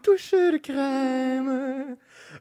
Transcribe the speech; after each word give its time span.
une 0.00 0.02
touche 0.02 0.30
de 0.32 0.56
crème. 0.58 1.96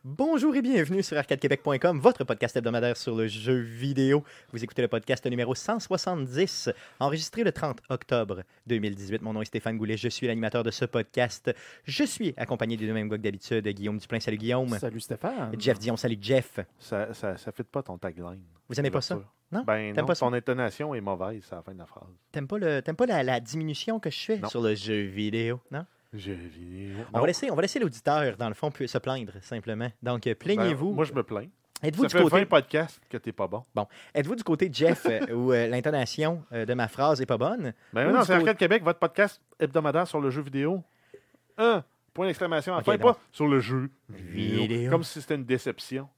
Bonjour 0.05 0.55
et 0.55 0.61
bienvenue 0.61 1.03
sur 1.03 1.17
arcadequebec.com, 1.17 1.99
votre 1.99 2.23
podcast 2.23 2.55
hebdomadaire 2.55 2.95
sur 2.95 3.15
le 3.15 3.27
jeu 3.27 3.57
vidéo. 3.59 4.23
Vous 4.53 4.63
écoutez 4.63 4.81
le 4.81 4.87
podcast 4.87 5.25
numéro 5.25 5.53
170, 5.55 6.69
enregistré 7.01 7.43
le 7.43 7.51
30 7.51 7.79
octobre 7.89 8.43
2018. 8.67 9.21
Mon 9.23 9.33
nom 9.33 9.41
est 9.41 9.45
Stéphane 9.45 9.77
Goulet, 9.77 9.97
je 9.97 10.07
suis 10.07 10.27
l'animateur 10.27 10.63
de 10.63 10.71
ce 10.71 10.85
podcast. 10.85 11.53
Je 11.83 12.03
suis 12.03 12.33
accompagné 12.37 12.77
du 12.77 12.89
même 12.93 13.09
gars 13.09 13.17
que 13.17 13.23
d'habitude, 13.23 13.67
Guillaume 13.67 13.97
Duplain. 13.97 14.19
Salut 14.19 14.37
Guillaume. 14.37 14.69
Salut 14.69 14.99
Stéphane. 15.01 15.51
Jeff 15.59 15.79
Dion, 15.79 15.97
salut 15.97 16.17
Jeff. 16.21 16.59
Ça, 16.77 17.13
ça, 17.13 17.35
ça 17.37 17.51
fit 17.51 17.63
pas 17.63 17.83
ton 17.83 17.97
tagline. 17.97 18.43
Vous 18.69 18.79
aimez 18.79 18.91
pas 18.91 19.01
ça? 19.01 19.19
Non? 19.51 19.63
Ben 19.65 19.93
non, 19.95 20.05
pas 20.05 20.15
ça? 20.15 20.27
ton 20.27 20.33
intonation 20.33 20.93
est 20.95 21.01
mauvaise 21.01 21.43
à 21.51 21.55
la 21.55 21.61
fin 21.63 21.73
de 21.73 21.79
la 21.79 21.87
phrase. 21.87 22.07
T'aimes 22.31 22.47
pas, 22.47 22.59
le, 22.59 22.81
t'aimes 22.81 22.95
pas 22.95 23.07
la, 23.07 23.23
la 23.23 23.39
diminution 23.39 23.99
que 23.99 24.11
je 24.11 24.19
fais 24.19 24.37
Non. 24.37 24.47
sur 24.47 24.61
le 24.61 24.75
jeu 24.75 25.01
vidéo, 25.07 25.59
non? 25.71 25.85
Vidéo. 26.13 26.97
On 27.13 27.19
va 27.19 27.27
laisser, 27.27 27.51
on 27.51 27.55
va 27.55 27.61
laisser 27.61 27.79
l'auditeur, 27.79 28.35
dans 28.37 28.47
le 28.47 28.55
fond, 28.55 28.71
se 28.85 28.97
plaindre, 28.97 29.33
simplement. 29.41 29.91
Donc, 30.01 30.25
euh, 30.27 30.31
Ben, 30.31 30.35
plaignez-vous. 30.37 30.91
moi, 30.93 31.05
je 31.05 31.13
me 31.13 31.23
plains. 31.23 31.47
Êtes-vous 31.81 32.07
du 32.07 32.11
fait 32.11 32.21
côté 32.21 32.39
20 32.39 32.45
podcasts 32.45 32.99
que 33.09 33.17
t'es 33.17 33.31
pas 33.31 33.47
bon. 33.47 33.63
Êtes-vous 34.13 34.35
du 34.35 34.43
côté 34.43 34.67
de 34.67 34.75
Jeff 34.75 35.05
euh, 35.05 35.27
où 35.33 35.53
euh, 35.53 35.67
l'intonation 35.67 36.43
euh, 36.51 36.65
de 36.65 36.73
ma 36.73 36.87
phrase 36.89 37.21
est 37.21 37.25
pas 37.25 37.37
bonne? 37.37 37.73
Ben 37.93 38.11
non, 38.11 38.21
c'est 38.23 38.33
côté- 38.33 38.33
Arcade 38.33 38.57
Québec, 38.57 38.83
votre 38.83 38.99
podcast 38.99 39.41
hebdomadaire 39.59 40.05
sur 40.07 40.19
le 40.19 40.29
jeu 40.29 40.41
vidéo. 40.41 40.83
Un 41.57 41.83
point 42.13 42.27
d'exclamation. 42.27 42.73
Enfin, 42.73 42.97
pas 42.97 43.17
sur 43.31 43.47
le 43.47 43.61
jeu 43.61 43.89
Vidéo. 44.09 44.89
Comme 44.91 45.03
si 45.03 45.21
c'était 45.21 45.35
une 45.35 45.45
déception. 45.45 46.09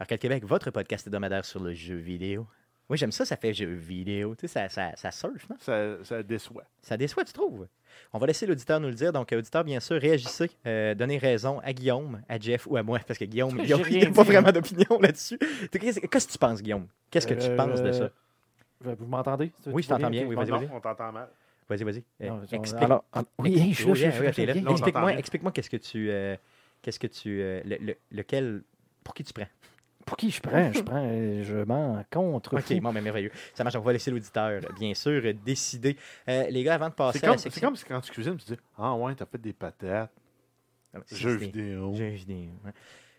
Arcade 0.00 0.18
Québec, 0.18 0.44
votre 0.44 0.70
podcast 0.72 1.06
hebdomadaire 1.06 1.44
sur 1.44 1.62
le 1.62 1.72
jeu 1.72 1.94
vidéo. 1.96 2.46
Oui, 2.90 2.98
j'aime 2.98 3.12
ça, 3.12 3.24
ça 3.24 3.36
fait 3.36 3.54
jeu 3.54 3.72
vidéo. 3.72 4.34
Tu 4.34 4.48
sais, 4.48 4.48
ça, 4.48 4.68
ça, 4.68 4.96
ça 4.96 5.10
surfe, 5.12 5.48
non? 5.48 5.56
Ça, 5.60 6.02
ça 6.04 6.22
déçoit. 6.24 6.64
Ça 6.82 6.96
déçoit, 6.96 7.24
tu 7.24 7.32
trouves? 7.32 7.68
On 8.12 8.18
va 8.18 8.26
laisser 8.26 8.46
l'auditeur 8.46 8.80
nous 8.80 8.88
le 8.88 8.94
dire. 8.94 9.12
Donc, 9.12 9.32
euh, 9.32 9.38
auditeur, 9.38 9.62
bien 9.62 9.78
sûr, 9.78 10.00
réagissez. 10.00 10.50
euh, 10.66 10.94
donnez 10.96 11.16
raison 11.18 11.60
à 11.60 11.72
Guillaume, 11.72 12.20
à 12.28 12.38
Jeff 12.38 12.66
ou 12.66 12.76
à 12.76 12.82
moi, 12.82 12.98
parce 13.06 13.18
que 13.18 13.24
Guillaume, 13.24 13.50
J'ai 13.58 13.62
Guillaume, 13.62 13.84
il 13.88 14.00
n'a 14.00 14.10
pas 14.10 14.24
vraiment 14.24 14.50
d'opinion 14.50 14.98
là-dessus. 15.00 15.38
Qu'est-ce 15.70 16.00
que 16.00 16.32
tu 16.32 16.38
penses, 16.38 16.60
Guillaume? 16.62 16.88
Qu'est-ce 17.10 17.28
que 17.28 17.34
tu 17.34 17.46
Euh, 17.48 17.56
penses 17.56 17.80
de 17.80 17.92
ça? 17.92 18.10
Vous 18.80 19.06
m'entendez? 19.06 19.52
Oui, 19.66 19.82
je 19.84 19.88
t'entends 19.88 20.10
bien. 20.10 20.26
Oui, 20.26 20.34
vas-y, 20.34 20.50
Non, 20.50 20.58
vas-y. 20.58 20.68
on 20.72 20.80
t'entend 20.80 21.12
mal. 21.12 21.28
Vas-y, 21.68 21.84
vas-y. 21.84 22.02
Euh, 22.22 22.40
Explique-moi, 24.68 25.12
explique-moi 25.18 25.52
qu'est-ce 25.52 25.70
que 25.70 25.76
tu, 25.76 26.10
euh, 26.10 26.36
qu'est-ce 26.82 26.98
que 26.98 27.06
tu, 27.06 27.40
euh, 27.40 27.60
le- 27.64 27.76
le- 27.80 27.96
lequel, 28.10 28.62
pour 29.04 29.14
qui 29.14 29.22
tu 29.22 29.32
prends? 29.32 29.46
Pour 30.06 30.16
qui 30.16 30.30
je 30.30 30.40
prends? 30.40 30.72
Je 30.72 30.80
prends, 30.82 31.02
je 31.42 31.64
m'en 31.64 32.02
contre. 32.10 32.56
Ok, 32.56 32.80
bon, 32.80 32.92
mais 32.92 33.00
merveilleux. 33.00 33.30
Ça 33.54 33.64
marche. 33.64 33.76
On 33.76 33.80
va 33.80 33.92
laisser 33.92 34.10
l'auditeur, 34.10 34.60
bien 34.78 34.94
sûr, 34.94 35.22
décider. 35.44 35.96
Euh, 36.28 36.46
les 36.50 36.62
gars, 36.62 36.74
avant 36.74 36.88
de 36.88 36.94
passer 36.94 37.18
C'est 37.18 37.26
à 37.26 37.36
c'est 37.36 37.60
comme 37.60 37.76
si 37.76 37.84
quand 37.84 38.00
tu 38.00 38.10
cuisines, 38.10 38.36
tu 38.36 38.54
dis 38.54 38.60
Ah 38.78 38.94
ouais, 38.94 39.14
t'as 39.14 39.26
fait 39.26 39.38
des 39.38 39.52
patates. 39.52 40.10
Ah, 40.92 40.98
Jeux 41.12 41.36
vidéo. 41.36 41.94
Jeux 41.94 42.08
vidéo. 42.08 42.50
ouais. 42.64 42.72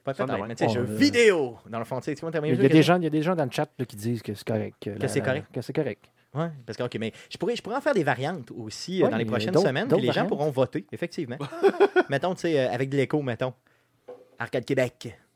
Pas 0.04 0.14
peut-être, 0.14 0.36
non, 0.36 0.48
mais 0.48 0.56
tu 0.56 0.64
sais, 0.64 0.70
on, 0.70 0.73
jeux 0.73 0.84
vidéo. 0.84 1.58
Dans 1.70 1.78
le 1.78 1.86
fond, 1.86 2.00
tu 2.00 2.06
sais, 2.06 2.16
tu 2.16 2.22
vois, 2.22 2.30
Il 2.30 2.34
terminer 2.34 2.56
y, 2.56 2.66
a 2.66 2.70
des 2.70 2.82
gens, 2.82 2.98
il 2.98 3.04
y 3.04 3.08
a 3.08 3.10
des 3.12 3.22
gens 3.22 3.36
dans 3.36 3.45
le 3.45 3.52
chat 3.52 3.70
là, 3.78 3.86
qui 3.86 3.95
disent 3.95 4.23
que 4.23 4.34
c'est 4.34 4.48
correct. 4.48 4.76
Que, 4.82 5.08
c'est 5.08 5.22
correct? 5.22 5.48
Que 5.54 5.62
c'est 5.62 5.73
correct. 5.73 6.10
Ouais, 6.34 6.50
parce 6.66 6.78
que, 6.78 6.84
ok, 6.84 6.95
mais 7.00 7.11
je 7.30 7.38
pourrais, 7.38 7.55
je 7.55 7.61
pourrais 7.61 7.76
en 7.76 7.82
faire 7.82 7.94
des 7.94 8.04
variantes 8.04 8.50
aussi 8.52 9.02
euh, 9.02 9.05
Ouais, 9.05 9.11
dans 9.11 9.17
les 9.17 9.26
prochaines 9.26 9.55
semaines, 9.55 9.88
puis 9.88 10.02
les 10.02 10.11
gens 10.11 10.26
pourront 10.26 10.50
voter, 10.50 10.86
effectivement. 10.92 11.38
mettons, 12.10 12.34
tu 12.34 12.42
sais, 12.42 12.60
euh, 12.60 12.72
avec 12.72 12.89
de 12.89 12.98
l'écho, 12.98 13.22
mettons. 13.22 13.54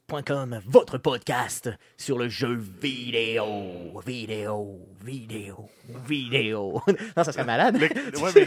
Votre 0.08 1.00
podcast 1.00 1.72
sur 1.98 2.20
le 2.20 2.30
jeu 2.30 2.54
vidéo. 2.80 3.44
Vidéo, 4.06 4.78
vidéo, 5.04 5.68
vidéo. 6.08 6.80
non, 7.18 7.24
ça 7.24 7.32
serait 7.32 7.44
malade. 7.44 7.78
L'é- 7.78 7.90
ouais, 8.22 8.30
mais 8.36 8.46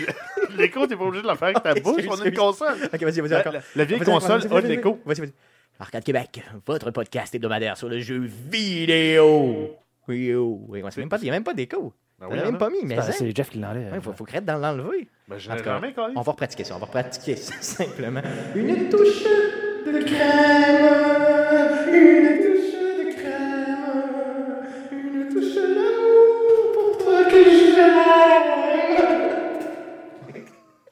l'écho, 0.57 0.87
t'es 0.87 0.95
pas 0.97 1.03
obligé 1.03 1.25
de 1.25 1.29
le 1.29 1.35
faire 1.35 1.49
avec 1.49 1.63
ta 1.65 1.75
bouche. 1.81 2.05
On 2.09 2.21
a 2.21 2.27
une 2.29 2.35
console. 2.37 2.77
ok, 2.85 3.03
vas-y, 3.03 3.21
vas-y, 3.21 3.29
La, 3.31 3.41
encore. 3.41 3.53
la- 3.55 3.61
la 3.75 3.85
vieille 3.85 3.99
Vas-y, 3.99 4.09
console 4.09 4.39
vas-y, 4.41 4.47
a 4.47 4.49
vas-y, 4.51 4.63
de 4.63 4.69
vas-y. 4.69 4.77
l'écho. 4.77 5.01
Vas-y, 5.05 5.21
vas-y. 5.21 5.33
Arcade 5.81 6.05
Québec, 6.05 6.43
votre 6.65 6.93
podcast 6.93 7.35
hebdomadaire 7.35 7.77
sur 7.77 7.89
le 7.89 7.99
jeu 7.99 8.21
vidéo. 8.21 9.77
Vidéo. 10.07 10.65
Oui, 10.69 10.81
ouais, 10.83 10.91
c'est 10.93 11.01
même 11.01 11.09
pas- 11.09 11.19
Il 11.19 11.25
n'y 11.25 11.31
a 11.31 11.33
même 11.33 11.43
pas 11.45 11.55
d'écho. 11.55 11.93
Ben 12.21 12.27
On 12.29 12.31
oui, 12.31 12.37
l'a 12.37 12.45
même 12.45 12.59
pas 12.59 12.71
mis, 12.71 12.85
mais 12.85 12.97
hein. 12.99 13.03
c'est 13.11 13.35
Jeff 13.37 13.51
qui 13.51 13.59
l'enlève. 13.59 13.93
Ouais, 13.93 14.01
faut, 14.01 14.13
faut 14.13 14.25
crête 14.25 14.45
dans 14.45 14.59
l'enlever. 14.59 15.09
Ben, 15.27 15.37
En 15.51 15.57
tout 15.57 15.63
cas. 15.65 15.81
On 16.15 16.23
va 16.23 16.33
pratiquer 16.35 16.63
ça, 16.65 16.77
on 16.77 16.79
va 16.79 16.87
pratiquer 16.87 17.35
ça, 17.35 17.55
simplement. 17.61 18.23
Une 18.55 18.89
touche 18.89 19.25
de 19.87 20.03
crème, 20.05 21.69
une 21.93 22.39
touche 22.39 22.75
de 22.99 23.13
crème, 23.15 24.67
une 24.93 25.29
touche 25.33 25.55
d'amour 25.55 26.73
pour 26.75 26.99
toi 27.05 27.25
que 27.25 27.41
j'aime. 27.45 27.99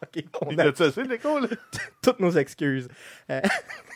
OK, 0.03 0.25
on 0.43 0.51
Il 0.51 0.61
a 0.61 0.65
a-tu 0.65 0.83
assez 0.83 1.03
de 1.03 1.09
l'écho, 1.09 1.39
là? 1.39 1.49
toutes 2.03 2.21
nos 2.21 2.31
excuses. 2.33 2.89
Euh, 3.31 3.41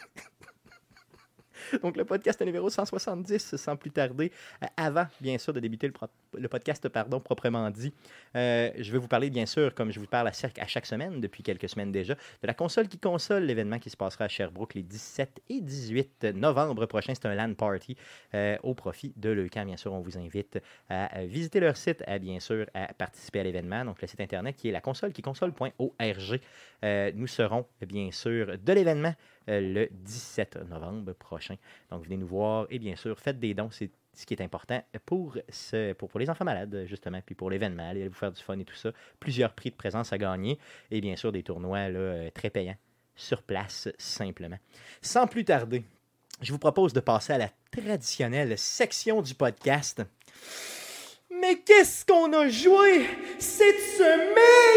Donc, 1.83 1.97
le 1.97 2.05
podcast 2.05 2.41
numéro 2.43 2.69
170, 2.71 3.57
sans 3.57 3.77
plus 3.77 3.91
tarder, 3.91 4.33
euh, 4.63 4.67
avant, 4.77 5.07
bien 5.21 5.39
sûr, 5.39 5.53
de 5.53 5.61
débuter 5.61 5.91
le, 6.35 6.49
podcast, 6.49 6.89
pardon, 6.89 7.21
proprement 7.21 7.71
dit, 7.71 7.93
euh, 8.37 8.71
je 8.79 8.93
vais 8.93 8.99
vous 8.99 9.09
parler, 9.09 9.31
bien 9.31 9.47
sûr, 9.47 9.75
comme 9.75 9.91
je 9.93 10.01
vous 10.01 10.07
parle 10.07 10.29
à, 10.29 10.33
chaque- 10.33 10.59
à 10.59 10.67
chaque 10.67 10.87
semaine, 10.87 11.21
depuis 11.21 11.43
quelques 11.43 11.69
semaines 11.69 11.93
déjà, 11.93 12.15
de 12.15 12.47
la 12.47 12.55
console 12.55 12.89
qui 12.89 12.99
console, 12.99 13.45
l'événement 13.45 13.79
qui 13.79 13.91
se 13.91 13.97
passera 13.97 14.25
à 14.25 14.29
Sherbrooke 14.29 14.75
les 14.75 14.83
17 14.83 15.41
et 15.49 15.61
18 15.61 16.25
novembre 16.35 16.87
prochain. 16.87 17.13
C'est 17.15 17.27
un 17.27 17.35
LAN 17.35 17.55
party 17.55 17.97
euh, 18.35 18.57
au 18.63 18.75
profit 18.75 19.13
de 19.17 19.31
Leucan. 19.31 19.65
Bien 19.65 19.77
sûr, 19.77 19.93
on 19.93 20.01
vous 20.01 20.19
invite 20.19 20.59
à, 20.89 21.25
visiter 21.25 21.61
leur 21.61 21.77
site, 21.77 22.03
à 22.07 22.19
bien 22.19 22.41
sûr, 22.41 22.67
à 22.75 22.93
participer 22.95 23.41
à 23.41 23.43
l'événement. 23.45 23.85
Donc, 23.85 24.01
le 24.01 24.09
site 24.09 24.21
internet 24.21 24.57
qui 24.57 24.69
est 24.69 24.73
la 24.73 24.81
console 24.81 25.13
qui 25.13 25.23
console.org. 25.23 26.41
Euh, 26.83 27.13
nous 27.15 27.27
serons, 27.27 27.67
bien 27.87 28.11
sûr, 28.11 28.59
de 28.59 28.73
l'événement 28.73 29.15
le 29.51 29.89
17 29.91 30.59
novembre 30.69 31.13
prochain. 31.13 31.57
Donc, 31.91 32.05
venez 32.05 32.17
nous 32.17 32.27
voir 32.27 32.67
et 32.71 32.79
bien 32.79 32.97
sûr, 32.97 33.19
faites 33.19 33.39
des 33.39 33.55
dons. 33.55 33.71
C'est 33.71 33.91
ce 34.15 34.27
qui 34.27 34.35
est 34.35 34.43
important 34.43 34.83
pour, 35.07 35.37
les 35.67 36.31
enfants 36.31 36.45
malades, 36.45 36.85
justement, 36.87 37.21
puis 37.25 37.35
pour 37.35 37.51
l'événement, 37.51 37.89
allez 37.89 38.09
vous 38.09 38.15
faire 38.15 38.33
du 38.33 38.43
fun 38.43 38.59
et 38.59 38.65
tout 38.65 38.75
ça. 38.75 38.91
Plusieurs 39.19 39.55
prix 39.55 39.71
de 39.71 39.77
présence 39.77 40.13
à 40.13 40.19
gagner 40.19 40.59
et 40.91 41.01
bien 41.01 41.17
sûr 41.17 41.33
des 41.33 41.43
tournois 41.43 41.79
euh, 41.79 42.31
très 42.31 42.51
payants 42.51 42.77
sur 43.15 43.43
place, 43.43 43.89
simplement. 43.99 44.59
Sans 45.03 45.27
plus 45.27 45.45
tarder, 45.45 45.85
je 46.41 46.53
vous 46.53 46.59
propose 46.59 46.93
de 46.93 47.01
passer 47.01 47.35
à 47.35 47.39
la 47.39 47.51
traditionnelle 47.71 48.57
section 48.59 49.23
du 49.23 49.35
podcast. 49.35 50.03
Mais 51.31 51.59
qu'est-ce 51.61 52.05
qu'on 52.05 52.33
a 52.33 52.49
joué 52.49 53.07
cette 53.39 53.81
semaine 53.97 54.71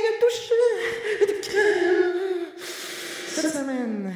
une 0.00 0.18
touche 0.20 0.50
de 1.20 1.40
crème. 1.42 2.46
Cette 3.40 3.52
semaine, 3.54 4.12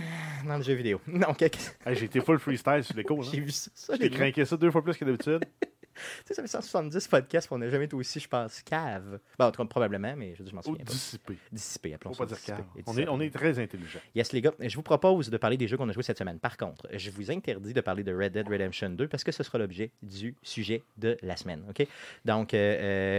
dans 0.46 0.56
le 0.58 0.62
jeu 0.62 0.74
vidéo. 0.74 1.00
Non, 1.08 1.32
quelque- 1.34 1.58
Hey, 1.86 1.96
J'ai 1.96 2.04
été 2.06 2.20
full 2.20 2.38
freestyle 2.38 2.82
sur 2.84 2.96
l'écho. 2.96 3.22
j'ai 3.22 3.40
vu 3.40 3.50
ça. 3.50 3.70
ça 3.74 3.94
J'ai 4.00 4.10
craqué 4.10 4.44
ça 4.44 4.56
deux 4.56 4.70
fois 4.70 4.82
plus 4.82 4.96
que 4.96 5.04
d'habitude. 5.04 5.44
Tu 5.94 6.00
sais, 6.26 6.34
ça 6.34 6.42
fait 6.42 6.48
170 6.48 7.08
podcasts, 7.08 7.48
on 7.52 7.58
n'a 7.58 7.68
jamais 7.68 7.84
été 7.86 7.94
aussi, 7.96 8.20
je 8.20 8.28
pense, 8.28 8.62
cave. 8.62 9.18
Ben, 9.38 9.46
en 9.46 9.50
tout 9.50 9.62
cas, 9.62 9.68
probablement, 9.68 10.14
mais 10.16 10.34
je, 10.34 10.44
je 10.44 10.52
m'en 10.54 10.60
Ou 10.60 10.64
souviens 10.64 10.84
pas. 10.84 10.92
dissipé. 10.92 11.36
Dissipé, 11.52 11.94
appelons 11.94 12.12
Faut 12.12 12.24
pas 12.24 12.34
ça 12.34 12.34
dire 12.34 12.56
dissipé. 12.56 12.56
cave. 12.56 12.66
Et 12.76 12.82
On 12.86 12.92
est, 12.92 12.94
dissipé. 12.96 13.08
on 13.10 13.20
est 13.20 13.30
très 13.34 13.58
intelligent. 13.58 13.98
Yes, 14.14 14.32
les 14.32 14.40
gars, 14.40 14.52
je 14.60 14.74
vous 14.76 14.82
propose 14.82 15.30
de 15.30 15.36
parler 15.36 15.56
des 15.56 15.68
jeux 15.68 15.76
qu'on 15.76 15.88
a 15.88 15.92
joués 15.92 16.02
cette 16.02 16.18
semaine. 16.18 16.38
Par 16.38 16.56
contre, 16.56 16.88
je 16.92 17.10
vous 17.10 17.30
interdis 17.30 17.72
de 17.72 17.80
parler 17.80 18.02
de 18.04 18.14
Red 18.14 18.32
Dead 18.32 18.48
Redemption 18.48 18.90
2 18.90 19.08
parce 19.08 19.24
que 19.24 19.32
ce 19.32 19.42
sera 19.42 19.58
l'objet 19.58 19.90
du 20.02 20.34
sujet 20.42 20.82
de 20.98 21.16
la 21.22 21.36
semaine. 21.36 21.64
OK? 21.68 21.86
Donc, 22.24 22.54
euh, 22.54 22.58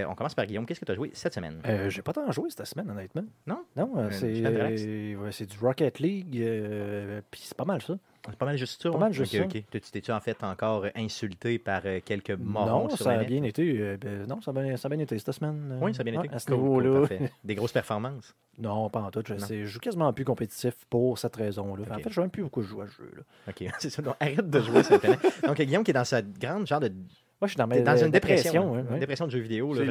euh, 0.03 0.05
on 0.09 0.15
commence 0.15 0.35
par 0.35 0.45
Guillaume. 0.45 0.65
Qu'est-ce 0.65 0.79
que 0.79 0.85
tu 0.85 0.91
as 0.91 0.95
joué 0.95 1.11
cette 1.13 1.33
semaine? 1.33 1.61
Euh, 1.65 1.89
J'ai 1.89 2.01
pas 2.01 2.13
tant 2.13 2.31
joué 2.31 2.49
cette 2.49 2.65
semaine, 2.65 2.89
honnêtement. 2.89 3.25
Non? 3.47 3.63
Non, 3.75 3.93
euh, 3.97 4.09
c'est 4.11 4.43
euh, 4.45 5.45
du 5.45 5.57
Rocket 5.59 5.99
League. 5.99 6.39
euh, 6.41 7.21
Puis 7.31 7.41
c'est 7.45 7.57
pas 7.57 7.65
mal 7.65 7.81
ça. 7.81 7.97
C'est 8.29 8.37
pas 8.37 8.45
mal 8.45 8.57
juste 8.57 8.81
ça. 8.81 8.89
Pas 8.89 8.95
ouais? 8.95 9.01
mal 9.01 9.13
juste 9.13 9.33
Ok, 9.35 9.39
ça. 9.39 9.45
ok. 9.45 9.63
T'es- 9.69 9.79
T'es-tu 9.79 10.11
en 10.11 10.19
fait 10.19 10.43
encore 10.43 10.85
insulté 10.95 11.59
par 11.59 11.81
euh, 11.85 11.99
quelques 12.03 12.31
morons 12.31 12.83
non, 12.83 12.89
sur 12.89 13.05
ça 13.05 13.13
la 13.15 13.19
a 13.21 13.23
bien 13.23 13.43
été. 13.43 13.77
euh, 13.79 13.97
ben, 13.97 14.25
non, 14.27 14.41
ça 14.41 14.51
a 14.51 14.53
bien, 14.53 14.75
ça 14.77 14.87
a 14.87 14.89
bien 14.89 14.99
été 14.99 15.17
cette 15.19 15.31
semaine. 15.31 15.69
euh, 15.73 15.79
Oui, 15.81 15.93
ça 15.93 16.01
a 16.01 16.03
bien 16.03 16.19
ouais, 16.19 16.25
été. 16.25 16.35
À 16.35 16.39
ce 16.39 16.47
Cool, 16.47 16.57
cool, 16.57 16.83
niveau-là. 16.83 17.07
parfait. 17.07 17.31
Des 17.43 17.55
grosses 17.55 17.71
performances? 17.71 18.35
non, 18.57 18.89
pas 18.89 19.01
en 19.01 19.11
tout. 19.11 19.21
Je, 19.27 19.33
Non. 19.33 19.39
sais, 19.39 19.59
je 19.61 19.65
joue 19.65 19.79
quasiment 19.79 20.11
plus 20.13 20.23
compétitif 20.25 20.73
pour 20.89 21.17
cette 21.19 21.35
raison-là. 21.35 21.83
En 21.91 21.95
fait, 21.99 22.09
je 22.09 22.13
sais 22.15 22.21
même 22.21 22.29
plus 22.29 22.43
beaucoup 22.43 22.61
à 22.61 22.87
ce 22.87 22.93
jeu. 22.93 23.11
Là. 23.15 23.23
OK, 23.49 23.63
c'est 23.79 23.89
ça. 23.89 24.01
Donc, 24.01 24.15
arrête 24.19 24.49
de 24.49 24.59
jouer 24.61 24.81
simplement. 24.83 25.17
Donc, 25.45 25.61
Guillaume 25.61 25.83
qui 25.83 25.91
est 25.91 25.93
dans 25.95 26.05
sa 26.05 26.21
grande 26.21 26.65
genre 26.65 26.79
de. 26.79 26.91
Moi, 27.41 27.47
je 27.47 27.51
suis 27.51 27.57
dans, 27.57 27.67
t'es 27.67 27.81
ma, 27.83 27.93
dans 27.95 27.97
une 28.05 28.11
dépression. 28.11 28.51
dépression. 28.51 28.75
hein? 28.75 28.93
Une 28.93 28.99
dépression 28.99 29.25
de 29.25 29.31
jeux 29.31 29.39
vidéo. 29.39 29.73
C'est 29.75 29.85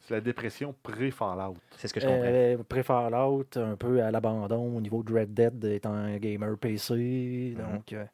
c'est 0.00 0.14
la 0.14 0.20
dépression 0.20 0.74
pré-Fallout. 0.82 1.56
C'est 1.76 1.86
ce 1.86 1.94
que 1.94 2.00
je 2.00 2.06
comprends. 2.06 2.22
Euh, 2.24 2.56
Pré-Fallout, 2.68 3.44
un 3.56 3.76
peu 3.76 4.02
à 4.02 4.10
l'abandon 4.10 4.76
au 4.76 4.80
niveau 4.80 5.02
de 5.04 5.12
Red 5.14 5.32
Dead 5.32 5.64
étant 5.66 5.92
un 5.92 6.16
gamer 6.16 6.56
PC. 6.58 7.54
Mhm. 7.56 7.72
Donc, 7.72 7.92
euh, 7.92 8.04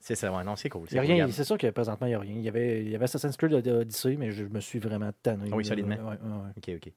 C'est 0.00 0.14
ça, 0.14 0.32
ouais, 0.32 0.42
non, 0.44 0.56
c'est 0.56 0.70
cool. 0.70 0.86
il 0.90 0.96
y 1.16 1.20
a 1.20 1.28
c'est 1.28 1.44
sûr 1.44 1.58
que 1.58 1.66
présentement, 1.66 2.06
il 2.06 2.10
n'y 2.10 2.14
a 2.14 2.18
rien. 2.20 2.32
Il 2.36 2.40
y, 2.42 2.48
avait, 2.48 2.80
il 2.80 2.88
y 2.88 2.94
avait 2.94 3.04
Assassin's 3.04 3.36
Creed 3.36 3.52
Odyssey, 3.52 4.16
mais 4.16 4.30
je 4.30 4.44
me 4.44 4.60
suis 4.60 4.78
vraiment 4.78 5.10
tanné. 5.22 5.50
Ah 5.52 5.56
oui, 5.56 5.64
solidement. 5.66 5.96
Ouais, 5.96 6.02
ouais, 6.02 6.70
ouais. 6.70 6.76
OK, 6.76 6.86
OK. 6.86 6.92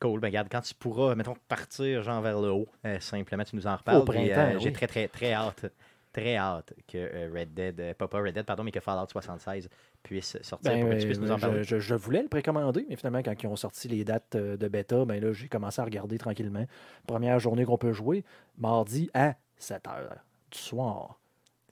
Cool. 0.00 0.18
Ben, 0.20 0.26
regarde, 0.28 0.48
quand 0.50 0.62
tu 0.62 0.74
pourras, 0.74 1.14
mettons, 1.14 1.36
partir 1.48 2.02
genre 2.02 2.20
vers 2.22 2.40
le 2.40 2.48
haut, 2.50 2.66
euh, 2.84 2.98
simplement, 2.98 3.44
tu 3.44 3.54
nous 3.54 3.66
en 3.68 3.76
reparles. 3.76 3.98
Au 3.98 4.04
printemps, 4.04 4.54
euh, 4.54 4.58
J'ai 4.58 4.72
très, 4.72 4.88
très, 4.88 5.06
très 5.06 5.32
hâte. 5.32 5.66
Très 6.20 6.36
hâte 6.36 6.72
que 6.88 6.96
euh, 6.98 7.30
Red 7.34 7.52
Dead, 7.54 7.80
euh, 7.80 7.94
pas, 7.94 8.08
pas 8.08 8.20
Red 8.20 8.34
Dead, 8.34 8.44
pardon, 8.46 8.64
mais 8.64 8.72
que 8.72 8.80
Fallout 8.80 9.08
76 9.08 9.68
puisse 10.02 10.36
sortir 10.42 10.72
Ben, 10.72 10.80
pour 10.80 10.90
que 10.90 10.96
tu 11.00 11.06
puisses 11.06 11.20
nous 11.20 11.30
en 11.30 11.36
je, 11.36 11.40
parler. 11.46 11.62
je- 11.64 11.78
je 11.78 11.94
voulais 11.94 12.22
le 12.22 12.28
précommander, 12.28 12.86
mais 12.88 12.96
finalement, 12.96 13.22
quand 13.22 13.34
ils 13.42 13.46
ont 13.46 13.56
sorti 13.56 13.88
les 13.88 14.04
dates 14.04 14.34
euh, 14.34 14.56
de 14.56 14.68
bêta, 14.68 15.04
ben 15.04 15.22
là, 15.22 15.32
j'ai 15.32 15.48
commencé 15.48 15.80
à 15.80 15.84
regarder 15.84 16.16
tranquillement. 16.18 16.64
Première 17.06 17.38
journée 17.38 17.64
qu'on 17.64 17.78
peut 17.78 17.92
jouer, 17.92 18.24
mardi 18.58 19.10
à 19.14 19.34
7 19.58 19.82
h 19.84 20.08
du 20.52 20.58
soir. 20.58 21.18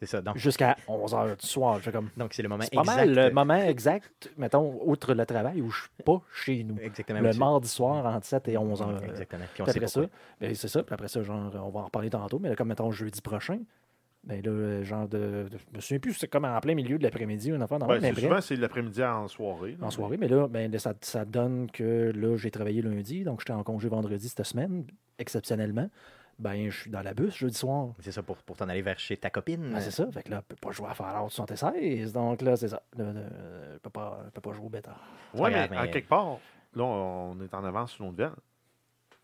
C'est 0.01 0.07
ça. 0.07 0.21
Donc, 0.21 0.37
Jusqu'à 0.37 0.77
11 0.89 1.13
h 1.15 1.41
du 1.41 1.47
soir. 1.47 1.79
Je 1.79 1.85
fais 1.85 1.93
comme. 1.93 2.11
donc 2.17 2.35
c'est 2.35 2.43
le 2.43 2.49
moment 2.49 2.65
pas 2.71 2.81
exact. 2.81 2.97
mal 2.97 3.15
le 3.15 3.31
moment 3.31 3.55
exact, 3.55 4.31
mettons, 4.37 4.79
outre 4.85 5.15
le 5.15 5.25
travail, 5.25 5.63
où 5.63 5.71
je 5.71 5.83
suis 5.83 5.91
pas 6.05 6.21
chez 6.35 6.65
nous. 6.65 6.77
Exactement. 6.81 7.21
Le 7.21 7.29
aussi. 7.31 7.39
mardi 7.39 7.69
soir 7.69 8.05
entre 8.05 8.27
7 8.27 8.49
et 8.49 8.59
11 8.59 8.83
heures. 8.83 9.03
Exactement. 9.05 9.45
Puis 9.55 9.63
on 9.63 9.67
sait 9.67 9.77
après 9.77 9.87
ça, 9.87 10.01
ben, 10.41 10.55
c'est 10.55 10.69
ça. 10.69 10.83
Puis 10.83 10.93
après 10.93 11.09
ça, 11.09 11.23
genre, 11.23 11.51
on 11.55 11.71
va 11.71 11.81
en 11.81 11.85
reparler 11.85 12.11
tantôt, 12.11 12.39
mais 12.39 12.51
là, 12.51 12.57
comme 12.57 12.69
mettons 12.69 12.91
jeudi 12.91 13.23
prochain, 13.23 13.61
ben 14.27 14.43
là, 14.43 14.51
euh, 14.51 14.85
genre 14.85 15.07
de. 15.09 15.49
de- 15.51 15.59
je 15.73 15.77
me 15.77 15.81
souviens 15.81 15.99
plus, 15.99 16.15
c'est 16.15 16.29
comme 16.29 16.45
en 16.45 16.59
plein 16.61 16.75
milieu 16.75 16.99
de 16.99 17.03
l'après-midi, 17.03 17.51
une 17.51 17.61
affaire 17.63 17.79
mais 17.87 18.01
c'est 18.01 18.13
bref, 18.13 18.25
souvent, 18.25 18.41
c'est 18.41 18.57
l'après-midi 18.57 19.03
en 19.05 19.29
soirée. 19.29 19.77
là. 19.81 19.87
en 19.87 19.91
soirée. 19.91 20.17
Mais 20.17 20.29
là, 20.29 20.49
ben, 20.49 20.71
là, 20.73 20.79
ça, 20.79 20.95
ça 21.01 21.25
donne 21.25 21.71
que 21.71 22.13
là, 22.15 22.37
j'ai 22.37 22.51
travaillé 22.51 22.83
lundi, 22.83 23.25
donc 23.25 23.41
j'étais 23.41 23.53
en 23.53 23.63
congé 23.63 23.89
vendredi 23.89 24.29
cette 24.29 24.45
semaine, 24.47 24.87
exceptionnellement. 25.19 25.89
Ben, 26.39 26.69
je 26.69 26.77
suis 26.81 26.91
dans 26.91 27.03
la 27.03 27.15
bus 27.15 27.37
jeudi 27.37 27.55
soir. 27.57 27.91
C'est 28.01 28.11
ça 28.11 28.21
pour, 28.23 28.37
pour 28.39 28.57
t'en 28.57 28.69
aller 28.69 28.83
vers 28.83 28.99
chez 28.99 29.17
ta 29.17 29.31
copine. 29.31 29.71
Ben, 29.73 29.81
c'est 29.81 29.93
ça. 29.93 30.11
Fait 30.11 30.23
que 30.25 30.31
là, 30.31 30.39
je 30.43 30.55
peux 30.55 30.57
pas 30.61 30.73
jouer 30.73 30.89
à 30.89 30.95
Fallout 30.95 31.29
76. 31.29 32.13
Donc 32.13 32.43
là, 32.43 32.57
c'est 32.57 32.67
ça. 32.69 32.83
Là, 32.97 33.13
là, 33.13 33.21
je 33.75 33.79
peux 33.79 33.91
pas, 33.91 34.21
je 34.27 34.31
peux 34.31 34.41
pas 34.41 34.53
jouer 34.53 34.67
au 34.67 34.69
bêta. 34.69 34.97
Ouais, 35.35 35.51
mais 35.51 35.69
grave, 35.69 35.79
en 35.79 35.83
mais- 35.83 35.91
quelque 35.93 36.09
part, 36.09 36.39
là, 36.75 36.83
on 36.85 37.41
est 37.41 37.55
en 37.55 37.63
avance 37.65 37.93
sur 37.93 38.05
nos 38.05 38.11
nouvelles. 38.11 38.33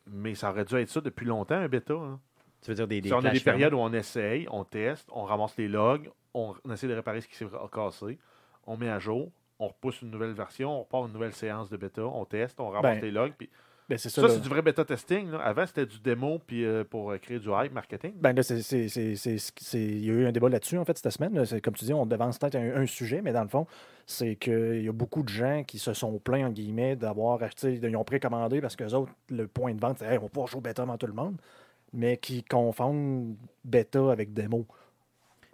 Mais 0.06 0.34
ça 0.36 0.50
aurait 0.50 0.64
dû 0.64 0.76
être 0.76 0.88
ça 0.88 1.00
depuis 1.00 1.26
longtemps, 1.26 1.56
un 1.56 1.68
bêta. 1.68 1.94
hein. 1.94 2.20
Tu 2.62 2.70
veux 2.70 2.74
dire 2.74 2.86
des, 2.88 3.00
des 3.00 3.08
Si 3.08 3.14
on 3.14 3.18
a 3.24 3.30
des 3.30 3.40
périodes 3.40 3.72
où 3.74 3.78
on 3.78 3.92
essaye, 3.92 4.46
on 4.50 4.64
teste, 4.64 5.08
on 5.12 5.24
ramasse 5.24 5.56
les 5.56 5.68
logs, 5.68 6.10
on, 6.34 6.54
on 6.64 6.72
essaie 6.72 6.88
de 6.88 6.94
réparer 6.94 7.20
ce 7.20 7.28
qui 7.28 7.34
s'est 7.36 7.46
cassé, 7.72 8.18
on 8.66 8.76
met 8.76 8.88
à 8.90 8.98
jour, 8.98 9.30
on 9.58 9.68
repousse 9.68 10.02
une 10.02 10.10
nouvelle 10.10 10.32
version, 10.32 10.70
on 10.70 10.80
repart 10.80 11.06
une 11.06 11.12
nouvelle 11.12 11.32
séance 11.32 11.70
de 11.70 11.76
bêta, 11.76 12.02
on 12.04 12.24
teste, 12.24 12.60
on 12.60 12.68
ramasse 12.70 12.96
Ben, 12.96 13.02
les 13.04 13.10
logs. 13.10 13.32
Puis 13.36 13.48
Ben, 13.88 13.98
ça. 13.98 14.08
c'est 14.28 14.40
du 14.40 14.48
vrai 14.48 14.62
bêta 14.62 14.84
testing. 14.84 15.30
là. 15.32 15.38
Avant, 15.40 15.66
c'était 15.66 15.86
du 15.86 15.98
démo 15.98 16.38
puis, 16.46 16.64
euh, 16.64 16.84
pour 16.84 17.10
euh, 17.10 17.18
créer 17.18 17.38
du 17.40 17.48
hype 17.50 17.72
marketing. 17.72 18.12
Ben 18.16 18.34
là, 18.34 18.42
c'est, 18.42 18.62
c'est, 18.62 18.88
c'est, 18.88 19.16
c'est- 19.16 19.38
c'est- 19.58 19.78
il 19.82 20.04
y 20.04 20.10
a 20.10 20.12
eu 20.14 20.26
un 20.26 20.32
débat 20.32 20.48
là-dessus, 20.48 20.78
en 20.78 20.84
fait, 20.84 20.96
cette 20.98 21.12
semaine. 21.12 21.44
C'est, 21.46 21.60
comme 21.60 21.74
tu 21.74 21.84
dis, 21.86 21.92
on 21.92 22.06
devance 22.06 22.38
peut-être 22.38 22.54
un, 22.56 22.82
un 22.82 22.86
sujet, 22.86 23.20
mais 23.22 23.32
dans 23.32 23.42
le 23.42 23.48
fond, 23.48 23.66
c'est 24.06 24.36
qu'il 24.36 24.82
y 24.82 24.88
a 24.88 24.92
beaucoup 24.92 25.22
de 25.22 25.28
gens 25.28 25.64
qui 25.64 25.78
se 25.78 25.92
sont 25.94 26.18
plaints, 26.18 26.46
en 26.46 26.50
guillemets, 26.50 26.94
d'avoir 26.94 27.42
acheté, 27.42 27.74
ils 27.82 27.96
ont 27.96 28.04
précommandé 28.04 28.60
parce 28.60 28.76
que 28.76 28.84
autres, 28.94 29.12
le 29.30 29.46
point 29.48 29.74
de 29.74 29.80
vente, 29.80 29.98
c'est 29.98 30.06
hey, 30.06 30.18
on 30.18 30.22
va 30.22 30.28
pouvoir 30.28 30.46
jouer 30.46 30.58
au 30.58 30.62
bêta 30.62 30.82
avant 30.82 30.96
tout 30.98 31.06
le 31.08 31.12
monde, 31.14 31.36
mais 31.92 32.16
qui 32.16 32.42
confondent 32.44 33.36
bêta 33.64 34.10
avec 34.12 34.32
démo 34.32 34.66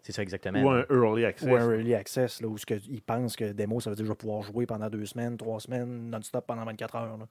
C'est 0.03 0.13
ça 0.13 0.23
exactement. 0.23 0.63
Ou 0.63 0.71
un 0.71 0.85
early 0.91 1.25
access. 1.25 1.49
ou 1.49 1.55
un 1.57 1.71
early 1.73 1.95
access, 1.95 2.41
là, 2.41 2.49
où 2.49 2.57
ce 2.59 2.67
que- 2.67 2.75
ils 2.89 3.03
pensent 3.03 3.35
que 3.37 3.53
démo, 3.53 3.81
ça 3.81 3.91
veut 3.91 3.97
dire 3.97 4.05
que 4.05 4.07
je 4.07 4.13
vais 4.13 4.17
pouvoir 4.17 4.43
jouer 4.43 4.67
pendant 4.67 4.89
deux 4.89 5.05
semaines, 5.07 5.37
trois 5.37 5.59
semaines, 5.61 6.11
non-stop 6.11 6.47
pendant 6.47 6.65
24 6.65 6.95
heures. 6.97 7.17
là. 7.19 7.27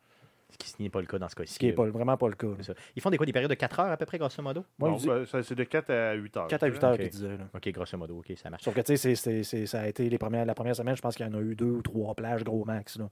Ce 0.51 0.57
qui 0.75 0.83
n'est 0.83 0.89
pas 0.89 1.01
le 1.01 1.07
cas 1.07 1.17
dans 1.19 1.27
ce 1.27 1.35
cas-ci. 1.35 1.53
Ce 1.55 1.59
qui 1.59 1.65
n'est 1.65 1.73
pas, 1.73 1.85
vraiment 1.85 2.15
pas 2.15 2.29
le 2.29 2.35
cas. 2.35 2.47
ça. 2.61 2.73
Ils 2.95 3.01
font 3.01 3.09
des 3.09 3.17
quoi 3.17 3.25
Des 3.25 3.33
périodes 3.33 3.49
de 3.49 3.55
4 3.55 3.79
heures 3.79 3.91
à 3.91 3.97
peu 3.97 4.05
près, 4.05 4.17
grosso 4.17 4.41
modo? 4.41 4.63
Moi, 4.79 4.89
Non, 4.89 4.95
je 4.95 5.01
dis 5.01 5.07
ben, 5.07 5.25
ça, 5.25 5.43
c'est 5.43 5.55
de 5.55 5.63
4 5.65 5.89
à 5.89 6.13
8 6.13 6.37
heures. 6.37 6.47
4 6.47 6.63
à 6.63 6.67
je 6.67 6.73
8 6.73 6.79
dirais. 6.79 6.87
heures 6.91 6.93
Ok. 6.95 7.01
qu'ils 7.01 7.09
disaient. 7.09 7.37
là. 7.37 7.47
Ok, 7.53 7.69
grosso 7.71 7.97
modo, 7.97 8.17
ok, 8.19 8.33
ça 8.37 8.49
marche. 8.49 8.63
Sauf 8.63 8.73
que, 8.73 8.79
tu 8.81 8.95
sais, 8.95 8.97
c'est- 8.97 9.15
c'est- 9.15 9.43
c'est- 9.43 9.65
ça 9.65 9.81
a 9.81 9.87
été 9.87 10.07
les 10.09 10.17
premières, 10.17 10.45
la 10.45 10.53
première 10.53 10.75
semaine, 10.75 10.95
je 10.95 11.01
pense 11.01 11.15
qu'il 11.15 11.25
y 11.25 11.29
en 11.29 11.33
a 11.33 11.41
eu 11.41 11.55
deux 11.55 11.65
ou 11.71 11.81
trois 11.81 12.13
plages 12.15 12.43
gros 12.43 12.63
max. 12.63 12.97
là. 12.97 13.09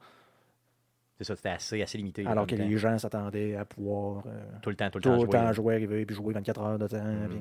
C'est 1.17 1.25
ça, 1.25 1.35
c'était 1.35 1.49
assez, 1.49 1.81
assez 1.81 1.97
limité. 1.97 2.25
alors 2.25 2.47
que 2.47 2.55
les 2.55 2.77
gens 2.77 2.97
s'attendaient 2.97 3.55
à 3.55 3.65
pouvoir 3.65 4.23
euh. 4.25 4.41
Tout 4.61 4.71
le 4.71 4.75
temps, 4.75 4.89
tout 4.89 4.97
le 4.97 5.03
tout 5.03 5.09
temps. 5.09 5.15
le 5.15 5.19
jouer, 5.21 5.29
temps 5.29 5.53
jouer, 5.53 5.75
arriver, 5.75 6.05
puis 6.05 6.15
jouer 6.15 6.33
24 6.33 6.61
heures 6.61 6.79
de 6.79 6.87
temps. 6.87 7.03
Puis- 7.29 7.39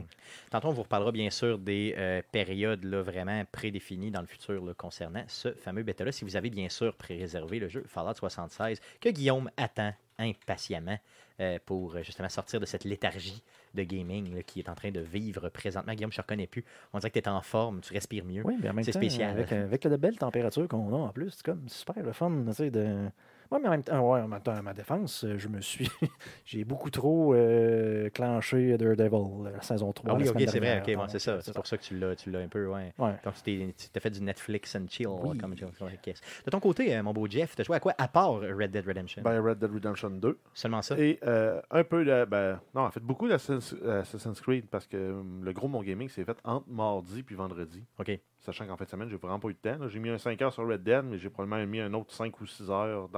Tantôt, 0.50 0.68
on 0.68 0.72
vous 0.72 0.82
reparlera 0.82 1.10
bien 1.10 1.30
sûr 1.30 1.58
des 1.58 1.94
euh, 1.96 2.20
périodes 2.32 2.84
là, 2.84 3.00
vraiment 3.02 3.42
prédéfinies 3.50 4.10
dans 4.10 4.20
le 4.20 4.26
futur 4.26 4.62
là, 4.64 4.74
concernant 4.74 5.24
ce 5.26 5.52
fameux 5.54 5.82
bêta-là. 5.82 6.12
Si 6.12 6.24
vous 6.24 6.36
avez 6.36 6.50
bien 6.50 6.68
sûr 6.68 6.94
pré-réservé 6.94 7.58
le 7.58 7.68
jeu 7.68 7.82
Fallout 7.86 8.14
76, 8.14 8.78
que 9.00 9.08
Guillaume 9.08 9.50
attend 9.56 9.92
impatiemment 10.18 10.98
euh, 11.40 11.58
pour 11.64 11.96
justement 12.02 12.28
sortir 12.28 12.60
de 12.60 12.66
cette 12.66 12.84
léthargie 12.84 13.42
de 13.74 13.82
gaming 13.84 14.34
là, 14.34 14.42
qui 14.42 14.60
est 14.60 14.68
en 14.68 14.74
train 14.74 14.90
de 14.90 15.00
vivre 15.00 15.48
présentement. 15.48 15.94
Guillaume, 15.94 16.12
je 16.12 16.20
ne 16.20 16.22
reconnais 16.22 16.46
plus. 16.46 16.62
On 16.92 16.98
dirait 16.98 17.10
que 17.10 17.18
tu 17.18 17.24
es 17.24 17.28
en 17.28 17.40
forme, 17.40 17.80
tu 17.80 17.92
respires 17.94 18.24
mieux. 18.26 18.42
Oui, 18.44 18.56
mais 18.62 18.68
en 18.68 18.74
même 18.74 18.84
temps, 18.84 18.92
spécial. 18.92 19.30
Avec, 19.30 19.50
avec 19.50 19.84
la 19.84 19.96
belle 19.96 20.18
température 20.18 20.68
qu'on 20.68 20.92
a 20.94 20.98
en 20.98 21.08
plus, 21.08 21.30
c'est 21.30 21.42
comme 21.46 21.66
super 21.68 22.02
le 22.02 22.12
fun. 22.12 22.30
Tu 22.48 22.52
sais, 22.52 22.70
de... 22.70 23.08
Ouais, 23.52 23.58
mais 23.60 23.68
en 23.68 23.72
même 23.72 23.82
temps, 23.82 24.00
ouais, 24.10 24.20
en 24.22 24.28
même 24.28 24.40
temps, 24.40 24.52
à 24.54 24.62
ma 24.62 24.72
défense, 24.72 25.24
euh, 25.24 25.36
je 25.36 25.46
me 25.48 25.60
suis. 25.60 25.90
j'ai 26.46 26.64
beaucoup 26.64 26.88
trop 26.88 27.34
euh, 27.34 28.08
clenché 28.08 28.78
Daredevil, 28.78 29.52
la 29.52 29.60
saison 29.60 29.92
3. 29.92 30.10
Ah 30.10 30.16
oui, 30.16 30.26
ok, 30.26 30.36
c'est 30.48 30.58
vrai, 30.58 30.80
ok, 30.80 30.94
bon, 30.96 31.06
c'est 31.08 31.18
ça. 31.18 31.32
euh, 31.32 31.40
C'est 31.42 31.54
pour 31.54 31.66
ça 31.66 31.76
que 31.76 31.82
tu 31.82 31.98
l'as, 31.98 32.16
tu 32.16 32.30
l'as 32.30 32.38
un 32.38 32.48
peu, 32.48 32.66
ouais. 32.66 32.94
Ouais. 32.98 33.14
Donc, 33.24 33.34
tu 33.34 33.42
t'es- 33.42 33.74
t'as 33.92 34.00
fait 34.00 34.08
du 34.10 34.22
Netflix 34.22 34.74
and 34.74 34.86
chill. 34.88 35.06
Oui. 35.08 35.36
Comme, 35.36 35.54
comme- 35.54 35.70
yes. 36.06 36.20
De 36.46 36.50
ton 36.50 36.60
côté, 36.60 36.96
euh, 36.96 37.02
mon 37.02 37.12
beau 37.12 37.26
Jeff, 37.28 37.54
tu 37.54 37.60
as 37.60 37.64
joué 37.64 37.76
à 37.76 37.80
quoi 37.80 37.94
à 37.98 38.08
part 38.08 38.40
Red 38.40 38.70
Dead 38.70 38.86
Redemption? 38.86 39.22
Ben, 39.22 39.38
Red 39.40 39.58
Dead 39.58 39.70
Redemption 39.70 40.10
2. 40.10 40.38
Seulement 40.54 40.80
ça? 40.80 40.98
Et 40.98 41.18
euh, 41.26 41.60
un 41.70 41.84
peu 41.84 42.04
de. 42.06 42.24
Ben, 42.24 42.58
non, 42.74 42.82
en 42.82 42.90
fait, 42.90 43.00
beaucoup 43.00 43.28
d'Assassin's 43.28 43.74
Assassin's 43.86 44.40
Creed 44.40 44.66
parce 44.70 44.86
que 44.86 44.96
hum, 45.12 45.44
le 45.44 45.52
gros 45.52 45.66
de 45.66 45.72
mon 45.72 45.82
gaming 45.82 46.08
s'est 46.08 46.24
fait 46.24 46.38
entre 46.44 46.68
mardi 46.70 47.22
puis 47.22 47.34
vendredi. 47.34 47.84
Ok. 47.98 48.18
Sachant 48.42 48.66
qu'en 48.66 48.76
fin 48.76 48.84
de 48.84 48.90
semaine, 48.90 49.08
j'ai 49.08 49.16
vraiment 49.16 49.38
pas 49.38 49.48
eu 49.48 49.54
de 49.54 49.58
temps. 49.58 49.88
J'ai 49.88 50.00
mis 50.00 50.08
un 50.10 50.18
5 50.18 50.42
heures 50.42 50.52
sur 50.52 50.66
Red 50.66 50.82
Dead, 50.82 51.04
mais 51.04 51.16
j'ai 51.16 51.30
probablement 51.30 51.64
mis 51.64 51.78
un 51.78 51.94
autre 51.94 52.12
5 52.12 52.40
ou 52.40 52.46
6 52.46 52.70
heures 52.70 53.08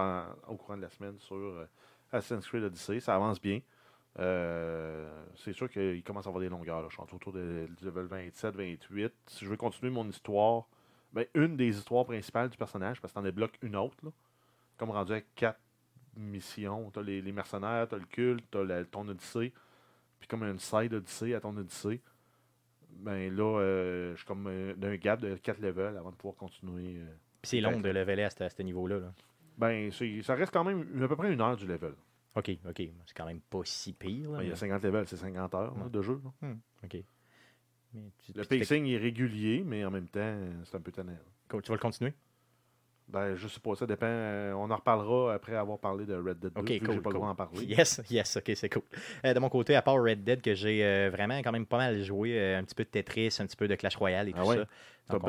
au 0.47 0.56
courant 0.56 0.76
de 0.76 0.82
la 0.82 0.91
semaine 0.91 1.19
sur 1.19 1.37
euh, 1.37 1.67
Assassin's 2.12 2.47
Creed 2.47 2.62
Odyssey. 2.62 3.00
Ça 3.00 3.15
avance 3.15 3.41
bien. 3.41 3.61
Euh, 4.19 5.25
c'est 5.37 5.55
sûr 5.55 5.71
qu'il 5.71 6.03
commence 6.05 6.26
à 6.26 6.29
avoir 6.29 6.43
des 6.43 6.50
longueurs. 6.50 6.91
Je 6.91 6.94
suis 6.94 7.15
autour 7.15 7.32
de, 7.32 7.67
level 7.82 8.05
27, 8.05 8.55
28. 8.55 9.12
Si 9.26 9.47
je 9.47 9.50
veux 9.50 9.56
continuer 9.56 9.91
mon 9.91 10.06
histoire, 10.06 10.67
ben, 11.15 11.27
une 11.35 11.56
des 11.56 11.75
histoires 11.79 12.05
principales 12.05 12.50
du 12.50 12.59
personnage, 12.59 13.00
parce 13.00 13.12
que 13.12 13.19
t'en 13.19 13.23
débloques 13.25 13.59
une 13.62 13.77
autre, 13.77 13.97
là, 14.03 14.11
comme 14.77 14.91
rendu 14.91 15.15
à 15.15 15.23
4 15.23 15.59
missions. 16.17 16.91
T'as 16.91 17.00
les, 17.03 17.23
les 17.23 17.32
mercenaires, 17.32 17.88
t'as 17.88 17.97
le 17.97 18.05
culte, 18.05 18.44
t'as 18.50 18.62
la- 18.62 18.85
ton 18.85 19.09
Odyssée, 19.09 19.55
puis 20.20 20.29
comme 20.29 20.43
une 20.44 20.59
side 20.59 20.93
Odyssée 20.93 21.35
à 21.35 21.41
ton 21.41 21.56
Odyssée. 21.56 22.03
Ben 22.99 23.34
là, 23.34 23.58
euh, 23.60 24.13
je 24.13 24.17
suis 24.19 24.27
comme 24.27 24.46
euh, 24.46 24.74
d'un 24.74 24.96
gap 24.96 25.20
de 25.20 25.34
4 25.36 25.60
levels 25.60 25.96
avant 25.96 26.10
de 26.10 26.17
pouvoir 26.17 26.36
continuer. 26.36 26.96
euh. 26.98 27.05
Puis 27.43 27.51
c'est 27.51 27.60
long 27.60 27.81
de 27.81 27.89
leveler 27.89 28.22
à 28.22 28.31
ce, 28.31 28.43
à 28.44 28.48
ce 28.51 28.63
niveau-là. 28.63 28.98
là. 28.98 29.13
Ben, 29.58 29.91
c'est- 29.93 30.22
ça 30.22 30.34
reste 30.34 30.53
quand 30.53 30.65
même 30.65 31.03
à 31.03 31.08
peu 31.08 31.17
près 31.17 31.32
une 31.32 31.41
heure 31.41 31.56
du 31.56 31.67
level. 31.67 31.93
Ok, 32.34 32.51
ok. 32.69 32.82
C'est 33.06 33.17
quand 33.17 33.27
même 33.27 33.41
pas 33.41 33.60
si 33.65 33.93
pire. 33.93 34.31
là, 34.32 34.39
il 34.43 34.44
y 34.44 34.48
a 34.48 34.51
mais- 34.51 34.56
50 34.56 34.82
levels, 34.82 35.06
c'est 35.06 35.17
50 35.17 35.55
heures 35.55 35.77
là, 35.77 35.84
Ouais. 35.84 35.91
de 35.91 36.03
jeu. 36.03 36.20
là. 36.43 36.48
Ok. 36.82 36.96
Mais 37.93 38.01
tu, 38.19 38.32
Le 38.32 38.43
tu 38.43 38.48
te 38.48 38.55
fais- 38.55 38.58
pacing 38.58 38.86
est 38.86 38.96
régulier, 38.96 39.63
mais 39.65 39.84
en 39.84 39.91
même 39.91 40.08
temps, 40.08 40.36
c'est 40.65 40.77
un 40.77 40.81
peu 40.81 40.91
tannant. 40.91 41.17
tu 41.48 41.56
vas 41.56 41.74
le 41.74 41.79
continuer? 41.79 42.13
Ben, 43.06 43.34
je 43.37 43.46
pas, 43.61 43.75
ça 43.77 43.87
dépend. 43.87 44.06
euh, 44.06 44.53
on 44.55 44.70
en 44.70 44.77
reparlera 44.77 45.34
après 45.34 45.55
avoir 45.55 45.79
parlé 45.79 46.06
de 46.06 46.15
Red 46.15 46.39
Dead 46.39 46.53
2. 46.53 46.61
Ok, 46.61 46.70
vu 46.70 46.81
que 46.81 46.87
cool, 46.87 46.94
j'ai 46.94 47.01
pas 47.01 47.11
le 47.11 47.15
droit 47.15 47.29
cool. 47.29 47.37
d'en 47.37 47.44
parler. 47.51 47.67
Yes, 47.67 48.01
yes, 48.11 48.37
ok, 48.39 48.53
c'est 48.56 48.69
cool. 48.70 48.82
Euh, 49.25 49.34
de 49.34 49.39
mon 49.39 49.49
côté, 49.51 49.77
à 49.77 49.82
part 49.82 50.03
Red 50.03 50.25
Dead, 50.25 50.41
que 50.41 50.55
j'ai 50.55 50.84
euh, 50.84 51.11
vraiment 51.11 51.39
quand 51.39 51.53
même 51.53 51.67
pas 51.67 51.77
mal 51.77 52.03
joué, 52.03 52.39
euh, 52.41 52.58
un 52.58 52.65
petit 52.65 52.75
peu 52.75 52.84
de 52.84 52.89
Tetris, 52.89 53.37
un 53.41 53.46
petit 53.46 53.56
peu 53.56 53.69
de 53.69 53.75
Clash 53.75 53.96
Royale 53.96 54.29
et 54.31 54.34
Ah 54.34 54.41
tout 54.43 54.49
ouais? 54.49 54.56
ça. 54.56 54.67
T'as 55.06 55.19
va, 55.19 55.29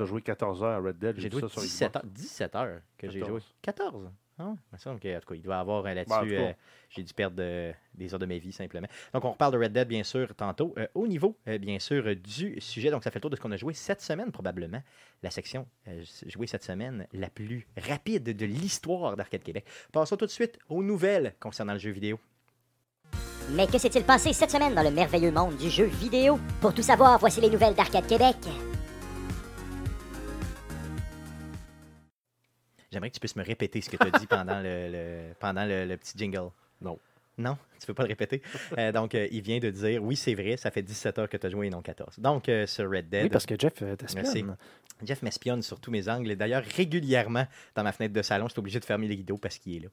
euh, 0.00 0.06
joué 0.06 0.22
14 0.22 0.62
heures 0.62 0.70
à 0.70 0.78
Red 0.78 0.98
Dead. 0.98 1.18
J'ai 1.18 1.28
joué 1.30 1.40
ça 1.40 1.48
sur 1.48 1.62
17 1.62 1.92
Xbox. 1.92 1.96
heures, 1.96 2.02
17 2.12 2.54
heures 2.54 2.80
que 2.96 3.08
j'ai 3.08 3.18
14. 3.20 3.42
joué. 3.42 3.42
14 3.62 4.10
Ah, 4.38 4.52
il 4.54 4.74
me 4.74 4.78
semble 4.78 5.00
que, 5.00 5.16
en 5.16 5.20
tout 5.20 5.28
cas, 5.28 5.34
il 5.34 5.40
doit 5.40 5.56
y 5.56 5.58
avoir 5.58 5.86
euh, 5.86 5.94
là-dessus. 5.94 6.28
Ben, 6.28 6.48
euh, 6.48 6.52
j'ai 6.90 7.02
dû 7.02 7.14
perdre 7.14 7.36
euh, 7.40 7.72
des 7.94 8.12
heures 8.12 8.20
de 8.20 8.26
ma 8.26 8.36
vie, 8.36 8.52
simplement. 8.52 8.86
Donc, 9.14 9.24
on 9.24 9.30
reparle 9.30 9.54
de 9.54 9.58
Red 9.58 9.72
Dead, 9.72 9.88
bien 9.88 10.02
sûr, 10.02 10.34
tantôt. 10.34 10.74
Euh, 10.76 10.86
au 10.94 11.06
niveau, 11.06 11.38
euh, 11.48 11.56
bien 11.56 11.78
sûr, 11.78 12.14
du 12.16 12.60
sujet, 12.60 12.90
donc 12.90 13.02
ça 13.02 13.10
fait 13.10 13.16
le 13.16 13.22
tour 13.22 13.30
de 13.30 13.36
ce 13.36 13.40
qu'on 13.40 13.52
a 13.52 13.56
joué 13.56 13.72
cette 13.72 14.02
semaine, 14.02 14.30
probablement. 14.32 14.82
La 15.22 15.30
section 15.30 15.66
euh, 15.88 16.04
jouée 16.26 16.46
cette 16.46 16.64
semaine, 16.64 17.06
la 17.14 17.30
plus 17.30 17.66
rapide 17.78 18.24
de 18.24 18.46
l'histoire 18.46 19.16
d'Arcade 19.16 19.42
Québec. 19.42 19.64
Passons 19.90 20.18
tout 20.18 20.26
de 20.26 20.30
suite 20.30 20.58
aux 20.68 20.82
nouvelles 20.82 21.34
concernant 21.40 21.72
le 21.72 21.78
jeu 21.78 21.90
vidéo. 21.90 22.20
Mais 23.52 23.66
que 23.66 23.78
s'est-il 23.78 24.04
passé 24.04 24.34
cette 24.34 24.50
semaine 24.50 24.74
dans 24.74 24.82
le 24.82 24.90
merveilleux 24.90 25.30
monde 25.30 25.56
du 25.56 25.70
jeu 25.70 25.84
vidéo? 25.84 26.38
Pour 26.60 26.74
tout 26.74 26.82
savoir, 26.82 27.18
voici 27.18 27.40
les 27.40 27.48
nouvelles 27.48 27.74
d'Arcade 27.74 28.06
Québec. 28.06 28.36
J'aimerais 32.96 33.10
que 33.10 33.14
tu 33.16 33.20
puisses 33.20 33.36
me 33.36 33.44
répéter 33.44 33.82
ce 33.82 33.90
que 33.90 33.98
tu 33.98 34.06
as 34.06 34.18
dit 34.18 34.26
pendant, 34.26 34.58
le, 34.62 34.88
le- 34.90 35.34
pendant 35.38 35.66
le, 35.66 35.84
le 35.84 35.96
petit 35.98 36.16
jingle. 36.16 36.48
Non. 36.80 36.98
Non, 37.36 37.58
tu 37.78 37.86
peux 37.86 37.92
pas 37.92 38.04
le 38.04 38.08
répéter? 38.08 38.40
Euh, 38.78 38.90
donc, 38.92 39.14
euh, 39.14 39.28
il 39.30 39.42
vient 39.42 39.58
de 39.58 39.68
dire, 39.68 40.02
oui, 40.02 40.16
c'est 40.16 40.32
vrai, 40.34 40.56
ça 40.56 40.70
fait 40.70 40.80
17 40.80 41.18
heures 41.18 41.28
que 41.28 41.36
tu 41.36 41.46
as 41.46 41.50
joué 41.50 41.66
et 41.66 41.70
non 41.70 41.82
14. 41.82 42.18
Donc, 42.18 42.48
euh, 42.48 42.66
sur 42.66 42.90
Red 42.90 43.10
Dead, 43.10 43.24
Oui, 43.24 43.28
parce 43.28 43.44
que 43.44 43.54
Jeff 43.58 43.74
euh, 43.82 43.94
Merci. 44.00 44.14
t'espionne. 44.14 44.56
Jeff 45.04 45.20
m'espionne 45.20 45.60
sur 45.60 45.78
tous 45.78 45.90
mes 45.90 46.08
angles. 46.08 46.30
Et 46.30 46.36
d'ailleurs, 46.36 46.62
régulièrement, 46.64 47.46
dans 47.74 47.82
ma 47.82 47.92
fenêtre 47.92 48.14
de 48.14 48.22
salon, 48.22 48.46
je 48.46 48.52
suis 48.52 48.60
obligé 48.60 48.80
de 48.80 48.86
fermer 48.86 49.06
les 49.06 49.16
rideaux 49.16 49.36
parce 49.36 49.58
qu'il 49.58 49.76
est 49.76 49.80
là. 49.80 49.88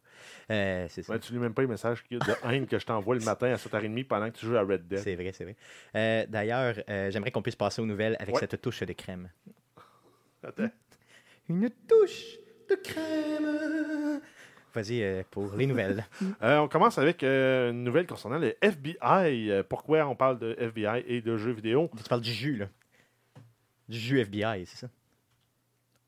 Euh, 0.52 0.86
c'est 0.90 1.04
ça. 1.04 1.12
Ouais, 1.12 1.20
tu 1.20 1.34
lis 1.34 1.40
même 1.40 1.54
pas 1.54 1.64
les 1.64 1.68
messages 1.68 2.02
de 2.10 2.20
haine 2.50 2.66
que 2.66 2.80
je 2.80 2.86
t'envoie 2.86 3.16
le 3.16 3.26
matin 3.26 3.48
à 3.52 3.56
7h30 3.58 4.06
pendant 4.08 4.32
que 4.32 4.38
tu 4.38 4.46
joues 4.46 4.56
à 4.56 4.62
Red 4.62 4.88
Dead. 4.88 5.00
C'est 5.00 5.16
vrai, 5.16 5.34
c'est 5.34 5.44
vrai. 5.44 5.58
Euh, 5.96 6.26
d'ailleurs, 6.30 6.76
euh, 6.90 7.12
j'aimerais 7.12 7.32
qu'on 7.32 7.42
puisse 7.42 7.58
passer 7.58 7.82
aux 7.82 7.86
nouvelles 7.86 8.16
avec 8.22 8.36
Ouais. 8.36 8.40
cette 8.40 8.62
touche 8.62 8.80
de 8.84 8.94
crème. 8.94 9.30
Attends. 10.42 10.70
Une 11.50 11.70
touche 11.90 12.38
de 12.70 12.76
crème. 12.76 14.22
Vas-y 14.74 15.04
euh, 15.04 15.24
pour 15.30 15.54
les 15.56 15.66
nouvelles. 15.68 16.06
Euh, 16.42 16.58
on 16.60 16.68
commence 16.68 16.98
avec 16.98 17.24
euh, 17.24 17.72
une 17.72 17.84
nouvelle 17.84 18.06
concernant 18.08 18.40
le 18.40 18.56
FBI. 18.62 19.64
Pourquoi 19.70 20.06
on 20.08 20.16
parle 20.16 20.40
de 20.40 20.56
FBI 20.60 21.04
et 21.08 21.22
de 21.22 21.38
jeux 21.38 21.52
vidéo? 21.52 21.90
Tu 21.96 22.04
parles 22.04 22.22
du 22.22 22.32
jus, 22.34 22.58
là. 22.58 22.66
Du 23.88 23.98
jus 24.00 24.20
FBI, 24.20 24.66
c'est 24.66 24.78
ça? 24.78 24.88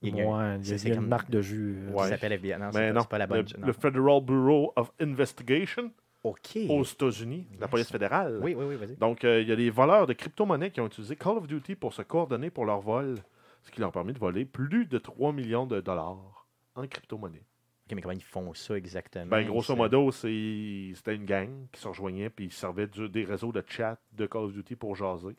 Il 0.01 0.15
y 0.15 0.21
a- 0.21 0.25
Ouais, 0.27 0.55
il 0.57 0.61
y 0.61 0.65
c'est- 0.65 0.73
a, 0.73 0.77
c'est 0.77 0.87
il 0.87 0.89
y 0.89 0.91
a 0.91 0.95
comme- 0.95 1.03
une 1.05 1.09
marque 1.09 1.29
de 1.29 1.41
jus. 1.41 1.77
euh, 1.77 1.89
qui 1.91 1.93
Ouais. 2.01 2.09
s'appelle 2.09 2.31
FBI. 2.33 2.57
Non, 2.59 2.69
c'est 2.71 3.07
pas, 3.07 3.17
la 3.17 3.25
le, 3.25 3.29
bonne. 3.29 3.45
non. 3.59 3.67
le 3.67 3.73
Federal 3.73 4.21
Bureau 4.21 4.73
of 4.75 4.91
Investigation 4.99 5.91
OK. 6.23 6.57
aux 6.69 6.83
États-Unis, 6.83 7.47
la 7.59 7.67
police 7.67 7.91
fédérale. 7.91 8.39
Oui, 8.41 8.55
oui, 8.57 8.65
oui, 8.67 8.75
vas-y. 8.75 8.95
Donc, 8.97 9.23
euh, 9.23 9.41
il 9.41 9.47
y 9.47 9.51
a 9.51 9.55
des 9.55 9.69
voleurs 9.69 10.05
de 10.07 10.13
crypto-monnaies 10.13 10.71
qui 10.71 10.81
ont 10.81 10.87
utilisé 10.87 11.15
Call 11.15 11.37
of 11.37 11.47
Duty 11.47 11.75
pour 11.75 11.93
se 11.93 12.01
coordonner 12.01 12.49
pour 12.49 12.65
leur 12.65 12.81
vol, 12.81 13.15
ce 13.63 13.71
qui 13.71 13.79
leur 13.79 13.89
a 13.89 13.91
permis 13.93 14.13
de 14.13 14.19
voler 14.19 14.43
plus 14.45 14.85
de 14.85 14.97
3 14.97 15.31
millions 15.33 15.65
de 15.65 15.79
dollars 15.81 16.44
en 16.75 16.87
crypto-monnaie. 16.87 17.43
OK, 17.87 17.95
mais 17.95 18.01
comment 18.01 18.13
ils 18.13 18.23
font 18.23 18.53
ça 18.53 18.75
exactement? 18.75 19.27
Ben, 19.27 19.45
grosso 19.45 19.75
modo, 19.75 20.11
c'était 20.11 21.15
une 21.15 21.25
gang 21.25 21.67
qui 21.71 21.79
se 21.79 21.87
rejoignait, 21.87 22.29
puis 22.29 22.45
ils 22.45 22.51
servaient 22.51 22.87
du- 22.87 23.09
des 23.09 23.25
réseaux 23.25 23.51
de 23.51 23.63
chat 23.67 23.97
de 24.13 24.25
Call 24.25 24.43
of 24.43 24.53
Duty 24.53 24.75
pour 24.75 24.95
jaser. 24.95 25.35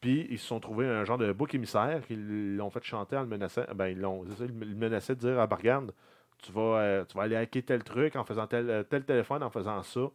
Puis 0.00 0.26
ils 0.30 0.38
se 0.38 0.46
sont 0.46 0.60
trouvés 0.60 0.86
un 0.86 1.04
genre 1.04 1.16
de 1.16 1.32
bouc 1.32 1.54
émissaire 1.54 2.04
qu'ils 2.06 2.56
l'ont 2.56 2.70
fait 2.70 2.82
chanter 2.82 3.16
en 3.16 3.22
le 3.22 3.28
menaçant. 3.28 3.62
Ben, 3.74 3.86
ils 3.88 4.00
l'ont, 4.00 4.24
menaçaient 4.76 5.14
de 5.14 5.20
dire 5.20 5.38
à 5.40 5.46
Bargane, 5.46 5.92
tu 6.38 6.52
vas, 6.52 6.78
euh, 6.80 7.04
tu 7.04 7.16
vas 7.16 7.22
aller 7.22 7.36
hacker 7.36 7.64
tel 7.64 7.84
truc 7.84 8.16
en 8.16 8.24
faisant 8.24 8.46
tel, 8.46 8.68
euh, 8.68 8.82
tel 8.82 9.04
téléphone, 9.04 9.42
en 9.42 9.50
faisant 9.50 9.82
ça, 9.82 10.10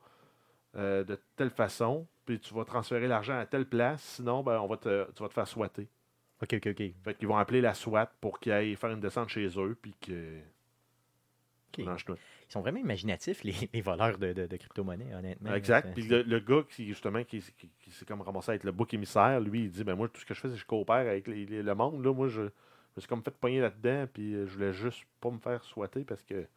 euh, 0.75 1.04
de 1.04 1.18
telle 1.36 1.50
façon, 1.50 2.06
puis 2.25 2.39
tu 2.39 2.54
vas 2.54 2.66
transférer 2.66 3.08
l'argent 3.08 3.39
à 3.39 3.46
telle 3.46 3.66
place, 3.66 4.04
sinon, 4.04 4.44
ben, 4.44 4.60
on 4.60 4.68
va 4.68 4.77
te, 4.77 5.10
tu 5.13 5.24
vas 5.24 5.30
te 5.30 5.34
faire 5.34 5.48
swatter. 5.48 5.88
OK, 6.41 6.53
OK, 6.53 6.67
OK. 6.67 6.84
Fait 7.03 7.13
qu'ils 7.17 7.27
vont 7.27 7.38
appeler 7.38 7.62
la 7.62 7.74
SWAT 7.74 8.12
pour 8.22 8.39
qu'ils 8.39 8.51
aillent 8.51 8.75
faire 8.75 8.91
une 8.91 9.00
descente 9.00 9.29
chez 9.29 9.48
eux, 9.60 9.77
puis 9.82 9.94
que. 10.01 10.39
Ils 12.50 12.51
sont 12.53 12.62
vraiment 12.62 12.79
imaginatifs, 12.79 13.44
les, 13.44 13.53
les 13.74 13.82
voleurs 13.82 14.17
de, 14.17 14.34
de, 14.34 14.48
de 14.48 14.58
crypto-monnaies, 14.58 15.13
honnêtement. 15.13 15.53
Exact. 15.53 15.94
Puis 15.94 16.03
le, 16.08 16.24
le 16.24 16.39
gars 16.39 16.63
qui, 16.70 16.88
justement, 16.88 17.24
qui, 17.24 17.39
qui, 17.58 17.70
qui 17.79 17.91
s'est 17.91 18.06
comme 18.06 18.22
ramassé 18.22 18.51
avec 18.51 18.63
le 18.63 18.72
bouc 18.72 18.94
émissaire, 18.94 19.39
lui, 19.39 19.65
il 19.65 19.70
dit 19.70 19.84
ben 19.84 19.96
moi, 19.96 20.08
tout 20.08 20.20
ce 20.22 20.25
que 20.25 20.34
je 20.34 20.39
fais, 20.39 20.48
c'est 20.48 20.56
que 20.56 20.60
je 20.62 20.65
coopère 20.65 20.96
avec 20.96 21.27
les- 21.27 21.46
les- 21.46 21.62
le 21.62 21.75
monde. 21.75 22.03
Là. 22.03 22.13
Moi, 22.13 22.29
je, 22.29 22.36
je 22.41 22.41
me 22.44 23.00
suis 23.01 23.08
comme 23.08 23.22
fait 23.22 23.32
pogner 23.38 23.60
là-dedans, 23.60 24.08
puis 24.12 24.34
euh, 24.34 24.48
je 24.48 24.53
voulais 24.53 24.74
juste 24.74 25.03
pas 25.20 25.29
me 25.29 25.39
faire 25.39 25.63
souhaiter 25.63 26.03
parce 26.03 26.24
que 26.24 26.48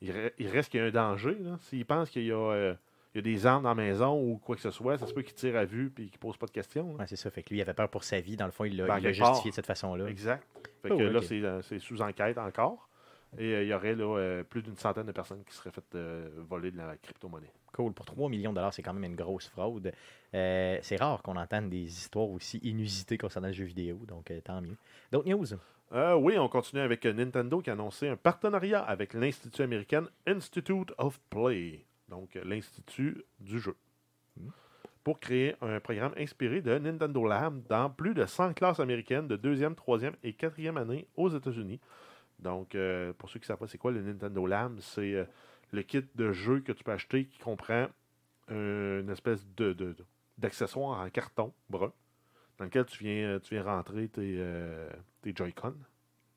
il, 0.00 0.10
re- 0.10 0.32
il 0.38 0.48
reste 0.48 0.70
qu'il 0.70 0.80
y 0.80 0.82
a 0.82 0.86
un 0.86 0.90
danger. 0.90 1.36
là. 1.40 1.56
S'il 1.60 1.84
pense 1.86 2.10
qu'il 2.10 2.24
y, 2.24 2.32
a, 2.32 2.36
euh, 2.36 2.74
il 3.14 3.18
y 3.18 3.20
a 3.20 3.22
des 3.22 3.46
armes 3.46 3.62
dans 3.62 3.68
la 3.70 3.74
maison 3.74 4.20
ou 4.20 4.38
quoi 4.38 4.56
que 4.56 4.62
ce 4.62 4.70
soit, 4.70 4.98
ça 4.98 5.06
se 5.06 5.14
peut 5.14 5.22
qu'il 5.22 5.34
tire 5.34 5.56
à 5.56 5.64
vue 5.64 5.90
puis 5.90 6.10
qu'il 6.10 6.18
pose 6.18 6.36
pas 6.36 6.46
de 6.46 6.50
questions. 6.50 6.92
là. 6.92 6.98
Ouais, 7.00 7.06
c'est 7.06 7.16
ça. 7.16 7.30
Fait 7.30 7.42
que 7.42 7.50
lui, 7.50 7.58
il 7.58 7.62
avait 7.62 7.74
peur 7.74 7.88
pour 7.88 8.02
sa 8.04 8.20
vie. 8.20 8.36
Dans 8.36 8.46
le 8.46 8.50
fond, 8.52 8.64
il 8.64 8.76
l'a 8.76 8.86
Ben, 8.86 8.98
il 8.98 9.12
justifié 9.12 9.50
de 9.50 9.54
cette 9.54 9.66
façon-là. 9.66 10.06
Exact. 10.08 10.44
Fait 10.82 10.90
Oh, 10.90 10.96
que 10.98 11.02
là, 11.04 11.22
c'est, 11.22 11.42
euh, 11.42 11.62
c'est 11.62 11.78
sous 11.78 12.02
enquête 12.02 12.38
encore. 12.38 12.88
Et 13.38 13.52
euh, 13.52 13.62
il 13.64 13.68
y 13.68 13.74
aurait 13.74 13.94
là, 13.96 14.16
euh, 14.18 14.42
plus 14.44 14.62
d'une 14.62 14.76
centaine 14.76 15.06
de 15.06 15.12
personnes 15.12 15.42
qui 15.44 15.54
seraient 15.54 15.70
faites 15.72 15.94
euh, 15.94 16.28
voler 16.48 16.70
de 16.70 16.76
la 16.76 16.96
crypto-monnaie. 16.96 17.52
Cool. 17.72 17.92
Pour 17.92 18.06
3 18.06 18.28
millions 18.28 18.50
de 18.50 18.56
dollars, 18.56 18.72
c'est 18.72 18.82
quand 18.82 18.92
même 18.94 19.04
une 19.04 19.16
grosse 19.16 19.48
fraude. 19.48 19.92
C'est 20.32 20.96
rare 20.98 21.22
qu'on 21.22 21.36
entende 21.36 21.68
des 21.70 21.84
histoires 21.84 22.28
aussi 22.30 22.58
inusitées 22.58 23.18
concernant 23.18 23.48
le 23.48 23.52
jeu 23.54 23.64
vidéo. 23.64 23.98
Donc, 24.06 24.32
tant 24.44 24.60
mieux. 24.60 24.76
D'autres 25.10 25.28
news? 25.28 25.46
Oui, 26.20 26.38
on 26.38 26.48
continue 26.48 26.82
avec 26.82 27.04
Nintendo 27.04 27.60
qui 27.60 27.70
a 27.70 27.72
annoncé 27.72 28.08
un 28.08 28.16
partenariat 28.16 28.82
avec 28.82 29.14
l'Institut 29.14 29.62
américain 29.62 30.06
Institute 30.26 30.92
of 30.98 31.20
Play, 31.30 31.84
donc 32.08 32.36
euh, 32.36 32.42
l'Institut 32.44 33.24
du 33.40 33.58
jeu, 33.58 33.76
Hmm. 34.36 34.48
pour 35.04 35.20
créer 35.20 35.54
un 35.60 35.78
programme 35.80 36.12
inspiré 36.16 36.60
de 36.60 36.76
Nintendo 36.76 37.24
Lab 37.24 37.62
dans 37.68 37.88
plus 37.90 38.14
de 38.14 38.26
100 38.26 38.54
classes 38.54 38.80
américaines 38.80 39.28
de 39.28 39.36
deuxième, 39.36 39.74
troisième 39.76 40.16
et 40.24 40.32
quatrième 40.32 40.76
année 40.76 41.06
aux 41.16 41.28
États-Unis. 41.28 41.78
Donc, 42.40 42.74
euh, 42.74 43.12
pour 43.12 43.28
ceux 43.28 43.38
qui 43.38 43.44
ne 43.44 43.46
savent 43.48 43.58
pas 43.58 43.68
c'est 43.68 43.78
quoi 43.78 43.92
le 43.92 44.02
Nintendo 44.02 44.46
Lab, 44.46 44.80
c'est 44.80 45.14
euh, 45.14 45.24
le 45.70 45.82
kit 45.82 46.04
de 46.16 46.32
jeu 46.32 46.60
que 46.60 46.72
tu 46.72 46.82
peux 46.82 46.92
acheter 46.92 47.26
qui 47.26 47.38
comprend 47.38 47.86
une 48.48 49.08
espèce 49.08 49.46
de, 49.56 49.94
d'accessoire 50.36 51.00
en 51.00 51.08
carton 51.08 51.54
brun 51.70 51.92
dans 52.58 52.64
lequel 52.64 52.84
tu 52.84 53.04
viens, 53.04 53.40
rentrer 53.62 54.08
tes, 54.08 54.38
tes 55.22 55.32
Joy-Con. 55.34 55.74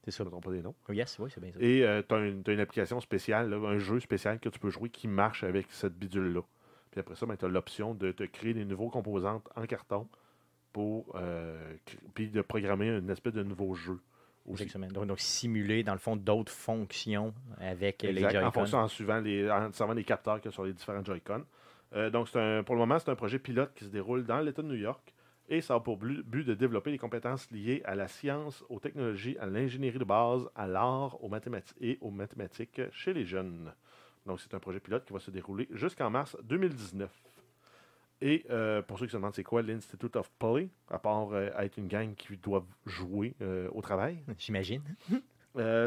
C'est 0.08 0.12
ça. 0.12 0.18
Je 0.20 0.24
ne 0.24 0.26
me 0.28 0.32
trompe 0.32 0.46
pas 0.46 0.52
des 0.52 0.62
noms. 0.62 0.76
Yes, 0.90 1.20
oui, 1.20 1.30
c'est 1.34 1.42
bien 1.42 1.52
ça. 1.52 1.60
Et 1.60 2.04
tu 2.08 2.16
as, 2.16 2.18
une, 2.54 2.60
application 2.60 3.02
spéciale, 3.02 3.50
là, 3.50 3.58
un 3.58 3.78
jeu 3.78 4.00
spécial 4.00 4.40
que 4.40 4.48
tu 4.48 4.58
peux 4.58 4.70
jouer 4.70 4.90
qui 4.90 5.10
marche 5.10 5.44
avec 5.44 5.68
cette 5.70 5.98
bidule-là. 5.98 6.42
Puis 6.92 7.02
après 7.02 7.16
ça, 7.16 7.26
tu 7.38 7.46
as 7.46 7.50
l'option 7.50 7.94
de 7.94 8.12
te 8.12 8.24
créer 8.24 8.54
des 8.54 8.66
nouveaux 8.66 8.90
composantes 8.90 9.48
en 9.56 9.66
carton 9.66 10.08
pour 10.72 11.16
euh, 11.16 11.74
puis 12.14 12.30
de 12.30 12.42
programmer 12.42 12.88
une 12.88 13.10
espèce 13.10 13.34
de 13.34 13.44
nouveau 13.44 13.74
jeu. 13.76 14.00
Aussi. 14.46 14.66
Donc, 14.94 15.08
donc, 15.08 15.20
simuler, 15.20 15.84
dans 15.84 15.92
le 15.92 16.00
fond, 16.00 16.16
d'autres 16.16 16.54
fonctions 16.54 17.34
avec 17.60 18.06
euh, 18.06 18.12
les 18.14 18.24
Exact, 18.24 18.38
en 18.38 18.42
Joy-Con. 18.44 18.52
fonction 18.52 18.78
en 18.78 18.88
suivant 18.88 19.20
les, 19.20 19.52
en 19.52 19.74
servant 19.74 19.92
les 19.92 20.06
capteurs 20.06 20.40
qu'il 20.40 20.46
y 20.46 20.48
a 20.48 20.52
sur 20.54 20.64
les 20.64 20.72
différents 20.72 21.04
Joy-Con. 21.04 21.44
Euh, 21.94 22.10
donc, 22.10 22.30
un, 22.34 22.64
pour 22.64 22.76
le 22.76 22.80
moment, 22.80 22.98
c'est 22.98 23.12
un 23.12 23.16
projet 23.16 23.40
pilote 23.40 23.74
qui 23.76 23.84
se 23.84 23.90
déroule 23.90 24.26
dans 24.26 24.40
l'État 24.40 24.62
de 24.62 24.68
New 24.68 24.76
York 24.76 25.14
et 25.50 25.62
ça 25.62 25.76
a 25.76 25.80
pour 25.80 25.98
but, 25.98 26.24
de 26.26 26.54
développer 26.54 26.92
les 26.92 26.98
compétences 26.98 27.50
liées 27.52 27.82
à 27.86 27.96
la 27.96 28.08
science, 28.08 28.64
aux 28.70 28.80
technologies, 28.80 29.38
à 29.40 29.46
l'ingénierie 29.46 30.00
de 30.00 30.04
base, 30.04 30.50
à 30.56 30.68
l'art, 30.68 31.24
aux 31.24 31.30
mathématiques 31.30 31.78
et 31.80 31.98
aux 32.02 32.12
mathématiques 32.12 32.82
chez 32.92 33.14
les 33.14 33.26
jeunes. 33.26 33.74
Donc, 34.26 34.42
c'est 34.42 34.54
un 34.54 34.60
projet 34.60 34.80
pilote 34.80 35.06
qui 35.06 35.14
va 35.14 35.20
se 35.20 35.32
dérouler 35.32 35.68
jusqu'en 35.72 36.10
mars 36.10 36.36
2019. 36.44 37.10
Et 38.22 38.46
euh, 38.50 38.82
pour 38.82 38.98
ceux 38.98 39.06
qui 39.06 39.12
se 39.12 39.18
demandent 39.18 39.36
c'est 39.36 39.44
quoi 39.44 39.62
l'Institute 39.62 40.16
of 40.16 40.30
Play, 40.40 40.70
à 40.90 41.00
part 41.00 41.32
euh, 41.34 41.50
être 41.60 41.78
une 41.78 41.88
gang 41.88 42.14
qui 42.16 42.36
doit 42.38 42.66
jouer 42.86 43.36
euh, 43.42 43.70
au 43.74 43.82
travail, 43.82 44.24
J'imagine. 44.38 44.82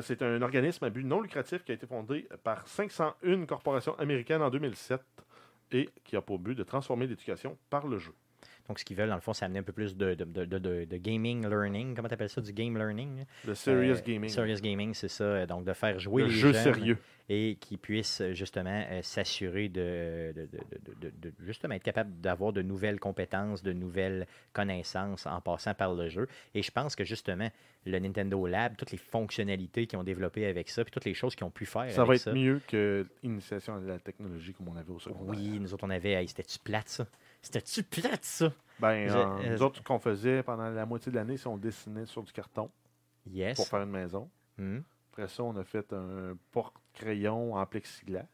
c'est 0.03 0.23
un 0.23 0.41
organisme 0.43 0.85
à 0.85 0.91
but 0.91 1.05
non 1.05 1.21
lucratif 1.21 1.65
qui 1.65 1.73
a 1.73 1.75
été 1.75 1.87
fondé 1.87 2.29
par 2.45 2.67
501 2.67 3.47
corporations 3.47 3.99
américaines 3.99 4.43
en 4.43 4.51
2007 4.51 5.01
et 5.73 5.89
qui 6.05 6.17
a 6.17 6.21
pour 6.21 6.39
but 6.39 6.55
de 6.55 6.63
transformer 6.63 7.07
l'éducation 7.07 7.59
par 7.69 7.87
le 7.87 7.99
jeu. 7.99 8.15
Donc, 8.71 8.79
ce 8.79 8.85
qu'ils 8.85 8.97
veulent, 8.97 9.09
dans 9.09 9.17
le 9.17 9.21
fond, 9.21 9.33
c'est 9.33 9.45
amener 9.45 9.59
un 9.59 9.65
peu 9.65 9.73
plus 9.73 9.97
de, 9.97 10.15
de, 10.15 10.23
de, 10.25 10.45
de- 10.45 10.85
de 10.85 10.97
gaming 10.97 11.45
learning. 11.45 11.93
Comment 11.97 12.07
tu 12.07 12.15
appelles 12.15 12.29
ça? 12.29 12.41
Du 12.41 12.53
game 12.53 12.79
learning? 12.79 13.25
Le 13.45 13.55
serious 13.57 13.97
Euh, 13.97 14.03
gaming. 14.07 14.31
Serious 14.31 14.61
gaming, 14.61 14.95
c'est 14.95 15.09
ça. 15.09 15.25
Euh, 15.25 15.45
Donc, 15.47 15.65
de 15.65 15.73
faire 15.73 15.99
jouer 15.99 16.23
le 16.23 16.29
les 16.29 16.35
jeu 16.35 16.53
jeunes 16.53 16.63
sérieux. 16.75 16.99
et 17.29 17.57
qui 17.61 17.77
puissent 17.77 18.21
euh, 18.21 18.33
justement 18.33 18.85
euh, 18.89 19.03
s'assurer 19.03 19.69
de, 19.69 20.33
justement 21.41 21.75
être 21.75 21.83
capable 21.83 22.21
d'avoir 22.21 22.53
de 22.53 22.63
nouvelles 22.63 23.01
compétences, 23.01 23.61
de 23.65 23.73
nouvelles 23.73 24.29
connaissances 24.53 25.27
en 25.27 25.41
passant 25.41 25.75
par 25.75 25.93
le 25.95 26.09
jeu. 26.09 26.29
Et 26.55 26.63
je 26.63 26.71
pense 26.71 26.95
que 26.95 27.03
justement, 27.05 27.51
le 27.87 27.99
Nintendo 27.99 28.47
Lab, 28.47 28.77
toutes 28.77 28.93
les 28.93 28.99
fonctionnalités 28.99 29.89
qu'ils 29.89 29.99
ont 29.99 30.05
développées 30.05 30.47
avec 30.47 30.69
ça, 30.69 30.85
puis 30.85 30.93
toutes 30.93 31.07
les 31.07 31.15
choses 31.15 31.35
qu'ils 31.35 31.45
ont 31.45 31.51
pu 31.51 31.67
faire 31.67 31.91
Ça 31.91 32.05
va 32.05 32.15
être 32.15 32.33
mieux 32.33 32.61
que 32.69 33.05
l'initiation 33.25 33.75
à 33.75 33.81
la 33.81 33.99
technologie 33.99 34.53
comme 34.55 34.69
on 34.69 34.77
avait 34.77 34.93
au 34.93 35.01
secondaire. 35.01 35.25
Oui, 35.29 35.59
nous 35.59 35.75
autres, 35.75 35.83
on 35.85 35.91
avait. 35.91 36.13
hey, 36.13 36.29
C'était-tu 36.29 36.61
plate, 36.61 36.89
ça? 36.89 37.07
C'était-tu 37.43 37.83
plate, 37.83 38.25
ça? 38.25 38.53
Ben, 38.79 39.09
euh, 39.11 39.15
euh, 39.45 39.51
nous 39.53 39.63
autres, 39.63 39.79
ce 39.79 39.83
qu'on 39.83 39.99
faisait 39.99 40.43
pendant 40.43 40.69
la 40.71 40.87
moitié 40.87 41.11
de 41.13 41.17
l'année, 41.17 41.37
c'est 41.37 41.47
on 41.49 41.57
dessinait 41.59 42.07
sur 42.07 42.23
du 42.23 42.33
carton 42.33 42.71
Yes. 43.31 43.57
pour 43.57 43.69
faire 43.69 43.83
une 43.83 43.91
maison. 43.91 44.31
Hmm. 44.59 44.79
Après 45.13 45.29
ça, 45.29 45.43
on 45.43 45.55
a 45.57 45.65
fait 45.65 45.93
un 45.93 46.35
porte-crayon 46.53 47.55
en 47.55 47.67
plexiglas. 47.67 48.25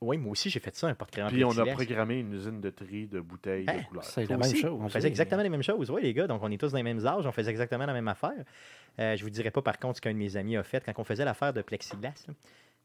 Oui, 0.00 0.18
moi 0.18 0.32
aussi, 0.32 0.50
j'ai 0.50 0.60
fait 0.60 0.74
ça, 0.74 0.88
un 0.88 0.94
porte-crayon 0.94 1.28
Puis 1.28 1.44
on 1.44 1.50
a 1.50 1.54
plexiglas. 1.62 1.74
programmé 1.76 2.18
une 2.20 2.32
usine 2.34 2.60
de 2.60 2.70
tri 2.70 3.06
de 3.06 3.20
bouteilles 3.20 3.64
Hein? 3.68 3.78
de 3.78 3.84
couleurs. 3.86 4.04
C'est 4.04 4.28
la 4.28 4.36
même 4.36 4.40
aussi, 4.50 4.60
chose. 4.60 4.78
On 4.82 4.88
faisait 4.88 5.08
exactement 5.08 5.42
les 5.42 5.48
mêmes 5.48 5.62
choses, 5.62 5.90
oui, 5.90 6.02
les 6.02 6.12
gars. 6.12 6.26
Donc, 6.26 6.42
on 6.42 6.50
est 6.50 6.58
tous 6.58 6.72
dans 6.72 6.76
les 6.76 6.82
mêmes 6.82 7.06
âges, 7.06 7.24
on 7.26 7.32
faisait 7.32 7.50
exactement 7.50 7.86
la 7.86 7.92
même 7.92 8.08
affaire. 8.08 8.44
Euh, 8.98 9.16
je 9.16 9.22
vous 9.24 9.30
dirais 9.30 9.50
pas, 9.50 9.62
par 9.62 9.78
contre, 9.78 9.96
ce 9.96 10.00
qu'un 10.02 10.12
de 10.12 10.18
mes 10.18 10.36
amis 10.36 10.56
a 10.56 10.62
fait. 10.62 10.84
Quand 10.84 10.92
on 10.98 11.04
faisait 11.04 11.24
l'affaire 11.24 11.52
de 11.52 11.62
plexiglas, 11.62 12.24
là, 12.28 12.34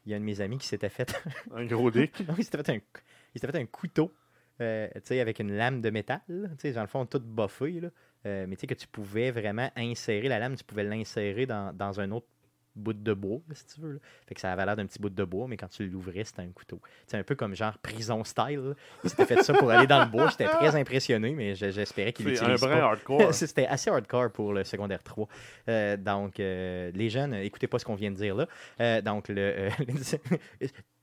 il 0.06 0.12
y 0.12 0.14
a 0.14 0.18
un 0.18 0.20
de 0.22 0.26
mes 0.26 0.40
amis 0.40 0.58
qui 0.60 0.68
s'était 0.68 0.90
fait. 0.90 1.12
Un 1.54 1.66
gros 1.66 1.92
dick. 1.92 2.20
Non, 2.28 2.36
il 2.38 2.44
s'était 2.44 2.64
fait 2.64 2.70
un, 2.70 2.76
il 2.76 3.42
s'était 3.42 3.52
fait 3.52 3.60
un 3.60 3.66
couteau, 3.66 4.14
euh, 4.62 4.88
tu 4.96 5.02
sais, 5.06 5.20
avec 5.20 5.40
une 5.40 5.54
lame 5.54 5.82
de 5.82 5.90
métal, 5.90 6.22
là, 6.28 6.48
tu 6.50 6.56
sais, 6.60 6.72
dans 6.74 6.82
le 6.82 6.88
fond, 6.88 7.06
toute 7.06 7.26
buffée, 7.26 7.80
là. 7.82 7.90
Euh, 8.26 8.46
mais 8.48 8.56
tu 8.56 8.62
sais, 8.62 8.68
que 8.68 8.74
tu 8.74 8.88
pouvais 8.88 9.32
vraiment 9.32 9.70
insérer 9.78 10.28
la 10.28 10.40
lame, 10.40 10.56
tu 10.56 10.64
pouvais 10.64 10.84
l'insérer 10.84 11.46
dans, 11.46 11.74
dans 11.76 12.00
un 12.02 12.12
autre 12.12 12.28
bout 12.76 12.94
de 12.94 13.14
bois, 13.14 13.40
si 13.54 13.66
tu 13.66 13.82
veux. 13.82 13.94
là. 13.94 14.00
Fait 14.28 14.36
que 14.36 14.42
ça 14.42 14.52
avait 14.54 14.66
l'air 14.66 14.76
d'un 14.76 14.86
petit 14.86 15.00
bout 15.00 15.10
de 15.10 15.24
bois, 15.24 15.48
mais 15.50 15.58
quand 15.58 15.68
tu 15.70 15.88
l'ouvrais, 15.88 16.24
c'était 16.24 16.42
un 16.44 16.52
couteau. 16.52 16.80
C'est 17.08 17.18
un 17.18 17.24
peu 17.24 17.36
comme 17.36 17.54
genre 17.56 17.78
prison 17.80 18.24
style. 18.24 18.74
Il 19.04 19.10
s'était 19.10 19.26
fait 19.26 19.42
ça 19.44 19.54
pour 19.54 19.70
aller 19.72 19.88
dans 19.88 20.00
le 20.04 20.10
bois. 20.10 20.30
J'étais 20.30 20.46
très 20.48 20.76
impressionné, 20.76 21.32
mais 21.34 21.56
je- 21.56 21.72
j'espérais 21.72 22.14
qu'il 22.14 22.26
C'est 22.28 22.44
un 22.44 22.50
l'utilise 22.50 22.62
brin 22.62 22.80
pas. 22.80 22.86
hardcore. 22.86 23.34
C'était 23.34 23.66
assez 23.68 23.90
hardcore 23.90 24.32
pour 24.32 24.54
le 24.54 24.64
secondaire 24.64 25.04
3. 25.04 25.28
Euh, 25.68 25.98
donc, 25.98 26.40
euh, 26.40 26.92
les 26.94 27.10
jeunes, 27.10 27.34
écoutez 27.34 27.68
pas 27.68 27.80
ce 27.80 27.86
qu'on 27.86 27.96
vient 27.96 28.12
de 28.12 28.16
dire 28.18 28.36
là. 28.36 28.48
Euh, 28.80 29.02
donc, 29.02 29.28
le, 29.30 29.70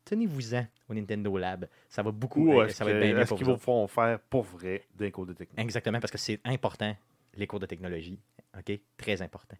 tenez-vous-en 0.06 0.66
au 0.88 0.94
Nintendo 0.94 1.36
Lab. 1.36 1.68
Ça 1.90 2.02
va 2.02 2.10
beaucoup. 2.10 2.48
Ou 2.50 2.68
ça 2.70 2.84
va 2.86 2.92
être 2.92 3.00
bien 3.00 3.12
mieux 3.14 3.20
est-ce 3.20 3.28
pour 3.28 3.36
qu'ils 3.38 3.46
vous 3.46 3.58
font 3.58 3.86
faire 3.86 4.18
pour 4.30 4.44
vrai 4.44 4.84
des 4.94 5.10
cours 5.10 5.26
de 5.26 5.34
technique? 5.34 5.60
Exactement, 5.60 6.00
parce 6.00 6.10
que 6.12 6.18
c'est 6.18 6.40
important, 6.44 6.96
les 7.34 7.46
cours 7.46 7.60
de 7.60 7.66
technologie. 7.66 8.18
OK? 8.58 8.78
Très 8.96 9.20
important. 9.20 9.56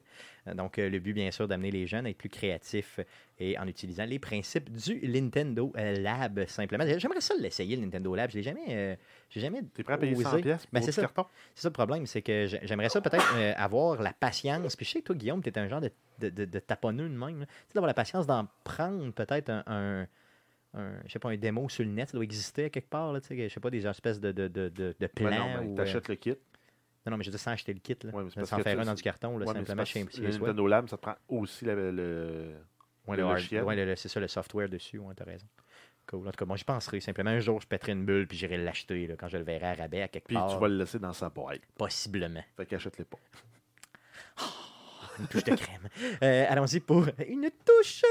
Donc, 0.55 0.79
euh, 0.79 0.89
le 0.89 0.99
but, 1.01 1.13
bien 1.13 1.31
sûr, 1.31 1.47
d'amener 1.47 1.71
les 1.71 1.87
jeunes 1.87 2.07
à 2.07 2.09
être 2.09 2.17
plus 2.17 2.31
créatifs 2.31 2.99
et 3.39 3.59
en 3.59 3.67
utilisant 3.67 4.07
les 4.07 4.19
principes 4.19 4.71
du 4.73 5.07
Nintendo 5.07 5.71
euh, 5.77 5.99
Lab, 6.01 6.47
simplement. 6.47 6.85
J'aimerais 6.97 7.21
ça 7.21 7.35
l'essayer, 7.39 7.77
le 7.77 7.83
Nintendo 7.83 8.15
Lab. 8.15 8.31
Je 8.31 8.37
l'ai 8.37 8.43
jamais, 8.43 8.65
euh, 8.71 8.97
j'ai 9.29 9.41
jamais 9.41 9.61
T'es 9.75 9.83
prêt 9.83 9.95
à 9.95 9.99
payer 9.99 10.15
100 10.15 10.33
osé. 10.33 10.41
pièces 10.43 10.67
Ben, 10.73 10.81
c'est 10.81 10.93
ça. 10.93 11.03
carton? 11.03 11.27
C'est 11.55 11.63
ça 11.63 11.69
le 11.69 11.73
problème, 11.75 12.07
c'est 12.07 12.23
que 12.23 12.47
j'ai- 12.47 12.61
j'aimerais 12.63 12.89
ça 12.89 13.03
peut-être 13.03 13.35
euh, 13.37 13.53
avoir 13.59 14.01
la 14.01 14.15
patience. 14.15 14.77
Puis 14.77 14.87
je 14.87 14.93
sais 14.93 15.01
que 15.01 15.07
toi, 15.07 15.17
Guillaume, 15.17 15.43
tu 15.43 15.51
es 15.51 15.59
un 15.59 15.69
genre 15.69 15.83
de, 15.83 15.91
de, 16.21 16.31
de- 16.31 16.45
de 16.47 16.59
taponneux 16.59 17.09
de 17.11 17.15
même. 17.19 17.41
Tu 17.41 17.47
sais, 17.69 17.75
d'avoir 17.75 17.89
la 17.89 17.95
patience 17.95 18.27
d'en 18.27 18.47
prendre 18.65 19.11
peut-être 19.13 19.51
un, 19.51 19.63
un, 19.67 20.07
un- 20.77 21.01
je 21.07 21.13
sais 21.13 21.19
pas, 21.19 21.31
un 21.31 21.37
démo 21.37 21.69
sur 21.69 21.85
le 21.85 21.91
net. 21.91 22.09
Ça 22.11 22.13
doit 22.17 22.25
exister 22.25 22.71
quelque 22.71 22.89
part. 22.89 23.13
Là, 23.13 23.21
tu 23.21 23.29
sais, 23.29 23.49
je 23.49 23.53
sais 23.55 23.61
pas, 23.61 23.71
des 23.71 23.87
espèces 23.87 24.21
de, 24.21 24.31
de, 24.33 24.49
de, 24.49 24.69
de, 24.69 25.07
plans. 25.09 25.31
non, 25.31 25.55
ben, 25.55 25.67
ou, 25.67 25.73
euh, 25.73 25.77
t'achètes 25.77 26.09
le 26.09 26.15
kit. 26.17 26.31
Non, 27.05 27.13
non, 27.13 27.17
mais 27.19 27.25
je 27.25 27.31
dis 27.31 27.39
sans 27.39 27.53
acheter 27.53 27.73
le 27.73 27.81
kit. 27.81 27.97
Là. 28.03 28.11
Ouais, 28.13 28.25
mais 28.37 28.45
sans 28.45 28.59
faire 28.59 28.81
un 28.81 28.85
dans 28.85 28.95
du 28.95 29.03
carton, 29.03 29.39
là, 29.39 29.47
Ouais, 29.47 29.55
simplement 29.55 29.85
chez 29.85 30.05
soi. 30.11 30.23
Nintendo 30.29 30.67
Lab, 30.67 30.89
ça 30.89 30.97
te 30.97 31.03
prend 31.03 31.15
aussi 31.29 31.65
la- 31.65 31.75
le, 31.75 32.55
Ouais, 33.07 33.17
le 33.17 33.23
le 33.23 33.29
logiciel. 33.29 33.63
ouais, 33.65 33.77
le- 33.77 33.85
le- 33.87 33.97
c'est 33.97 34.09
ça, 34.09 34.19
le 34.21 34.27
software 34.29 34.69
dessus. 34.69 34.99
Ouais, 34.99 35.15
t'as 35.15 35.25
raison. 35.25 35.47
Cool. 36.09 36.27
En 36.27 36.31
tout 36.31 36.37
cas, 36.39 36.45
moi, 36.45 36.57
j'y 36.57 36.65
penserai. 36.65 37.01
Simplement, 37.01 37.31
un 37.31 37.39
jour, 37.41 37.61
je 37.61 37.67
pèterai 37.67 37.93
une 37.93 38.05
bulle 38.05 38.27
puis 38.29 38.37
j'irai 38.39 38.57
l'acheter 38.59 39.09
quand 39.19 39.29
je 39.29 39.39
le 39.39 39.45
verrai 39.45 39.67
à 39.67 39.75
rabais 39.75 40.03
à 40.03 40.09
quelque 40.09 40.27
Puis 40.27 40.35
part. 40.37 40.49
tu 40.53 40.59
vas 40.59 40.69
le 40.69 40.77
laisser 40.79 40.99
dans 41.01 41.13
sa 41.13 41.29
boîte. 41.31 41.61
Possiblement. 41.79 42.43
Fait 42.57 42.67
qu'achète-les 42.67 43.05
pas. 43.05 43.19
Une 45.19 45.27
touche 45.29 45.45
de 45.45 45.55
crème. 45.57 45.89
Euh, 46.23 46.45
Allons-y 46.49 46.81
pour 46.81 47.07
une 47.27 47.51
touche 47.65 48.03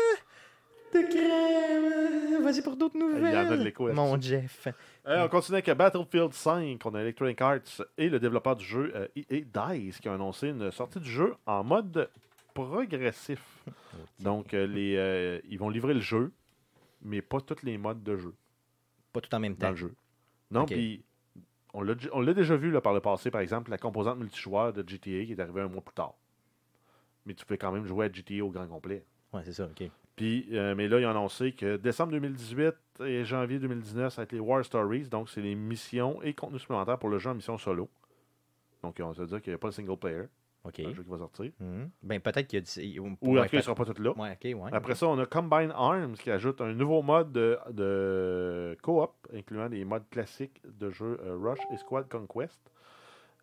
de 1.01 1.07
crème. 1.07 2.43
Vas-y 2.43 2.61
pour 2.61 2.75
d'autres 2.75 2.95
Il 2.95 3.01
y 3.01 3.05
en 3.05 3.15
a 3.15 3.43
de 3.43 3.49
nouvelles. 3.49 3.63
l'écho. 3.63 3.91
Mon 3.93 4.19
Jeff. 4.21 4.67
Euh, 5.07 5.25
on 5.25 5.29
continue 5.29 5.57
avec 5.57 5.69
Battlefield 5.71 6.33
5. 6.33 6.79
On 6.85 6.93
a 6.95 7.01
Electronic 7.01 7.41
Arts 7.41 7.81
et 7.97 8.09
le 8.09 8.19
développeur 8.19 8.55
du 8.55 8.65
jeu 8.65 8.91
euh, 8.95 9.07
EA 9.15 9.41
DICE 9.75 9.99
qui 9.99 10.07
a 10.09 10.13
annoncé 10.13 10.49
une 10.49 10.71
sortie 10.71 10.99
du 10.99 11.09
jeu 11.09 11.35
en 11.45 11.63
mode 11.63 12.09
progressif. 12.53 13.41
Donc, 14.19 14.53
euh, 14.53 14.65
les, 14.67 14.95
euh, 14.97 15.39
ils 15.49 15.57
vont 15.59 15.69
livrer 15.69 15.93
le 15.93 15.99
jeu, 16.01 16.31
mais 17.01 17.21
pas 17.21 17.41
tous 17.41 17.63
les 17.63 17.77
modes 17.77 18.03
de 18.03 18.15
jeu 18.17 18.33
Pas 19.11 19.21
tout 19.21 19.33
en 19.35 19.39
même 19.39 19.53
dans 19.55 19.59
temps. 19.67 19.69
le 19.71 19.75
jeu. 19.75 19.93
Non, 20.51 20.65
puis 20.65 21.03
on 21.73 21.81
l'a 21.81 21.95
on 22.13 22.21
l'a 22.21 22.33
déjà 22.33 22.55
vu 22.55 22.71
là, 22.71 22.79
par 22.81 22.93
le 22.93 23.01
passé, 23.01 23.31
par 23.31 23.41
exemple, 23.41 23.71
la 23.71 23.77
composante 23.77 24.17
multijoueur 24.19 24.71
de 24.71 24.81
GTA 24.87 25.25
qui 25.25 25.31
est 25.33 25.39
arrivée 25.39 25.61
un 25.61 25.67
mois 25.67 25.81
plus 25.81 25.93
tard. 25.95 26.13
Mais 27.25 27.33
tu 27.33 27.45
peux 27.45 27.57
quand 27.57 27.71
même 27.71 27.85
jouer 27.85 28.05
à 28.05 28.11
GTA 28.11 28.43
au 28.43 28.51
grand 28.51 28.67
complet. 28.67 29.03
Ouais, 29.33 29.41
c'est 29.43 29.53
ça, 29.53 29.65
ok. 29.65 29.89
Puis, 30.15 30.47
euh, 30.53 30.75
mais 30.75 30.87
là, 30.87 30.99
ils 30.99 31.05
ont 31.05 31.09
annoncé 31.09 31.51
que 31.51 31.75
décembre 31.77 32.11
2018 32.13 32.73
et 33.05 33.25
janvier 33.25 33.59
2019, 33.59 34.13
ça 34.13 34.21
va 34.21 34.23
être 34.23 34.31
les 34.31 34.39
War 34.39 34.63
Stories. 34.63 35.09
Donc, 35.09 35.29
c'est 35.29 35.41
les 35.41 35.55
missions 35.55 36.21
et 36.21 36.33
contenus 36.33 36.61
supplémentaires 36.61 36.97
pour 36.97 37.09
le 37.09 37.17
jeu 37.19 37.29
en 37.29 37.35
mission 37.35 37.57
solo. 37.57 37.89
Donc, 38.81 38.97
on 39.01 39.11
va 39.11 39.25
dire 39.25 39.41
qu'il 39.41 39.51
n'y 39.51 39.55
a 39.55 39.57
pas 39.57 39.67
de 39.69 39.73
single 39.73 39.97
player 39.97 40.23
Ok. 40.63 40.77
le 40.79 40.93
jeu 40.93 41.03
qui 41.03 41.09
va 41.09 41.17
sortir. 41.17 41.51
Mhm. 41.59 41.89
Ben, 42.01 42.19
peut-être 42.19 42.47
qu'il 42.47 42.59
y 42.59 42.61
a 42.61 42.91
du. 42.93 42.99
Ou, 42.99 43.35
cas, 43.35 43.47
il 43.51 43.55
ne 43.57 43.61
sera 43.61 43.75
pas 43.75 43.85
tout 43.85 44.01
là. 44.01 44.11
Ouais, 44.17 44.53
ouais. 44.53 44.69
Après 44.71 44.95
ça, 44.95 45.07
on 45.07 45.19
a 45.19 45.25
Combine 45.25 45.71
Arms 45.75 46.13
qui 46.13 46.31
ajoute 46.31 46.59
un 46.61 46.73
nouveau 46.73 47.01
mode 47.01 47.31
de, 47.31 47.57
de 47.71 48.77
coop, 48.81 49.11
incluant 49.33 49.69
des 49.69 49.85
modes 49.85 50.09
classiques 50.09 50.61
de 50.63 50.89
jeu 50.89 51.19
euh, 51.23 51.37
Rush 51.37 51.59
et 51.71 51.77
Squad 51.77 52.07
Conquest. 52.09 52.59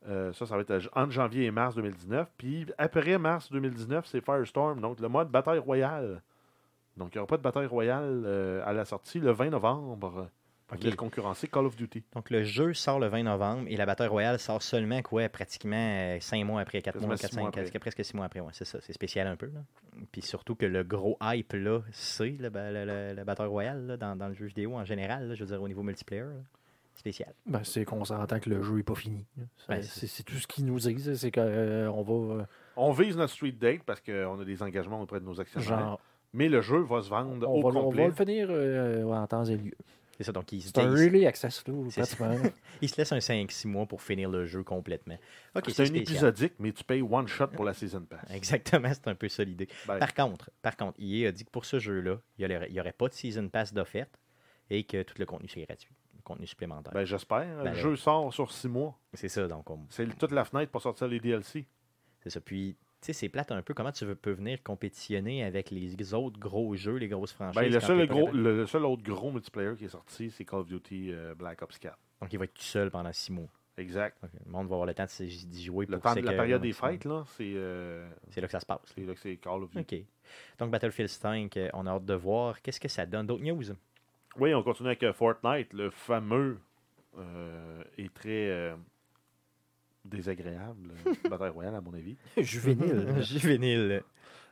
Euh, 0.08 0.32
ça, 0.32 0.46
ça 0.46 0.56
va 0.56 0.62
être 0.62 0.90
entre 0.94 1.12
janvier 1.12 1.44
et 1.44 1.50
mars 1.52 1.76
2019. 1.76 2.28
Puis 2.36 2.66
après 2.76 3.18
mars 3.18 3.52
2019, 3.52 4.04
c'est 4.06 4.20
Firestorm, 4.24 4.80
donc 4.80 4.98
le 4.98 5.08
mode 5.08 5.30
bataille 5.30 5.60
royale. 5.60 6.22
Donc 6.96 7.14
il 7.14 7.18
n'y 7.18 7.20
aura 7.20 7.26
pas 7.26 7.36
de 7.38 7.42
bataille 7.42 7.66
royale 7.66 8.22
euh, 8.26 8.62
à 8.64 8.72
la 8.72 8.84
sortie 8.84 9.18
le 9.20 9.30
20 9.32 9.50
novembre. 9.50 9.98
Pour 10.66 10.76
Ok. 10.78 10.84
venir 10.84 10.96
concurrencer 10.96 11.48
Call 11.48 11.66
of 11.66 11.76
Duty. 11.76 12.02
Donc, 12.14 12.30
le 12.30 12.44
jeu 12.44 12.72
sort 12.72 12.98
le 12.98 13.06
20 13.08 13.24
novembre 13.24 13.64
et 13.68 13.76
la 13.76 13.84
bataille 13.84 14.08
royale 14.08 14.38
sort 14.38 14.62
seulement, 14.62 15.02
quoi, 15.02 15.28
pratiquement 15.28 16.16
5 16.18 16.44
mois 16.46 16.62
après, 16.62 16.80
4 16.80 16.94
Quasiment 16.94 17.08
mois, 17.08 17.16
six 17.18 17.22
4, 17.26 17.34
mois 17.34 17.50
5, 17.52 17.58
après. 17.60 17.78
presque 17.78 18.02
6 18.02 18.14
mois 18.16 18.24
après. 18.24 18.40
Ouais, 18.40 18.52
c'est 18.54 18.64
ça, 18.64 18.78
c'est 18.80 18.94
spécial 18.94 19.26
un 19.26 19.36
peu. 19.36 19.46
Là. 19.52 19.60
Puis 20.12 20.22
surtout 20.22 20.54
que 20.54 20.64
le 20.64 20.82
gros 20.82 21.18
hype, 21.20 21.52
là, 21.52 21.80
c'est 21.90 22.38
la 22.40 22.48
bataille 23.24 23.48
royale 23.48 23.86
là, 23.86 23.96
dans, 23.98 24.16
dans 24.16 24.28
le 24.28 24.34
jeu 24.34 24.46
vidéo 24.46 24.74
en 24.76 24.84
général, 24.86 25.28
là, 25.28 25.34
je 25.34 25.40
veux 25.44 25.50
dire 25.50 25.60
au 25.60 25.68
niveau 25.68 25.82
multiplayer. 25.82 26.22
là. 26.22 26.40
Spécial. 26.94 27.34
Ben, 27.44 27.64
c'est 27.64 27.84
qu'on 27.84 28.04
s'entend 28.06 28.38
que 28.40 28.48
le 28.48 28.62
jeu 28.62 28.76
n'est 28.76 28.82
pas 28.82 28.94
fini. 28.94 29.26
Ben, 29.68 29.82
c'est 29.82 30.06
c'est 30.06 30.22
tout 30.22 30.36
ce 30.36 30.46
qu'ils 30.46 30.64
nous 30.64 30.78
disent. 30.78 31.14
C'est 31.16 31.30
qu'on 31.32 31.42
va. 31.42 32.34
euh, 32.34 32.44
On 32.76 32.92
vise 32.92 33.16
notre 33.16 33.32
street 33.34 33.52
date 33.52 33.82
parce 33.84 34.00
qu'on 34.00 34.40
a 34.40 34.44
des 34.44 34.62
engagements 34.62 35.02
auprès 35.02 35.20
de 35.20 35.24
nos 35.26 35.38
actionnaires. 35.38 35.68
genre, 35.68 36.00
Mais 36.32 36.48
le 36.48 36.60
jeu 36.62 36.78
va 36.80 37.02
se 37.02 37.08
vendre 37.10 37.46
on 37.48 37.58
au 37.58 37.62
va, 37.62 37.68
on 37.68 37.72
va 37.72 37.80
complet. 37.82 38.06
le 38.06 38.12
finir 38.12 38.46
euh, 38.50 39.04
en 39.04 39.26
temps 39.26 39.44
et 39.44 39.56
lieu. 39.56 39.72
C'est 40.18 40.24
ça, 40.24 40.32
donc 40.32 40.52
il, 40.52 40.62
C'est 40.62 40.78
un 40.78 40.94
il- 40.94 41.02
early 41.04 41.26
access 41.26 41.64
là, 41.66 41.74
C'est 41.90 42.02
il 42.82 42.88
se 42.88 42.96
laisse 42.96 43.12
un 43.12 43.18
5-6 43.18 43.66
mois 43.66 43.86
pour 43.86 44.02
finir 44.02 44.30
le 44.30 44.44
jeu 44.44 44.62
complètement. 44.62 45.16
Ok, 45.56 45.64
c'est 45.70 45.82
un 45.90 45.94
épisodique, 45.94 46.52
mais 46.58 46.70
tu 46.72 46.84
payes 46.84 47.02
one 47.02 47.26
shot 47.26 47.48
pour 47.48 47.64
la 47.64 47.72
Season 47.74 48.02
Pass. 48.02 48.20
Exactement, 48.30 48.88
c'est 48.92 49.08
un 49.08 49.14
peu 49.14 49.28
ça 49.28 49.42
l'idée. 49.42 49.68
Ben, 49.88 49.98
Par 49.98 50.14
contre, 50.14 50.50
par 50.60 50.76
contre, 50.76 50.98
EA 51.00 51.28
a 51.28 51.32
dit 51.32 51.44
que 51.44 51.50
pour 51.50 51.64
ce 51.64 51.78
jeu-là, 51.78 52.18
il 52.38 52.46
n'y 52.70 52.80
aurait, 52.80 52.92
pas 52.92 53.08
de 53.08 53.14
Season 53.14 53.48
Pass 53.48 53.72
d'offerte 53.72 54.20
et 54.70 54.84
que 54.84 55.02
tout 55.02 55.14
le 55.18 55.26
contenu 55.26 55.48
serait 55.48 55.64
gratuit, 55.64 55.94
le 56.14 56.22
contenu 56.22 56.46
supplémentaire. 56.46 56.92
ben, 56.92 57.04
j'espère. 57.04 57.38
Ben, 57.56 57.58
le 57.58 57.64
là. 57.64 57.74
jeu 57.74 57.96
sort 57.96 58.32
sur 58.32 58.52
six 58.52 58.68
mois. 58.68 58.96
c'est 59.14 59.28
ça, 59.28 59.48
donc 59.48 59.68
on- 59.70 59.86
C'est 59.88 60.06
toute 60.18 60.32
la 60.32 60.44
fenêtre 60.44 60.70
pour 60.70 60.82
sortir 60.82 61.08
les 61.08 61.20
DLC. 61.20 61.66
c'est 62.22 62.30
ça. 62.30 62.40
Puis, 62.40 62.76
sais, 63.06 63.12
c'est 63.12 63.28
plate 63.28 63.52
un 63.52 63.62
peu 63.62 63.74
comment 63.74 63.92
tu 63.92 64.04
veux, 64.04 64.14
peux 64.14 64.32
venir 64.32 64.62
compétitionner 64.62 65.44
avec 65.44 65.70
les 65.70 66.14
autres 66.14 66.38
gros 66.38 66.74
jeux, 66.74 66.96
les 66.96 67.08
grosses 67.08 67.32
franchises. 67.32 67.60
Ben, 67.60 67.72
le, 67.72 67.80
seul 67.80 68.06
gros, 68.06 68.30
le, 68.30 68.64
le 68.64 68.84
autre 68.84 69.02
gros 69.02 69.30
multiplayer 69.30 69.74
qui 69.76 69.86
est 69.86 69.88
sorti, 69.88 70.30
c'est 70.30 70.44
Call 70.44 70.60
of 70.60 70.68
Duty 70.68 71.12
euh, 71.12 71.34
Black 71.34 71.62
Ops 71.62 71.78
4. 71.78 71.98
Donc, 72.20 72.32
il 72.32 72.38
va 72.38 72.44
être 72.44 72.54
tout 72.54 72.62
seul 72.62 72.90
pendant 72.90 73.12
6 73.12 73.32
mois. 73.32 73.48
Exact. 73.78 74.16
Donc, 74.22 74.30
le 74.44 74.50
monde 74.50 74.68
va 74.68 74.74
avoir 74.74 74.86
le 74.86 74.94
temps 74.94 75.06
d'y 75.18 75.64
jouer 75.64 75.86
Le 75.86 75.98
pour 75.98 76.02
temps 76.02 76.20
de 76.20 76.24
la 76.24 76.32
période 76.32 76.62
des 76.62 76.72
fêtes, 76.72 77.04
là, 77.04 77.24
c'est 77.36 77.52
euh, 77.54 78.08
C'est 78.30 78.40
là 78.40 78.46
que 78.46 78.52
ça 78.52 78.60
se 78.60 78.66
passe. 78.66 78.80
c'est 78.94 79.04
là 79.04 79.14
que 79.14 79.20
c'est 79.20 79.36
Call 79.36 79.62
of 79.62 79.70
Duty. 79.70 79.96
OK. 79.96 80.04
Donc, 80.58 80.70
Battlefield 80.70 81.08
5, 81.08 81.56
euh, 81.56 81.68
on 81.72 81.86
a 81.86 81.90
hâte 81.90 82.04
de 82.04 82.14
voir. 82.14 82.60
Qu'est-ce 82.62 82.80
que 82.80 82.88
ça 82.88 83.06
donne? 83.06 83.26
D'autres 83.26 83.42
news? 83.42 83.64
Oui, 84.38 84.54
on 84.54 84.62
continue 84.62 84.88
avec 84.88 85.10
Fortnite, 85.12 85.72
le 85.72 85.90
fameux 85.90 86.58
euh, 87.18 87.82
et 87.98 88.08
très 88.08 88.74
désagréable 90.04 90.92
euh, 91.06 91.12
Bataille 91.30 91.50
Royale, 91.50 91.74
à 91.74 91.80
mon 91.80 91.94
avis. 91.94 92.16
Juvénile. 92.36 93.14
Juvénile. 93.22 94.02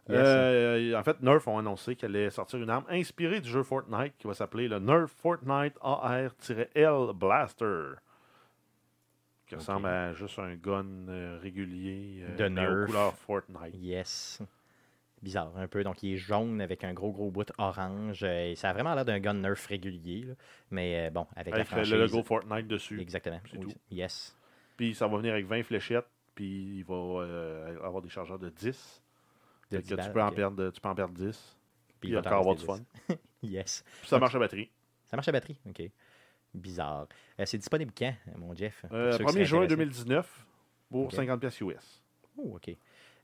Yes. 0.09 0.19
Euh, 0.19 0.95
en 0.99 1.03
fait, 1.05 1.21
Nerf 1.23 1.47
ont 1.47 1.59
annoncé 1.59 1.95
qu'elle 1.95 2.17
allait 2.17 2.31
sortir 2.31 2.59
une 2.61 2.71
arme 2.71 2.85
inspirée 2.89 3.41
du 3.41 3.49
jeu 3.49 3.63
Fortnite 3.63 4.15
qui 4.19 4.27
va 4.27 4.35
s'appeler 4.35 4.67
le 4.67 4.79
Nerf 4.79 5.09
Fortnite 5.09 5.75
AR-L 5.83 7.13
Blaster. 7.15 7.93
Qui 9.47 9.55
ressemble 9.57 9.87
à 9.89 10.13
juste 10.15 10.39
un 10.39 10.55
gun 10.55 10.87
euh, 11.09 11.39
régulier 11.43 12.23
euh, 12.23 12.37
De 12.37 12.49
Nerf. 12.49 12.87
couleurs 12.87 13.15
Fortnite. 13.17 13.75
Yes. 13.75 14.41
Bizarre 15.23 15.53
un 15.57 15.67
peu. 15.69 15.85
Donc, 15.85 16.03
il 16.03 16.15
est 16.15 16.17
jaune 16.17 16.61
avec 16.61 16.83
un 16.85 16.95
gros, 16.95 17.13
gros 17.13 17.31
bout 17.31 17.53
orange. 17.59 18.21
Euh, 18.23 18.53
et 18.53 18.55
ça 18.55 18.71
a 18.71 18.73
vraiment 18.73 18.95
l'air 18.95 19.05
d'un 19.05 19.19
gun 19.21 19.35
Nerf 19.35 19.67
régulier. 19.67 20.23
là. 20.29 20.35
Mais 20.71 21.07
euh, 21.09 21.11
bon, 21.11 21.27
avec, 21.37 21.53
Avec 21.55 21.71
la 21.71 21.79
le 21.79 21.85
franchise. 21.85 21.93
logo 22.13 22.23
Fortnite 22.23 22.67
dessus. 22.69 23.01
Exactement. 23.01 23.41
C'est 23.51 23.59
Oui. 23.59 23.65
tout. 23.67 23.79
Yes. 23.91 24.37
Puis 24.81 24.95
ça 24.95 25.07
va 25.07 25.19
venir 25.19 25.35
avec 25.35 25.45
20 25.45 25.63
fléchettes. 25.63 26.07
Puis 26.35 26.79
il 26.79 26.85
va 26.85 26.95
euh, 26.95 27.85
avoir 27.85 28.01
des 28.01 28.09
chargeurs 28.09 28.39
de 28.39 28.49
10. 28.49 29.03
De 29.71 29.77
Fait 29.77 29.83
10 29.83 29.91
que 29.95 30.03
tu, 30.03 30.11
peux 30.11 30.23
en 30.23 30.31
perdre, 30.33 30.71
tu 30.71 30.81
peux 30.81 30.89
en 30.89 30.95
perdre 30.95 31.13
10. 31.13 31.59
Puis 32.01 32.09
il 32.09 32.15
va 32.15 32.21
encore 32.21 32.39
avoir 32.41 32.55
du 32.57 32.65
fun. 32.65 32.79
10. 33.11 33.17
Yes. 33.43 33.85
Puis 34.01 34.09
ça 34.09 34.19
marche 34.19 34.35
à 34.35 34.39
batterie. 34.39 34.71
Ça 35.07 35.19
marche 35.19 35.29
à 35.29 35.33
batterie? 35.33 35.59
OK. 35.69 35.83
Bizarre. 36.55 37.09
Euh, 37.39 37.45
c'est 37.45 37.59
disponible 37.59 37.93
quand, 37.97 38.15
mon 38.39 38.55
Jeff? 38.55 38.81
Pour 38.89 38.97
Euh, 38.97 39.13
ceux 39.13 39.19
qui 39.19 39.25
1er 39.25 39.33
seraient 39.33 39.45
juin 39.45 39.63
intéressés? 39.65 39.77
2019 39.77 40.47
pour 40.91 41.05
Ok. 41.05 41.13
50 41.13 41.41
pièces 41.41 41.61
US. 41.61 42.03
Oh, 42.39 42.57
OK. 42.57 42.75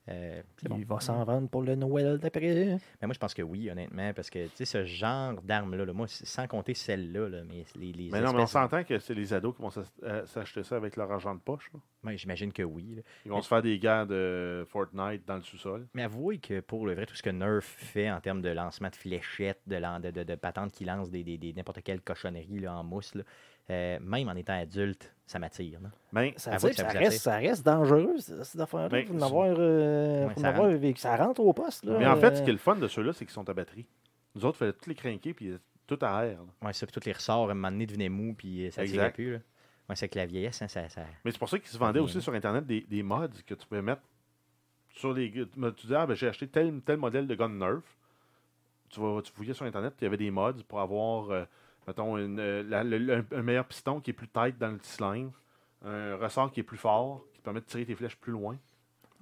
Euh, 0.09 0.41
bon. 0.63 0.77
Il 0.77 0.85
va 0.85 0.99
s'en 1.01 1.23
vendre 1.25 1.49
pour 1.49 1.61
le 1.61 1.75
Noël 1.75 2.17
d'après. 2.17 2.77
Mais 3.01 3.07
moi, 3.07 3.13
je 3.13 3.19
pense 3.19 3.33
que 3.33 3.41
oui, 3.41 3.69
honnêtement, 3.69 4.13
parce 4.13 4.29
que, 4.29 4.45
tu 4.47 4.51
sais, 4.55 4.65
ce 4.65 4.85
genre 4.85 5.41
d'arme-là, 5.41 5.83
là, 5.85 5.91
moi, 5.93 6.07
sans 6.07 6.47
compter 6.47 6.73
celle-là, 6.73 7.27
là, 7.27 7.41
mais 7.45 7.65
les, 7.75 7.91
les 7.91 8.09
Mais 8.11 8.21
non, 8.21 8.31
mais 8.33 8.43
on 8.43 8.47
s'entend 8.47 8.83
que 8.83 8.99
c'est 8.99 9.13
les 9.13 9.33
ados 9.33 9.55
qui 9.55 9.61
vont 9.61 9.71
euh, 10.03 10.25
s'acheter 10.25 10.63
ça 10.63 10.77
avec 10.77 10.95
leur 10.95 11.11
argent 11.11 11.35
de 11.35 11.41
poche. 11.41 11.69
Ouais, 12.03 12.17
J'imagine 12.17 12.53
que 12.53 12.63
oui. 12.63 12.95
là. 12.95 13.01
Ils 13.25 13.31
vont 13.31 13.37
Mais- 13.37 13.41
se 13.43 13.47
faire 13.49 13.61
des 13.61 13.77
guerres 13.79 14.07
de 14.07 14.65
Fortnite 14.69 15.25
dans 15.27 15.35
le 15.35 15.41
sous-sol. 15.41 15.87
Mais 15.93 16.03
avouez 16.03 16.37
que 16.37 16.61
pour 16.61 16.85
le 16.85 16.93
vrai, 16.93 17.05
tout 17.05 17.15
ce 17.15 17.23
que 17.23 17.29
Nerf 17.29 17.63
fait 17.63 18.09
en 18.09 18.21
termes 18.21 18.41
de 18.41 18.49
lancement 18.49 18.89
de 18.89 18.95
fléchettes, 18.95 19.61
de, 19.67 19.75
de, 19.75 20.11
de, 20.11 20.23
de 20.23 20.35
patentes 20.35 20.71
qui 20.71 20.85
lancent 20.85 21.09
des, 21.11 21.23
des, 21.23 21.37
des- 21.37 21.53
n'importe 21.53 21.81
quelle 21.83 22.01
cochonnerie 22.01 22.59
là, 22.59 22.77
en 22.77 22.83
mousse, 22.83 23.13
là, 23.15 23.23
euh, 23.69 23.99
même 24.01 24.29
en 24.29 24.35
étant 24.35 24.57
adulte, 24.59 25.13
ça 25.25 25.39
m'attire. 25.39 25.79
Ben, 26.13 26.31
Ça, 26.37 26.51
reste, 26.57 27.19
ça 27.19 27.35
reste 27.37 27.65
dangereux, 27.65 28.15
cette 28.17 28.59
affaire-là. 28.61 28.89
Ben, 28.89 29.05
Faut 29.07 29.15
en 29.15 29.21
avoir, 29.21 29.55
euh, 29.59 30.27
Ouais, 30.27 30.33
faut 30.33 30.39
ça 30.41 30.47
en 30.47 30.49
avoir 30.51 30.69
vécu. 30.71 30.99
Ça 31.01 31.15
rentre 31.17 31.41
au 31.41 31.53
poste. 31.53 31.83
Là, 31.83 31.97
mais 31.99 32.07
en 32.07 32.15
fait, 32.15 32.27
euh, 32.31 32.35
ce 32.35 32.41
qui 32.43 32.49
est 32.49 32.53
le 32.53 32.59
fun 32.59 32.75
de 32.77 32.87
ceux-là, 32.87 33.13
c'est 33.13 33.25
qu'ils 33.25 33.33
sont 33.33 33.47
à 33.49 33.53
batterie. 33.53 33.85
Nous 34.35 34.45
autres, 34.45 34.55
il 34.57 34.59
fallait 34.59 34.73
tous 34.73 34.89
les 34.89 34.95
craquer 34.95 35.33
puis 35.33 35.53
tout 35.85 35.99
à 36.01 36.25
air. 36.25 36.39
Ouais, 36.61 36.73
ça, 36.73 36.85
puis 36.85 36.93
tous 36.99 37.05
les 37.05 37.13
ressorts, 37.13 37.49
à 37.49 37.51
un 37.51 37.55
moment 37.55 37.71
donné, 37.71 37.85
devenaient 37.85 38.09
mous, 38.09 38.33
puis 38.33 38.65
euh, 38.67 38.71
ça 38.71 38.83
tirait 38.85 38.97
Exact. 39.07 39.15
plus. 39.15 39.33
Là. 39.33 39.39
Ouais, 39.89 39.95
c'est 39.95 40.09
que 40.09 40.17
la 40.17 40.25
vieillesse, 40.25 40.61
hein, 40.61 40.67
ça, 40.67 40.87
ça... 40.89 41.01
Mais 41.23 41.31
c'est 41.31 41.37
pour 41.39 41.47
ça 41.49 41.57
qu'ils 41.59 41.69
se 41.69 41.77
vendaient 41.77 41.99
aussi 42.01 42.21
sur 42.21 42.33
Internet 42.33 42.65
des, 42.65 42.81
des 42.81 43.03
mods 43.03 43.27
que 43.45 43.53
tu 43.53 43.65
peux 43.67 43.81
mettre 43.81 44.01
sur 44.91 45.13
les. 45.13 45.31
Tu 45.31 45.47
me- 45.57 45.71
tu 45.71 45.87
dis, 45.87 45.95
ah, 45.95 46.05
ben, 46.05 46.13
j'ai 46.13 46.27
acheté 46.27 46.47
tel, 46.47 46.81
tel 46.81 46.97
modèle 46.97 47.27
de 47.27 47.35
gun 47.35 47.49
Nerf. 47.49 47.81
Tu, 48.89 48.99
vas, 48.99 49.21
tu 49.21 49.31
fouillais 49.31 49.53
sur 49.53 49.65
Internet, 49.65 49.93
il 50.01 50.05
y 50.05 50.07
avait 50.07 50.17
des 50.17 50.31
mods 50.31 50.53
pour 50.67 50.79
avoir, 50.79 51.29
euh, 51.31 51.45
mettons, 51.87 52.17
une, 52.17 52.39
euh, 52.39 52.63
la- 52.67 52.83
le- 52.83 52.97
le- 52.97 53.25
un, 53.35 53.41
meilleur 53.41 53.65
piston 53.65 53.99
qui 53.99 54.11
est 54.11 54.13
plus 54.13 54.27
tight 54.27 54.57
dans 54.57 54.69
le 54.69 54.79
cylindre, 54.81 55.31
un 55.85 56.15
ressort 56.17 56.51
qui 56.51 56.59
est 56.59 56.63
plus 56.63 56.77
fort, 56.77 57.23
qui 57.33 57.39
te 57.39 57.45
permet 57.45 57.61
de 57.61 57.65
tirer 57.65 57.85
tes 57.85 57.95
flèches 57.95 58.17
plus 58.17 58.33
loin. 58.33 58.57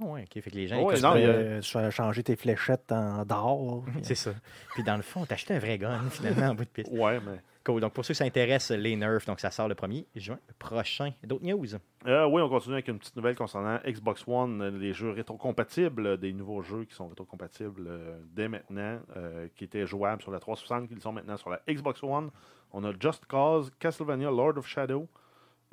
Ah 0.02 0.06
ouais, 0.06 0.24
OK. 0.24 0.42
Fait 0.44 0.52
que 0.52 0.56
les 0.56 0.68
gens... 0.68 0.84
Ouais, 0.84 0.96
ils 0.98 1.02
non, 1.02 1.14
euh, 1.16 1.62
changer 1.92 2.24
tes 2.24 2.36
fléchettes 2.36 2.92
en 2.92 3.24
d'or. 3.24 3.86
C'est 4.04 4.16
ça. 4.16 4.32
Puis 4.74 4.84
dans 4.84 4.98
le 4.98 5.04
fond, 5.04 5.26
acheté 5.30 5.54
un 5.54 5.60
vrai 5.60 5.78
gun, 5.78 6.10
finalement, 6.10 6.48
en 6.48 6.56
bout 6.56 6.66
de 6.66 6.70
piste. 6.70 6.92
Ouais, 6.92 7.20
mais. 7.22 7.40
Cool. 7.66 7.82
Donc, 7.82 7.94
pour 7.94 8.06
ceux 8.06 8.14
qui 8.14 8.20
s'intéressent, 8.20 8.78
les 8.78 8.96
Nerfs, 8.96 9.26
donc 9.26 9.40
ça 9.40 9.50
sort 9.50 9.68
le 9.68 9.74
1er 9.74 10.06
juin 10.16 10.38
prochain. 10.60 11.12
D'autres 11.24 11.44
news? 11.44 11.66
Euh, 12.06 12.28
oui, 12.28 12.40
on 12.40 12.48
continue 12.48 12.76
avec 12.76 12.88
une 12.88 13.00
petite 13.00 13.16
nouvelle 13.16 13.36
concernant 13.36 13.80
Xbox 13.84 14.24
One, 14.28 14.62
euh, 14.62 14.70
les 14.70 14.94
jeux 14.94 15.10
rétrocompatibles, 15.10 16.20
des 16.20 16.32
nouveaux 16.32 16.62
jeux 16.62 16.86
qui 16.86 16.94
sont 16.94 17.08
rétrocompatibles 17.08 17.88
euh, 17.88 18.20
dès 18.32 18.48
maintenant, 18.48 19.00
euh, 19.18 19.48
qui 19.56 19.64
étaient 19.64 19.88
jouables 19.88 20.22
sur 20.22 20.30
la 20.30 20.40
360, 20.40 20.90
qui 20.90 21.02
sont 21.02 21.12
maintenant 21.12 21.38
sur 21.38 21.50
la 21.50 21.60
Xbox 21.68 22.04
One. 22.04 22.30
On 22.72 22.84
a 22.84 22.94
Just 23.00 23.26
Cause, 23.26 23.72
Castlevania, 23.80 24.30
Lord 24.30 24.58
of 24.58 24.68
Shadow, 24.68 25.08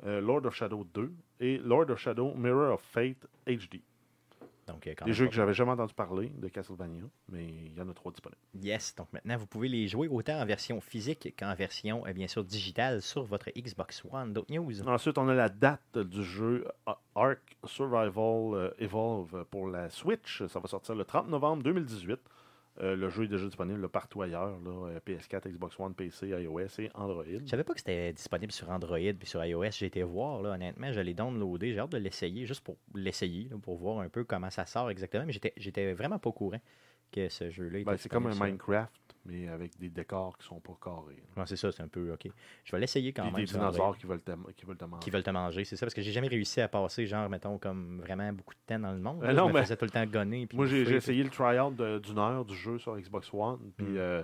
Lord 0.03 0.45
of 0.47 0.55
Shadow 0.55 0.83
2 0.93 1.13
et 1.41 1.57
Lord 1.59 1.89
of 1.89 1.99
Shadow 1.99 2.33
Mirror 2.33 2.73
of 2.73 2.81
Fate 2.81 3.25
HD. 3.47 3.81
Donc, 4.67 4.87
euh, 4.87 4.93
quand 4.97 5.05
Des 5.05 5.13
jeux 5.13 5.27
que 5.27 5.33
j'avais 5.33 5.53
jamais 5.53 5.71
entendu 5.71 5.93
parler 5.93 6.29
de 6.29 6.47
Castlevania, 6.47 7.03
mais 7.29 7.45
il 7.45 7.77
y 7.77 7.81
en 7.81 7.89
a 7.89 7.93
trois 7.93 8.11
disponibles. 8.11 8.41
Yes, 8.61 8.95
donc 8.95 9.11
maintenant 9.11 9.37
vous 9.37 9.47
pouvez 9.47 9.67
les 9.67 9.87
jouer 9.87 10.07
autant 10.07 10.39
en 10.39 10.45
version 10.45 10.79
physique 10.79 11.33
qu'en 11.37 11.53
version 11.53 12.05
euh, 12.07 12.13
bien 12.13 12.27
sûr 12.27 12.43
digitale 12.43 13.01
sur 13.01 13.23
votre 13.23 13.49
Xbox 13.57 14.03
One. 14.09 14.33
D'autres 14.33 14.53
news? 14.53 14.87
Ensuite, 14.87 15.17
on 15.17 15.27
a 15.27 15.33
la 15.33 15.49
date 15.49 15.97
du 15.97 16.23
jeu 16.23 16.65
euh, 16.87 16.93
Ark 17.15 17.57
Survival 17.65 18.73
Evolve 18.77 19.45
pour 19.51 19.67
la 19.67 19.89
Switch. 19.89 20.43
Ça 20.47 20.59
va 20.59 20.67
sortir 20.67 20.95
le 20.95 21.05
30 21.05 21.27
novembre 21.29 21.63
2018. 21.63 22.19
Euh, 22.81 22.95
le 22.95 23.09
jeu 23.09 23.25
est 23.25 23.27
déjà 23.27 23.45
disponible 23.45 23.81
là, 23.81 23.87
partout 23.87 24.23
ailleurs, 24.23 24.59
là, 24.59 24.87
euh, 24.87 24.99
PS4, 25.05 25.47
Xbox 25.47 25.79
One, 25.79 25.93
PC, 25.93 26.29
iOS 26.29 26.79
et 26.79 26.89
Android. 26.95 27.23
Je 27.25 27.45
savais 27.45 27.63
pas 27.63 27.73
que 27.73 27.79
c'était 27.79 28.11
disponible 28.13 28.51
sur 28.51 28.69
Android 28.71 28.97
puis 28.97 29.27
sur 29.27 29.43
iOS. 29.45 29.71
J'ai 29.71 29.85
été 29.85 30.01
voir, 30.01 30.41
là, 30.41 30.51
honnêtement, 30.51 30.91
je 30.91 30.99
l'ai 30.99 31.13
downloadé. 31.13 31.73
J'ai 31.73 31.79
hâte 31.79 31.91
de 31.91 31.97
l'essayer, 31.97 32.47
juste 32.47 32.61
pour 32.61 32.77
l'essayer, 32.95 33.49
pour 33.61 33.77
voir 33.77 33.99
un 33.99 34.09
peu 34.09 34.23
comment 34.23 34.49
ça 34.49 34.65
sort 34.65 34.89
exactement. 34.89 35.25
Mais 35.25 35.33
j'étais, 35.33 35.93
vraiment 35.93 36.17
pas 36.17 36.29
au 36.29 36.33
courant 36.33 36.61
que 37.11 37.29
ce 37.29 37.51
jeu-là 37.51 37.79
était 37.79 37.91
Ben, 37.91 37.97
c'est 37.97 38.09
comme 38.09 38.25
un 38.25 38.33
Minecraft, 38.33 38.91
mais 39.25 39.47
avec 39.47 39.77
des 39.79 39.89
décors 39.89 40.37
qui 40.37 40.45
sont 40.45 40.59
pas 40.59 40.77
carrés. 40.83 41.23
Ouais, 41.37 41.43
c'est 41.45 41.55
ça, 41.55 41.71
c'est 41.71 41.81
un 41.83 41.87
peu 41.87 42.11
OK. 42.13 42.27
Je 42.63 42.71
vais 42.71 42.79
l'essayer 42.79 43.13
quand 43.13 43.25
même. 43.25 43.33
des 43.35 43.45
dinosaures 43.45 43.97
qui 43.97 44.05
veulent 44.05 44.21
te, 44.21 44.31
qui 44.55 44.65
veulent 44.65 44.77
te 44.77 44.85
manger. 44.85 45.03
qui 45.03 45.09
veulent 45.09 45.23
te 45.23 45.29
manger, 45.29 45.63
c'est 45.65 45.75
ça, 45.75 45.85
parce 45.85 45.93
que 45.93 46.01
j'ai 46.01 46.11
jamais 46.11 46.27
réussi 46.27 46.59
à 46.61 46.67
passer, 46.67 47.05
genre, 47.05 47.29
mettons, 47.29 47.57
comme 47.57 48.01
vraiment 48.01 48.31
beaucoup 48.33 48.53
de 48.53 48.59
temps 48.65 48.79
dans 48.79 48.91
le 48.91 48.99
monde. 48.99 49.23
Euh, 49.23 49.27
là. 49.27 49.33
non, 49.33 49.43
je 49.47 49.53
me 49.53 49.53
mais- 49.53 49.63
faisais 49.63 49.77
tout 49.77 49.85
le 49.85 49.91
temps 49.91 50.05
gonner. 50.05 50.47
Moi, 50.53 50.65
j'ai 50.67 50.83
puis- 50.83 50.95
essayé 50.95 51.23
le 51.23 51.29
tryout 51.29 51.71
d'une 51.99 52.19
heure 52.19 52.45
du 52.45 52.55
jeu 52.55 52.77
sur 52.79 52.97
Xbox 52.97 53.29
One, 53.33 53.71
puis 53.77 53.85
Mm. 53.87 53.97
euh, 53.97 54.23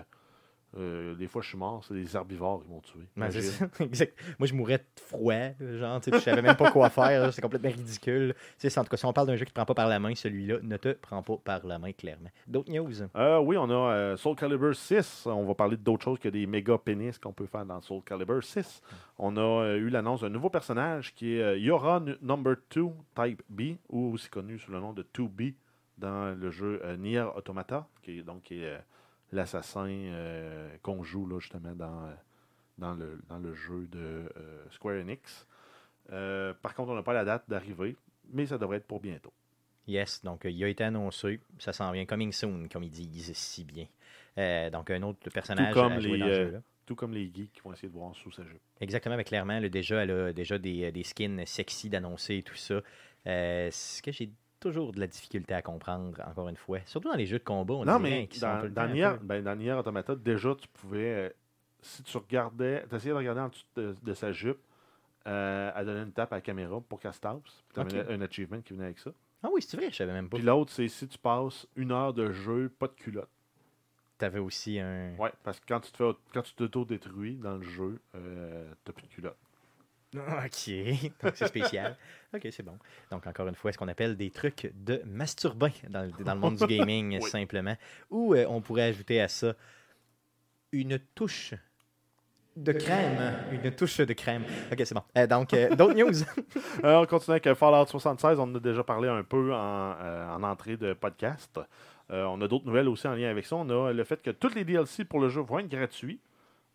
euh, 0.77 1.15
des 1.15 1.27
fois, 1.27 1.41
je 1.41 1.49
suis 1.49 1.57
mort. 1.57 1.83
C'est 1.83 1.95
des 1.95 2.15
herbivores 2.15 2.63
qui 2.63 2.69
m'ont 2.69 2.81
tué. 2.81 2.99
Exact. 3.79 4.13
Moi, 4.37 4.47
je 4.47 4.53
mourrais 4.53 4.77
de 4.77 5.01
froid, 5.01 5.33
genre, 5.59 5.99
je 6.05 6.19
savais 6.19 6.41
même 6.41 6.55
pas 6.55 6.71
quoi 6.71 6.89
faire. 6.89 7.33
C'est 7.33 7.41
complètement 7.41 7.69
ridicule. 7.69 8.35
En 8.63 8.83
tout 8.83 8.89
cas, 8.89 8.97
si 8.97 9.05
on 9.05 9.13
parle 9.13 9.27
d'un 9.27 9.35
jeu 9.35 9.45
qui 9.45 9.51
te 9.51 9.55
prend 9.55 9.65
pas 9.65 9.73
par 9.73 9.87
la 9.87 9.99
main, 9.99 10.13
celui-là 10.13 10.57
ne 10.61 10.77
te 10.77 10.93
prend 10.93 11.23
pas 11.23 11.37
par 11.37 11.65
la 11.65 11.79
main, 11.79 11.91
clairement. 11.91 12.29
D'autres 12.47 12.71
news? 12.71 12.91
Euh, 13.15 13.39
oui, 13.39 13.57
on 13.57 13.69
a 13.69 13.93
euh, 13.93 14.17
Soul 14.17 14.35
Calibur 14.35 14.75
6. 14.75 15.25
On 15.25 15.45
va 15.45 15.55
parler 15.55 15.77
d'autres 15.77 16.03
choses 16.03 16.19
que 16.19 16.29
des 16.29 16.45
méga 16.45 16.77
pénis 16.77 17.17
qu'on 17.17 17.33
peut 17.33 17.47
faire 17.47 17.65
dans 17.65 17.81
Soul 17.81 18.03
Calibur 18.03 18.43
6. 18.43 18.81
On 19.17 19.37
a 19.37 19.75
eu 19.75 19.89
l'annonce 19.89 20.21
d'un 20.21 20.29
nouveau 20.29 20.49
personnage 20.49 21.13
qui 21.15 21.33
est 21.33 21.59
Yora 21.59 22.01
Number 22.21 22.55
2 22.71 22.85
Type 23.15 23.41
B, 23.49 23.61
ou 23.89 24.13
aussi 24.13 24.29
connu 24.29 24.59
sous 24.59 24.71
le 24.71 24.79
nom 24.79 24.93
de 24.93 25.05
2B 25.15 25.55
dans 25.97 26.33
le 26.35 26.51
jeu 26.51 26.81
Nier 26.97 27.25
Automata, 27.35 27.87
qui 28.01 28.19
est 28.19 28.23
donc 28.23 28.43
qui 28.43 28.63
est, 28.63 28.79
l'assassin 29.31 29.89
euh, 29.89 30.75
qu'on 30.81 31.03
joue 31.03 31.27
là, 31.27 31.39
justement 31.39 31.75
dans, 31.75 32.09
dans, 32.77 32.93
le, 32.93 33.19
dans 33.27 33.39
le 33.39 33.53
jeu 33.53 33.87
de 33.91 33.99
euh, 33.99 34.69
Square 34.71 34.95
Enix. 34.95 35.47
Euh, 36.11 36.53
par 36.61 36.73
contre, 36.73 36.91
on 36.91 36.95
n'a 36.95 37.03
pas 37.03 37.13
la 37.13 37.25
date 37.25 37.43
d'arrivée, 37.47 37.95
mais 38.31 38.45
ça 38.45 38.57
devrait 38.57 38.77
être 38.77 38.87
pour 38.87 38.99
bientôt. 38.99 39.33
Yes, 39.87 40.23
donc 40.23 40.41
il 40.45 40.63
a 40.63 40.67
été 40.67 40.83
annoncé. 40.83 41.39
Ça 41.57 41.73
s'en 41.73 41.91
vient 41.91 42.05
coming 42.05 42.31
soon, 42.31 42.67
comme 42.71 42.83
ils 42.83 42.89
disent 42.91 43.33
si 43.33 43.63
bien. 43.63 43.87
Euh, 44.37 44.69
donc, 44.69 44.89
un 44.91 45.01
autre 45.03 45.29
personnage 45.29 45.73
comme 45.73 45.93
à 45.93 45.99
jouer 45.99 46.11
les, 46.13 46.19
dans 46.19 46.25
ce 46.25 46.31
euh, 46.31 46.45
jeu-là. 46.45 46.61
Tout 46.85 46.95
comme 46.95 47.13
les 47.13 47.31
geeks 47.33 47.53
qui 47.53 47.61
vont 47.61 47.73
essayer 47.73 47.87
de 47.87 47.93
voir 47.93 48.15
sous 48.15 48.31
sa 48.31 48.43
jupe. 48.43 48.61
Exactement, 48.81 49.17
mais 49.17 49.23
clairement, 49.23 49.59
là, 49.59 49.69
déjà, 49.69 50.03
elle 50.03 50.11
a 50.11 50.33
déjà 50.33 50.57
des, 50.57 50.91
des 50.91 51.03
skins 51.03 51.45
sexy 51.45 51.89
d'annoncer 51.89 52.37
et 52.37 52.43
tout 52.43 52.55
ça. 52.55 52.81
Euh, 53.27 53.69
ce 53.71 54.01
que 54.01 54.11
j'ai 54.11 54.31
toujours 54.59 54.91
de 54.91 54.99
la 54.99 55.07
difficulté 55.07 55.53
à 55.53 55.61
comprendre, 55.61 56.21
encore 56.27 56.49
une 56.49 56.57
fois. 56.57 56.79
Surtout 56.85 57.09
dans 57.09 57.15
les 57.15 57.25
jeux 57.25 57.39
de 57.39 57.43
combat, 57.43 57.75
on 57.75 57.85
non, 57.85 57.99
mais 57.99 58.23
sont 58.23 58.27
tout 58.27 58.39
dans, 58.39 58.61
le 58.63 58.69
dans, 58.69 58.87
Nier, 58.87 59.11
ben, 59.21 59.43
dans 59.43 59.55
Nier 59.55 59.73
Automata, 59.73 60.15
déjà, 60.15 60.55
tu 60.55 60.67
pouvais, 60.67 61.27
euh, 61.27 61.29
si 61.81 62.03
tu 62.03 62.17
regardais, 62.17 62.85
tu 62.89 62.95
essayais 62.95 63.13
de 63.13 63.17
regarder 63.17 63.41
en 63.41 63.49
dessous 63.49 63.65
de, 63.75 63.95
de 64.01 64.13
sa 64.13 64.31
jupe, 64.31 64.59
euh, 65.27 65.71
elle 65.75 65.85
donnait 65.85 66.03
une 66.03 66.11
tape 66.11 66.33
à 66.33 66.37
la 66.37 66.41
caméra 66.41 66.81
pour 66.81 66.99
qu'elle 66.99 67.13
se 67.13 67.19
tape. 67.19 67.41
Tu 67.73 67.79
un 67.79 68.21
achievement 68.21 68.61
qui 68.61 68.73
venait 68.73 68.85
avec 68.85 68.99
ça. 68.99 69.11
Ah 69.43 69.49
oui, 69.53 69.61
c'est 69.61 69.77
vrai, 69.77 69.89
je 69.89 69.95
savais 69.95 70.11
même 70.11 70.29
pas. 70.29 70.37
Puis 70.37 70.45
l'autre, 70.45 70.71
c'est 70.71 70.87
si 70.87 71.07
tu 71.07 71.17
passes 71.17 71.67
une 71.75 71.91
heure 71.91 72.13
de 72.13 72.31
jeu, 72.31 72.69
pas 72.77 72.87
de 72.87 72.93
culotte. 72.93 73.29
T'avais 74.17 74.39
aussi 74.39 74.79
un. 74.79 75.15
Ouais, 75.15 75.31
parce 75.43 75.59
que 75.59 75.65
quand 75.67 75.79
tu 75.79 75.91
te 75.91 75.97
fais, 75.97 76.11
quand 76.33 76.41
tu 76.41 76.53
t'auto-détruis 76.55 77.37
dans 77.37 77.55
le 77.55 77.63
jeu, 77.63 78.01
euh, 78.15 78.69
t'as 78.83 78.91
plus 78.91 79.07
de 79.07 79.11
culotte. 79.13 79.37
Ok, 80.15 80.69
donc 81.21 81.33
c'est 81.35 81.47
spécial. 81.47 81.95
ok, 82.33 82.47
c'est 82.51 82.63
bon. 82.63 82.77
Donc, 83.11 83.27
encore 83.27 83.47
une 83.47 83.53
fois, 83.55 83.71
ce 83.71 83.77
qu'on 83.77 83.87
appelle 83.87 84.17
des 84.17 84.31
trucs 84.31 84.71
de 84.73 85.01
masturbain 85.05 85.69
dans, 85.87 86.01
le- 86.01 86.23
dans 86.23 86.33
le 86.33 86.39
monde 86.39 86.55
du 86.55 86.65
gaming, 86.77 87.19
Oui. 87.21 87.29
simplement. 87.29 87.75
Ou 88.09 88.33
euh, 88.33 88.45
on 88.49 88.59
pourrait 88.61 88.83
ajouter 88.89 89.21
à 89.21 89.27
ça 89.27 89.53
une 90.71 90.97
touche 91.13 91.53
de 92.57 92.71
crème. 92.71 93.33
Une 93.51 93.71
touche 93.71 93.97
de 93.99 94.13
crème. 94.13 94.43
Ok, 94.71 94.81
c'est 94.83 94.93
bon. 94.95 95.03
Euh, 95.17 95.27
donc, 95.27 95.53
euh, 95.53 95.75
d'autres 95.75 95.93
news? 95.95 96.23
Euh, 96.83 97.01
on 97.01 97.05
continue 97.05 97.37
avec 97.37 97.53
Fallout 97.53 97.85
76. 97.85 98.39
On 98.39 98.43
en 98.43 98.55
a 98.55 98.59
déjà 98.59 98.83
parlé 98.83 99.07
un 99.09 99.23
peu 99.23 99.53
en, 99.53 99.91
en 100.35 100.43
entrée 100.43 100.75
de 100.75 100.93
podcast. 100.93 101.59
On 102.11 102.41
a 102.41 102.47
d'autres 102.47 102.65
nouvelles 102.65 102.87
aussi 102.89 103.07
en 103.07 103.13
lien 103.13 103.29
avec 103.29 103.45
ça. 103.45 103.55
On 103.57 103.69
a 103.69 103.93
le 103.93 104.03
fait 104.03 104.19
que 104.23 104.31
tous 104.31 104.55
les 104.55 104.65
DLC 104.65 105.05
pour 105.05 105.19
le 105.19 105.29
jeu 105.29 105.41
vont 105.41 105.59
être 105.59 105.69
gratuits. 105.69 106.19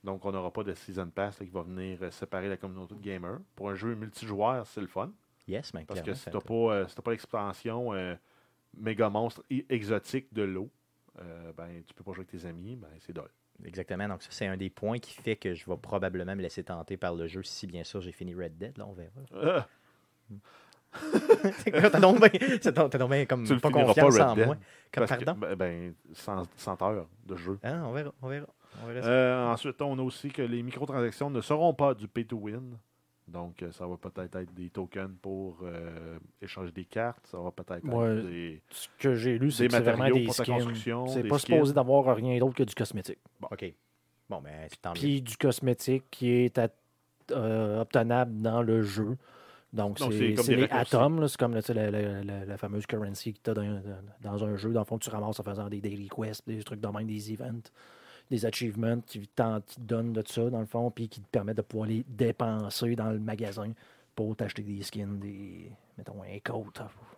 Donc, 0.04 0.24
on 0.24 0.30
n'aura 0.32 0.52
pas 0.52 0.62
de 0.62 0.74
Season 0.74 1.08
Pass 1.08 1.40
là, 1.40 1.46
qui 1.46 1.52
va 1.52 1.62
venir 1.62 1.98
euh, 2.02 2.10
séparer 2.10 2.48
la 2.48 2.56
communauté 2.56 2.94
de 2.94 3.00
gamers. 3.00 3.38
Pour 3.56 3.70
un 3.70 3.74
jeu 3.74 3.94
multijoueur, 3.94 4.66
c'est 4.66 4.80
le 4.82 4.86
fun. 4.86 5.10
Yes, 5.48 5.72
mais 5.74 5.84
Parce 5.84 6.00
que 6.02 6.14
si 6.14 6.24
tu 6.30 6.30
n'as 6.36 6.40
pas, 6.40 6.54
euh, 6.74 6.86
si 6.86 6.94
pas 7.02 7.10
l'expansion 7.10 7.92
euh, 7.94 8.14
méga 8.76 9.08
monstre 9.10 9.42
exotique 9.68 10.32
de 10.32 10.42
l'eau, 10.42 10.70
ben, 11.56 11.82
tu 11.86 11.94
peux 11.94 12.04
pas 12.04 12.12
jouer 12.12 12.26
avec 12.28 12.40
tes 12.40 12.46
amis, 12.46 12.76
ben, 12.76 12.88
c'est 13.00 13.12
dole. 13.12 13.30
Exactement. 13.64 14.08
Donc, 14.08 14.22
ça, 14.22 14.28
c'est 14.32 14.46
un 14.46 14.56
des 14.56 14.68
points 14.70 14.98
qui 14.98 15.12
fait 15.12 15.36
que 15.36 15.54
je 15.54 15.64
vais 15.70 15.76
probablement 15.76 16.34
me 16.34 16.42
laisser 16.42 16.64
tenter 16.64 16.96
par 16.96 17.14
le 17.14 17.26
jeu 17.26 17.42
si, 17.42 17.66
bien 17.66 17.84
sûr, 17.84 18.00
j'ai 18.00 18.12
fini 18.12 18.34
Red 18.34 18.58
Dead. 18.58 18.76
Là, 18.76 18.86
on 18.86 18.92
verra. 18.92 19.10
Euh, 19.34 19.60
T'as 21.64 22.00
donc 22.00 22.20
bien- 22.20 23.06
bien 23.08 23.26
comme 23.26 23.44
Tu 23.44 23.58
pas 23.58 23.70
confiance 23.70 24.16
pas, 24.16 24.32
en 24.32 24.36
moi. 24.36 24.56
Comme, 24.92 25.06
parce 25.06 25.18
que, 25.18 25.24
pardon? 25.24 25.40
ben, 25.40 25.54
ben, 25.56 25.94
100, 26.12 26.42
100 26.56 26.82
heures 26.82 27.08
de 27.26 27.36
jeu. 27.36 27.58
Ah, 27.62 27.82
on 27.86 27.92
verra. 27.92 28.12
On 28.22 28.28
verra. 28.28 28.46
On. 28.82 28.88
Euh, 28.88 29.52
ensuite, 29.52 29.80
on 29.82 29.98
a 29.98 30.02
aussi 30.02 30.28
que 30.30 30.42
les 30.42 30.62
microtransactions 30.62 31.30
ne 31.30 31.40
seront 31.40 31.74
pas 31.74 31.94
du 31.94 32.08
pay 32.08 32.24
to 32.24 32.36
win. 32.36 32.76
Donc, 33.26 33.62
euh, 33.62 33.72
ça 33.72 33.86
va 33.86 33.96
peut-être 33.96 34.36
être 34.36 34.52
des 34.52 34.68
tokens 34.68 35.14
pour 35.22 35.58
euh, 35.62 36.18
échanger 36.42 36.72
des 36.72 36.84
cartes. 36.84 37.26
Ça 37.26 37.38
va 37.38 37.50
peut-être 37.50 37.84
Ouais. 37.84 38.16
être 38.18 38.26
des, 38.26 38.60
Ce 38.70 38.88
que 38.98 39.14
j'ai 39.14 39.38
lu, 39.38 39.50
c'est 39.50 39.68
vraiment 39.68 39.86
matériaux 39.98 40.14
des 40.16 40.24
pour 40.26 40.34
ta 40.36 40.44
skins. 40.44 40.54
construction. 40.56 41.06
C'est 41.06 41.22
pas 41.24 41.38
skins. 41.38 41.54
supposé 41.56 41.72
d'avoir 41.72 42.14
rien 42.16 42.38
d'autre 42.38 42.54
que 42.54 42.64
du 42.64 42.74
cosmétique. 42.74 43.18
OK. 43.50 43.72
Bon, 44.28 44.40
ben, 44.42 44.68
tant 44.82 44.90
mieux. 44.90 44.94
Puis 45.00 45.22
du 45.22 45.36
cosmétique 45.38 46.04
qui 46.10 46.30
est 46.30 46.60
euh, 47.30 47.80
obtenable 47.80 48.42
dans 48.42 48.62
le 48.62 48.82
jeu. 48.82 49.16
Donc, 49.72 49.98
c'est 49.98 50.08
les 50.54 50.68
atomes, 50.70 51.26
c'est 51.26 51.36
comme 51.38 51.54
la, 51.54 51.60
la- 51.90 52.22
la- 52.22 52.44
la 52.44 52.56
fameuse 52.58 52.86
currency 52.86 53.32
que 53.32 53.38
tu 53.42 53.50
as 53.50 53.54
dans, 53.54 53.82
dans 54.20 54.44
un 54.44 54.54
jeu. 54.56 54.70
Dans 54.72 54.80
le 54.82 54.86
fond, 54.86 54.98
tu 54.98 55.10
ramasses 55.10 55.40
en 55.40 55.42
faisant 55.42 55.68
des 55.68 55.80
daily 55.80 56.08
quests, 56.08 56.46
des 56.46 56.62
trucs 56.62 56.80
de 56.80 56.86
même, 56.88 57.06
des 57.08 57.32
events, 57.32 57.72
des 58.30 58.46
achievements 58.46 59.00
qui, 59.00 59.20
te 59.20 59.80
donnent 59.80 60.12
de 60.12 60.22
ça, 60.26 60.48
dans 60.50 60.60
le 60.60 60.66
fond, 60.66 60.90
puis 60.90 61.08
qui 61.08 61.20
te 61.20 61.28
permettent 61.30 61.58
de 61.58 61.62
pouvoir 61.62 61.88
les 61.88 62.04
dépenser 62.08 62.96
dans 62.96 63.10
le 63.10 63.18
magasin 63.18 63.72
pour 64.14 64.36
t'acheter 64.36 64.62
des 64.62 64.82
skins, 64.82 65.18
des, 65.18 65.70
mettons, 65.98 66.22
un 66.22 66.38
coat, 66.38 66.66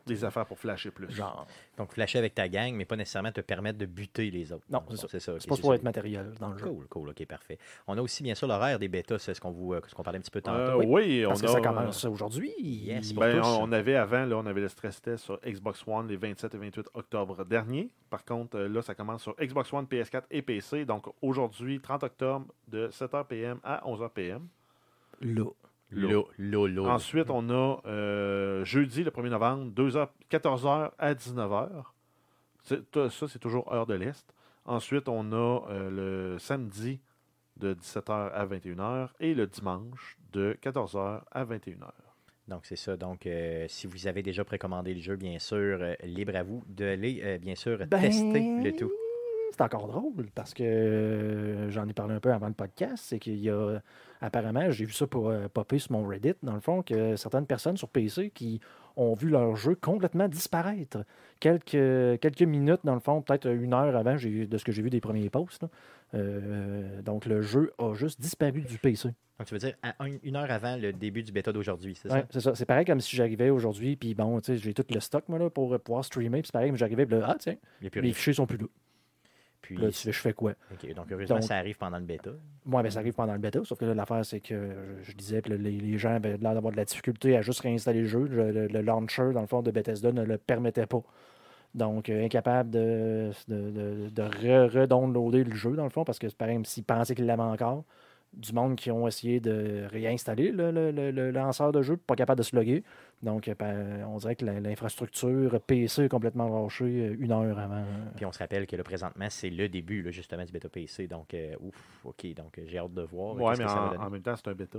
Des 0.07 0.25
affaires 0.25 0.47
pour 0.47 0.59
flasher 0.59 0.91
plus. 0.91 1.11
genre. 1.11 1.47
Donc, 1.77 1.93
flasher 1.93 2.19
avec 2.19 2.35
ta 2.35 2.49
gang, 2.49 2.73
mais 2.75 2.85
pas 2.87 2.97
nécessairement 2.97 3.33
te 3.33 3.41
permettre 3.43 3.79
de 3.79 3.85
buter 3.87 4.31
les 4.31 4.51
autres. 4.53 4.65
Non, 4.71 4.83
c'est 4.91 4.97
ça. 4.97 5.09
C'est 5.09 5.21
ça. 5.21 5.33
pas 5.49 5.57
pour 5.57 5.75
être 5.75 5.83
matériel 5.83 6.33
dans 6.41 6.51
le 6.51 6.59
jeu. 6.59 6.65
Cool, 6.65 6.87
cool, 6.89 7.09
ok, 7.11 7.27
parfait. 7.27 7.59
On 7.87 7.99
a 7.99 8.01
aussi, 8.01 8.23
bien 8.23 8.35
sûr, 8.35 8.49
l'horaire 8.49 8.79
des 8.79 8.89
bêtas, 8.89 9.19
c'est 9.19 9.35
ce 9.35 9.41
qu'on 9.41 9.51
vous, 9.51 9.75
euh, 9.75 9.81
ce 9.87 9.95
qu'on 9.95 10.03
parlait 10.03 10.19
un 10.19 10.23
petit 10.23 10.31
peu 10.31 10.41
tantôt. 10.41 10.59
Euh, 10.59 10.77
Oui. 10.77 10.87
oui, 10.89 11.27
on 11.27 11.35
que 11.35 11.45
a, 11.45 11.49
ça 11.49 11.61
commence 11.61 12.05
aujourd'hui. 12.07 12.53
Yes, 12.59 13.13
Ben, 13.13 13.43
on, 13.45 13.65
on 13.65 13.73
avait 13.73 13.97
avant, 13.97 14.25
là, 14.25 14.37
on 14.39 14.47
avait 14.47 14.63
le 14.63 14.69
stress 14.69 15.03
test 15.03 15.25
sur 15.25 15.39
Xbox 15.45 15.83
One 15.87 16.09
les 16.09 16.17
27 16.17 16.55
et 16.55 16.59
28 16.59 16.89
octobre 16.95 17.45
dernier. 17.45 17.91
Par 18.09 18.25
contre, 18.25 18.57
euh, 18.59 18.69
là, 18.69 18.81
ça 18.81 18.95
commence 18.95 19.23
sur 19.23 19.35
Xbox 19.37 19.73
One, 19.73 19.85
PS4 19.87 20.23
et 20.31 20.41
PC. 20.41 20.85
Donc 20.87 21.07
aujourd'hui, 21.21 21.81
30 21.81 22.05
octobre, 22.05 22.47
de 22.69 22.89
7h 22.89 23.27
PM 23.27 23.59
à 23.63 23.83
11h 23.87 24.09
PM. 24.11 24.47
Là. 25.21 25.45
Lo, 25.91 26.29
lo, 26.39 26.67
lo. 26.67 26.87
Ensuite, 26.87 27.31
on 27.31 27.49
a 27.51 27.81
euh, 27.87 28.65
jeudi, 28.65 29.05
le 29.05 29.11
1er 29.11 29.29
novembre, 29.31 29.71
2h, 29.73 30.09
14h 30.31 30.91
à 30.99 31.15
19h. 31.15 31.69
C'est- 32.63 32.91
t- 32.91 33.09
Ça, 33.11 33.29
c'est 33.29 33.39
toujours 33.39 33.73
heure 33.73 33.87
de 33.87 33.95
l'Est. 33.95 34.27
Ensuite, 34.65 35.09
on 35.09 35.31
a 35.33 35.63
euh, 35.71 36.33
le 36.33 36.39
samedi 36.39 37.01
de 37.57 37.73
17h 37.75 38.33
à 38.33 38.45
21h 38.47 39.11
et 39.21 39.35
le 39.35 39.47
dimanche 39.47 40.19
de 40.33 40.57
14h 40.61 41.23
à 41.31 41.45
21h. 41.45 41.93
Donc, 42.49 42.67
c'est 42.67 42.77
ça. 42.77 42.97
Donc, 42.97 43.27
euh, 43.27 43.67
si 43.69 43.87
vous 43.87 44.07
avez 44.09 44.23
déjà 44.23 44.45
précommandé 44.45 44.93
le 44.95 45.01
jeu, 45.01 45.17
bien 45.17 45.39
sûr, 45.39 45.79
euh, 45.81 45.95
libre 46.03 46.35
à 46.37 46.43
vous 46.43 46.65
de 46.69 46.85
les, 46.95 47.21
euh, 47.23 47.39
bien 47.39 47.55
sûr, 47.55 47.79
Ben, 47.87 48.01
tester 48.01 48.41
le 48.63 48.73
tout. 48.77 48.91
C'est 49.53 49.63
encore 49.63 49.87
drôle 49.89 50.27
parce 50.35 50.53
que 50.53 50.63
euh, 50.63 51.71
j'en 51.71 51.89
ai 51.89 51.93
parlé 51.93 52.15
un 52.15 52.21
peu 52.21 52.33
avant 52.33 52.49
le 52.49 52.53
podcast. 52.55 53.05
C'est 53.07 53.19
qu'il 53.19 53.39
y 53.39 53.49
a 53.51 53.81
apparemment, 54.21 54.71
j'ai 54.71 54.85
vu 54.85 54.93
ça 54.93 55.07
pour 55.07 55.31
euh, 55.31 55.49
popper 55.49 55.79
sur 55.79 55.93
mon 55.93 56.07
Reddit, 56.07 56.35
dans 56.43 56.55
le 56.55 56.61
fond, 56.61 56.83
que 56.83 57.17
certaines 57.17 57.47
personnes 57.47 57.77
sur 57.77 57.89
PC 57.89 58.31
qui 58.31 58.61
ont 58.97 59.15
vu 59.15 59.29
leur 59.29 59.57
jeu 59.57 59.75
complètement 59.75 60.29
disparaître. 60.29 61.05
Quelques, 61.41 62.21
quelques 62.21 62.43
minutes, 62.43 62.81
dans 62.85 62.95
le 62.95 63.01
fond, 63.01 63.21
peut-être 63.23 63.47
une 63.49 63.73
heure 63.75 63.95
avant 63.97 64.15
de 64.15 64.59
ce 64.59 64.65
que 64.65 64.73
j'ai 64.73 64.83
vu 64.83 64.91
des 64.91 65.01
premiers 65.01 65.31
posts. 65.31 65.63
là. 65.63 65.69
Euh, 66.15 67.03
donc, 67.03 67.27
le 67.27 67.43
jeu 67.43 67.73
a 67.79 67.95
juste 67.95 68.21
disparu 68.21 68.63
du 68.63 68.79
PC. 68.79 69.09
Donc, 69.39 69.49
tu 69.49 69.55
veux 69.55 69.59
dire 69.61 69.75
à 69.83 69.95
un- 70.03 70.17
une 70.23 70.37
heure 70.37 70.51
avant 70.51 70.77
le 70.77 70.93
début 70.95 71.23
du 71.23 71.31
bêta 71.33 71.53
d'aujourd'hui, 71.53 71.95
c'est 71.95 72.11
Ouais, 72.11 72.21
ça? 72.21 72.27
c'est 72.31 72.41
ça. 72.41 72.55
C'est 72.55 72.65
pareil 72.65 72.87
comme 72.87 73.01
si 73.01 73.15
j'arrivais 73.17 73.51
aujourd'hui, 73.51 73.97
puis 73.97 74.15
bon, 74.15 74.41
tu 74.41 74.53
sais, 74.53 74.57
j'ai 74.57 74.73
tout 74.73 74.85
le 74.89 75.01
stock, 75.01 75.29
moi, 75.29 75.39
là, 75.39 75.51
pour 75.51 75.75
euh, 75.75 75.79
pouvoir 75.79 76.05
streamer. 76.05 76.41
Puis 76.41 76.47
c'est 76.47 76.53
pareil, 76.53 76.71
mais 76.73 76.79
j'arrivais, 76.79 77.05
là, 77.05 77.27
ah, 77.29 77.37
tiens, 77.39 77.57
les 77.83 77.89
rien. 77.93 78.13
fichiers 78.15 78.33
sont 78.33 78.47
plus 78.47 78.57
là. 78.57 78.67
Puis, 79.67 79.77
là, 79.77 79.89
tu 79.91 79.95
fais, 79.99 80.13
je 80.13 80.19
fais 80.21 80.33
quoi? 80.33 80.53
OK, 80.73 80.95
donc, 80.95 81.07
heureusement, 81.11 81.37
Donc- 81.37 81.45
ça 81.45 81.57
arrive 81.57 81.77
pendant 81.77 81.99
le 81.99 82.05
bêta. 82.05 82.31
Moi, 82.65 82.83
ben, 82.83 82.91
ça 82.91 83.01
arrive 83.01 83.15
pendant 83.15 83.33
le 83.33 83.39
bêta, 83.39 83.61
sauf 83.65 83.79
que 83.79 83.85
là, 83.85 83.95
l'affaire, 83.95 84.25
c'est 84.25 84.41
que 84.41 84.71
je 85.03 85.13
disais 85.13 85.43
que 85.43 85.53
les, 85.53 85.73
les 85.73 85.99
gens 85.99 86.15
avaient 86.15 86.37
l'air 86.37 86.55
d'avoir 86.55 86.73
de 86.73 86.77
la 86.77 86.85
difficulté 86.85 87.37
à 87.37 87.43
juste 87.43 87.61
réinstaller 87.61 88.01
le 88.03 88.07
jeu. 88.07 88.27
Le, 88.27 88.51
le- 88.53 88.67
le 88.69 88.81
launcher, 88.81 89.33
dans 89.33 89.41
le 89.41 89.47
fond, 89.47 89.63
de 89.63 89.71
Bethesda 89.71 90.13
ne 90.13 90.23
le 90.25 90.39
permettait 90.39 90.87
pas. 90.87 91.03
Donc, 91.75 92.09
euh, 92.09 92.25
incapable 92.25 92.71
de, 92.71 93.31
de, 93.49 93.71
de, 93.71 94.09
de 94.09 94.23
re- 94.23 94.69
redownloader 94.81 95.45
le 95.45 95.55
jeu, 95.55 95.73
dans 95.77 95.85
le 95.85 95.91
fond, 95.91 96.05
parce 96.05 96.19
que 96.19 96.29
c'est 96.29 96.37
pareil, 96.39 96.59
s'ils 96.65 96.85
pensaient 96.85 97.15
qu'ils 97.15 97.27
l'avaient 97.27 97.43
encore, 97.43 97.85
du 98.33 98.53
monde 98.53 98.77
qui 98.77 98.91
ont 98.91 99.07
essayé 99.07 99.41
de 99.41 99.85
réinstaller 99.91 100.51
le, 100.53 100.71
le- 100.71 100.91
le- 100.91 101.11
le 101.11 101.31
lanceur 101.31 101.73
de 101.73 101.83
jeu, 101.83 101.97
pas 101.97 102.17
capable 102.17 102.39
de 102.39 102.43
se 102.45 102.55
loguer. 102.57 102.83
Donc, 103.23 103.49
euh, 103.49 103.55
ben, 103.59 104.05
on 104.07 104.19
dirait 104.19 104.37
que 104.37 104.45
l'infrastructure 104.45 105.61
PC 105.63 106.05
est 106.05 106.09
complètement 106.09 106.49
lâchée 106.49 106.85
euh, 106.85 107.17
une 107.19 107.33
heure 107.33 107.59
avant. 107.59 107.85
Puis 108.15 108.25
on 108.27 108.33
se 108.33 108.39
rappelle 108.39 108.67
que 108.67 108.77
là, 108.77 108.83
présentement, 108.85 109.27
c'est 109.31 109.51
le 109.51 109.69
début 109.69 110.03
là, 110.03 110.11
justement 110.11 110.45
du 110.45 110.53
bêta 110.53 110.69
PC. 110.69 111.07
Donc, 111.09 111.33
euh, 111.35 111.55
ouf, 111.61 112.01
OK. 112.05 112.27
Donc, 112.35 112.59
euh, 112.59 112.63
j'ai 112.67 112.79
hâte 112.79 112.93
de 112.95 113.03
voir. 113.03 113.35
euh, 113.35 113.39
qu'est-ce 113.51 113.61
mais 113.61 113.65
que 113.67 113.71
ça 113.71 113.77
va 113.77 114.03
en, 114.03 114.07
en 114.07 114.11
même 114.11 114.23
temps, 114.23 114.37
c'est 114.37 114.49
un 114.49 114.55
bêta. 114.55 114.79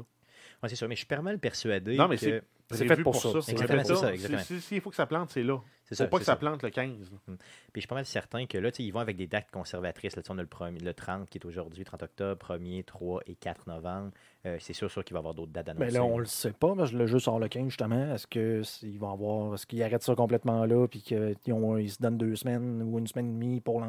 Ouais, 0.63 0.69
c'est 0.69 0.75
sûr, 0.75 0.87
mais 0.87 0.95
je 0.95 0.99
suis 0.99 1.07
pas 1.07 1.21
mal 1.21 1.37
persuadé 1.39 1.95
Non, 1.97 2.07
mais 2.07 2.17
que... 2.17 2.41
c'est 2.71 2.87
fait 2.87 3.03
pour 3.03 3.15
ça. 3.15 3.29
C'est 3.41 3.51
Exactement, 3.51 3.83
c'est 3.83 3.95
ça, 3.95 4.13
exactement. 4.13 4.41
Si- 4.41 4.55
si- 4.55 4.61
S'il 4.61 4.81
faut 4.81 4.89
que 4.89 4.95
ça 4.95 5.05
plante, 5.05 5.29
c'est 5.29 5.43
là. 5.43 5.59
C'est 5.83 5.95
Faut 5.95 6.03
ça, 6.03 6.07
pas 6.07 6.17
que 6.17 6.25
ça 6.25 6.31
ça. 6.33 6.35
plante 6.37 6.63
le 6.63 6.69
15. 6.69 7.11
là. 7.11 7.17
Puis 7.27 7.37
je 7.75 7.79
suis 7.81 7.87
pas 7.87 7.95
mal 7.95 8.05
certain 8.05 8.45
que 8.45 8.57
là, 8.57 8.71
ils 8.79 8.91
vont 8.91 8.99
avec 8.99 9.15
des 9.15 9.27
dates 9.27 9.49
conservatrices. 9.51 10.15
Là, 10.17 10.23
on 10.29 10.37
a 10.37 10.41
le, 10.41 10.47
premier- 10.47 10.79
le 10.79 10.93
30 10.93 11.29
qui 11.29 11.37
est 11.37 11.45
aujourd'hui, 11.45 11.85
30 11.85 12.03
octobre, 12.03 12.45
1er, 12.45 12.83
3 12.83 13.21
et 13.27 13.35
4 13.35 13.67
novembre. 13.67 14.11
Euh, 14.45 14.57
c'est 14.59 14.73
sûr, 14.73 14.91
sûr 14.91 15.05
qu'il 15.05 15.13
va 15.13 15.19
y 15.19 15.21
avoir 15.21 15.33
d'autres 15.33 15.51
dates 15.53 15.67
Mais 15.77 15.83
annoncées. 15.85 15.93
là, 15.97 16.03
on 16.03 16.17
le 16.17 16.25
sait 16.25 16.51
pas, 16.51 16.75
parce 16.75 16.91
que 16.91 16.97
le 16.97 17.07
jeu 17.07 17.19
sort 17.19 17.39
le 17.39 17.47
15, 17.47 17.67
justement. 17.69 18.13
Est-ce 18.15 18.27
qu'ils 18.27 18.99
vont 18.99 19.11
avoir. 19.13 19.53
Est-ce 19.53 19.65
qu'ils 19.65 19.81
arrêtent 19.83 20.03
ça 20.03 20.15
complètement 20.15 20.65
là, 20.65 20.87
puis 20.87 21.01
qu'ils 21.01 21.35
se 21.45 22.01
donnent 22.01 22.17
deux 22.17 22.35
semaines 22.35 22.81
ou 22.83 22.97
une 22.99 23.07
semaine 23.07 23.27
et 23.29 23.33
demie 23.33 23.61
pour 23.61 23.81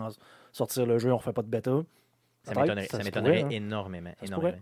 sortir 0.52 0.87
le 0.87 0.98
jeu, 0.98 1.12
on 1.12 1.16
refait 1.16 1.33
pas 1.33 1.42
de 1.42 1.48
bêta? 1.48 1.83
Ça 2.44 2.54
m'étonnerait, 2.54 2.87
ça 2.87 3.02
ça 3.02 3.20
hein. 3.20 3.48
énormément. 3.50 4.11
Ça 4.20 4.26
se 4.26 4.31
énormément. 4.31 4.59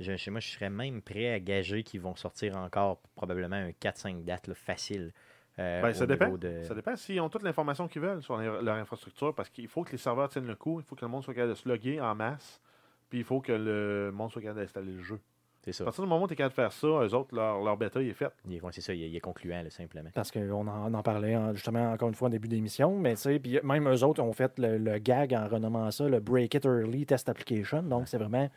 Je, 0.00 0.14
chez 0.16 0.30
moi, 0.30 0.40
je 0.40 0.48
serais 0.48 0.68
même 0.70 1.00
prêt 1.02 1.32
à 1.32 1.40
gager 1.40 1.82
qu'ils 1.82 2.00
vont 2.00 2.14
sortir 2.16 2.56
encore 2.56 2.98
probablement 3.14 3.56
un 3.56 3.70
4-5 3.70 4.24
dates 4.24 4.46
là, 4.48 4.54
facile. 4.54 5.12
euh, 5.58 5.80
Ben, 5.80 5.94
ça 5.94 6.06
dépend. 6.06 6.36
de- 6.36 6.62
Ça 6.64 6.74
dépend 6.74 6.94
s'ils 6.96 7.20
ont 7.20 7.30
toute 7.30 7.42
l'information 7.42 7.88
qu'ils 7.88 8.02
veulent 8.02 8.22
sur 8.22 8.36
leur 8.36 8.74
infrastructure, 8.76 9.34
parce 9.34 9.48
qu'il 9.48 9.68
faut 9.68 9.84
que 9.84 9.92
les 9.92 9.98
serveurs 9.98 10.28
tiennent 10.28 10.46
le 10.46 10.54
coup, 10.54 10.80
il 10.80 10.84
faut 10.84 10.94
que 10.96 11.04
le 11.04 11.10
monde 11.10 11.24
soit 11.24 11.32
capable 11.32 11.50
de 11.52 11.58
se 11.58 11.66
loguer 11.68 11.98
en 12.00 12.14
masse, 12.14 12.60
puis 13.08 13.20
il 13.20 13.24
faut 13.24 13.40
que 13.40 13.52
le 13.52 14.10
monde 14.12 14.30
soit 14.30 14.42
capable 14.42 14.60
d'installer 14.60 14.92
le 14.92 15.02
jeu. 15.02 15.18
C'est 15.62 15.72
ça. 15.72 15.82
À 15.82 15.86
partir 15.86 16.04
du 16.04 16.10
moment 16.10 16.24
où 16.24 16.28
tu 16.28 16.34
es 16.34 16.36
capable 16.36 16.52
de 16.52 16.60
faire 16.60 16.72
ça, 16.72 16.86
eux 16.86 17.14
autres, 17.14 17.34
leur, 17.34 17.60
leur 17.64 17.76
bêta 17.76 18.00
il 18.02 18.10
est 18.10 18.12
fait. 18.14 18.30
Il 18.46 18.54
est- 18.54 18.60
ouais, 18.62 18.70
c'est 18.72 18.82
ça, 18.82 18.92
il 18.94 19.02
est, 19.02 19.08
il 19.08 19.16
est 19.16 19.20
concluant, 19.20 19.62
là, 19.62 19.70
simplement. 19.70 20.10
Parce 20.14 20.30
qu'on 20.30 20.68
en, 20.68 20.92
en 20.94 21.02
parlait 21.02 21.34
hein, 21.34 21.54
justement 21.54 21.90
encore 21.90 22.08
une 22.08 22.14
fois 22.14 22.28
au 22.28 22.30
début 22.30 22.46
d'émission, 22.48 22.96
mais 22.98 23.14
tu 23.14 23.22
sais, 23.22 23.38
puis 23.40 23.58
même 23.64 23.88
eux 23.88 24.04
autres 24.04 24.22
ont 24.22 24.32
fait 24.34 24.58
le, 24.58 24.76
le 24.78 24.98
gag 24.98 25.32
en 25.34 25.48
renommant 25.48 25.90
ça 25.90 26.06
le 26.08 26.20
Break 26.20 26.54
It 26.54 26.66
Early 26.66 27.06
Test 27.06 27.28
Application. 27.30 27.82
Donc, 27.82 28.06
c'est 28.08 28.18
vraiment 28.18 28.48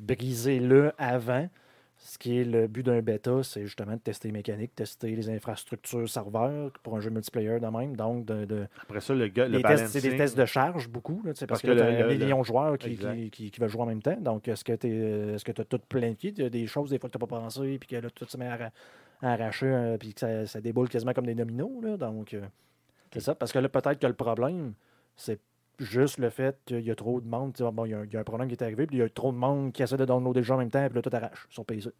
briser-le 0.00 0.92
avant. 0.98 1.48
Ce 2.04 2.18
qui 2.18 2.38
est 2.40 2.44
le 2.44 2.66
but 2.66 2.82
d'un 2.84 3.00
bêta, 3.00 3.44
c'est 3.44 3.64
justement 3.64 3.92
de 3.92 4.00
tester 4.00 4.26
les 4.26 4.32
mécaniques, 4.32 4.74
tester 4.74 5.14
les 5.14 5.30
infrastructures 5.30 6.08
serveurs 6.08 6.72
pour 6.82 6.96
un 6.96 7.00
jeu 7.00 7.10
multiplayer 7.10 7.60
de 7.60 7.66
même. 7.66 7.94
Donc, 7.94 8.24
de, 8.24 8.44
de- 8.44 8.66
Après 8.82 9.00
ça, 9.00 9.14
le, 9.14 9.28
gars, 9.28 9.46
le 9.46 9.62
c'est 9.86 10.00
des 10.00 10.16
tests 10.16 10.36
de 10.36 10.44
charge 10.44 10.88
beaucoup, 10.88 11.22
là, 11.24 11.32
tu 11.32 11.46
parce, 11.46 11.62
Parce 11.62 11.62
que, 11.62 11.66
que 11.68 11.72
le- 11.74 11.78
t'as 11.78 11.86
un 12.04 12.08
le- 12.08 12.14
million 12.16 12.40
de 12.40 12.44
joueurs 12.44 12.76
qui, 12.76 12.96
qui, 12.96 13.30
qui- 13.30 13.50
qui 13.52 13.60
veulent 13.60 13.70
jouer 13.70 13.82
en 13.82 13.86
même 13.86 14.02
temps. 14.02 14.16
Donc, 14.20 14.48
est-ce 14.48 14.64
que 14.64 14.72
tu 14.72 14.88
est-ce 14.88 15.44
que 15.44 15.52
as 15.60 15.64
tout 15.64 15.78
planifié? 15.88 16.32
Il 16.36 16.42
y 16.42 16.46
a 16.46 16.50
des 16.50 16.66
choses 16.66 16.90
des 16.90 16.98
fois 16.98 17.08
que 17.08 17.16
tu 17.16 17.22
n'as 17.22 17.26
pas 17.28 17.40
pensé, 17.40 17.78
puis 17.78 17.88
que 17.88 17.96
là, 17.96 18.10
tout 18.10 18.24
se 18.24 18.36
met 18.36 18.48
à, 18.48 18.54
arra- 18.54 18.72
à 19.22 19.32
arracher, 19.34 19.66
euh, 19.66 19.96
puis 19.96 20.12
que 20.12 20.18
ça, 20.18 20.44
ça 20.46 20.60
déboule 20.60 20.88
quasiment 20.88 21.12
comme 21.12 21.26
des 21.26 21.36
dominos. 21.36 21.70
Là, 21.84 21.96
donc, 21.96 22.34
euh, 22.34 22.40
c'est 23.12 23.20
ça. 23.20 23.36
Parce 23.36 23.52
que 23.52 23.60
là, 23.60 23.68
peut-être 23.68 24.00
que 24.00 24.08
le 24.08 24.14
problème, 24.14 24.72
c'est 25.14 25.38
juste 25.78 26.18
le 26.18 26.30
fait 26.30 26.58
qu'il 26.66 26.80
y 26.80 26.90
a 26.90 26.94
trop 26.94 27.20
de 27.20 27.26
monde. 27.28 27.52
Bon, 27.72 27.84
il 27.84 27.90
y, 27.90 27.94
a 27.94 27.98
un- 27.98 28.04
il 28.04 28.12
y 28.12 28.16
a 28.16 28.20
un 28.20 28.24
problème 28.24 28.48
qui 28.48 28.54
est 28.54 28.62
arrivé, 28.62 28.86
puis 28.86 28.96
il 28.96 29.00
y 29.00 29.02
a 29.02 29.08
trop 29.08 29.32
de 29.32 29.36
monde 29.36 29.72
qui 29.72 29.82
essaie 29.82 29.96
de 29.96 30.04
downloader 30.04 30.40
le 30.40 30.44
jeu 30.44 30.54
en 30.54 30.58
même 30.58 30.70
temps, 30.70 30.86
puis 30.86 30.94
là, 30.96 31.02
tout 31.02 31.10
arrache 31.14 31.46
sur 31.50 31.64
PC. 31.64 31.90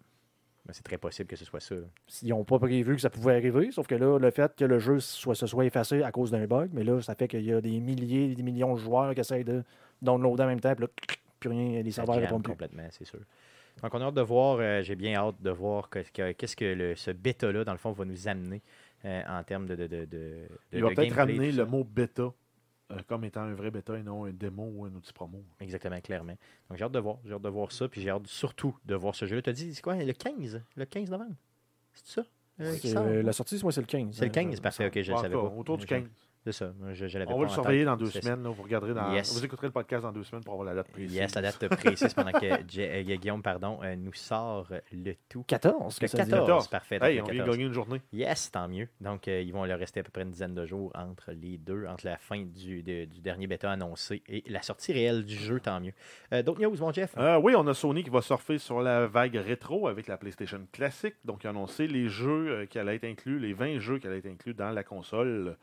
Ben, 0.65 0.73
c'est 0.73 0.85
très 0.85 0.99
possible 0.99 1.29
que 1.29 1.35
ce 1.35 1.45
soit 1.45 1.59
ça. 1.61 1.75
Ils 2.23 2.29
n'ont 2.29 2.45
pas 2.45 2.59
prévu 2.61 2.95
que 2.95 3.01
ça 3.01 3.11
pouvait 3.11 3.35
arriver, 3.35 3.73
sauf 3.73 3.87
que 3.89 3.97
là, 3.97 4.19
le 4.19 4.31
fait 4.31 4.55
que 4.55 4.65
le 4.65 4.79
jeu 4.79 5.01
soit, 5.01 5.35
se 5.35 5.47
soit 5.47 5.65
effacé 5.65 6.03
à 6.05 6.13
cause 6.13 6.31
d'un 6.31 6.47
bug, 6.47 6.71
mais 6.73 6.85
là, 6.85 7.01
ça 7.03 7.15
fait 7.17 7.27
qu'il 7.27 7.45
y 7.45 7.53
a 7.53 7.61
des 7.61 7.81
milliers, 7.81 8.35
des 8.35 8.43
millions 8.45 8.75
de 8.75 8.79
joueurs 8.79 9.13
qui 9.15 9.21
essayent 9.21 9.43
de 9.45 9.65
downloader 10.01 10.45
en 10.45 10.47
même 10.47 10.61
temps, 10.61 10.75
puis 10.75 10.85
là, 10.85 10.91
plus 11.41 11.51
rien, 11.51 11.83
les 11.83 11.91
serveurs 11.91 12.15
répondent 12.23 12.45
plus. 12.45 12.53
complètement, 12.53 12.87
c'est 12.91 13.05
sûr. 13.05 13.19
Donc, 13.83 13.93
on 13.95 14.01
a 14.01 14.05
hâte 14.05 14.15
de 14.15 14.21
voir, 14.21 14.59
euh, 14.61 14.83
j'ai 14.83 14.95
bien 14.95 15.15
hâte 15.17 15.41
de 15.43 15.51
voir 15.51 15.89
que- 15.89 15.99
que- 16.13 16.31
qu'est-ce 16.33 16.55
que 16.55 16.65
le- 16.67 16.95
ce 16.95 17.11
bêta-là, 17.11 17.65
dans 17.65 17.73
le 17.73 17.79
fond, 17.79 17.91
va 17.91 18.05
nous 18.05 18.29
amener 18.29 18.63
euh, 19.05 19.23
en 19.29 19.43
termes 19.43 19.67
de, 19.67 19.75
de, 19.75 19.87
de, 19.89 20.07
Il 20.73 20.83
va 20.83 20.91
peut-être 20.95 21.15
ramener 21.17 21.51
tout 21.51 21.57
le 21.57 21.65
mot 21.67 21.83
bêta 21.83 22.33
comme 23.07 23.25
étant 23.25 23.43
un 23.43 23.55
vrai 23.55 23.71
bêta 23.71 23.99
et 23.99 24.03
non 24.03 24.25
un 24.25 24.31
démo 24.33 24.65
ou 24.75 24.85
un 24.85 24.95
outil 24.95 25.13
promo. 25.13 25.43
Exactement, 25.61 26.01
clairement. 26.01 26.37
Donc, 26.69 26.79
j'ai 26.79 26.85
hâte 26.85 26.93
de 26.93 26.99
voir. 26.99 27.19
J'ai 27.25 27.33
hâte 27.33 27.43
de 27.43 27.49
voir 27.49 27.73
ça. 27.73 27.89
Puis 27.89 28.01
j'ai 28.01 28.11
hâte 28.11 28.27
surtout 28.27 28.77
de 28.85 28.95
voir 28.95 29.15
ce 29.15 29.27
jeu-là. 29.27 29.43
Tu 29.43 29.51
as 29.51 29.53
dit, 29.53 29.75
c'est 29.75 29.83
quoi, 29.83 29.95
le 29.97 30.13
15 30.13 30.63
Le 30.77 30.85
15 30.85 31.11
novembre? 31.11 31.35
C'est 31.95 32.07
ça? 32.07 32.25
Euh, 32.61 33.23
la 33.23 33.33
sortie, 33.33 33.59
moi, 33.63 33.73
c'est 33.73 33.81
le 33.81 33.87
15. 33.87 34.17
C'est 34.17 34.25
le 34.27 34.31
15, 34.31 34.61
parfait. 34.61 34.87
Ok, 34.87 35.01
je 35.03 35.13
le 35.13 35.17
savais 35.19 35.35
pas. 35.35 35.43
Autour 35.43 35.77
du 35.79 35.83
Je- 35.83 35.89
15. 35.89 36.09
C'est 36.45 36.51
ça. 36.53 36.73
Je, 36.93 37.07
On 37.29 37.39
va 37.39 37.45
le 37.45 37.49
surveiller 37.51 37.85
dans 37.85 37.97
deux 37.97 38.11
semaines. 38.11 38.43
là. 38.43 38.51
vous 38.51 38.65
regarderez 38.65 38.95
dans. 38.95 39.13
Yes. 39.13 39.33
Vous 39.33 39.45
écouterez 39.45 39.69
le 39.69 39.73
podcast 39.73 40.03
dans 40.03 40.11
deux 40.11 40.25
semaines 40.25 40.43
pour 40.43 40.55
avoir 40.55 40.67
la 40.67 40.75
date 40.75 40.89
précise. 40.89 41.15
Yes, 41.15 41.35
la 41.37 41.43
date 41.43 41.69
précise 41.69 42.13
pendant 42.15 42.33
que 42.33 42.47
J- 42.69 42.83
euh, 42.83 43.03
Guillaume 43.17 43.43
pardon, 43.43 43.79
euh, 43.85 43.95
nous 43.95 44.13
sort 44.13 44.67
le 44.93 45.15
tout. 45.29 45.45
14, 45.45 45.99
Le 46.01 46.01
que 46.01 46.07
ça 46.11 46.25
dit. 46.25 46.31
14, 46.31 46.47
14. 46.49 46.69
parfait. 46.69 46.99
Hey, 47.01 47.21
on 47.21 47.25
vient 47.27 47.35
de 47.35 47.39
14. 47.39 47.51
gagner 47.57 47.67
une 47.69 47.73
journée. 47.73 48.01
Yes, 48.13 48.51
tant 48.51 48.67
mieux. 48.67 48.89
Donc, 49.01 49.29
euh, 49.29 49.41
ils 49.41 49.53
vont 49.53 49.65
leur 49.65 49.79
rester 49.79 50.01
à 50.01 50.03
peu 50.03 50.11
près 50.11 50.23
une 50.23 50.33
dizaine 50.33 50.55
de 50.55 50.67
jours 50.67 50.91
entre 50.97 51.31
les 51.31 51.59
deux, 51.59 51.87
entre 51.87 52.07
la 52.07 52.17
fin 52.19 52.43
du, 52.43 52.83
de- 52.83 53.05
du 53.05 53.21
dernier 53.21 53.47
bêta 53.47 53.71
annoncé 53.71 54.25
et 54.29 54.43
la 54.49 54.63
sortie 54.63 54.93
réelle 54.93 55.25
du 55.25 55.37
jeu, 55.37 55.61
tant 55.61 55.81
mieux. 55.81 55.93
Euh, 56.33 56.43
D'autres 56.43 56.61
news, 56.61 56.77
mon 56.81 56.93
Jeff? 56.93 57.15
Euh, 57.19 57.39
oui, 57.39 57.55
on 57.57 57.65
a 57.69 57.75
Sony 57.75 58.03
qui 58.03 58.11
va 58.11 58.21
surfer 58.21 58.59
sur 58.59 58.81
la 58.83 59.07
vague 59.07 59.37
rétro 59.37 59.87
avec 59.87 60.09
la 60.09 60.17
PlayStation 60.17 60.67
classique. 60.73 61.15
Donc, 61.25 61.45
ils 61.45 61.47
ont 61.47 61.51
annoncé 61.51 61.87
les 61.87 62.09
jeux 62.09 62.49
euh, 62.51 62.67
qui 62.67 62.81
allaient 62.81 62.97
être 62.97 63.05
inclus, 63.05 63.39
les 63.39 63.53
20 63.53 63.79
jeux 63.79 64.01
qui 64.01 64.09
allaient 64.09 64.19
être 64.19 64.27
inclus 64.27 64.55
dans 64.55 64.71
la 64.71 64.83
console. 64.83 65.57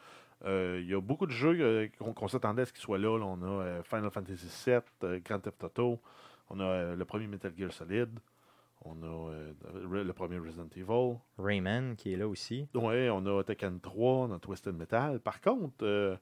Euh, 0.45 0.80
Il 0.82 0.89
y 0.89 0.93
a 0.93 1.02
beaucoup 1.02 1.25
de 1.25 1.32
jeux 1.32 1.58
euh, 1.60 1.88
qu'on 2.15 2.28
s'attendait 2.28 2.62
à 2.62 2.65
ce 2.65 2.73
qu'ils 2.73 2.82
soient 2.82 2.97
là. 2.97 3.17
là. 3.17 3.25
On 3.25 3.41
a 3.41 3.63
euh, 3.63 3.84
Final 3.84 4.10
Fantasy 4.12 4.47
VII, 4.65 5.19
Grand 5.21 5.39
Theft 5.39 5.63
Auto, 5.63 5.99
on 6.49 6.60
a 6.60 6.95
le 6.95 7.06
premier 7.06 7.28
Metal 7.28 7.52
Gear 7.58 7.71
Solid, 7.73 8.10
on 8.86 9.04
a 9.04 9.32
euh, 9.32 9.54
le 10.04 10.13
premier 10.13 10.38
Resident 10.38 10.69
Evil. 10.75 11.17
Rayman, 11.38 11.95
qui 11.97 12.13
est 12.13 12.17
là 12.17 12.28
aussi. 12.28 12.67
Ouais, 12.73 13.10
on 13.10 13.25
a 13.25 13.43
Tekken 13.43 13.80
3, 13.82 14.12
on 14.28 14.32
a 14.34 14.39
Twisted 14.39 14.73
Metal. 14.75 15.19
Par 15.19 15.41
contre, 15.41 15.84
euh, 15.84 16.15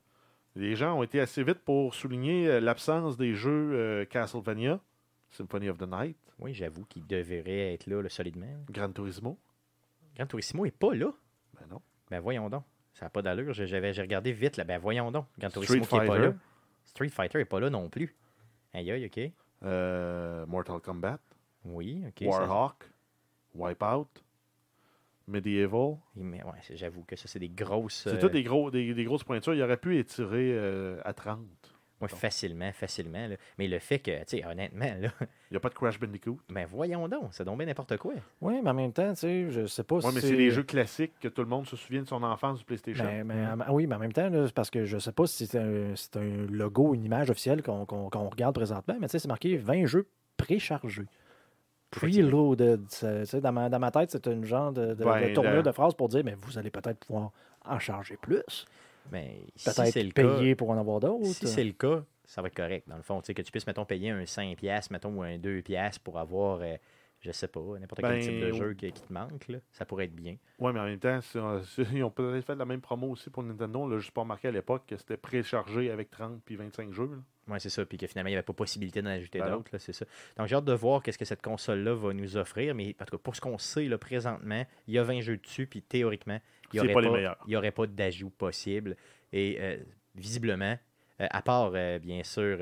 les 0.56 0.76
gens 0.76 0.98
ont 0.98 1.04
été 1.04 1.20
assez 1.20 1.44
vite 1.44 1.60
pour 1.60 1.94
souligner 1.94 2.60
l'absence 2.60 3.16
des 3.18 3.36
jeux 3.36 3.72
euh, 3.74 4.06
Castlevania, 4.06 4.80
Symphony 5.30 5.70
of 5.70 5.78
the 5.78 5.88
Night, 5.88 6.18
Oui, 6.40 6.54
j'avoue 6.56 6.86
qu'il 6.86 7.06
devrait 7.06 7.74
être 7.74 7.86
là, 7.86 8.02
le 8.02 8.10
solidement. 8.10 8.48
Gran 8.72 8.92
Turismo. 8.92 9.38
Gran 10.16 10.26
Turismo 10.26 10.66
est 10.66 10.72
pas 10.72 10.96
là. 10.96 11.12
Ben 11.60 11.68
non. 11.70 11.82
Ben 12.10 12.20
voyons 12.20 12.50
donc. 12.50 12.64
Ça 12.98 13.06
n'a 13.06 13.10
pas 13.12 13.22
d'allure. 13.22 13.54
J'ai- 13.54 13.68
J'avais, 13.68 13.94
j'ai 13.94 14.02
regardé 14.02 14.32
vite. 14.32 14.58
Là. 14.58 14.64
Ben 14.64 14.80
voyons 14.80 15.12
donc. 15.12 15.26
Gran 15.38 15.50
Turismo 15.50 15.84
Street 15.84 15.88
qui 15.88 15.96
est 16.04 16.08
pas 16.08 16.14
Fighter. 16.16 16.28
là. 16.30 16.34
Street 16.86 17.10
Fighter 17.10 17.40
est 17.40 17.46
pas 17.46 17.60
là 17.60 17.70
non 17.70 17.90
plus. 17.90 18.16
Aïe 18.74 18.92
aïe, 18.92 19.06
ok. 19.06 19.32
Euh, 19.64 20.46
Mortal 20.48 20.80
Kombat, 20.80 21.20
Oui, 21.66 22.04
ok. 22.08 22.20
ça- 22.22 22.26
Warhawk, 22.28 22.90
Wipeout, 23.56 24.08
Medieval. 25.28 25.98
Mais 26.16 26.44
ouais, 26.44 26.60
j'avoue 26.76 27.04
que 27.04 27.16
ça, 27.16 27.28
c'est 27.28 27.40
des 27.40 27.50
grosses. 27.50 28.04
C'est 28.04 28.16
euh, 28.16 28.20
toutes 28.20 28.32
des, 28.32 28.44
gros, 28.44 28.72
des, 28.72 28.94
des 28.94 29.04
grosses 29.04 29.24
pointures. 29.24 29.54
Il 29.54 29.62
aurait 29.62 29.78
pu 29.78 29.98
étirer 29.98 30.52
euh, 30.54 31.00
à 31.04 31.14
30. 31.14 31.40
Ouais, 32.02 32.08
facilement, 32.08 32.72
facilement. 32.74 33.28
là. 33.28 33.36
Mais 33.58 33.68
le 33.68 33.80
fait 33.80 34.00
que, 34.00 34.12
tu 34.26 34.38
sais, 34.38 34.46
honnêtement, 34.46 34.86
là, 35.00 35.10
Il 35.22 35.28
n'y 35.52 35.58
a 35.58 35.60
pas 35.60 35.70
de 35.70 35.74
Crash 35.74 36.00
Bandicoot. 36.00 36.38
ben 36.50 36.66
voyons 36.66 37.08
donc, 37.08 37.30
c'est 37.32 37.44
donc 37.44 37.58
bien 37.58 37.68
n'importe 37.68 37.98
quoi. 37.98 38.14
Oui, 38.42 38.60
mais 38.64 38.70
en 38.70 38.74
même 38.74 38.94
temps, 38.94 39.12
tu 39.14 39.20
sais, 39.22 39.50
je 39.52 39.66
sais 39.66 39.84
pas 39.84 39.96
Oui, 39.96 40.02
si. 40.04 40.16
mais 40.16 40.22
c'est 40.22 40.36
les 40.36 40.52
jeux 40.52 40.64
classiques 40.64 41.14
que 41.20 41.28
tout 41.28 41.42
le 41.42 41.48
monde 41.48 41.66
se 41.68 41.76
souvient 41.76 42.02
de 42.04 42.08
son 42.08 42.22
enfance 42.24 42.60
du 42.60 42.66
PlayStation. 42.66 43.04
Mais, 43.06 43.24
mais, 43.24 43.46
ah 43.66 43.74
oui, 43.74 43.88
mais 43.88 43.96
en 43.96 44.00
même 44.00 44.14
temps, 44.14 44.30
c'est 44.32 44.54
parce 44.54 44.70
que 44.70 44.86
je 44.86 44.98
sais 44.98 45.12
pas 45.12 45.26
si 45.28 45.48
c'est 45.48 45.60
un, 45.60 45.96
c'est 45.96 46.18
un 46.18 46.46
logo, 46.50 46.94
une 46.94 47.04
image 47.06 47.30
officielle 47.30 47.62
qu'on 47.64 47.86
qu'on- 47.86 48.10
qu'on 48.10 48.30
regarde 48.30 48.56
présentement, 48.56 48.96
mais 49.00 49.08
tu 49.08 49.12
sais, 49.14 49.20
c'est 49.20 49.28
marqué 49.28 49.58
20 49.58 49.86
jeux 49.86 50.08
préchargés. 50.38 51.06
Preloaded. 51.90 52.82
Ça, 52.90 53.40
Dans 53.40 53.52
ma, 53.54 53.70
dans 53.70 53.80
ma 53.80 53.92
tête, 53.92 54.12
c'est 54.12 54.28
un 54.28 54.44
genre 54.44 54.72
de, 54.72 54.94
de, 54.94 55.04
Ben, 55.06 55.30
de 55.30 55.34
tournure 55.34 55.64
de 55.64 55.72
phrase 55.72 55.94
pour 55.94 56.10
dire 56.10 56.22
mais 56.24 56.36
vous 56.38 56.58
allez 56.58 56.70
peut-être 56.70 57.06
pouvoir 57.06 57.32
en 57.66 57.80
charger 57.80 58.18
plus. 58.18 58.66
Mais 59.12 59.42
si 59.56 59.66
Peut-être 59.66 59.92
c'est 59.92 60.04
le 60.04 60.12
payer 60.12 60.52
cas, 60.52 60.56
pour 60.58 60.70
en 60.70 60.78
avoir 60.78 61.00
d'autres. 61.00 61.26
si 61.26 61.48
c'est 61.48 61.64
le 61.64 61.74
cas, 61.74 62.04
ça 62.26 62.42
va 62.42 62.48
être 62.48 62.56
correct, 62.56 62.88
dans 62.88 62.98
le 62.98 63.04
fond. 63.04 63.22
Tu 63.22 63.28
sais, 63.28 63.34
que 63.34 63.42
tu 63.42 63.52
puisses, 63.52 63.68
mettons, 63.68 63.86
payer 63.86 64.10
un 64.10 64.24
5$, 64.24 64.88
mettons, 64.92 65.10
ou 65.10 65.24
un 65.24 65.38
2$ 65.38 66.00
pour 66.04 66.20
avoir 66.20 66.60
euh, 66.62 66.76
Je 67.20 67.32
sais 67.32 67.48
pas, 67.48 67.60
n'importe 67.80 68.02
Ben, 68.02 68.12
quel 68.12 68.22
type 68.22 68.40
de 68.42 68.52
oui. 68.52 68.58
jeu 68.58 68.74
qui, 68.76 68.92
qui 68.92 69.02
te 69.02 69.12
manque, 69.12 69.48
là, 69.48 69.58
ça 69.72 69.86
pourrait 69.86 70.06
être 70.06 70.16
bien. 70.16 70.38
Ouais, 70.60 70.72
mais 70.72 70.80
en 70.80 70.86
même 70.86 71.00
temps, 71.00 71.20
ils 71.94 72.04
ont 72.04 72.12
peut-être 72.12 72.46
fait 72.46 72.56
la 72.56 72.66
même 72.66 72.80
promo 72.82 73.08
aussi 73.08 73.30
pour 73.30 73.42
Nintendo. 73.44 73.80
On 73.80 73.88
l'a 73.88 73.98
juste 73.98 74.12
pas 74.12 74.22
remarqué 74.22 74.48
à 74.50 74.52
l'époque 74.52 74.84
que 74.88 74.96
c'était 74.98 75.18
préchargé 75.18 75.90
avec 75.90 76.12
30 76.12 76.42
puis 76.46 76.56
25 76.56 76.94
jeux. 76.94 77.10
Oui, 77.48 77.60
c'est 77.60 77.70
ça. 77.70 77.86
Puis 77.86 77.98
que 77.98 78.06
finalement, 78.08 78.28
il 78.28 78.34
n'y 78.34 78.38
avait 78.38 78.44
pas 78.44 78.54
possibilité 78.54 79.02
d'en 79.02 79.10
ajouter 79.10 79.40
Ben 79.40 79.50
d'autres. 79.52 79.70
là, 79.74 79.80
C'est 79.80 79.94
ça. 79.94 80.06
Donc, 80.38 80.48
j'ai 80.48 80.56
hâte 80.56 80.66
de 80.66 80.74
voir 80.74 81.02
qu'est-ce 81.02 81.18
que 81.18 81.26
cette 81.26 81.42
console-là 81.42 81.96
va 81.96 82.14
nous 82.14 82.38
offrir. 82.38 82.76
Mais 82.76 82.96
en 83.02 83.06
tout 83.06 83.18
cas, 83.18 83.22
pour 83.24 83.36
ce 83.36 83.42
qu'on 83.42 83.58
sait 83.58 83.86
là, 83.86 83.98
présentement, 83.98 84.64
il 84.88 84.94
y 84.94 85.00
a 85.00 85.04
20 85.04 85.22
jeux 85.22 85.38
dessus. 85.38 85.66
Puis 85.66 85.82
théoriquement, 85.82 86.40
il 86.74 86.82
n'y 86.82 86.90
aurait, 86.94 87.56
aurait 87.56 87.72
pas 87.72 87.88
d'ajout 87.88 88.30
possible. 88.30 88.96
Et 89.34 89.58
euh, 89.60 89.78
visiblement, 90.14 90.78
euh, 91.22 91.28
à 91.30 91.42
part, 91.42 91.72
euh, 91.74 92.00
bien 92.00 92.24
sûr, 92.24 92.60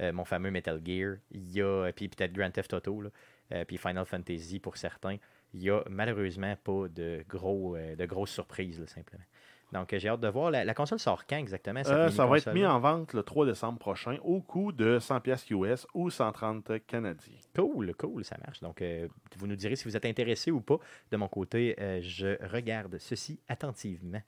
mon 0.00 0.24
fameux 0.24 0.50
Metal 0.50 0.80
Gear, 0.84 1.18
il 1.30 1.52
y 1.52 1.62
a, 1.62 1.92
puis 1.94 2.08
peut-être 2.08 2.32
Grand 2.32 2.50
Theft 2.50 2.72
Auto, 2.74 3.02
là, 3.02 3.10
euh, 3.52 3.64
puis 3.64 3.78
Final 3.78 4.04
Fantasy 4.04 4.58
pour 4.58 4.76
certains, 4.76 5.16
il 5.54 5.60
n'y 5.60 5.70
a 5.70 5.82
malheureusement 5.90 6.56
pas 6.62 6.88
de, 6.88 7.24
gros, 7.28 7.76
euh, 7.76 7.94
de 7.96 8.06
grosses 8.06 8.30
surprises, 8.30 8.80
là, 8.80 8.86
simplement. 8.86 9.24
Donc, 9.72 9.92
euh, 9.92 9.98
j'ai 9.98 10.08
hâte 10.08 10.20
de 10.20 10.28
voir. 10.28 10.50
La, 10.50 10.64
la 10.64 10.74
console 10.74 10.98
sort 10.98 11.26
quand 11.26 11.38
exactement? 11.38 11.82
cette 11.82 11.92
Euh, 11.92 12.10
ça 12.10 12.26
va 12.26 12.36
être 12.36 12.52
mis 12.52 12.66
en 12.66 12.78
vente 12.78 13.14
le 13.14 13.22
3 13.22 13.46
décembre 13.46 13.78
prochain 13.78 14.18
au 14.22 14.40
coût 14.40 14.70
de 14.70 14.98
100 14.98 15.20
pièces 15.20 15.48
US 15.50 15.86
ou 15.94 16.10
130 16.10 16.86
canadiens. 16.86 17.38
Cool, 17.56 17.94
cool, 17.94 18.24
ça 18.24 18.36
marche. 18.44 18.60
Donc, 18.60 18.82
euh, 18.82 19.08
vous 19.38 19.46
nous 19.46 19.56
direz 19.56 19.76
si 19.76 19.84
vous 19.84 19.96
êtes 19.96 20.04
intéressé 20.04 20.50
ou 20.50 20.60
pas. 20.60 20.76
De 21.10 21.16
mon 21.16 21.28
côté, 21.28 21.74
euh, 21.80 22.00
je 22.02 22.36
regarde 22.46 22.98
ceci 22.98 23.40
attentivement. 23.48 24.22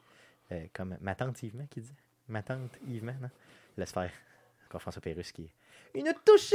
Comme 0.72 0.96
m'attentivement, 1.00 1.66
qui 1.68 1.80
dit? 1.80 1.94
M'attentivement, 2.28 3.14
non? 3.20 3.30
Laisse 3.76 3.90
faire. 3.90 4.12
Encore 4.68 4.82
François 4.82 5.02
Pérusse 5.02 5.32
qui 5.32 5.42
est. 5.42 5.98
Une 5.98 6.12
touche 6.24 6.54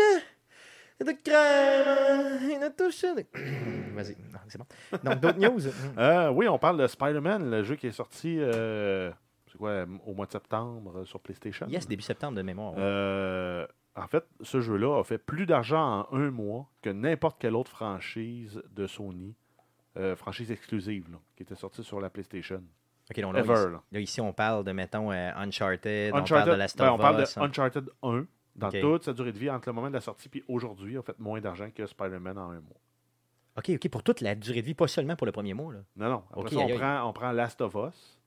de 1.05 1.11
crème 1.23 2.61
Une 2.63 2.73
touche 2.75 3.01
de. 3.01 3.25
Vas-y, 3.95 4.15
c'est 4.47 4.57
bon. 4.57 4.65
Donc, 5.03 5.19
d'autres 5.19 5.39
news? 5.49 5.61
Euh, 5.97 6.29
oui, 6.29 6.47
on 6.47 6.57
parle 6.59 6.77
de 6.77 6.87
Spider-Man, 6.87 7.49
le 7.49 7.63
jeu 7.63 7.75
qui 7.75 7.87
est 7.87 7.91
sorti 7.91 8.37
euh, 8.39 9.11
c'est 9.51 9.57
quoi, 9.57 9.85
au 10.05 10.13
mois 10.13 10.25
de 10.25 10.31
septembre 10.31 10.99
euh, 10.99 11.05
sur 11.05 11.19
PlayStation? 11.19 11.67
Yes, 11.67 11.87
début 11.87 12.03
septembre 12.03 12.37
de 12.37 12.41
mémoire. 12.41 12.73
ouais. 12.73 12.79
Euh, 12.81 13.67
en 13.95 14.07
fait, 14.07 14.23
ce 14.41 14.61
jeu-là 14.61 14.99
a 14.99 15.03
fait 15.03 15.17
plus 15.17 15.45
d'argent 15.45 16.05
en 16.11 16.15
un 16.17 16.31
mois 16.31 16.69
que 16.81 16.89
n'importe 16.89 17.39
quelle 17.41 17.55
autre 17.55 17.71
franchise 17.71 18.61
de 18.71 18.87
Sony, 18.87 19.35
franchise 20.15 20.51
exclusive, 20.51 21.11
là, 21.11 21.17
qui 21.35 21.43
était 21.43 21.55
sortie 21.55 21.83
sur 21.83 21.99
la 21.99 22.09
PlayStation. 22.09 22.63
ok, 23.11 23.19
donc 23.19 23.33
là, 23.33 23.39
Ever. 23.41 23.53
ici, 23.55 23.63
là. 23.65 23.81
là, 23.91 23.99
ici, 23.99 24.21
on 24.21 24.31
parle 24.31 24.63
de, 24.63 24.71
mettons, 24.71 25.11
Uncharted, 25.11 26.13
on 26.13 26.23
parle 26.23 26.49
de 26.49 26.55
Last 26.55 26.77
ben, 26.77 26.85
of 26.87 26.91
on 26.93 26.97
parle 26.97 27.17
de 27.17 27.25
on- 27.37 27.43
Uncharted 27.43 27.89
1. 28.01 28.25
Dans 28.55 28.71
toute 28.71 29.03
sa 29.03 29.13
durée 29.13 29.31
de 29.31 29.39
vie, 29.39 29.49
entre 29.49 29.69
le 29.69 29.73
moment 29.73 29.87
de 29.87 29.93
la 29.93 30.01
sortie 30.01 30.29
et 30.33 30.43
aujourd'hui, 30.47 30.97
a 30.97 31.01
fait 31.01 31.17
moins 31.19 31.39
d'argent 31.39 31.69
que 31.71 31.85
Spider-Man 31.85 32.37
en 32.37 32.51
un 32.51 32.59
mois. 32.59 32.81
Ok, 33.57 33.71
ok, 33.75 33.89
pour 33.89 34.03
toute 34.03 34.21
la 34.21 34.35
durée 34.35 34.61
de 34.61 34.67
vie, 34.67 34.73
pas 34.73 34.87
seulement 34.87 35.15
pour 35.15 35.25
le 35.25 35.31
premier 35.31 35.53
mois. 35.53 35.73
Là. 35.73 35.79
Non, 35.95 36.09
non. 36.09 36.23
Après 36.31 36.55
ça, 36.55 36.59
on 36.59 36.77
prend, 36.77 37.09
on 37.09 37.13
prend 37.13 37.31
Last 37.31 37.61
of 37.61 37.75
Us. 37.75 38.21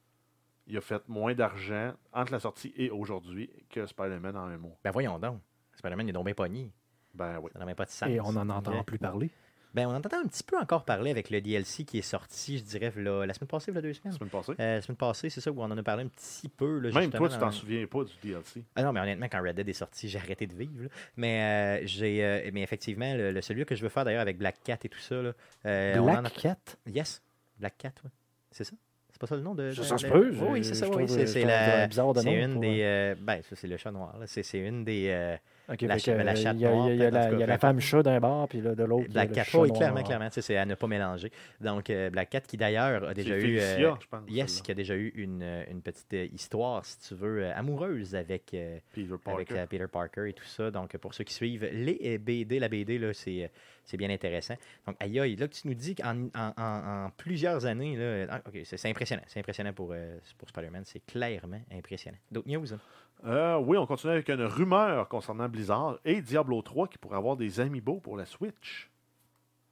Il 0.67 0.77
a 0.77 0.81
fait 0.81 1.07
moins 1.09 1.35
d'argent 1.35 1.93
entre 2.13 2.33
la 2.33 2.41
sortie 2.41 2.73
et 2.77 2.91
aujourd'hui 2.91 3.51
que 3.69 3.87
Spider-Man 3.87 4.37
en 4.37 4.45
un 4.45 4.59
mois. 4.59 4.79
Ben 4.85 4.91
voyons 4.91 5.19
donc. 5.19 5.41
Spider-Man, 5.75 6.07
il 6.07 6.11
est 6.11 6.13
donc 6.13 6.25
bien 6.25 6.35
pogné. 6.35 6.73
Ben 7.15 7.39
oui. 7.43 7.51
Ça 7.53 7.59
n'a 7.59 7.65
même 7.65 7.75
pas 7.75 7.85
de 7.85 7.91
sens. 7.91 8.09
Et 8.09 8.21
on 8.21 8.33
n'en 8.33 8.49
entend 8.49 8.83
plus 8.85 8.99
parler. 8.99 9.31
Ben, 9.75 9.87
on 9.87 9.95
entend 9.95 10.19
un 10.23 10.27
petit 10.27 10.43
peu 10.43 10.59
encore 10.59 10.85
parler 10.85 11.11
avec 11.11 11.31
le 11.31 11.41
DLC 11.41 11.85
qui 11.85 11.99
est 11.99 12.03
sorti, 12.03 12.59
je 12.59 12.63
dirais, 12.63 12.93
là, 12.97 13.25
la 13.25 13.33
semaine 13.33 13.49
passée, 13.49 13.71
il 13.71 13.75
y 13.75 13.79
a 13.79 13.81
deux 13.81 13.89
La 13.89 13.95
semaines. 13.95 14.13
semaine 14.13 14.29
passée. 14.31 14.53
Euh, 14.61 14.75
la 14.77 14.81
semaine 14.83 14.97
passée, 14.97 15.31
c'est 15.31 15.41
ça, 15.41 15.51
où 15.51 15.61
on 15.63 15.65
en 15.65 15.79
a 15.79 15.83
parlé 15.83 16.05
un 16.05 16.09
petit 16.09 16.49
peu. 16.49 16.79
Là, 16.79 16.91
Même 16.91 17.03
justement, 17.05 17.19
toi, 17.19 17.29
tu 17.29 17.35
t'en 17.39 17.47
dans- 17.47 17.53
souviens 17.53 17.87
pas 17.87 18.05
du 18.05 18.13
DLC. 18.23 18.63
Ah 18.77 18.83
non, 18.83 18.93
mais 18.93 19.01
honnêtement, 19.01 19.27
quand 19.31 19.43
Red 19.43 19.57
Dead 19.57 19.69
est 19.69 19.73
sorti, 19.73 20.09
j'ai 20.09 20.19
arrêté 20.19 20.47
de 20.47 20.55
vivre. 20.55 20.83
là. 20.83 20.89
Mais, 21.17 21.81
euh, 21.83 21.87
j'ai, 21.87 22.25
euh, 22.25 22.51
mais 22.53 22.63
effectivement, 22.63 23.15
le, 23.15 23.33
le- 23.33 23.41
celui 23.41 23.65
que 23.65 23.75
je 23.75 23.83
veux 23.83 23.89
faire 23.89 24.05
d'ailleurs 24.05 24.21
avec 24.23 24.37
Black 24.39 24.57
Cat 24.63 24.79
et 24.85 24.89
tout 24.91 24.99
ça, 24.99 25.23
là, 25.23 25.33
euh, 25.67 25.97
on 25.99 26.05
en 26.09 26.15
a- 26.17 26.21
Black 26.21 26.35
Cat? 26.35 26.57
Yes, 26.87 27.23
Black 27.59 27.79
Cat, 27.79 27.93
ouais. 28.05 28.11
C'est 28.51 28.65
ça? 28.65 28.73
C'est 29.11 29.21
pas 29.21 29.27
ça 29.27 29.37
le 29.37 29.43
nom 29.43 29.55
de. 29.55 29.71
Ça, 29.73 29.97
se 29.99 30.07
de- 30.07 30.11
peut. 30.11 30.31
Oui, 30.33 30.47
oui, 30.51 30.65
c'est 30.65 30.75
ça, 30.75 30.89
oui. 30.89 31.05
C'est, 31.09 31.45
la. 31.45 31.89
C'est 31.91 32.01
une 32.35 32.53
pour- 32.53 32.61
des. 32.63 32.81
euh, 32.83 33.15
ben, 33.21 33.41
ça, 33.43 33.57
c'est 33.57 33.69
le 33.69 33.77
chat 33.77 33.91
noir. 33.91 34.15
c'est 34.27 34.59
une 34.59 34.85
des. 34.85 35.37
Euh, 35.83 36.17
la 36.19 36.25
la 36.25 36.35
chatte 36.35 36.57
il 36.57 36.61
y 36.63 36.67
a, 36.67 36.71
noire, 36.71 36.91
il 36.91 36.91
y 36.91 36.91
a- 36.91 36.95
il 36.95 36.99
y 36.99 37.05
a 37.07 37.11
peut-être, 37.11 37.27
en 37.35 37.39
la, 37.39 37.47
y 37.47 37.51
a 37.51 37.59
femme 37.59 37.81
chat 37.81 38.03
d'un 38.03 38.21
bord, 38.21 38.49
puis 38.49 38.61
là, 38.61 38.75
de 38.75 38.85
l'autre. 38.85 39.07
il 39.09 39.15
y 39.15 39.19
a 39.19 39.25
Black 39.25 39.33
Cat, 39.33 39.45
chat 39.45 39.59
oui, 39.59 39.69
noir. 39.69 39.79
clairement, 39.79 40.03
clairement. 40.03 40.29
C'est 40.31 40.57
à 40.57 40.65
ne 40.67 40.75
pas 40.75 40.87
mélanger. 40.87 41.31
Donc, 41.61 41.89
euh, 41.91 42.11
Black 42.11 42.31
Cat 42.31 42.41
qui 42.43 42.57
d'ailleurs 42.57 43.05
a 43.09 43.15
déjà 43.15 43.31
C'est 43.41 43.47
eu. 43.49 43.59
euh, 43.59 43.95
je 44.01 44.07
pense. 44.09 44.21
Yes, 44.29 44.51
celle-là. 44.51 44.63
qui 44.65 44.71
a 44.71 44.75
déjà 44.75 44.95
eu 44.97 45.09
une, 45.15 45.43
euh, 45.43 45.65
une 45.71 45.83
petite 45.83 46.13
euh, 46.15 46.27
histoire, 46.33 46.85
si 46.85 46.99
tu 47.09 47.15
veux, 47.15 47.45
euh, 47.45 47.53
amoureuse 47.55 48.15
avec, 48.15 48.53
euh, 48.55 48.79
Peter 48.93 49.09
avec 49.27 49.49
Parker. 49.49 49.55
euh, 49.59 49.67
Peter 49.67 49.87
Parker 49.91 50.29
et 50.29 50.33
tout 50.33 50.45
ça. 50.45 50.71
Donc, 50.71 50.97
pour 50.99 51.15
ceux 51.15 51.25
qui 51.25 51.35
suivent 51.35 51.69
les 51.73 51.99
euh, 52.05 52.19
BD, 52.19 52.59
la 52.59 52.69
BD, 52.69 52.99
là, 52.99 53.13
c'est, 53.13 53.45
euh, 53.45 53.49
c'est 53.85 53.97
bien 53.97 54.11
intéressant. 54.11 54.55
Donc, 54.87 54.97
aïe, 55.01 55.19
aïe, 55.21 55.37
là, 55.37 55.49
tu 55.49 55.67
nous 55.69 55.75
dis 55.75 55.95
qu'en 55.95 56.29
en, 56.35 56.53
en- 56.57 57.07
en 57.07 57.11
plusieurs 57.17 57.67
années, 57.67 57.97
là, 57.97 58.27
ah, 58.31 58.43
ok, 58.49 58.61
c'est, 58.65 58.77
c'est 58.77 58.89
impressionnant. 58.91 59.23
C'est 59.27 59.41
impressionnant 59.41 59.73
pour, 59.73 59.91
euh, 59.93 60.19
pour 60.39 60.49
Spider-Man. 60.49 60.83
C'est 60.85 61.05
clairement 61.07 61.61
impressionnant. 61.73 62.19
D'autres 62.31 62.49
news? 62.49 62.73
hein? 62.73 62.79
Euh, 63.25 63.57
oui, 63.59 63.77
on 63.77 63.87
continue 63.87 64.13
avec 64.13 64.29
une 64.29 64.43
rumeur 64.43 65.09
concernant 65.09 65.49
Blizzard 65.49 65.99
et 66.05 66.21
Diablo 66.21 66.61
3 66.61 66.89
qui 66.89 66.99
pourrait 66.99 67.17
avoir 67.17 67.37
des 67.37 67.61
amiibo 67.61 68.01
pour 68.01 68.17
la 68.17 68.27
Switch. 68.27 68.91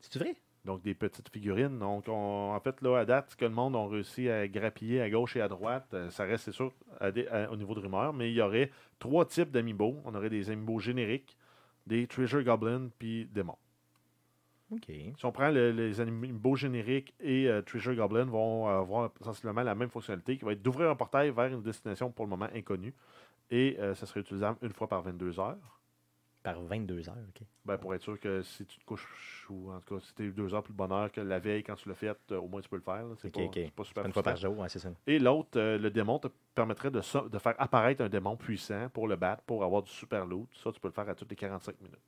C'est 0.01 0.19
vrai? 0.19 0.37
Donc, 0.65 0.83
des 0.83 0.95
petites 0.95 1.29
figurines. 1.31 1.79
Donc, 1.79 2.05
on- 2.07 2.53
en 2.55 2.61
fait, 2.61 2.81
là, 2.83 2.99
à 2.99 3.05
date, 3.05 3.31
ce 3.31 3.37
que 3.37 3.45
le 3.47 3.51
monde 3.51 3.75
a 3.75 3.87
réussi 3.89 4.29
à 4.29 4.47
grappiller 4.47 5.01
à 5.01 5.11
gauche 5.11 5.37
et 5.37 5.41
à 5.41 5.49
droite, 5.49 5.89
euh, 5.95 6.11
ça 6.11 6.25
reste, 6.25 6.45
c'est 6.45 6.53
sûr, 6.53 6.73
à 7.01 7.11
des- 7.11 7.27
à- 7.29 7.51
au 7.51 7.57
niveau 7.57 7.75
de 7.75 7.81
rumeurs, 7.81 8.13
mais 8.13 8.31
il 8.31 8.35
y 8.35 8.43
aurait 8.43 8.71
trois 8.99 9.25
types 9.25 9.51
d'amiibo. 9.51 9.97
On 10.05 10.15
aurait 10.15 10.31
des 10.31 10.51
amiibo 10.51 10.79
génériques, 10.79 11.37
des 11.87 12.07
Treasure 12.07 12.45
Goblin, 12.45 12.89
puis 12.99 13.25
Démons. 13.33 13.57
OK. 14.71 14.85
Si 14.87 15.25
on 15.25 15.33
prend 15.33 15.49
le- 15.51 15.73
les 15.73 16.01
amiibo 16.01 16.55
génériques 16.55 17.15
et 17.19 17.49
euh, 17.49 17.63
Treasure 17.63 17.97
Goblin 17.97 18.27
vont 18.27 18.69
avoir 18.69 19.11
sensiblement 19.23 19.63
la 19.63 19.75
même 19.75 19.89
fonctionnalité 19.91 20.37
qui 20.37 20.45
va 20.45 20.53
être 20.53 20.63
d'ouvrir 20.63 20.91
un 20.91 20.95
portail 20.95 21.31
vers 21.31 21.47
une 21.47 21.63
destination 21.63 22.13
pour 22.13 22.27
le 22.27 22.31
moment 22.31 22.49
inconnue. 22.55 22.95
Et 23.51 23.77
euh, 23.81 23.95
ça 23.95 24.07
serait 24.07 24.21
utilisable 24.21 24.59
une 24.63 24.73
fois 24.73 24.89
par 24.89 25.03
22 25.03 25.39
heures. 25.41 25.81
Par 26.43 26.61
22 26.63 27.09
heures, 27.09 27.17
OK. 27.29 27.43
Ben, 27.67 27.77
pour 27.77 27.95
être 27.95 28.03
sûr 28.03 28.19
que 28.19 28.41
si 28.43 28.65
tu 28.65 28.79
te 28.79 28.85
couches, 28.85 29.47
ou 29.51 29.71
en 29.71 29.81
tout 29.81 29.95
cas, 29.97 30.01
si 30.01 30.15
tu 30.15 30.27
es 30.27 30.31
deux 30.31 30.55
heures 30.55 30.63
plus 30.63 30.73
de 30.73 30.79
bonne 30.79 30.93
heure 30.93 31.13
que 31.13 31.21
la 31.21 31.39
veille 31.39 31.63
quand 31.63 31.75
tu 31.75 31.89
l'as 31.89 31.95
fait, 31.95 32.17
euh, 32.31 32.39
au 32.39 32.49
moins 32.49 32.63
tu 32.63 32.69
peux 32.69 32.77
le 32.77 32.83
faire. 32.83 33.05
C'est 33.19 33.29
OK, 33.37 33.55
pas, 33.55 33.71
pas 33.77 33.85
super 33.85 34.07
Une 34.07 34.13
fois 34.13 34.23
par 34.23 34.37
jour, 34.37 34.59
ouais, 34.59 34.69
c'est 34.71 34.79
ça. 34.79 34.91
Et 35.07 35.19
l'autre, 35.19 35.59
euh, 35.59 35.77
le 35.77 35.91
démon, 35.91 36.19
te 36.19 36.29
permettrait 36.55 36.91
de, 36.91 37.03
so- 37.03 37.29
de 37.29 37.39
faire 37.39 37.55
apparaître 37.59 38.03
un 38.03 38.09
démon 38.09 38.37
puissant 38.37 38.89
pour 38.89 39.07
le 39.07 39.17
battre, 39.17 39.43
pour 39.43 39.63
avoir 39.65 39.83
du 39.83 39.91
super 39.91 40.25
loot. 40.25 40.49
Ça, 40.55 40.73
tu 40.73 40.81
peux 40.81 40.89
le 40.89 40.95
faire 40.95 41.09
à 41.09 41.15
toutes 41.15 41.31
les 41.31 41.37
45 41.37 41.79
minutes. 41.81 41.99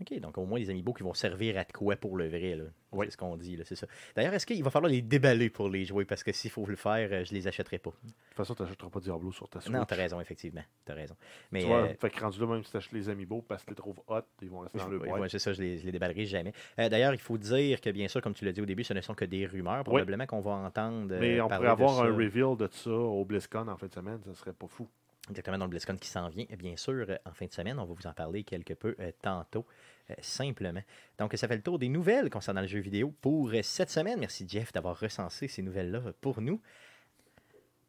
OK, 0.00 0.18
donc 0.20 0.38
au 0.38 0.46
moins 0.46 0.58
des 0.58 0.70
amiibo 0.70 0.92
qui 0.94 1.02
vont 1.02 1.12
servir 1.14 1.58
à 1.58 1.64
de 1.64 1.72
quoi 1.72 1.94
pour 1.96 2.16
le 2.16 2.28
vrai. 2.28 2.56
Là. 2.56 2.64
Oui. 2.92 3.06
C'est 3.06 3.12
ce 3.12 3.16
qu'on 3.18 3.36
dit, 3.36 3.56
là, 3.56 3.64
c'est 3.66 3.76
ça. 3.76 3.86
D'ailleurs, 4.16 4.32
est-ce 4.34 4.46
qu'il 4.46 4.62
va 4.64 4.70
falloir 4.70 4.90
les 4.90 5.02
déballer 5.02 5.50
pour 5.50 5.68
les 5.68 5.84
jouer? 5.84 6.04
Parce 6.04 6.24
que 6.24 6.32
s'il 6.32 6.50
faut 6.50 6.64
le 6.66 6.74
faire, 6.76 7.08
euh, 7.12 7.24
je 7.24 7.32
les 7.34 7.46
achèterai 7.46 7.78
pas. 7.78 7.90
De 8.02 8.08
toute 8.08 8.16
façon, 8.34 8.54
tu 8.54 8.62
n'achèteras 8.62 8.88
pas 8.90 8.98
Diablo 9.00 9.30
sur 9.30 9.48
ta 9.48 9.60
Switch. 9.60 9.72
Non, 9.72 9.84
t'as 9.84 9.96
raison, 9.96 10.20
effectivement. 10.20 10.62
T'as 10.84 10.94
raison. 10.94 11.14
Mais 11.52 11.60
Tu 11.60 11.66
vois, 11.66 11.82
euh, 11.82 11.94
fait 12.00 12.10
que 12.10 12.20
rendu 12.20 12.40
là, 12.40 12.46
même 12.46 12.64
si 12.64 12.70
tu 12.70 12.76
achètes 12.78 12.92
les 12.92 13.08
amiibo 13.08 13.42
parce 13.42 13.62
que 13.62 13.66
tu 13.68 13.72
les 13.72 13.76
trouves 13.76 14.00
hot, 14.08 14.20
ils 14.42 14.48
vont 14.50 14.60
rester 14.60 14.78
dans 14.78 14.88
le 14.88 14.98
boîte. 14.98 15.20
ouais, 15.20 15.28
c'est 15.28 15.38
ça, 15.38 15.52
je 15.52 15.60
les, 15.62 15.78
je 15.78 15.84
les 15.86 15.92
déballerai 15.92 16.24
jamais. 16.24 16.52
Euh, 16.78 16.88
D'ailleurs, 16.88 17.12
il 17.12 17.20
faut 17.20 17.38
dire 17.38 17.80
que, 17.80 17.90
bien 17.90 18.08
sûr, 18.08 18.20
comme 18.22 18.34
tu 18.34 18.44
l'as 18.44 18.52
dit 18.52 18.60
au 18.62 18.66
début, 18.66 18.82
ce 18.84 18.94
ne 18.94 19.00
sont 19.02 19.14
que 19.14 19.24
des 19.26 19.46
rumeurs. 19.46 19.84
Probablement 19.84 20.26
qu'on 20.26 20.40
va 20.40 20.52
entendre. 20.52 21.14
Mais 21.20 21.40
on 21.40 21.48
pourrait 21.48 21.68
avoir 21.68 22.02
un 22.02 22.12
reveal 22.16 22.56
de 22.56 22.68
ça 22.72 22.90
au 22.90 23.24
BlizzCon 23.24 23.68
en 23.68 23.76
fin 23.76 23.86
de 23.86 23.92
semaine, 23.92 24.18
ça 24.24 24.34
serait 24.34 24.52
pas 24.52 24.66
fou. 24.66 24.88
Exactement, 25.28 25.58
dans 25.58 25.66
le 25.66 25.70
BlizzCon 25.70 25.96
qui 25.96 26.08
s'en 26.08 26.28
vient, 26.28 26.46
bien 26.58 26.76
sûr, 26.76 27.06
euh, 27.08 27.16
en 27.26 27.32
fin 27.32 27.46
de 27.46 27.52
semaine. 27.52 27.78
On 27.78 27.84
va 27.84 27.94
vous 27.94 28.06
en 28.06 28.12
parler 28.12 28.42
quelque 28.42 28.74
peu 28.74 28.96
euh, 29.00 29.12
tantôt, 29.22 29.66
euh, 30.10 30.14
simplement. 30.20 30.82
Donc, 31.18 31.34
ça 31.36 31.46
fait 31.46 31.56
le 31.56 31.62
tour 31.62 31.78
des 31.78 31.88
nouvelles 31.88 32.30
concernant 32.30 32.62
le 32.62 32.66
jeu 32.66 32.80
vidéo 32.80 33.14
pour 33.20 33.52
cette 33.62 33.90
semaine. 33.90 34.18
Merci, 34.18 34.46
Jeff, 34.48 34.72
d'avoir 34.72 34.98
recensé 34.98 35.46
ces 35.46 35.62
nouvelles-là 35.62 36.00
pour 36.20 36.40
nous. 36.40 36.60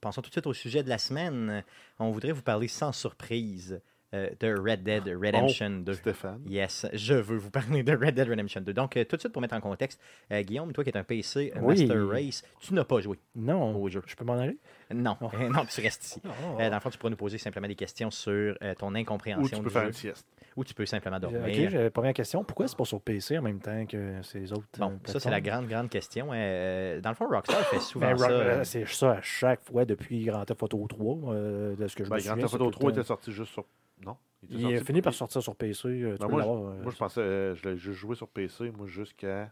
Passons 0.01 0.21
tout 0.21 0.29
de 0.29 0.33
suite 0.33 0.47
au 0.47 0.53
sujet 0.53 0.83
de 0.83 0.89
la 0.89 0.97
semaine. 0.97 1.63
On 1.99 2.11
voudrait 2.11 2.31
vous 2.31 2.41
parler 2.41 2.67
sans 2.67 2.91
surprise 2.91 3.79
euh, 4.13 4.29
de 4.41 4.53
Red 4.53 4.83
Dead 4.83 5.07
Redemption 5.07 5.69
2. 5.69 5.93
Stéphane. 5.93 6.41
Yes, 6.45 6.85
je 6.91 7.13
veux 7.13 7.37
vous 7.37 7.49
parler 7.51 7.81
de 7.81 7.95
Red 7.95 8.15
Dead 8.15 8.27
Redemption 8.27 8.59
2. 8.59 8.73
Donc, 8.73 8.97
euh, 8.97 9.05
tout 9.05 9.15
de 9.15 9.21
suite, 9.21 9.31
pour 9.31 9.41
mettre 9.41 9.55
en 9.55 9.61
contexte, 9.61 10.01
euh, 10.31 10.41
Guillaume, 10.41 10.73
toi 10.73 10.83
qui 10.83 10.89
es 10.89 10.97
un 10.97 11.03
PC 11.05 11.53
Oui. 11.61 11.85
Master 11.85 12.07
Race, 12.09 12.43
tu 12.59 12.73
n'as 12.73 12.83
pas 12.83 12.99
joué 12.99 13.17
Non, 13.35 13.73
au 13.75 13.87
jeu. 13.87 14.01
je 14.05 14.15
peux 14.15 14.25
m'en 14.25 14.37
aller? 14.37 14.57
Non, 14.93 15.17
Oh. 15.21 15.29
non, 15.51 15.65
tu 15.65 15.81
restes 15.81 16.03
ici. 16.05 16.21
Oh. 16.45 16.59
Euh, 16.59 16.69
dans 16.69 16.75
le 16.75 16.81
fond, 16.81 16.89
tu 16.89 16.97
pourrais 16.97 17.09
nous 17.11 17.15
poser 17.17 17.37
simplement 17.37 17.67
des 17.67 17.75
questions 17.75 18.09
sur 18.11 18.55
euh, 18.61 18.73
ton 18.75 18.93
incompréhension 18.95 19.43
Ou 19.57 19.59
tu 19.59 19.63
peux 19.63 19.69
du 19.69 19.73
faire 19.73 19.81
jeu. 19.83 19.87
une 19.89 19.93
sieste. 19.93 20.27
Ou 20.57 20.63
tu 20.63 20.73
peux 20.73 20.85
simplement 20.85 21.19
dormir. 21.19 21.41
Ok, 21.45 21.53
j'ai- 21.53 21.89
première 21.89 22.13
question. 22.13 22.43
Pourquoi 22.43 22.67
c'est 22.67 22.77
pas 22.77 22.83
sur 22.85 22.99
PC 23.01 23.37
en 23.37 23.41
même 23.41 23.59
temps 23.59 23.85
que 23.85 24.21
ces 24.21 24.51
autres 24.51 24.65
Bon, 24.77 24.91
euh, 24.91 24.97
ça, 25.11 25.19
c'est 25.19 25.29
la 25.29 25.39
grande, 25.41 25.67
grande 25.67 25.89
question. 25.89 26.29
Euh, 26.33 26.99
dans 26.99 27.09
le 27.09 27.15
fond, 27.15 27.27
Rockstar 27.29 27.61
fait 27.67 27.79
souvent 27.79 28.07
Ben, 28.11 28.17
ça. 28.17 28.29
Euh, 28.29 28.63
c'est 28.65 28.85
ça 28.87 29.11
à 29.13 29.21
chaque 29.21 29.61
fois 29.63 29.85
depuis 29.85 30.25
Grand 30.25 30.43
Theft 30.43 30.61
Auto 30.63 30.85
3, 30.89 31.33
euh, 31.33 31.75
de 31.75 31.87
ce 31.87 31.95
que 31.95 32.03
je 32.03 32.09
Ben, 32.09 32.17
me 32.17 32.21
Grand. 32.21 32.35
Theft 32.35 32.53
Auto 32.55 32.57
tout 32.65 32.65
le 32.65 32.71
3 32.71 32.91
temps- 32.91 32.97
était 32.97 33.07
sorti 33.07 33.31
juste 33.31 33.53
sur. 33.53 33.63
Non 34.05 34.17
Il 34.49 34.75
a 34.75 34.83
fini 34.83 35.01
par 35.01 35.13
sortir 35.13 35.41
sur 35.41 35.55
PC. 35.55 35.87
euh, 35.87 36.13
tu 36.17 36.19
Ben, 36.19 36.27
moi, 36.27 36.41
je- 36.43 36.47
euh, 36.49 36.81
Moi, 36.83 36.91
je 36.91 36.97
pensais, 36.97 37.21
euh, 37.21 37.55
je 37.55 37.69
l'ai 37.69 37.77
juste 37.77 37.99
joué 37.99 38.15
sur 38.15 38.27
PC, 38.27 38.71
moi, 38.75 38.87
jusqu'à. 38.87 39.49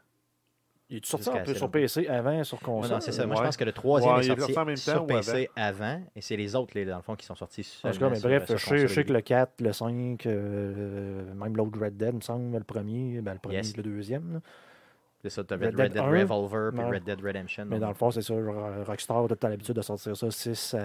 Il 0.92 0.98
est 0.98 1.06
sorti 1.06 1.30
un 1.30 1.44
peu 1.44 1.54
sur. 1.54 1.70
PC 1.70 2.08
avant 2.08 2.44
sur 2.44 2.58
Non, 2.58 2.64
console. 2.78 2.92
non, 2.96 3.00
c'est 3.00 3.12
ça. 3.12 3.26
Moi, 3.28 3.36
je 3.36 3.42
ouais. 3.42 3.46
pense 3.48 3.58
que 3.58 3.64
le 3.64 3.72
troisième 3.74 4.12
Ouais, 4.14 4.20
est 4.22 4.26
il 4.26 4.32
est 4.32 4.36
sorti 4.40 4.42
sorti 4.54 4.60
en 4.60 4.66
même 4.66 4.76
temps 4.76 4.82
sur 4.82 5.06
PC 5.06 5.50
avant? 5.56 6.02
et 6.16 6.22
c'est 6.22 6.36
les 6.36 6.56
autres, 6.56 6.72
les, 6.74 6.86
dans 6.86 6.96
le 6.98 7.04
fond, 7.04 7.16
qui 7.16 7.26
sont 7.28 7.36
sortis 7.36 7.62
En 7.84 7.90
tout 7.90 7.94
seulement 7.94 8.08
cas, 8.08 8.10
mais 8.16 8.20
sur- 8.20 8.30
bref, 8.30 8.46
sur 8.48 8.58
je 8.58 8.66
sais, 8.66 8.78
je 8.78 8.82
console 8.88 8.96
sais 8.96 9.04
que 9.06 9.14
le 9.14 9.22
4, 9.22 9.62
le 9.62 9.72
5, 9.74 10.26
euh, 10.26 11.34
même 11.36 11.56
l'autre 11.56 11.80
Red 11.80 11.96
Dead, 11.98 12.16
me 12.16 12.22
semble, 12.22 12.58
le 12.58 12.64
premier, 12.64 13.22
ben, 13.22 13.34
le 13.34 13.40
premier, 13.40 13.58
Yes. 13.58 13.78
le 13.78 13.84
deuxième. 13.84 14.34
là. 14.34 14.40
C'est 15.22 15.30
ça, 15.30 15.44
tu 15.44 15.54
avais 15.54 15.68
Red 15.68 15.76
Red 15.76 15.92
Dead 15.92 15.94
Dead 15.94 16.02
1, 16.02 16.10
Revolver 16.22 16.72
puis. 16.74 16.82
Red 16.82 17.04
Dead 17.04 17.22
Redemption. 17.22 17.66
Mais 17.66 17.78
dans 17.80 17.90
le 17.90 17.94
fond, 17.94 18.10
c'est 18.10 18.22
ça. 18.22 18.34
Rockstar 18.34 19.26
a 19.26 19.50
l'habitude 19.50 19.76
de 19.76 19.82
sortir 19.82 20.16
ça 20.16 20.32
6, 20.32 20.76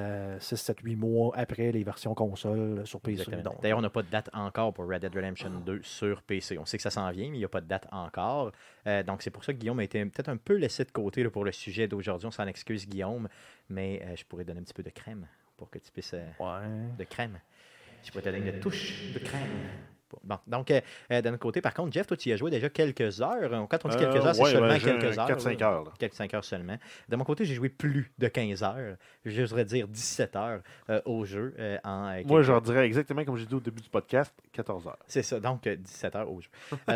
7, 0.40 0.80
8 0.80 0.96
mois 0.96 1.32
après 1.36 1.70
les 1.70 1.84
versions 1.84 2.14
console 2.14 2.58
euh, 2.80 2.84
sur 2.84 3.00
PC. 3.00 3.24
D'ailleurs, 3.62 3.78
on 3.78 3.82
n'a 3.82 3.90
pas 3.90 4.02
de 4.02 4.10
date 4.10 4.30
encore 4.32 4.72
pour 4.74 4.88
Red 4.88 5.02
Dead 5.02 5.14
Redemption 5.14 5.50
2 5.64 5.80
sur 5.82 6.20
PC. 6.22 6.58
On 6.58 6.64
sait 6.64 6.76
que 6.78 6.82
ça 6.82 6.90
s'en 6.90 7.08
vient, 7.12 7.30
mais 7.30 7.36
il 7.36 7.40
n'y 7.40 7.44
a 7.44 7.48
pas 7.48 7.60
de 7.60 7.68
date 7.68 7.86
encore. 7.92 8.50
Euh, 8.88 9.02
donc, 9.04 9.22
c'est 9.22 9.30
pour 9.30 9.44
ça 9.44 9.52
que 9.52 9.58
Guillaume 9.58 9.78
a 9.78 9.84
été 9.84 10.04
peut-être 10.04 10.28
un 10.28 10.36
peu 10.36 10.56
laissé 10.56 10.84
de 10.84 10.90
côté 10.90 11.22
là, 11.22 11.30
pour 11.30 11.44
le 11.44 11.52
sujet 11.52 11.86
d'aujourd'hui. 11.86 12.26
On 12.26 12.32
s'en 12.32 12.46
excuse, 12.48 12.88
Guillaume, 12.88 13.28
mais 13.68 14.02
euh, 14.04 14.16
je 14.16 14.24
pourrais 14.24 14.44
donner 14.44 14.60
un 14.60 14.64
petit 14.64 14.74
peu 14.74 14.82
de 14.82 14.90
crème 14.90 15.26
pour 15.56 15.70
que 15.70 15.78
tu 15.78 15.92
puisses. 15.92 16.14
euh, 16.14 16.24
ouais. 16.40 16.96
de 16.98 17.04
crème. 17.04 17.38
Je 18.02 18.10
pourrais 18.10 18.22
te 18.22 18.28
donner 18.30 18.50
une 18.50 18.60
touche 18.60 19.12
de 19.14 19.18
crème. 19.20 19.48
Bon, 20.22 20.38
donc, 20.46 20.70
euh, 20.70 20.80
euh, 21.10 21.20
d'un 21.22 21.30
autre 21.32 21.40
côté, 21.42 21.60
par 21.60 21.74
contre, 21.74 21.92
Jeff, 21.92 22.06
toi, 22.06 22.16
tu 22.16 22.28
y 22.28 22.32
as 22.32 22.36
joué 22.36 22.50
déjà 22.50 22.68
quelques 22.70 23.20
heures. 23.20 23.66
Quand 23.68 23.84
on 23.84 23.88
dit 23.88 23.96
quelques 23.96 24.16
Euh, 24.16 24.24
heures, 24.26 24.34
c'est 24.34 24.42
ouais, 24.42 24.50
seulement 24.52 24.68
ben, 24.68 24.80
quelques 24.80 25.18
heures. 25.18 25.28
4-5 25.28 25.60
là. 25.60 25.66
heures. 25.68 25.84
là. 25.84 25.90
Quelques 25.98 26.14
5 26.14 26.34
heures 26.34 26.44
seulement. 26.44 26.76
De 27.08 27.16
mon 27.16 27.24
côté, 27.24 27.44
j'ai 27.44 27.54
joué 27.54 27.68
plus 27.68 28.12
de 28.18 28.28
15 28.28 28.62
heures. 28.62 28.96
J'oserais 29.24 29.64
dire 29.64 29.88
17 29.88 30.36
heures 30.36 30.60
euh, 30.90 31.00
au 31.04 31.24
jeu. 31.24 31.54
en, 31.84 32.20
Moi, 32.26 32.42
j'en 32.42 32.60
dirais 32.60 32.86
exactement 32.86 33.24
comme 33.24 33.36
j'ai 33.36 33.46
dit 33.46 33.54
au 33.54 33.60
début 33.60 33.82
du 33.82 33.88
podcast, 33.88 34.34
14 34.52 34.86
heures. 34.86 34.98
c'est 35.06 35.22
ça, 35.22 35.40
donc 35.40 35.66
euh, 35.66 35.76
17 35.76 36.16
heures 36.16 36.30
au 36.30 36.40
jeu. 36.40 36.48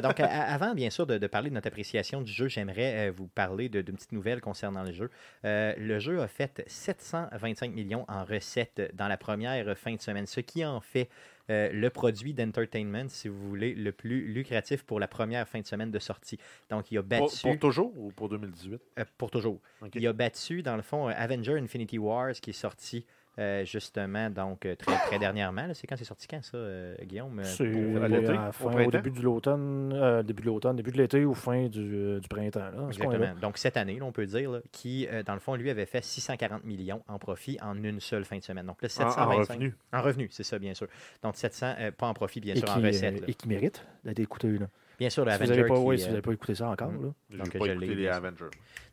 Donc, 0.02 0.20
avant, 0.20 0.74
bien 0.74 0.90
sûr, 0.90 1.06
de, 1.06 1.18
de 1.18 1.26
parler 1.26 1.50
de 1.50 1.54
notre 1.54 1.68
appréciation 1.68 2.22
du 2.22 2.32
jeu, 2.32 2.48
j'aimerais 2.48 3.10
vous 3.10 3.26
parler 3.28 3.68
de- 3.68 3.80
d'une 3.82 3.94
petite 3.96 4.12
nouvelle 4.12 4.40
concernant 4.40 4.82
le 4.82 4.92
jeu. 4.92 5.10
Le 5.44 5.98
jeu 5.98 6.20
a 6.20 6.28
fait 6.28 6.62
725 6.66 7.72
millions 7.72 8.04
en 8.08 8.24
recettes 8.24 8.90
dans 8.94 9.08
la 9.08 9.16
première 9.16 9.76
fin 9.76 9.94
de 9.94 10.00
semaine, 10.00 10.26
ce 10.26 10.40
qui 10.40 10.64
en 10.64 10.80
fait 10.80 11.08
euh, 11.50 11.70
le 11.72 11.90
produit 11.90 12.34
d'entertainment, 12.34 13.08
si 13.08 13.28
vous 13.28 13.48
voulez, 13.48 13.74
le 13.74 13.92
plus 13.92 14.26
lucratif 14.32 14.82
pour 14.84 15.00
la 15.00 15.08
première 15.08 15.48
fin 15.48 15.60
de 15.60 15.66
semaine 15.66 15.90
de 15.90 15.98
sortie. 15.98 16.38
Donc, 16.70 16.90
il 16.90 16.98
a 16.98 17.02
battu, 17.02 17.42
pour 17.42 17.58
toujours 17.58 17.92
ou 17.98 18.10
pour 18.12 18.28
2018? 18.28 18.80
euh, 18.98 19.04
pour 19.16 19.30
toujours, 19.30 19.58
il 19.94 20.06
a 20.06 20.12
battu, 20.12 20.62
dans 20.62 20.76
le 20.76 20.82
fond, 20.82 21.08
euh, 21.08 21.12
Avenger 21.16 21.58
Infinity 21.58 21.98
Wars, 21.98 22.32
qui 22.32 22.50
est 22.50 22.52
sorti 22.52 23.06
euh, 23.38 23.64
justement, 23.64 24.28
donc, 24.30 24.66
euh, 24.66 24.74
très, 24.74 24.96
très 24.96 25.18
dernièrement. 25.18 25.68
C'est 25.74 25.86
quand 25.86 25.96
c'est 25.96 26.04
sorti 26.04 26.26
quand, 26.26 26.42
ça, 26.42 26.56
euh, 26.56 26.94
Guillaume? 27.04 27.40
C'est 27.44 27.64
au 27.66 28.90
début 28.90 29.10
de 29.10 29.22
l'automne, 29.22 29.92
euh, 29.94 30.22
début 30.22 30.42
de 30.42 30.46
l'automne, 30.46 30.76
début 30.76 30.90
de 30.92 30.96
l'été 30.98 31.24
ou 31.24 31.34
fin 31.34 31.66
du, 31.68 32.18
du 32.20 32.28
printemps. 32.28 32.70
Là. 32.74 32.86
Exactement. 32.88 33.34
Donc, 33.40 33.58
cette 33.58 33.76
année, 33.76 33.98
là, 33.98 34.04
on 34.04 34.12
peut 34.12 34.26
dire, 34.26 34.50
là, 34.50 34.60
qui, 34.72 35.06
euh, 35.10 35.22
dans 35.22 35.34
le 35.34 35.40
fond, 35.40 35.54
lui, 35.54 35.70
avait 35.70 35.86
fait 35.86 36.02
640 36.04 36.64
millions 36.64 37.02
en 37.08 37.18
profit 37.18 37.58
en 37.62 37.82
une 37.82 38.00
seule 38.00 38.24
fin 38.24 38.38
de 38.38 38.42
semaine. 38.42 38.66
Donc, 38.66 38.82
là, 38.82 38.88
En, 39.00 39.04
en 39.06 39.10
725. 39.10 39.54
revenu. 39.54 39.74
En 39.92 40.02
revenu, 40.02 40.28
c'est 40.30 40.42
ça, 40.42 40.58
bien 40.58 40.74
sûr. 40.74 40.88
Donc, 41.22 41.36
700, 41.36 41.74
euh, 41.78 41.90
pas 41.92 42.06
en 42.08 42.14
profit, 42.14 42.40
bien 42.40 42.54
Et 42.54 42.58
sûr, 42.58 42.66
qui, 42.66 42.78
en 42.78 42.82
recette. 42.82 43.20
là. 43.20 43.26
et 43.28 43.34
qui 43.34 43.48
mérite 43.48 43.86
d'être 44.04 44.18
écouté. 44.20 44.48
Là. 44.58 44.66
Bien 44.98 45.10
sûr, 45.10 45.24
le 45.24 45.30
Si 45.30 45.34
Avenger. 45.36 45.56
n'avez 45.56 45.68
pas, 45.68 45.74
qui, 45.76 45.80
ouais, 45.82 45.96
si 45.96 46.02
euh, 46.02 46.06
vous 46.06 46.12
n'avez 46.12 46.22
pas 46.22 46.32
écouté 46.32 46.54
ça 46.56 46.68
encore, 46.70 46.90
Mhm. 46.90 47.12
là. 47.30 47.44
Donc, 47.44 47.52
pas 47.58 47.64
je 47.66 47.70
écouté 47.72 47.86
l'ai, 47.86 47.94
les. 47.94 48.08
Avengers. 48.08 48.44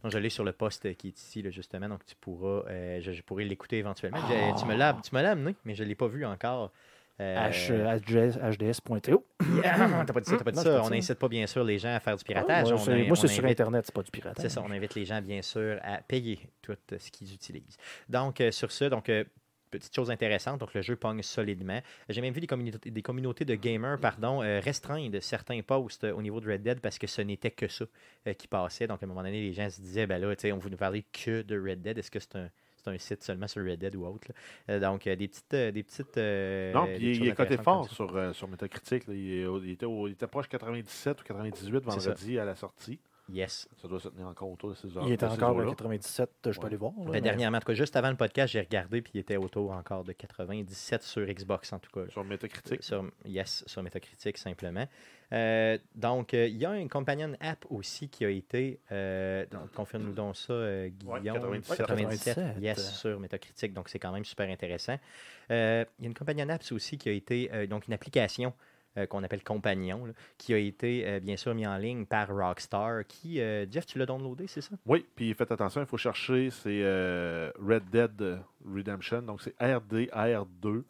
Donc, 0.04 0.12
je 0.12 0.18
l'ai 0.20 0.30
sur 0.30 0.44
le 0.44 0.52
poste 0.54 0.96
qui 0.98 1.08
est 1.08 1.20
ici, 1.20 1.42
là, 1.42 1.50
justement. 1.50 1.90
Donc, 1.90 2.06
tu 2.06 2.16
pourras, 2.16 2.64
euh, 2.70 3.00
je, 3.02 3.12
je 3.12 3.22
pourrais 3.24 3.44
l'écouter 3.46 3.78
éventuellement. 3.80 4.20
J'ai- 4.28 4.54
Tu 4.60 4.66
me 4.66 4.76
l'as 4.76 4.94
tu 5.04 5.16
me 5.16 5.22
l'as 5.22 5.32
amené, 5.32 5.56
mais 5.66 5.74
je 5.76 5.84
ne 5.84 5.90
l'ai 5.90 5.96
pas 5.96 6.08
vu 6.08 6.26
encore. 6.26 6.72
Euh, 7.22 7.50
HDS.to. 7.50 9.26
Ah, 9.40 9.40
t'as 10.06 10.14
pas 10.14 10.20
dit 10.20 10.30
ça, 10.30 10.38
t'as 10.38 10.44
pas 10.44 10.52
dit 10.52 10.58
Non, 10.58 10.64
ça. 10.64 10.72
j'ai 10.72 10.78
pas 10.80 10.86
On 10.86 10.90
n'incite 10.90 11.14
pas, 11.20 11.28
bien 11.30 11.48
sûr, 11.48 11.64
les 11.64 11.80
gens 11.80 11.96
à 11.96 12.00
faire 12.00 12.16
du 12.18 12.24
Ah, 12.26 12.28
piratage. 12.28 12.70
moi, 12.70 12.78
c'est- 12.78 13.04
moi, 13.04 13.16
sur 13.16 13.46
Internet, 13.46 13.86
c'est 13.86 13.96
pas 13.96 14.04
du 14.04 14.12
piratage. 14.12 14.42
C'est 14.42 14.50
ça, 14.50 14.62
on 14.62 14.72
invite 14.72 14.96
les 14.96 15.06
gens, 15.06 15.22
bien 15.22 15.42
sûr, 15.42 15.80
à 15.82 16.00
payer 16.00 16.40
tout 16.62 16.76
ce 16.98 17.12
qu'ils 17.12 17.34
utilisent. 17.34 17.78
Donc, 18.10 18.42
euh, 18.42 18.52
sur 18.52 18.72
ce, 18.72 18.86
donc, 18.86 19.10
euh, 19.10 19.24
petite 19.78 19.96
chose 19.96 20.12
intéressante, 20.12 20.60
donc 20.60 20.74
le 20.74 20.82
jeu 20.82 20.96
pogne 20.96 21.22
solidement. 21.22 21.82
J'ai 22.10 22.22
même 22.22 22.34
vu 22.34 22.42
des 22.42 22.48
communautés, 22.48 22.92
des 22.92 23.02
communautés 23.02 23.46
de 23.46 23.56
gamers 23.56 24.00
pardon, 24.00 24.42
euh, 24.44 24.60
restreindre 24.60 25.22
certains 25.22 25.62
posts 25.62 26.04
euh, 26.04 26.14
au 26.14 26.22
niveau 26.22 26.40
de 26.40 26.52
Red 26.52 26.62
Dead 26.64 26.80
parce 26.80 26.98
que 27.00 27.08
ce 27.08 27.22
n'était 27.22 27.52
que 27.52 27.68
ça 27.68 27.86
euh, 28.28 28.34
qui 28.34 28.48
passait. 28.48 28.88
Donc, 28.88 29.02
à 29.02 29.06
un 29.06 29.10
moment 29.10 29.24
donné, 29.24 29.42
les 29.42 29.54
gens 29.54 29.70
se 29.70 29.82
disaient, 29.82 30.08
ben 30.08 30.20
là, 30.20 30.36
tu 30.36 30.42
sais, 30.42 30.52
on 30.52 30.58
veut 30.58 30.70
nous 30.70 30.78
parler 30.78 31.04
que 31.12 31.42
de 31.42 31.60
Red 31.60 31.82
Dead. 31.82 31.98
Est-ce 31.98 32.12
que 32.12 32.20
c'est 32.20 32.36
un, 32.36 32.50
un 32.88 32.98
site 32.98 33.24
seulement 33.24 33.48
sur 33.48 33.64
Red 33.64 33.80
Dead 33.80 33.96
ou 33.96 34.06
autre? 34.06 34.28
là? 34.68 34.80
Donc, 34.80 35.04
des 35.06 35.16
petites... 35.28 35.52
des 35.56 35.84
petites 35.84 36.18
Non, 36.18 36.86
puis 36.86 37.10
il, 37.12 37.16
choses 37.16 37.28
est 37.28 37.32
coté 37.32 37.54
intéressantes 37.56 37.64
fort 37.64 37.90
sur, 37.90 38.36
sur 38.36 38.48
Metacritic. 38.48 39.04
Il, 39.08 39.16
il 39.64 39.72
était 39.72 39.86
au- 39.86 40.08
il 40.08 40.12
était 40.12 40.28
proche 40.28 40.48
97 40.50 41.22
ou 41.22 41.24
98 41.24 41.84
C'est 41.90 42.00
ça. 42.00 42.10
vendredi 42.10 42.40
à 42.40 42.46
la 42.46 42.56
sortie. 42.56 43.00
Yes. 43.32 43.68
Ça 43.82 43.88
doit 43.88 44.00
se 44.00 44.08
tenir 44.10 44.28
encore 44.28 44.52
autour 44.52 44.70
de 44.70 44.76
ces 44.76 44.96
heures. 44.96 45.04
Il 45.08 45.14
ces 45.20 45.26
encore 45.26 45.50
à 45.50 45.54
eaux-là. 45.54 45.70
97, 45.72 46.30
je 46.52 46.60
peux 46.60 46.68
aller 46.68 46.76
voir. 46.76 46.92
là, 46.98 47.06
Ben, 47.06 47.12
mais- 47.14 47.22
dernièrement, 47.22 47.58
en 47.58 47.60
tout 47.60 47.68
cas, 47.68 47.74
juste 47.74 47.96
avant 47.96 48.10
le 48.12 48.16
podcast, 48.16 48.54
j'ai 48.54 48.60
regardé, 48.62 49.02
puis 49.02 49.12
il 49.16 49.20
était 49.20 49.38
autour 49.38 49.72
encore 49.72 50.04
de 50.04 50.12
97 50.12 51.02
sur 51.02 51.26
Xbox, 51.26 51.74
en 51.74 51.80
tout 51.80 51.90
cas. 51.92 52.10
Sur 52.12 52.24
Metacritic. 52.24 52.84
Sur, 52.84 53.04
yes, 53.26 53.64
sur 53.66 53.82
Metacritic, 53.82 54.38
simplement. 54.38 54.86
Euh, 55.34 55.78
donc, 55.96 56.36
euh, 56.36 56.46
il 56.48 56.58
y 56.58 56.66
a 56.68 56.78
une 56.78 56.88
companion 56.88 57.34
app 57.40 57.66
aussi 57.72 58.10
qui 58.10 58.26
a 58.26 58.30
été. 58.30 58.80
euh, 58.92 59.46
donc, 59.52 59.72
confirme-nous 59.74 60.14
donc 60.14 60.38
ça, 60.38 60.54
euh, 60.54 60.90
Ouais, 61.06 61.20
Guillaume. 61.20 61.36
97. 61.38 61.78
97, 61.78 62.36
97. 62.36 62.64
yes, 62.64 62.94
sur 63.00 63.20
Metacritic. 63.20 63.74
Donc, 63.74 63.90
c'est 63.90 63.98
quand 64.00 64.12
même 64.12 64.24
super 64.26 64.48
intéressant. 64.48 64.98
Euh, 65.52 65.84
il 65.98 66.04
y 66.04 66.06
a 66.06 66.10
une 66.10 66.14
companion 66.14 66.48
app 66.50 66.62
aussi 66.72 66.98
qui 67.00 67.10
a 67.10 67.12
été. 67.12 67.50
euh, 67.52 67.66
donc, 67.66 67.88
une 67.88 67.94
application. 67.94 68.54
Euh, 68.98 69.06
qu'on 69.06 69.24
appelle 69.24 69.44
Compagnon, 69.44 70.06
là, 70.06 70.14
qui 70.38 70.54
a 70.54 70.58
été 70.58 71.08
euh, 71.08 71.20
bien 71.20 71.38
sûr 71.38 71.54
mis 71.54 71.68
en 71.68 71.78
ligne 71.78 72.06
par 72.06 72.30
Rockstar. 72.30 73.06
Qui, 73.08 73.42
euh, 73.42 73.66
Jeff, 73.70 73.86
tu 73.86 74.00
l'as 74.00 74.06
downloadé, 74.06 74.48
c'est 74.48 74.62
ça? 74.62 74.76
Oui, 74.86 75.06
puis 75.16 75.34
faites 75.34 75.52
attention, 75.52 75.82
il 75.82 75.88
faut 75.88 75.98
chercher, 75.98 76.50
c'est 76.50 76.84
Red 77.60 77.90
Dead 77.92 78.40
Redemption. 78.66 79.22
Donc 79.22 79.42
c'est 79.42 79.58
RDR2, 79.60 80.84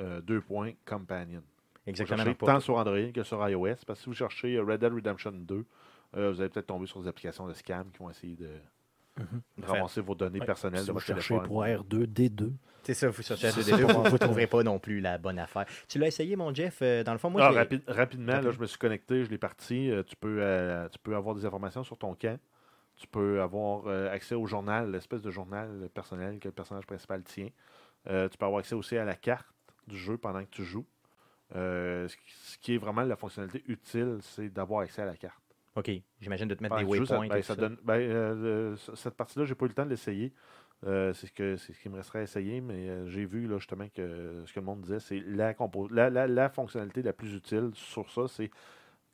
euh, 0.00 0.20
2 0.20 0.40
points, 0.40 0.72
Companion. 0.84 1.42
Exactement. 1.86 2.34
tant 2.34 2.60
sur 2.60 2.76
Android 2.76 3.12
que 3.14 3.22
sur 3.22 3.48
iOS. 3.48 3.76
Parce 3.86 4.00
que 4.00 4.04
si 4.04 4.06
vous 4.06 4.14
cherchez 4.14 4.58
Red 4.58 4.80
Dead 4.80 4.92
Redemption 4.92 5.32
2, 5.32 5.64
euh, 6.16 6.32
vous 6.32 6.40
allez 6.40 6.50
peut-être 6.50 6.66
tomber 6.66 6.86
sur 6.86 7.00
des 7.00 7.08
applications 7.08 7.46
de 7.46 7.54
scam 7.54 7.90
qui 7.90 7.98
vont 7.98 8.10
essayer 8.10 8.36
de, 8.36 8.50
De 9.16 9.62
Faire- 9.62 9.70
ramasser 9.76 10.00
vos 10.02 10.14
données 10.14 10.40
Ouais, 10.40 10.46
personnelles 10.46 10.80
Si 10.80 10.86
de 10.86 10.92
vous 10.92 10.96
votre 10.98 11.06
cherchez 11.06 11.28
téléphone. 11.34 11.48
pour 11.48 11.64
R2D2. 11.64 12.52
C'est 12.82 12.94
ça, 12.94 13.08
vous 13.08 13.22
cherchez 13.22 13.46
à 13.48 13.50
C'est 13.50 13.62
2D2, 13.62 13.86
ça. 13.86 13.92
vous 13.94 14.12
ne 14.12 14.16
trouverez 14.18 14.46
pas 14.46 14.62
non 14.62 14.78
plus 14.78 15.00
la 15.00 15.18
bonne 15.18 15.38
affaire. 15.38 15.64
Tu 15.88 15.98
l'as 15.98 16.06
essayé, 16.08 16.36
mon 16.36 16.54
Jeff? 16.54 16.78
Euh, 16.82 17.02
Dans 17.02 17.12
le 17.12 17.18
fond, 17.18 17.30
moi, 17.30 17.42
Ah, 17.44 17.66
rapidement, 17.88 18.40
là, 18.40 18.50
je 18.50 18.58
me 18.60 18.66
suis 18.66 18.78
connecté, 18.78 19.24
je 19.24 19.30
l'ai 19.30 19.38
parti. 19.38 19.90
Euh, 19.90 20.02
tu, 20.02 20.14
peux, 20.16 20.38
euh, 20.40 20.88
tu 20.90 20.98
peux 20.98 21.16
avoir 21.16 21.34
des 21.34 21.44
informations 21.46 21.82
sur 21.82 21.96
ton 21.98 22.14
camp. 22.14 22.38
Tu 22.96 23.06
peux 23.06 23.42
avoir 23.42 23.84
euh, 23.88 24.10
accès 24.12 24.34
au 24.34 24.46
journal, 24.46 24.90
l'espèce 24.90 25.20
de 25.22 25.30
journal 25.30 25.88
personnel 25.92 26.38
que 26.38 26.48
le 26.48 26.52
personnage 26.52 26.86
principal 26.86 27.22
tient. 27.24 27.48
Euh, 28.08 28.28
tu 28.28 28.38
peux 28.38 28.46
avoir 28.46 28.60
accès 28.60 28.74
aussi 28.74 28.96
à 28.96 29.04
la 29.04 29.14
carte 29.16 29.46
du 29.88 29.96
jeu 29.98 30.16
pendant 30.16 30.40
que 30.44 30.50
tu 30.50 30.64
joues. 30.64 30.86
Euh, 31.54 32.08
ce 32.08 32.58
qui 32.58 32.74
est 32.74 32.78
vraiment 32.78 33.02
la 33.02 33.16
fonctionnalité 33.16 33.62
utile, 33.68 34.18
c'est 34.20 34.48
d'avoir 34.48 34.80
accès 34.80 35.02
à 35.02 35.06
la 35.06 35.16
carte. 35.16 35.40
OK, 35.76 35.90
j'imagine 36.20 36.48
de 36.48 36.54
te 36.54 36.62
mettre 36.62 36.74
Pendant 36.74 36.86
des 36.88 36.98
waypoints. 36.98 37.28
ben, 37.28 37.42
ça 37.42 37.54
tout 37.54 37.60
ça. 37.60 37.68
donne- 37.68 37.78
ben, 37.84 37.94
euh, 38.00 38.76
cette 38.94 39.14
partie-là, 39.14 39.44
j'ai 39.44 39.54
pas 39.54 39.66
eu 39.66 39.68
le 39.68 39.74
temps 39.74 39.84
de 39.84 39.90
l'essayer. 39.90 40.32
Euh, 40.86 41.12
c'est 41.14 41.26
ce 41.26 41.32
que 41.32 41.56
c'est 41.56 41.72
ce 41.72 41.80
qui 41.80 41.88
me 41.88 41.96
resterait 41.96 42.20
à 42.20 42.22
essayer, 42.22 42.60
mais 42.60 42.88
euh, 42.88 43.06
j'ai 43.08 43.24
vu 43.24 43.46
là, 43.46 43.58
justement 43.58 43.86
que 43.94 44.42
ce 44.46 44.52
que 44.52 44.60
le 44.60 44.66
monde 44.66 44.80
disait, 44.82 45.00
c'est 45.00 45.20
la, 45.20 45.54
compo- 45.54 45.88
la, 45.92 46.10
la, 46.10 46.26
la 46.26 46.48
fonctionnalité 46.48 47.02
la 47.02 47.12
plus 47.12 47.34
utile 47.34 47.70
sur 47.74 48.10
ça, 48.10 48.26
c'est 48.28 48.50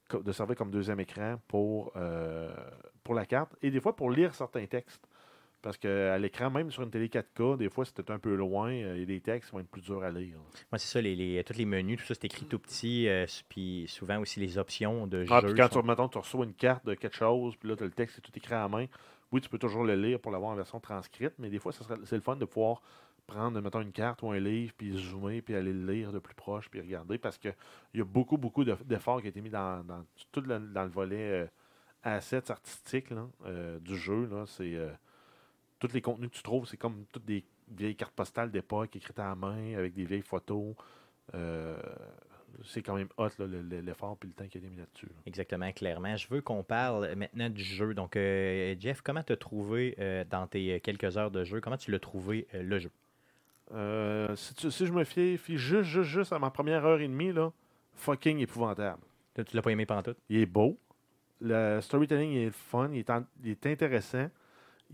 co- 0.08 0.22
de 0.22 0.32
servir 0.32 0.56
comme 0.56 0.70
deuxième 0.70 0.98
écran 1.00 1.40
pour, 1.48 1.92
pour 3.04 3.14
la 3.14 3.26
carte 3.26 3.54
et 3.62 3.70
des 3.70 3.80
fois 3.80 3.94
pour 3.96 4.10
lire 4.10 4.34
certains 4.34 4.66
textes. 4.66 5.06
Parce 5.62 5.78
qu'à 5.78 6.18
l'écran, 6.18 6.50
même 6.50 6.70
sur 6.72 6.82
une 6.82 6.90
télé 6.90 7.08
4K, 7.08 7.56
des 7.56 7.70
fois, 7.70 7.84
c'était 7.84 8.10
un 8.10 8.18
peu 8.18 8.34
loin, 8.34 8.70
euh, 8.72 8.94
il 8.96 9.00
y 9.00 9.02
a 9.04 9.06
des 9.06 9.20
textes 9.20 9.48
qui 9.50 9.54
vont 9.54 9.60
être 9.60 9.70
plus 9.70 9.80
durs 9.82 10.02
à 10.02 10.10
lire. 10.10 10.34
Moi, 10.72 10.78
c'est 10.78 10.88
ça, 10.88 11.00
les, 11.00 11.14
les- 11.14 11.42
tous 11.44 11.56
les 11.56 11.64
menus, 11.64 11.98
tout 12.00 12.04
ça, 12.06 12.14
c'est 12.14 12.24
écrit 12.24 12.46
tout 12.46 12.58
petit. 12.58 13.08
euh, 13.08 13.26
puis 13.48 13.86
souvent 13.88 14.18
aussi 14.18 14.40
les 14.40 14.58
options 14.58 15.06
de 15.06 15.24
Ah, 15.30 15.40
jeu. 15.40 15.46
puis 15.46 15.54
quand 15.56 15.72
sont- 15.72 15.80
tu, 15.82 15.86
mettons, 15.86 16.08
tu 16.08 16.18
reçois 16.18 16.44
une 16.44 16.54
carte 16.54 16.84
de 16.84 16.94
quelque 16.94 17.14
chose, 17.16 17.54
puis 17.56 17.68
là, 17.68 17.76
tu 17.76 17.84
as 17.84 17.86
le 17.86 17.92
texte, 17.92 18.16
c'est 18.16 18.20
tout 18.22 18.32
écrit 18.36 18.54
à 18.54 18.58
la 18.62 18.68
main. 18.68 18.86
Oui, 19.30 19.40
tu 19.40 19.48
peux 19.48 19.58
toujours 19.58 19.84
le 19.84 19.94
lire 19.94 20.18
pour 20.20 20.32
l'avoir 20.32 20.50
en 20.50 20.56
version 20.56 20.80
transcrite, 20.80 21.32
mais 21.38 21.48
des 21.48 21.60
fois, 21.60 21.72
c'est 21.72 22.12
le 22.16 22.20
fun 22.20 22.34
de 22.36 22.44
pouvoir 22.44 22.82
prendre, 23.28 23.60
mettons, 23.60 23.80
une 23.82 23.92
carte 23.92 24.20
ou 24.22 24.30
un 24.32 24.40
livre, 24.40 24.74
puis 24.76 24.98
zoomer, 24.98 25.42
puis 25.42 25.54
aller 25.54 25.72
le 25.72 25.92
lire 25.92 26.12
de 26.12 26.18
plus 26.18 26.34
proche, 26.34 26.68
puis 26.68 26.80
regarder, 26.80 27.18
parce 27.18 27.38
qu'il 27.38 27.54
y 27.94 28.00
a 28.00 28.04
beaucoup, 28.04 28.36
beaucoup 28.36 28.64
de- 28.64 28.76
d'efforts 28.84 29.20
qui 29.20 29.28
ont 29.28 29.30
été 29.30 29.40
mis 29.40 29.48
dans, 29.48 29.84
dans 29.84 30.04
tout 30.32 30.40
le, 30.40 30.58
dans 30.58 30.82
le 30.82 30.90
volet 30.90 31.44
euh, 31.44 31.46
assets 32.02 32.50
artistiques 32.50 33.10
là, 33.10 33.28
euh, 33.46 33.78
du 33.78 33.96
jeu. 33.96 34.26
Là, 34.30 34.44
c'est, 34.46 34.74
euh, 34.74 34.90
tous 35.87 35.93
les 35.95 36.01
contenus 36.01 36.30
que 36.30 36.37
tu 36.37 36.43
trouves, 36.43 36.66
c'est 36.66 36.76
comme 36.76 37.05
toutes 37.12 37.24
des 37.24 37.45
vieilles 37.70 37.97
cartes 37.97 38.14
postales 38.14 38.51
d'époque 38.51 38.95
écrites 38.97 39.18
à 39.18 39.28
la 39.28 39.35
main, 39.35 39.74
avec 39.76 39.95
des 39.95 40.05
vieilles 40.05 40.22
photos. 40.22 40.74
Euh, 41.35 41.76
c'est 42.64 42.83
quand 42.83 42.95
même 42.95 43.09
hot, 43.16 43.28
l'effort 43.39 44.18
et 44.22 44.26
le 44.26 44.33
temps 44.33 44.47
qui 44.47 44.59
a 44.59 44.61
été 44.61 44.68
mis 44.68 44.76
là-dessus. 44.76 45.07
là. 45.07 45.12
Exactement, 45.26 45.72
clairement. 45.72 46.16
Je 46.16 46.28
veux 46.28 46.41
qu'on 46.43 46.62
parle 46.62 47.14
maintenant 47.16 47.49
du 47.51 47.64
jeu. 47.64 47.95
Donc, 47.95 48.14
euh, 48.14 48.74
Jeff, 48.78 49.01
comment 49.01 49.22
tu 49.22 49.33
as 49.33 49.37
trouvé 49.37 49.95
euh, 49.99 50.24
dans 50.28 50.47
tes 50.47 50.74
euh, 50.74 50.78
quelques 50.78 51.16
heures 51.16 51.30
de 51.30 51.45
jeu, 51.45 51.61
comment 51.61 51.78
tu 51.78 51.91
l'as 51.91 51.99
trouvé 51.99 52.47
le 52.53 52.78
jeu? 52.78 52.91
Si, 54.37 54.55
tu- 54.55 54.70
si 54.70 54.87
je 54.87 54.93
me 54.93 55.03
fie, 55.05 55.39
fie 55.39 55.57
juste, 55.57 55.85
juste, 55.85 56.11
juste 56.11 56.33
à 56.33 56.39
ma 56.39 56.51
première 56.51 56.85
heure 56.85 57.01
et 57.01 57.09
demie, 57.09 57.33
là, 57.33 57.51
fucking 57.95 58.39
épouvantable. 58.41 59.01
Tu 59.35 59.57
l'as 59.57 59.62
pas 59.62 59.70
aimé 59.70 59.87
pendant 59.87 60.03
tout? 60.03 60.14
Il 60.28 60.37
est 60.39 60.47
beau. 60.47 60.78
Le 61.41 61.80
storytelling 61.80 62.33
est 62.35 62.51
fun. 62.51 62.91
Il 62.93 62.99
est, 62.99 63.11
en- 63.11 63.24
il 63.43 63.51
est 63.53 63.66
intéressant. 63.66 64.28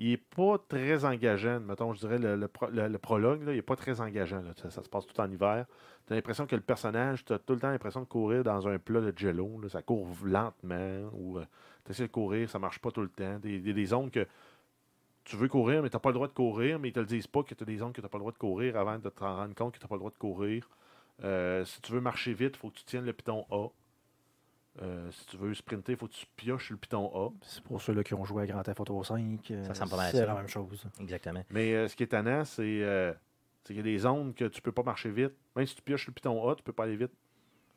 Il 0.00 0.12
est 0.12 0.16
pas 0.16 0.58
très 0.68 1.04
engageant. 1.04 1.58
Mettons, 1.60 1.92
je 1.92 1.98
dirais, 2.00 2.18
le, 2.18 2.36
le 2.36 2.48
pro- 2.48 2.68
le- 2.70 2.86
le 2.88 2.98
prologue, 2.98 3.42
là, 3.42 3.52
il 3.52 3.58
est 3.58 3.62
pas 3.62 3.74
très 3.76 4.00
engageant. 4.00 4.42
Ça, 4.56 4.70
se 4.82 4.88
passe 4.88 5.06
tout 5.06 5.20
en 5.20 5.30
hiver. 5.30 5.66
Tu 6.06 6.12
as 6.12 6.16
l'impression 6.16 6.46
que 6.46 6.54
le 6.54 6.62
personnage, 6.62 7.24
tu 7.24 7.32
as 7.32 7.38
tout 7.40 7.54
le 7.54 7.58
temps 7.60 7.70
l'impression 7.70 8.00
de 8.00 8.06
courir 8.06 8.44
dans 8.44 8.68
un 8.68 8.78
plat 8.78 9.00
de 9.00 9.12
jello. 9.16 9.60
Ça 9.68 9.82
court 9.82 10.08
lentement. 10.22 11.10
Ou 11.14 11.40
tu 11.40 11.46
Tu 11.86 11.90
essaies 11.92 12.06
de 12.06 12.12
courir, 12.12 12.48
ça 12.48 12.58
marche 12.60 12.78
pas 12.78 12.90
tout 12.92 13.02
le 13.02 13.08
temps. 13.08 13.38
Des, 13.40 13.58
des, 13.60 13.72
des 13.72 13.86
zones 13.86 14.10
que 14.10 14.26
tu 15.24 15.36
veux 15.36 15.48
courir, 15.48 15.82
mais 15.82 15.90
tu 15.90 15.96
n'as 15.96 16.00
pas 16.00 16.08
le 16.10 16.14
droit 16.14 16.28
de 16.28 16.32
courir, 16.32 16.78
mais 16.78 16.88
ils 16.88 16.92
te 16.92 17.00
le 17.00 17.06
disent 17.06 17.26
pas 17.26 17.42
que 17.42 17.54
tu 17.54 17.62
as 17.62 17.66
des 17.66 17.76
zones 17.78 17.92
que 17.92 18.00
tu 18.00 18.04
n'as 18.04 18.08
pas 18.08 18.18
le 18.18 18.22
droit 18.22 18.32
de 18.32 18.38
courir 18.38 18.76
avant 18.76 18.98
de 18.98 19.08
te 19.08 19.20
rendre 19.24 19.54
compte 19.54 19.74
que 19.74 19.78
tu 19.78 19.84
n'as 19.84 19.88
pas 19.88 19.96
le 19.96 20.00
droit 20.00 20.10
de 20.10 20.16
courir. 20.16 20.68
Euh, 21.24 21.64
si 21.64 21.80
tu 21.82 21.92
veux 21.92 22.00
marcher 22.00 22.32
vite, 22.32 22.54
il 22.54 22.58
faut 22.58 22.70
que 22.70 22.76
tu 22.78 22.84
tiennes 22.84 23.04
le 23.04 23.12
piton 23.12 23.44
A. 23.50 23.66
Euh, 24.80 25.10
si 25.10 25.26
tu 25.26 25.36
veux 25.36 25.52
sprinter, 25.54 25.92
il 25.92 25.98
faut 25.98 26.06
que 26.06 26.12
tu 26.12 26.26
pioches 26.36 26.70
le 26.70 26.76
piton 26.76 27.10
A. 27.14 27.30
C'est 27.42 27.62
pour 27.64 27.80
ceux-là 27.82 28.04
qui 28.04 28.14
ont 28.14 28.24
joué 28.24 28.44
à 28.44 28.46
Grand 28.46 28.62
Theft 28.62 28.80
Auto 28.80 29.02
5. 29.02 29.50
euh, 29.50 29.64
Ça 29.64 29.70
ressemble 29.70 29.90
pas 29.90 29.96
mal 29.96 30.06
à 30.06 30.10
C'est 30.12 30.26
la 30.26 30.34
même 30.34 30.46
chose. 30.48 30.86
Exactement. 31.00 31.44
Mais 31.50 31.74
euh, 31.74 31.88
ce 31.88 31.96
qui 31.96 32.04
est 32.04 32.08
tannant, 32.08 32.44
c'est 32.44 32.82
euh, 32.82 33.12
c'est 33.64 33.74
qu'il 33.74 33.78
y 33.78 33.80
a 33.80 33.82
des 33.82 33.98
zones 33.98 34.34
que 34.34 34.44
tu 34.44 34.62
peux 34.62 34.70
pas 34.72 34.82
marcher 34.84 35.10
vite. 35.10 35.32
Même 35.56 35.66
si 35.66 35.74
tu 35.74 35.82
pioches 35.82 36.06
le 36.06 36.12
piton 36.12 36.48
A, 36.48 36.54
tu 36.54 36.62
peux 36.62 36.72
pas 36.72 36.84
aller 36.84 36.96
vite. 36.96 37.10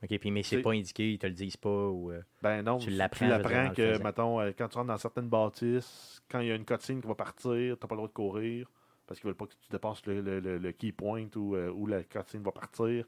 OK, 0.04 0.18
puis 0.20 0.32
mais 0.32 0.42
c'est 0.44 0.62
pas 0.62 0.72
indiqué, 0.72 1.14
ils 1.14 1.20
te 1.20 1.28
le 1.28 1.34
disent 1.34 1.58
pas. 1.58 1.70
Ou, 1.88 2.12
euh, 2.12 2.22
Ben 2.42 2.62
non, 2.64 2.78
Tu 2.78 2.86
tu 2.88 2.92
l'apprends, 2.92 3.26
dire, 3.28 3.38
l'apprends 3.38 3.74
que, 3.74 3.98
mettons, 4.04 4.40
euh, 4.42 4.52
quand 4.58 4.68
tu 4.68 4.78
rentres 4.78 4.88
dans 4.88 4.98
certaines 4.98 5.30
bâtisses, 5.30 6.22
quand 6.30 6.40
il 6.40 6.48
y 6.48 6.52
a 6.52 6.56
une 6.56 6.66
cutscene 6.66 7.02
qui 7.02 7.08
va 7.08 7.16
partir, 7.16 7.50
tu 7.52 7.70
n'as 7.70 7.76
pas 7.76 7.96
le 7.96 7.98
droit 7.98 8.08
de 8.08 8.14
courir 8.14 8.68
parce 9.06 9.20
qu'ils 9.20 9.28
veulent 9.28 9.36
pas 9.36 9.46
que 9.46 9.54
tu 9.54 9.70
dépasses 9.70 10.04
le, 10.06 10.22
le- 10.22 10.40
le- 10.40 10.58
le 10.58 10.72
key 10.72 10.92
point 10.92 11.28
où, 11.36 11.56
euh, 11.56 11.70
où 11.72 11.86
la 11.88 12.04
cutscene 12.04 12.42
va 12.44 12.52
partir. 12.52 13.06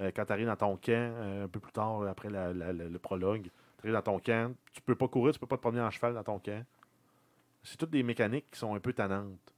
Euh, 0.00 0.10
quand 0.14 0.24
tu 0.24 0.32
arrives 0.32 0.46
dans 0.46 0.56
ton 0.56 0.76
camp, 0.76 0.90
euh, 0.90 1.44
un 1.44 1.48
peu 1.48 1.60
plus 1.60 1.72
tard, 1.72 2.02
après 2.06 2.28
le 2.30 2.98
prologue, 2.98 3.44
tu 3.44 3.50
arrives 3.82 3.94
dans 3.94 4.02
ton 4.02 4.18
camp, 4.18 4.54
tu 4.72 4.82
peux 4.82 4.96
pas 4.96 5.08
courir, 5.08 5.32
tu 5.32 5.38
peux 5.38 5.46
pas 5.46 5.56
te 5.56 5.60
promener 5.60 5.82
en 5.82 5.90
cheval 5.90 6.14
dans 6.14 6.24
ton 6.24 6.38
camp. 6.38 6.64
C'est 7.62 7.76
toutes 7.76 7.90
des 7.90 8.02
mécaniques 8.02 8.50
qui 8.50 8.58
sont 8.58 8.74
un 8.74 8.80
peu 8.80 8.92
tannantes. 8.92 9.53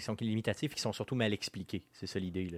Sont 0.00 0.16
limitatives 0.20 0.72
et 0.72 0.74
qui 0.74 0.80
sont 0.80 0.92
surtout 0.92 1.14
mal 1.14 1.32
expliquées. 1.32 1.82
C'est 1.92 2.06
ça 2.06 2.18
l'idée. 2.18 2.48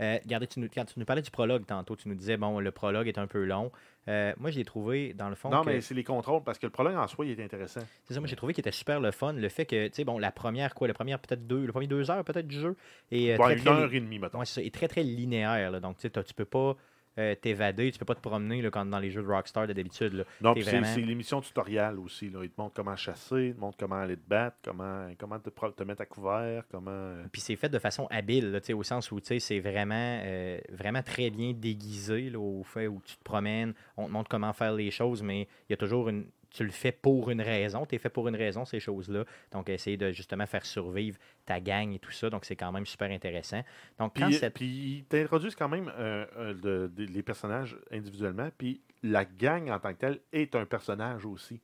Euh, 0.00 0.18
regardez, 0.22 0.46
tu 0.46 0.60
nous, 0.60 0.68
quand 0.72 0.84
tu 0.84 0.98
nous 0.98 1.04
parlais 1.04 1.22
du 1.22 1.30
prologue 1.30 1.64
tantôt, 1.66 1.96
tu 1.96 2.08
nous 2.08 2.14
disais, 2.14 2.36
bon, 2.36 2.60
le 2.60 2.70
prologue 2.70 3.08
est 3.08 3.18
un 3.18 3.26
peu 3.26 3.44
long. 3.44 3.72
Euh, 4.06 4.32
moi, 4.38 4.50
j'ai 4.50 4.64
trouvé, 4.64 5.12
dans 5.14 5.28
le 5.28 5.34
fond, 5.34 5.50
Non, 5.50 5.62
que- 5.62 5.70
mais 5.70 5.80
c'est 5.80 5.94
les 5.94 6.04
contrôles, 6.04 6.42
parce 6.44 6.58
que 6.58 6.66
le 6.66 6.70
prologue 6.70 6.94
en 6.96 7.06
soi, 7.06 7.26
il 7.26 7.38
est 7.38 7.44
intéressant. 7.44 7.80
c'est 8.04 8.14
ça, 8.14 8.20
moi, 8.20 8.28
j'ai 8.28 8.36
trouvé 8.36 8.52
qu'il 8.54 8.62
était 8.62 8.70
super 8.70 9.00
le 9.00 9.10
fun. 9.10 9.32
Le 9.32 9.48
fait 9.48 9.66
que, 9.66 9.88
tu 9.88 9.94
sais, 9.94 10.04
bon, 10.04 10.18
la 10.18 10.30
première, 10.30 10.74
quoi, 10.74 10.88
la 10.88 10.94
première 10.94 11.18
peut-être 11.18 11.46
deux, 11.46 11.64
le 11.66 11.72
premier 11.72 11.86
deux 11.86 12.10
heures 12.10 12.24
peut-être 12.24 12.46
du 12.48 12.58
jeu. 12.60 12.76
Et, 13.10 13.32
euh, 13.32 13.36
Ouais, 13.38 13.44
très, 13.44 13.54
une 13.54 13.60
très 13.60 13.70
heure 13.70 13.92
et 13.94 14.00
demie. 14.00 14.18
Ouais, 14.18 14.28
c'est 14.44 14.54
ça, 14.54 14.62
est 14.62 14.74
très, 14.74 14.88
très 14.88 15.02
linéaire. 15.02 15.70
là. 15.70 15.80
Donc, 15.80 15.96
tu 15.98 16.02
sais, 16.08 16.22
tu 16.24 16.34
peux 16.34 16.44
pas 16.44 16.76
euh, 17.18 17.34
t'évader, 17.34 17.90
tu 17.92 17.98
peux 17.98 18.04
pas 18.04 18.14
te 18.14 18.20
promener 18.20 18.62
là, 18.62 18.70
comme 18.70 18.88
dans 18.90 18.98
les 18.98 19.10
jeux 19.10 19.22
de 19.22 19.26
Rockstar 19.28 19.66
de 19.66 19.72
d'habitude. 19.72 20.12
là. 20.14 20.24
Non, 20.40 20.54
c'est 20.54 20.70
vraiment- 20.70 20.86
c'est 20.94 21.00
l'émission 21.00 21.40
tutoriel 21.40 21.98
aussi. 21.98 22.30
Là. 22.30 22.40
Ils 22.44 22.50
te 22.50 22.60
montrent 22.60 22.74
comment 22.74 22.96
chasser, 22.96 23.48
ils 23.48 23.54
te 23.54 23.60
montrent 23.60 23.76
comment 23.78 23.96
aller 23.96 24.16
te 24.16 24.28
battre, 24.28 24.56
comment, 24.64 25.08
comment 25.18 25.38
te, 25.38 25.50
te 25.50 25.82
mettre 25.84 26.02
à 26.02 26.06
couvert, 26.06 26.64
comment. 26.70 26.90
euh, 26.90 27.24
Puis 27.32 27.40
c'est 27.40 27.56
fait 27.56 27.68
de 27.68 27.78
façon 27.78 28.06
habile, 28.10 28.50
là, 28.52 28.60
au 28.74 28.82
sens 28.82 29.10
où 29.12 29.18
c'est 29.22 29.60
vraiment, 29.60 30.20
euh, 30.24 30.58
vraiment 30.70 31.02
très 31.02 31.30
bien 31.30 31.52
déguisé 31.52 32.30
là, 32.30 32.38
au 32.38 32.62
fait 32.64 32.86
où 32.86 33.00
tu 33.04 33.16
te 33.16 33.22
promènes, 33.24 33.74
on 33.96 34.06
te 34.06 34.12
montre 34.12 34.28
comment 34.28 34.52
faire 34.52 34.72
les 34.74 34.90
choses, 34.90 35.22
mais 35.22 35.42
il 35.68 35.70
y 35.70 35.74
a 35.74 35.76
toujours 35.76 36.08
une. 36.08 36.26
Tu 36.50 36.64
le 36.64 36.70
fais 36.70 36.92
pour 36.92 37.30
une 37.30 37.42
raison, 37.42 37.84
tu 37.84 37.94
es 37.94 37.98
fait 37.98 38.08
pour 38.08 38.26
une 38.26 38.34
raison, 38.36 38.64
ces 38.64 38.80
choses-là. 38.80 39.24
Donc, 39.52 39.68
essayer 39.68 39.96
de 39.98 40.12
justement 40.12 40.46
faire 40.46 40.64
survivre 40.64 41.18
ta 41.44 41.60
gang 41.60 41.92
et 41.92 41.98
tout 41.98 42.10
ça. 42.10 42.30
Donc, 42.30 42.44
c'est 42.46 42.56
quand 42.56 42.72
même 42.72 42.86
super 42.86 43.10
intéressant. 43.10 43.62
Donc, 43.98 44.16
quand 44.18 44.26
Puis, 44.26 44.34
cette- 44.36 44.54
puis 44.54 44.66
ils 44.66 45.04
t'introduisent 45.04 45.54
quand 45.54 45.68
même 45.68 45.92
euh, 45.98 46.24
euh, 46.38 46.54
de- 46.54 46.90
de- 46.94 47.04
les 47.12 47.22
personnages 47.22 47.76
individuellement, 47.90 48.48
puis 48.56 48.80
la 49.02 49.24
gang 49.26 49.68
en 49.70 49.78
tant 49.78 49.92
que 49.92 49.98
telle 49.98 50.20
est 50.32 50.54
un 50.54 50.64
personnage 50.64 51.26
aussi. 51.26 51.60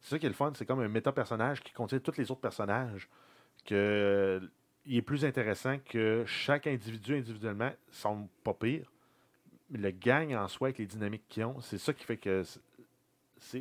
C'est 0.00 0.10
ça 0.10 0.18
qui 0.18 0.26
est 0.26 0.30
le 0.30 0.34
fun, 0.34 0.52
c'est 0.54 0.66
comme 0.66 0.80
un 0.80 0.88
méta-personnage 0.88 1.60
qui 1.60 1.72
contient 1.72 1.98
tous 1.98 2.16
les 2.16 2.30
autres 2.30 2.40
personnages, 2.40 3.08
que 3.66 4.40
il 4.84 4.96
est 4.96 5.02
plus 5.02 5.24
intéressant 5.24 5.78
que 5.78 6.24
chaque 6.26 6.66
individu 6.66 7.14
individuellement 7.16 7.70
sont 7.90 8.28
pas 8.42 8.54
pires. 8.54 8.90
Mais 9.70 9.78
le 9.78 9.90
gang 9.90 10.34
en 10.34 10.48
soi, 10.48 10.68
avec 10.68 10.78
les 10.78 10.86
dynamiques 10.86 11.22
qu'ils 11.28 11.44
ont, 11.44 11.60
c'est 11.60 11.78
ça 11.78 11.92
qui 11.92 12.04
fait 12.04 12.16
que 12.16 12.42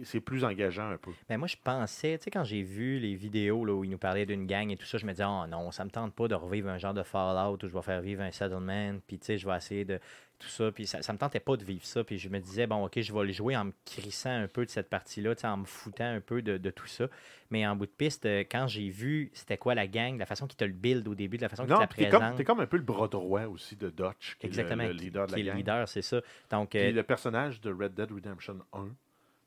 c'est 0.04 0.20
plus 0.22 0.44
engageant 0.44 0.90
un 0.90 0.98
peu. 0.98 1.12
Ben 1.30 1.38
moi, 1.38 1.48
je 1.48 1.58
pensais, 1.62 2.18
tu 2.18 2.26
sais, 2.26 2.32
quand 2.32 2.44
j'ai 2.44 2.62
vu 2.62 3.00
les 3.00 3.16
vidéos 3.16 3.66
là, 3.66 3.74
où 3.74 3.84
ils 3.84 3.90
nous 3.90 3.98
parlaient 3.98 4.26
d'une 4.26 4.46
gang 4.46 4.70
et 4.72 4.78
tout 4.78 4.86
ça, 4.86 4.98
je 4.98 5.06
me 5.06 5.12
disais, 5.12 5.26
oh 5.26 5.46
non, 5.48 5.72
ça 5.72 5.84
me 5.86 5.90
tente 5.90 6.14
pas 6.14 6.28
de 6.28 6.36
revivre 6.36 6.70
un 6.70 6.78
genre 6.78 6.94
de 6.94 7.04
Fallout 7.04 7.58
où 7.64 7.68
je 7.68 7.74
vais 7.74 7.82
faire 7.82 8.02
vivre 8.02 8.22
un 8.22 8.32
settlement, 8.32 8.96
puis 9.08 9.18
tu 9.20 9.26
sais, 9.26 9.38
je 9.38 9.48
vais 9.48 9.56
essayer 9.58 9.86
de 9.86 10.00
tout 10.40 10.48
ça, 10.48 10.72
puis 10.72 10.88
ça, 10.88 11.04
ça 11.04 11.14
me 11.14 11.20
tentait 11.20 11.40
pas 11.40 11.56
de 11.56 11.64
vivre 11.64 11.86
ça, 11.86 12.04
puis 12.04 12.18
je 12.18 12.28
me 12.30 12.40
disais, 12.40 12.66
bon, 12.66 12.84
ok, 12.86 13.00
je 13.00 13.14
vais 13.14 13.26
le 13.26 13.32
jouer 13.32 13.56
en 13.56 13.66
me 13.66 13.74
crissant 13.86 14.32
un 14.32 14.48
peu 14.48 14.66
de 14.66 14.72
cette 14.72 14.90
partie-là, 14.90 15.36
tu 15.36 15.42
sais, 15.42 15.48
en 15.48 15.58
me 15.58 15.66
foutant 15.66 16.06
un 16.16 16.20
peu 16.22 16.42
de, 16.42 16.58
de 16.58 16.70
tout 16.72 16.88
ça. 16.88 17.08
Mais 17.52 17.68
en 17.68 17.76
bout 17.76 17.86
de 17.86 17.92
piste, 17.92 18.26
euh, 18.26 18.44
quand 18.50 18.66
j'ai 18.68 18.90
vu 18.90 19.30
c'était 19.34 19.58
quoi 19.58 19.76
la 19.76 19.86
gang, 19.86 20.18
la 20.18 20.26
façon 20.26 20.48
qu'ils 20.48 20.58
te 20.58 20.64
le 20.64 20.72
build 20.74 21.08
au 21.08 21.16
début, 21.16 21.38
de 21.38 21.44
la 21.44 21.50
façon 21.50 21.64
qu'ils 21.66 21.76
te 21.76 21.80
la 21.80 21.88
comme, 21.88 22.20
présentent. 22.20 22.38
t'es 22.38 22.44
comme 22.44 22.60
un 22.62 22.66
peu 22.66 22.78
le 22.78 22.84
bras 22.84 23.08
droit 23.08 23.44
aussi 23.44 23.76
de 23.76 23.90
Dutch, 23.90 24.38
qui 24.40 24.48
Exactement, 24.48 24.84
est 24.84 24.88
le, 24.88 24.94
leader 24.94 25.28
de 25.28 25.32
la 25.32 25.36
qui 25.36 25.42
est 25.42 25.46
gang. 25.46 25.54
le 25.54 25.58
leader, 25.60 25.88
c'est 25.88 26.02
ça. 26.02 26.22
Donc, 26.50 26.70
Puis 26.72 26.80
euh, 26.80 26.92
le 26.92 27.04
personnage 27.04 27.62
de 27.62 27.72
Red 27.72 27.94
Dead 27.94 28.12
Redemption 28.12 28.58
1, 28.74 28.88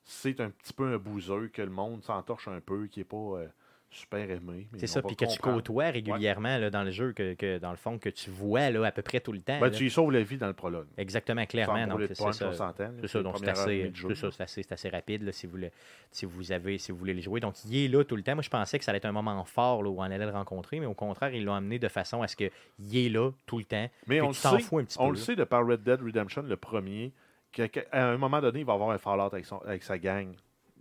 c'est 0.05 0.41
un 0.41 0.51
petit 0.51 0.73
peu 0.73 0.95
un 0.95 0.99
bouseux 0.99 1.49
que 1.49 1.63
le 1.63 1.71
monde 1.71 2.03
s'entorche 2.03 2.49
un 2.49 2.61
peu, 2.61 2.87
qui 2.87 3.01
est 3.01 3.05
pas 3.05 3.17
euh, 3.17 3.47
super 3.95 4.31
aimé. 4.31 4.67
c'est 4.77 4.85
on 4.85 4.87
ça, 4.87 5.03
puis 5.03 5.17
que 5.17 5.25
tu 5.25 5.39
côtoies 5.39 5.91
régulièrement 5.91 6.59
là, 6.59 6.69
dans 6.69 6.83
le 6.83 6.91
jeu, 6.91 7.13
que, 7.13 7.35
que 7.35 7.59
dans 7.59 7.71
le 7.71 7.77
fond, 7.77 7.99
que 7.99 8.09
tu 8.09 8.31
vois 8.31 8.71
là, 8.71 8.85
à 8.85 8.93
peu 8.93 9.03
près 9.03 9.21
tout 9.21 9.33
le 9.33 9.41
temps. 9.41 9.59
Ben, 9.61 9.71
tu 9.71 9.87
y 9.87 9.91
sauves 9.91 10.13
la 10.13 10.23
vie 10.23 10.37
dans 10.37 10.47
le 10.47 10.53
prologue. 10.53 10.87
Exactement, 10.99 11.47
clairement. 11.47 11.87
C'est 12.09 12.15
ça. 12.15 12.27
on. 12.29 12.93
C'est 13.01 13.09
ça, 13.09 13.23
donc 13.23 13.39
c'est 13.39 13.49
assez, 13.49 14.67
assez, 14.71 14.89
rapide 14.89 15.23
là, 15.23 15.33
si, 15.33 15.47
vous 15.47 15.57
le, 15.57 15.71
si, 16.11 16.27
vous 16.27 16.53
avez, 16.53 16.79
si 16.79 16.93
vous 16.93 16.99
voulez 16.99 17.15
le 17.15 17.23
jouer. 17.23 17.41
Donc, 17.41 17.55
il 17.65 17.77
est 17.77 17.89
là 17.89 18.05
tout 18.05 18.17
le 18.17 18.23
temps. 18.23 18.35
Moi, 18.35 18.43
je 18.43 18.51
pensais 18.51 18.79
que 18.79 18.85
ça 18.85 18.91
allait 18.91 18.99
être 18.99 19.05
un 19.07 19.13
moment 19.13 19.43
fort 19.45 19.83
là, 19.83 19.91
où 19.91 19.99
on 19.99 20.03
allait 20.03 20.19
le 20.19 20.31
rencontrer, 20.31 20.81
mais 20.81 20.87
au 20.87 20.95
contraire, 20.95 21.33
ils 21.33 21.45
l'ont 21.45 21.55
amené 21.55 21.79
de 21.79 21.89
façon 21.89 22.23
à 22.23 22.29
ce 22.29 22.37
qu'il 22.37 22.51
est 22.93 23.09
là 23.09 23.31
tout 23.47 23.59
le 23.59 23.65
temps. 23.65 23.89
Mais 24.07 24.21
on 24.21 24.29
le 24.29 24.35
sait, 24.35 24.59
fous 24.61 24.79
un 24.79 24.85
petit 24.85 24.99
on 24.99 25.07
peu. 25.07 25.13
le 25.13 25.19
là. 25.19 25.25
sait 25.25 25.37
de 25.37 25.45
par 25.45 25.67
Red 25.67 25.83
Dead 25.83 26.01
Redemption, 26.03 26.43
le 26.43 26.57
premier, 26.57 27.13
qu'à 27.55 27.83
un 27.93 28.17
moment 28.17 28.41
donné, 28.41 28.61
il 28.61 28.67
va 28.67 28.75
avoir 28.75 28.91
un 28.91 28.99
Fallout 28.99 29.33
avec, 29.35 29.47
avec 29.65 29.83
sa 29.83 29.99
gang. 29.99 30.35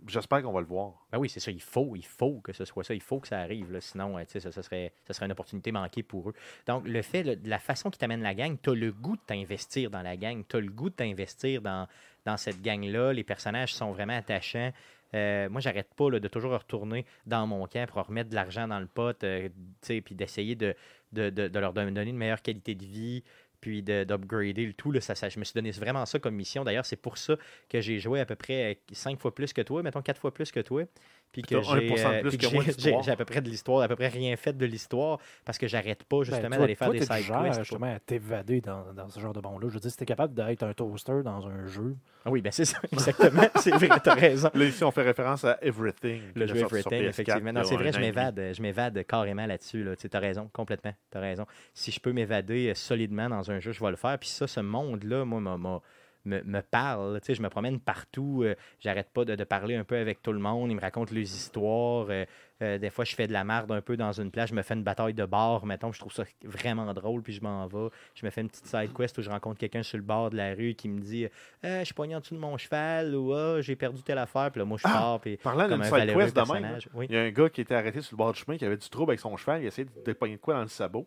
J'espère 0.06 0.42
qu'on 0.42 0.52
va 0.52 0.60
le 0.60 0.66
voir. 0.66 1.06
Ben 1.10 1.18
oui, 1.18 1.30
c'est 1.30 1.40
ça. 1.40 1.50
Il 1.50 1.62
faut, 1.62 1.96
il 1.96 2.04
faut 2.04 2.40
que 2.42 2.52
ce 2.52 2.66
soit 2.66 2.84
ça. 2.84 2.92
Il 2.92 3.00
faut 3.00 3.20
que 3.20 3.28
ça 3.28 3.38
arrive. 3.38 3.74
Sinon, 3.80 4.18
euh, 4.18 4.24
ça, 4.26 4.38
ça 4.52 4.62
serait, 4.62 4.92
ça 5.06 5.14
serait 5.14 5.24
une 5.24 5.32
opportunité 5.32 5.72
manquée 5.72 6.02
pour 6.02 6.28
eux. 6.28 6.34
Donc, 6.66 6.86
le 6.86 7.00
fait, 7.00 7.22
de 7.24 7.48
la 7.48 7.58
façon 7.58 7.88
qui 7.88 7.98
t'amène 7.98 8.20
la 8.22 8.34
gang, 8.34 8.54
tu 8.62 8.70
as 8.70 8.74
le 8.74 8.92
goût 8.92 9.16
de 9.16 9.22
t'investir 9.26 9.90
dans 9.90 10.02
la 10.02 10.18
gang. 10.18 10.44
Tu 10.46 10.56
as 10.56 10.60
le 10.60 10.68
goût 10.70 10.90
de 10.90 10.94
t'investir 10.94 11.62
dans, 11.62 11.88
dans 12.26 12.36
cette 12.36 12.60
gang-là. 12.60 13.14
Les 13.14 13.24
personnages 13.24 13.72
sont 13.72 13.92
vraiment 13.92 14.16
attachants. 14.16 14.72
Euh, 15.14 15.48
moi, 15.48 15.62
j'arrête 15.62 15.94
pas 15.94 16.10
de 16.10 16.28
toujours 16.28 16.52
retourner 16.52 17.06
dans 17.24 17.46
mon 17.46 17.66
camp 17.66 17.88
pour 17.88 18.04
remettre 18.04 18.28
de 18.28 18.34
l'argent 18.34 18.68
dans 18.68 18.80
le 18.80 18.86
pot, 18.88 19.16
euh, 19.24 19.48
puis 19.80 20.14
d'essayer 20.14 20.54
de, 20.54 20.74
de, 21.12 21.30
de- 21.30 21.48
de 21.48 21.58
leur 21.58 21.72
donner 21.72 22.02
une 22.02 22.16
meilleure 22.16 22.42
qualité 22.42 22.74
de 22.74 22.84
vie, 22.84 23.22
puis 23.64 23.82
de- 23.82 24.04
d'upgrader 24.04 24.66
le 24.66 24.74
tout. 24.74 24.92
Là, 24.92 25.00
ça, 25.00 25.14
je 25.30 25.38
me 25.38 25.44
suis 25.44 25.54
donné 25.54 25.70
vraiment 25.70 26.04
ça 26.04 26.18
comme 26.18 26.34
mission. 26.34 26.64
D'ailleurs, 26.64 26.84
c'est 26.84 26.96
pour 26.96 27.16
ça 27.16 27.38
que 27.70 27.80
j'ai 27.80 27.98
joué 27.98 28.20
à 28.20 28.26
peu 28.26 28.36
près 28.36 28.74
euh, 28.74 28.74
cinq 28.92 29.18
fois 29.18 29.34
plus 29.34 29.54
que 29.54 29.62
toi, 29.62 29.82
mettons 29.82 30.02
quatre 30.02 30.20
fois 30.20 30.34
plus 30.34 30.52
que 30.52 30.60
toi. 30.60 30.84
Puis 31.34 31.42
que 31.42 31.56
t'as 31.56 31.60
j'ai 31.62 31.88
1% 31.88 32.22
de 32.22 32.26
euh, 32.28 33.02
j'ai- 33.02 33.10
à 33.10 33.16
peu 33.16 33.24
près 33.26 33.40
de 33.42 33.48
l'histoire, 33.50 33.82
à 33.82 33.88
peu 33.88 33.96
près 33.96 34.08
rien 34.08 34.34
fait 34.36 34.56
de 34.56 34.64
l'histoire, 34.64 35.18
parce 35.44 35.58
que 35.58 35.66
j'arrête 35.66 36.04
pas 36.04 36.22
justement 36.22 36.42
Ben, 36.42 36.48
toi- 36.50 36.58
d'aller 36.60 36.74
faire 36.76 36.88
toi, 36.88 36.94
des 36.98 37.00
side 37.04 37.08
quests. 37.44 37.58
justement 37.58 37.92
à 37.94 37.98
t'évader 37.98 38.60
dans, 38.60 38.92
dans 38.94 39.08
ce 39.08 39.18
genre 39.20 39.32
de 39.32 39.40
bon-là. 39.40 39.66
Je 39.68 39.74
veux 39.74 39.80
dire, 39.80 39.90
si 39.90 39.96
t'es 39.96 40.06
capable 40.06 40.32
d'être 40.32 40.62
un 40.62 40.72
toaster 40.72 41.22
dans 41.24 41.46
un 41.46 41.66
jeu, 41.66 41.96
Ah 42.24 42.30
oui, 42.30 42.40
ben 42.40 42.50
c'est 42.52 42.64
ça, 42.64 42.78
exactement. 42.92 43.42
c'est 43.56 43.72
vrai, 43.72 43.88
t'as 44.02 44.14
raison. 44.14 44.48
Là, 44.54 44.64
ici, 44.64 44.82
on 44.84 44.90
fait 44.90 45.02
référence 45.02 45.44
à 45.44 45.58
Everything. 45.60 46.22
Le 46.34 46.46
jeu 46.46 46.56
Everything, 46.56 47.00
PS4 47.02 47.08
effectivement. 47.08 47.52
Non, 47.52 47.64
c'est 47.64 47.74
vrai, 47.74 47.92
je 47.92 47.98
m'évade. 48.00 48.40
Je 48.56 48.62
m'évade 48.62 49.04
carrément 49.06 49.44
là-dessus. 49.46 49.82
Là. 49.84 49.96
Tu 49.96 50.08
as 50.12 50.18
raison, 50.20 50.48
complètement. 50.52 50.92
Tu 51.10 51.18
as 51.18 51.20
raison. 51.20 51.44
Si 51.74 51.90
je 51.90 51.98
peux 52.00 52.12
m'évader 52.12 52.68
euh, 52.70 52.74
solidement 52.74 53.28
dans 53.28 53.50
un 53.50 53.58
jeu, 53.58 53.72
je 53.72 53.82
vais 53.82 53.90
le 53.90 53.96
faire. 53.96 54.18
Puis 54.18 54.28
ça, 54.28 54.46
ce 54.46 54.60
monde-là, 54.60 55.24
moi, 55.24 55.40
m'a- 55.40 55.80
me, 56.24 56.42
me 56.42 56.60
parle. 56.62 57.20
Tu 57.20 57.26
sais, 57.26 57.34
je 57.34 57.42
me 57.42 57.48
promène 57.48 57.80
partout. 57.80 58.42
euh, 58.44 58.54
J'arrête 58.80 59.10
pas 59.10 59.24
de, 59.24 59.34
de 59.34 59.44
parler 59.44 59.74
un 59.76 59.84
peu 59.84 59.96
avec 59.96 60.22
tout 60.22 60.32
le 60.32 60.38
monde. 60.38 60.70
Ils 60.70 60.74
me 60.76 60.80
racontent 60.80 61.12
les 61.14 61.34
histoires. 61.36 62.06
euh, 62.10 62.24
euh, 62.62 62.78
des 62.78 62.88
fois, 62.90 63.04
je 63.04 63.14
fais 63.14 63.26
de 63.26 63.32
la 63.32 63.42
merde 63.44 63.70
un 63.72 63.80
peu 63.80 63.96
dans 63.96 64.12
une 64.12 64.30
plage. 64.30 64.50
Je 64.50 64.54
me 64.54 64.62
fais 64.62 64.74
une 64.74 64.84
bataille 64.84 65.12
de 65.14 65.24
bar, 65.26 65.66
mettons. 65.66 65.92
Je 65.92 65.98
trouve 65.98 66.12
ça 66.12 66.22
vraiment 66.44 66.92
drôle. 66.94 67.22
Puis 67.22 67.32
je 67.34 67.42
m'en 67.42 67.66
vais. 67.66 67.88
Je 68.14 68.24
me 68.24 68.30
fais 68.30 68.40
une 68.42 68.48
petite 68.48 68.66
side 68.66 68.92
quest 68.96 69.18
où 69.18 69.22
je 69.22 69.28
rencontre 69.30 69.58
quelqu'un 69.58 69.82
sur 69.82 69.98
le 69.98 70.04
bord 70.04 70.30
de 70.30 70.36
la 70.36 70.54
rue 70.54 70.74
qui 70.74 70.88
me 70.88 71.00
dit 71.00 71.26
Je 71.62 71.84
suis 71.84 71.94
pogné 71.94 72.14
en 72.16 72.20
dessous 72.20 72.34
de 72.34 72.40
mon 72.40 72.56
cheval 72.56 73.14
ou 73.14 73.34
Ah, 73.34 73.60
j'ai 73.60 73.76
perdu 73.76 74.02
telle 74.02 74.18
affaire. 74.18 74.50
Puis 74.50 74.60
là, 74.60 74.64
moi, 74.64 74.78
je 74.78 74.84
Ah, 74.86 74.92
pars. 74.92 75.20
Puis 75.20 75.36
Parlant 75.36 75.64
d'une 75.68 75.80
un 75.80 75.84
side 75.84 76.14
quest 76.16 76.36
de 76.36 76.52
même. 76.62 76.78
Oui. 76.94 77.06
il 77.10 77.14
y 77.14 77.18
a 77.18 77.22
un 77.22 77.30
gars 77.30 77.48
qui 77.50 77.60
était 77.60 77.74
arrêté 77.74 78.00
sur 78.00 78.14
le 78.14 78.18
bord 78.18 78.32
du 78.32 78.38
chemin, 78.38 78.56
qui 78.56 78.64
avait 78.64 78.76
du 78.76 78.88
trouble 78.88 79.10
avec 79.10 79.20
son 79.20 79.36
cheval, 79.36 79.62
il 79.62 79.66
essayait 79.66 79.88
de 80.06 80.12
pogner 80.12 80.36
de 80.36 80.40
quoi 80.40 80.54
dans 80.54 80.62
le 80.62 80.68
sabot. 80.68 81.06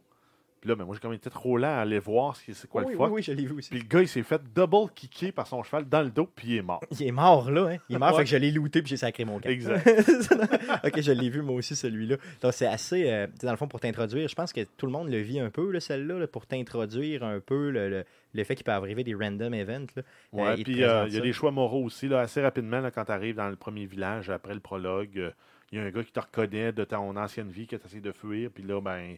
Puis 0.59 0.69
là, 0.69 0.75
ben, 0.75 0.85
moi, 0.85 0.95
j'ai 0.95 1.01
comme 1.01 1.13
été 1.13 1.29
trop 1.29 1.55
lent 1.57 1.67
à 1.67 1.81
aller 1.81 1.99
voir 1.99 2.35
ce 2.35 2.43
qui- 2.45 2.53
c'est 2.55 2.67
quoi 2.67 2.81
oui, 2.81 2.93
le 2.93 2.97
oui, 2.99 3.05
fuck. 3.05 3.13
oui, 3.15 3.21
je 3.23 3.31
l'ai 3.31 3.45
vu 3.45 3.53
aussi. 3.53 3.69
Puis 3.69 3.79
le 3.79 3.85
gars, 3.85 4.01
il 4.01 4.07
s'est 4.07 4.23
fait 4.23 4.41
double 4.55 4.91
kicker 4.95 5.31
par 5.31 5.45
son 5.45 5.61
cheval 5.61 5.87
dans 5.87 6.01
le 6.01 6.09
dos, 6.09 6.27
puis 6.35 6.47
il 6.49 6.55
est 6.57 6.61
mort. 6.63 6.81
Il 6.99 7.05
est 7.07 7.11
mort 7.11 7.51
là, 7.51 7.69
hein? 7.73 7.77
Il 7.89 7.95
est 7.95 7.99
mort, 7.99 8.11
Ouais. 8.11 8.17
fait 8.19 8.23
que 8.23 8.29
je 8.31 8.37
l'ai 8.37 8.51
looté 8.51 8.81
puis 8.81 8.89
j'ai 8.89 8.97
sacré 8.97 9.23
mon 9.23 9.39
camp. 9.39 9.49
Exact. 9.49 9.87
ok, 10.83 10.99
je 11.01 11.11
l'ai 11.11 11.29
vu 11.29 11.41
moi 11.41 11.55
aussi 11.55 11.75
celui-là. 11.75 12.17
Donc 12.41 12.53
c'est 12.53 12.65
assez, 12.67 13.09
euh, 13.09 13.27
dans 13.43 13.51
le 13.51 13.57
fond, 13.57 13.67
pour 13.67 13.79
t'introduire, 13.79 14.27
je 14.27 14.35
pense 14.35 14.51
que 14.53 14.61
tout 14.77 14.85
le 14.85 14.91
monde 14.91 15.09
le 15.09 15.19
vit 15.19 15.39
un 15.39 15.49
peu, 15.49 15.71
là, 15.71 15.79
celle-là, 15.79 16.17
là, 16.19 16.27
pour 16.27 16.45
t'introduire 16.45 17.23
un 17.23 17.39
peu 17.39 17.69
le, 17.69 17.89
le, 17.89 18.05
le 18.33 18.43
fait 18.43 18.55
qu'il 18.55 18.63
peut 18.63 18.71
arriver 18.71 19.03
des 19.03 19.13
random 19.15 19.53
events. 19.53 19.87
Là. 19.95 20.03
Ouais, 20.33 20.47
Euh, 20.49 20.55
te 20.57 20.61
puis 20.63 20.83
euh, 20.83 21.05
il 21.07 21.13
y 21.13 21.17
a 21.17 21.21
des 21.21 21.33
choix 21.33 21.51
moraux 21.51 21.83
aussi. 21.83 22.07
Là, 22.07 22.21
assez 22.21 22.41
rapidement, 22.41 22.79
là, 22.79 22.91
quand 22.91 23.05
tu 23.05 23.11
arrives 23.11 23.35
dans 23.35 23.49
le 23.49 23.55
premier 23.55 23.85
village, 23.85 24.29
après 24.29 24.53
le 24.53 24.59
prologue, 24.59 25.17
euh, 25.17 25.31
il 25.71 25.77
y 25.77 25.81
a 25.81 25.85
un 25.85 25.89
gars 25.91 26.03
qui 26.03 26.11
te 26.11 26.19
reconnaît 26.19 26.71
de 26.71 26.83
ton 26.83 27.15
ancienne 27.15 27.49
vie 27.49 27.67
que 27.67 27.75
tu 27.75 27.85
essaies 27.85 27.99
de 27.99 28.11
fuir. 28.11 28.49
Puis 28.53 28.63
là, 28.63 28.79
ben, 28.81 29.17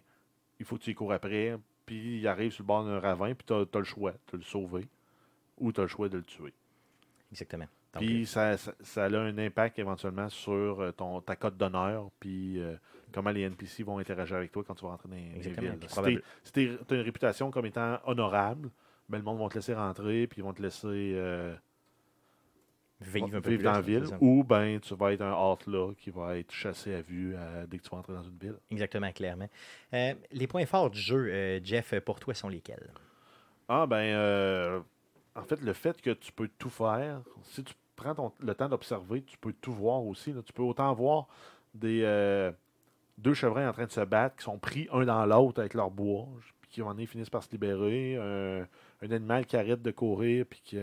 il 0.59 0.65
faut 0.65 0.77
que 0.77 0.83
tu 0.83 0.91
y 0.91 0.95
cours 0.95 1.13
après. 1.13 1.57
Puis 1.85 2.19
il 2.19 2.27
arrive 2.27 2.51
sur 2.51 2.63
le 2.63 2.67
bord 2.67 2.85
d'un 2.85 2.99
ravin, 2.99 3.33
puis 3.33 3.45
tu 3.47 3.53
as, 3.53 3.79
le 3.79 3.83
choix 3.83 4.13
de 4.31 4.37
le 4.37 4.43
sauver 4.43 4.87
ou 5.57 5.71
tu 5.71 5.79
as 5.79 5.83
le 5.83 5.89
choix 5.89 6.07
de 6.07 6.17
le 6.17 6.23
tuer. 6.23 6.53
Exactement. 7.31 7.65
Donc, 7.93 8.03
Puis 8.03 8.27
ça, 8.27 8.55
ça, 8.57 8.73
ça 8.81 9.05
a 9.05 9.17
un 9.17 9.37
impact 9.39 9.79
éventuellement 9.79 10.29
sur 10.29 10.79
euh, 10.79 10.91
ton, 10.91 11.21
ta 11.21 11.35
cote 11.35 11.57
d'honneur, 11.57 12.11
puis 12.19 12.59
euh, 12.59 12.75
comment 13.11 13.31
les 13.31 13.41
NPC 13.41 13.81
vont 13.81 13.97
interagir 13.97 14.37
avec 14.37 14.51
toi 14.51 14.63
quand 14.63 14.75
tu 14.75 14.85
vas 14.85 14.91
rentrer 14.91 15.09
dans 15.09 15.15
les- 15.15 16.09
villes. 16.11 16.21
Si 16.43 16.51
tu 16.51 16.77
as 16.89 16.95
une 16.95 17.01
réputation 17.01 17.49
comme 17.49 17.65
étant 17.65 17.99
honorable, 18.05 18.69
ben, 19.07 19.17
le 19.17 19.23
monde 19.23 19.39
va 19.39 19.49
te 19.49 19.55
laisser 19.55 19.73
rentrer, 19.73 20.27
puis 20.27 20.41
ils 20.41 20.43
vont 20.43 20.53
te 20.53 20.61
laisser 20.61 21.13
euh, 21.15 21.55
vivre 23.01 23.35
un 23.35 23.41
peu 23.41 23.49
vivre 23.49 23.61
plus, 23.61 23.63
dans 23.63 23.71
la 23.71 23.81
ville, 23.81 24.05
ou 24.19 24.43
ben 24.43 24.79
tu 24.79 24.93
vas 24.95 25.13
être 25.13 25.21
un 25.21 25.33
outlaw 25.33 25.93
qui 25.93 26.09
va 26.09 26.37
être 26.37 26.51
chassé 26.51 26.93
à 26.93 27.01
vue 27.01 27.33
euh, 27.35 27.65
dès 27.67 27.77
que 27.77 27.83
tu 27.83 27.89
vas 27.89 27.97
entrer 27.97 28.13
dans 28.13 28.23
une 28.23 28.37
ville. 28.37 28.55
Exactement, 28.71 29.11
clairement. 29.11 29.49
Euh, 29.93 30.13
les 30.31 30.47
points 30.47 30.65
forts 30.65 30.89
du 30.89 30.99
jeu, 30.99 31.29
euh, 31.31 31.59
Jeff, 31.63 31.97
pour 32.01 32.19
toi, 32.19 32.33
sont 32.33 32.49
lesquels? 32.49 32.91
Ah 33.67 33.85
ben 33.85 34.83
en 35.35 35.43
fait 35.43 35.61
le 35.61 35.73
fait 35.73 36.01
que 36.01 36.09
tu 36.09 36.31
peux 36.31 36.49
tout 36.57 36.69
faire, 36.71 37.21
si 37.43 37.63
tu 37.63 37.73
prends 37.95 38.15
ton- 38.15 38.33
le 38.39 38.53
temps 38.55 38.67
d'observer, 38.67 39.21
tu 39.21 39.37
peux 39.37 39.53
tout 39.53 39.71
voir 39.71 40.03
aussi. 40.03 40.33
là. 40.33 40.41
Tu 40.43 40.51
peux 40.51 40.63
autant 40.63 40.93
voir 40.93 41.27
des 41.73 42.51
deux 43.17 43.33
chevreuils 43.33 43.67
en 43.67 43.71
train 43.71 43.85
de 43.85 43.91
se 43.91 44.01
battre 44.01 44.35
qui 44.37 44.43
sont 44.43 44.57
pris 44.57 44.87
un 44.91 45.05
dans 45.05 45.25
l'autre 45.25 45.59
avec 45.59 45.75
leur 45.75 45.91
bois, 45.91 46.27
puis 46.61 46.71
qui 46.71 46.79
moment 46.81 46.93
donné, 46.93 47.05
finissent 47.05 47.29
par 47.29 47.43
se 47.43 47.51
libérer, 47.51 48.17
un, 48.17 48.67
animal 49.03 49.45
qui 49.45 49.55
arrête 49.55 49.81
de 49.81 49.91
courir 49.91 50.45
puis 50.49 50.61
qui 50.63 50.77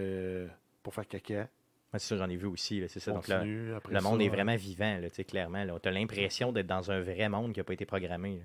pour 0.82 0.94
faire 0.94 1.08
caca. 1.08 1.48
Moi, 1.92 1.98
c'est 2.00 2.06
sûr, 2.08 2.16
j'en 2.18 2.28
ai 2.28 2.36
vu 2.36 2.46
aussi, 2.46 2.82
c'est 2.88 3.00
ça. 3.00 3.12
Donc, 3.12 3.28
là, 3.28 3.44
le 3.44 4.00
monde 4.00 4.18
ça, 4.18 4.24
est 4.24 4.28
vraiment 4.28 4.56
vivant, 4.56 4.98
là, 4.98 5.08
tu 5.08 5.24
clairement. 5.24 5.58
As 5.84 5.90
l'impression 5.90 6.52
d'être 6.52 6.66
dans 6.66 6.90
un 6.90 7.00
vrai 7.00 7.28
monde 7.28 7.52
qui 7.52 7.60
n'a 7.60 7.64
pas 7.64 7.72
été 7.74 7.86
programmé. 7.86 8.38
là. 8.38 8.44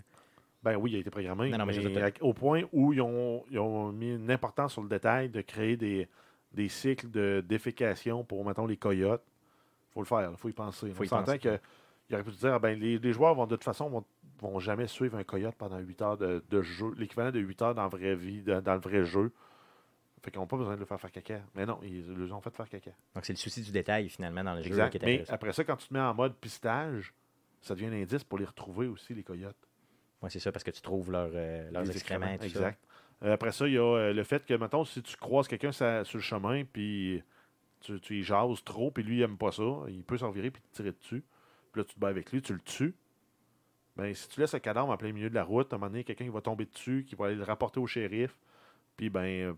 Ben 0.64 0.76
oui, 0.78 0.92
il 0.92 0.98
a 0.98 1.00
été 1.00 1.10
programmé. 1.10 1.50
Non, 1.50 1.58
non, 1.58 1.66
mais 1.66 1.74
mais 1.80 2.14
au 2.22 2.34
point 2.34 2.62
où 2.72 2.94
ils 2.94 3.02
ont, 3.02 3.44
ils 3.50 3.58
ont 3.58 3.92
mis 3.92 4.14
une 4.14 4.30
importance 4.30 4.74
sur 4.74 4.84
le 4.84 4.90
détail 4.90 5.30
de 5.30 5.42
créer 5.42 5.76
des, 5.76 6.08
des 6.54 6.70
cycles 6.70 7.10
de 7.10 7.44
défécation 7.48 8.24
pour, 8.24 8.46
mettons, 8.46 8.68
les 8.68 8.78
coyotes. 8.78 9.24
Il 9.90 9.94
faut 9.94 10.02
le 10.02 10.06
faire, 10.06 10.30
il 10.32 10.38
faut 10.38 10.50
y 10.50 10.54
penser. 10.54 10.92
Faut 10.92 11.02
On 11.02 11.06
y 11.06 11.08
s'entend 11.08 11.26
penser. 11.26 11.40
que 11.40 11.60
il 12.10 12.16
aurait 12.16 12.24
pu 12.24 12.32
se 12.32 12.40
dire, 12.40 12.60
ben, 12.60 12.78
les, 12.80 13.00
les 13.00 13.14
joueurs 13.14 13.34
vont 13.34 13.46
de 13.48 13.56
toute 13.56 13.64
façon 13.64 13.90
vont, 13.90 14.04
vont 14.40 14.60
jamais 14.60 14.86
suivre 14.86 15.18
un 15.18 15.24
coyote 15.24 15.56
pendant 15.58 15.80
8 15.80 16.02
heures 16.02 16.18
de, 16.18 16.44
de 16.50 16.62
jeu, 16.62 16.94
l'équivalent 16.98 17.32
de 17.32 17.40
8 17.40 17.62
heures 17.62 17.76
dans 17.76 17.84
la 17.84 17.88
vraie 17.88 18.16
vie, 18.16 18.42
dans, 18.42 18.62
dans 18.62 18.74
le 18.76 18.82
vrai 18.82 19.04
jeu. 19.06 19.32
Fait 20.22 20.30
qu'ils 20.30 20.40
n'ont 20.40 20.48
pas 20.48 20.58
besoin 20.58 20.76
de 20.76 20.80
le 20.80 20.86
faire 20.86 21.00
faire 21.00 21.12
caca. 21.12 21.42
Mais 21.56 21.66
non, 21.66 21.80
ils 21.84 22.06
le 22.06 22.32
ont 22.32 22.42
fait 22.42 22.56
faire 22.56 22.70
caca. 22.70 22.92
Donc, 23.16 23.26
c'est 23.26 23.34
le 23.34 23.38
souci 23.38 23.62
du 23.62 23.72
détail, 23.72 24.08
finalement, 24.10 24.44
dans 24.44 24.54
le 24.54 24.62
jeu 24.62 24.90
qui 24.90 24.98
est 24.98 25.04
Mais 25.04 25.24
après 25.30 25.52
ça, 25.52 25.64
quand 25.64 25.78
tu 25.78 25.88
te 25.88 25.94
mets 25.94 26.00
en 26.00 26.14
mode 26.14 26.36
pistage, 26.36 27.14
ça 27.62 27.74
devient 27.74 27.88
un 27.88 28.02
indice 28.02 28.24
pour 28.24 28.38
les 28.38 28.46
retrouver 28.46 28.88
aussi, 28.88 29.14
les 29.14 29.24
coyotes. 29.24 29.68
Ouais, 30.22 30.30
c'est 30.30 30.40
ça, 30.40 30.52
parce 30.52 30.64
que 30.64 30.72
tu 30.72 30.82
trouves 30.82 31.12
leur, 31.12 31.32
euh, 31.34 31.72
leurs 31.72 31.84
Les 31.84 31.92
excréments. 31.92 32.28
et 32.28 32.38
tout 32.38 32.44
ça. 32.44 32.48
Exact. 32.48 32.80
Euh, 33.24 33.34
après 33.34 33.52
ça, 33.52 33.68
il 33.68 33.74
y 33.74 33.78
a 33.78 33.82
euh, 33.82 34.14
le 34.14 34.24
fait 34.24 34.46
que, 34.46 34.54
mettons, 34.54 34.86
si 34.86 35.02
tu 35.02 35.18
croises 35.18 35.48
quelqu'un 35.48 35.72
sur 35.72 35.88
le 35.88 36.22
chemin, 36.22 36.64
puis 36.66 37.24
tu, 37.80 38.00
tu 38.00 38.20
y 38.20 38.24
jases 38.24 38.64
trop, 38.64 38.92
puis 38.92 39.04
lui, 39.04 39.18
il 39.18 39.20
n'aime 39.22 39.38
pas 39.38 39.52
ça, 39.52 39.64
il 39.88 40.04
peut 40.04 40.18
s'en 40.18 40.30
virer 40.30 40.52
puis 40.52 40.62
te 40.62 40.76
tirer 40.76 40.92
dessus. 40.92 41.24
Puis 41.72 41.82
là, 41.82 41.86
tu 41.86 41.96
te 41.96 42.00
bats 42.00 42.10
avec 42.10 42.32
lui, 42.32 42.42
tu 42.42 42.54
le 42.54 42.60
tues. 42.60 42.94
Ben, 43.96 44.14
si 44.14 44.28
tu 44.30 44.40
laisses 44.40 44.54
le 44.54 44.60
cadavre 44.60 44.90
en 44.90 44.98
plein 44.98 45.12
milieu 45.12 45.30
de 45.30 45.36
la 45.36 45.44
route, 45.44 45.74
à 45.74 45.76
un 45.76 45.80
moment 45.80 45.90
donné, 45.90 46.04
quelqu'un 46.04 46.30
va 46.32 46.42
tomber 46.42 46.66
dessus, 46.66 47.06
qui 47.08 47.16
va 47.16 47.26
aller 47.26 47.36
le 47.36 47.44
rapporter 47.44 47.80
au 47.80 47.88
shérif, 47.88 48.38
puis 48.98 49.10
ben, 49.10 49.56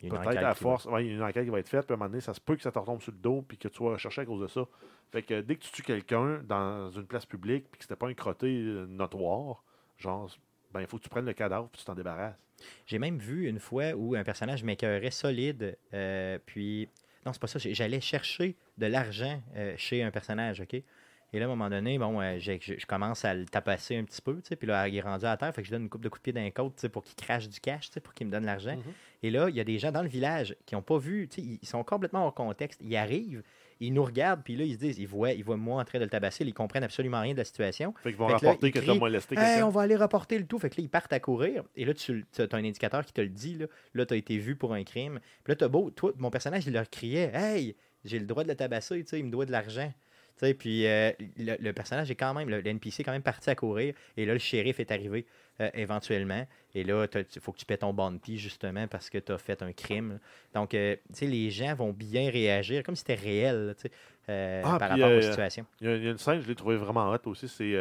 peut-être 0.00 0.44
à 0.44 0.54
force, 0.54 0.86
il 1.00 1.06
y 1.06 1.10
a 1.10 1.12
une 1.14 1.22
enquête 1.22 1.44
qui 1.44 1.50
va 1.50 1.58
être 1.58 1.68
faite, 1.68 1.86
puis 1.86 1.92
à 1.92 1.94
un 1.94 1.98
moment 1.98 2.10
donné, 2.10 2.20
ça 2.20 2.34
se 2.34 2.40
peut 2.40 2.56
que 2.56 2.62
ça 2.62 2.70
te 2.70 2.78
retombe 2.78 3.00
sur 3.00 3.12
le 3.12 3.18
dos, 3.18 3.42
puis 3.46 3.58
que 3.58 3.68
tu 3.68 3.82
vas 3.82 3.90
rechercher 3.90 4.22
à 4.22 4.26
cause 4.26 4.40
de 4.40 4.46
ça. 4.46 4.66
Fait 5.10 5.22
que 5.22 5.40
dès 5.40 5.56
que 5.56 5.62
tu 5.62 5.72
tues 5.72 5.82
quelqu'un 5.82 6.42
dans 6.44 6.90
une 6.90 7.06
place 7.06 7.26
publique, 7.26 7.66
puis 7.70 7.78
que 7.78 7.84
c'était 7.84 7.96
pas 7.96 8.08
un 8.08 8.14
crotté 8.14 8.46
euh, 8.46 8.86
notoire, 8.86 9.64
genre, 9.96 10.30
ben, 10.72 10.80
il 10.80 10.86
faut 10.86 10.98
que 10.98 11.02
tu 11.02 11.08
prennes 11.08 11.26
le 11.26 11.32
cadavre, 11.32 11.68
puis 11.68 11.80
tu 11.80 11.84
t'en 11.84 11.94
débarrasses. 11.94 12.38
J'ai 12.86 12.98
même 12.98 13.18
vu 13.18 13.48
une 13.48 13.58
fois 13.58 13.92
où 13.94 14.14
un 14.14 14.24
personnage 14.24 14.62
m'écœurait 14.62 15.10
solide, 15.10 15.76
euh, 15.94 16.38
puis... 16.44 16.88
Non, 17.26 17.32
c'est 17.32 17.40
pas 17.40 17.46
ça. 17.48 17.58
J'allais 17.58 18.00
chercher 18.00 18.56
de 18.78 18.86
l'argent 18.86 19.42
euh, 19.56 19.74
chez 19.76 20.02
un 20.02 20.10
personnage, 20.10 20.60
OK? 20.60 20.74
Et 21.32 21.38
là, 21.38 21.44
à 21.44 21.48
un 21.48 21.50
moment 21.50 21.68
donné, 21.68 21.98
bon, 21.98 22.20
euh, 22.20 22.38
je, 22.38 22.52
je 22.58 22.86
commence 22.86 23.24
à 23.24 23.34
le 23.34 23.44
tapasser 23.44 23.96
un 23.96 24.04
petit 24.04 24.22
peu, 24.22 24.36
tu 24.36 24.48
sais, 24.48 24.56
puis 24.56 24.66
là, 24.66 24.88
il 24.88 24.96
est 24.96 25.00
rendu 25.00 25.26
à 25.26 25.36
terre, 25.36 25.54
fait 25.54 25.60
que 25.60 25.66
je 25.66 25.72
donne 25.72 25.82
une 25.82 25.88
coupe 25.90 26.00
de 26.00 26.08
coups 26.08 26.20
de 26.20 26.24
pied 26.24 26.32
d'un 26.32 26.50
côte, 26.50 26.76
tu 26.76 26.82
sais, 26.82 26.88
pour 26.88 27.04
qu'il 27.04 27.16
crache 27.16 27.48
du 27.48 27.60
cash, 27.60 27.88
tu 27.88 27.94
sais, 27.94 28.00
pour 28.00 28.14
qu'il 28.14 28.26
me 28.26 28.32
donne 28.32 28.46
l'argent. 28.46 28.76
Mhm. 28.76 28.92
Et 29.22 29.30
là, 29.30 29.48
il 29.48 29.56
y 29.56 29.60
a 29.60 29.64
des 29.64 29.78
gens 29.78 29.90
dans 29.90 30.02
le 30.02 30.08
village 30.08 30.54
qui 30.64 30.74
n'ont 30.74 30.82
pas 30.82 30.98
vu, 30.98 31.28
ils 31.36 31.66
sont 31.66 31.82
complètement 31.82 32.24
hors 32.24 32.34
contexte. 32.34 32.80
Ils 32.84 32.96
arrivent, 32.96 33.42
ils 33.80 33.92
nous 33.92 34.04
regardent, 34.04 34.42
puis 34.42 34.56
là, 34.56 34.64
ils 34.64 34.74
se 34.74 34.78
disent, 34.78 34.98
ils 34.98 35.08
voient, 35.08 35.32
ils 35.32 35.42
voient 35.42 35.56
moi 35.56 35.80
en 35.80 35.84
train 35.84 35.98
de 35.98 36.04
le 36.04 36.10
tabasser, 36.10 36.44
ils 36.44 36.54
comprennent 36.54 36.84
absolument 36.84 37.20
rien 37.20 37.32
de 37.32 37.38
la 37.38 37.44
situation. 37.44 37.94
Fait 38.02 38.10
qu'ils 38.10 38.18
vont 38.18 38.28
Fait 38.28 38.38
que 38.38 38.44
là, 38.44 38.50
rapporter 38.50 38.70
que 38.70 38.78
tu 38.78 38.84
as 38.84 38.92
crie, 38.92 38.98
molesté 38.98 39.36
Hey, 39.38 39.62
on 39.62 39.70
va 39.70 39.82
aller 39.82 39.96
rapporter 39.96 40.38
le 40.38 40.46
tout. 40.46 40.58
Fait 40.58 40.70
que 40.70 40.80
là, 40.80 40.84
ils 40.84 40.90
partent 40.90 41.12
à 41.12 41.20
courir. 41.20 41.64
Et 41.74 41.84
là, 41.84 41.94
tu 41.94 42.24
as 42.38 42.56
un 42.56 42.64
indicateur 42.64 43.04
qui 43.04 43.12
te 43.12 43.20
le 43.20 43.28
dit. 43.28 43.54
Là, 43.56 43.66
là 43.94 44.06
tu 44.06 44.14
as 44.14 44.16
été 44.16 44.38
vu 44.38 44.56
pour 44.56 44.72
un 44.72 44.84
crime. 44.84 45.20
Puis 45.44 45.52
là, 45.52 45.56
tu 45.56 45.64
as 45.64 45.68
beau. 45.68 45.90
Toi, 45.90 46.12
mon 46.18 46.30
personnage, 46.30 46.66
il 46.66 46.72
leur 46.72 46.88
criait 46.88 47.30
Hey, 47.34 47.76
j'ai 48.04 48.18
le 48.18 48.26
droit 48.26 48.44
de 48.44 48.48
le 48.48 48.56
tabasser. 48.56 49.04
Il 49.12 49.24
me 49.24 49.30
doit 49.30 49.46
de 49.46 49.52
l'argent. 49.52 49.92
Puis 50.58 50.86
euh, 50.86 51.10
le, 51.36 51.56
le 51.58 51.72
personnage 51.72 52.10
est 52.10 52.14
quand 52.14 52.32
même, 52.32 52.48
le, 52.48 52.60
le 52.60 52.70
NPC 52.70 53.00
est 53.00 53.04
quand 53.04 53.12
même 53.12 53.22
parti 53.22 53.50
à 53.50 53.54
courir. 53.54 53.94
Et 54.16 54.24
là, 54.24 54.32
le 54.32 54.38
shérif 54.38 54.78
est 54.80 54.92
arrivé 54.92 55.26
euh, 55.60 55.70
éventuellement. 55.74 56.46
Et 56.74 56.84
là, 56.84 57.06
il 57.14 57.40
faut 57.40 57.52
que 57.52 57.58
tu 57.58 57.64
paies 57.66 57.78
ton 57.78 57.92
bounty 57.92 58.38
justement 58.38 58.86
parce 58.86 59.10
que 59.10 59.18
tu 59.18 59.32
as 59.32 59.38
fait 59.38 59.62
un 59.62 59.72
crime. 59.72 60.18
Donc, 60.54 60.74
euh, 60.74 60.96
tu 61.08 61.14
sais, 61.20 61.26
les 61.26 61.50
gens 61.50 61.74
vont 61.74 61.92
bien 61.92 62.30
réagir 62.30 62.82
comme 62.82 62.94
si 62.94 63.00
c'était 63.00 63.14
réel, 63.14 63.66
là, 63.68 63.74
tu 63.74 63.82
sais, 63.82 63.90
euh, 64.28 64.62
Ah, 64.64 64.78
par 64.78 64.90
rapport 64.90 65.08
euh, 65.08 65.18
aux 65.18 65.22
situations. 65.22 65.64
Il 65.80 65.86
y, 65.88 65.90
a, 65.90 65.96
il 65.96 66.04
y 66.04 66.08
a 66.08 66.10
une 66.10 66.18
scène, 66.18 66.40
je 66.42 66.46
l'ai 66.48 66.54
trouvé 66.54 66.76
vraiment 66.76 67.10
hot 67.10 67.16
aussi. 67.26 67.48
C'est 67.48 67.74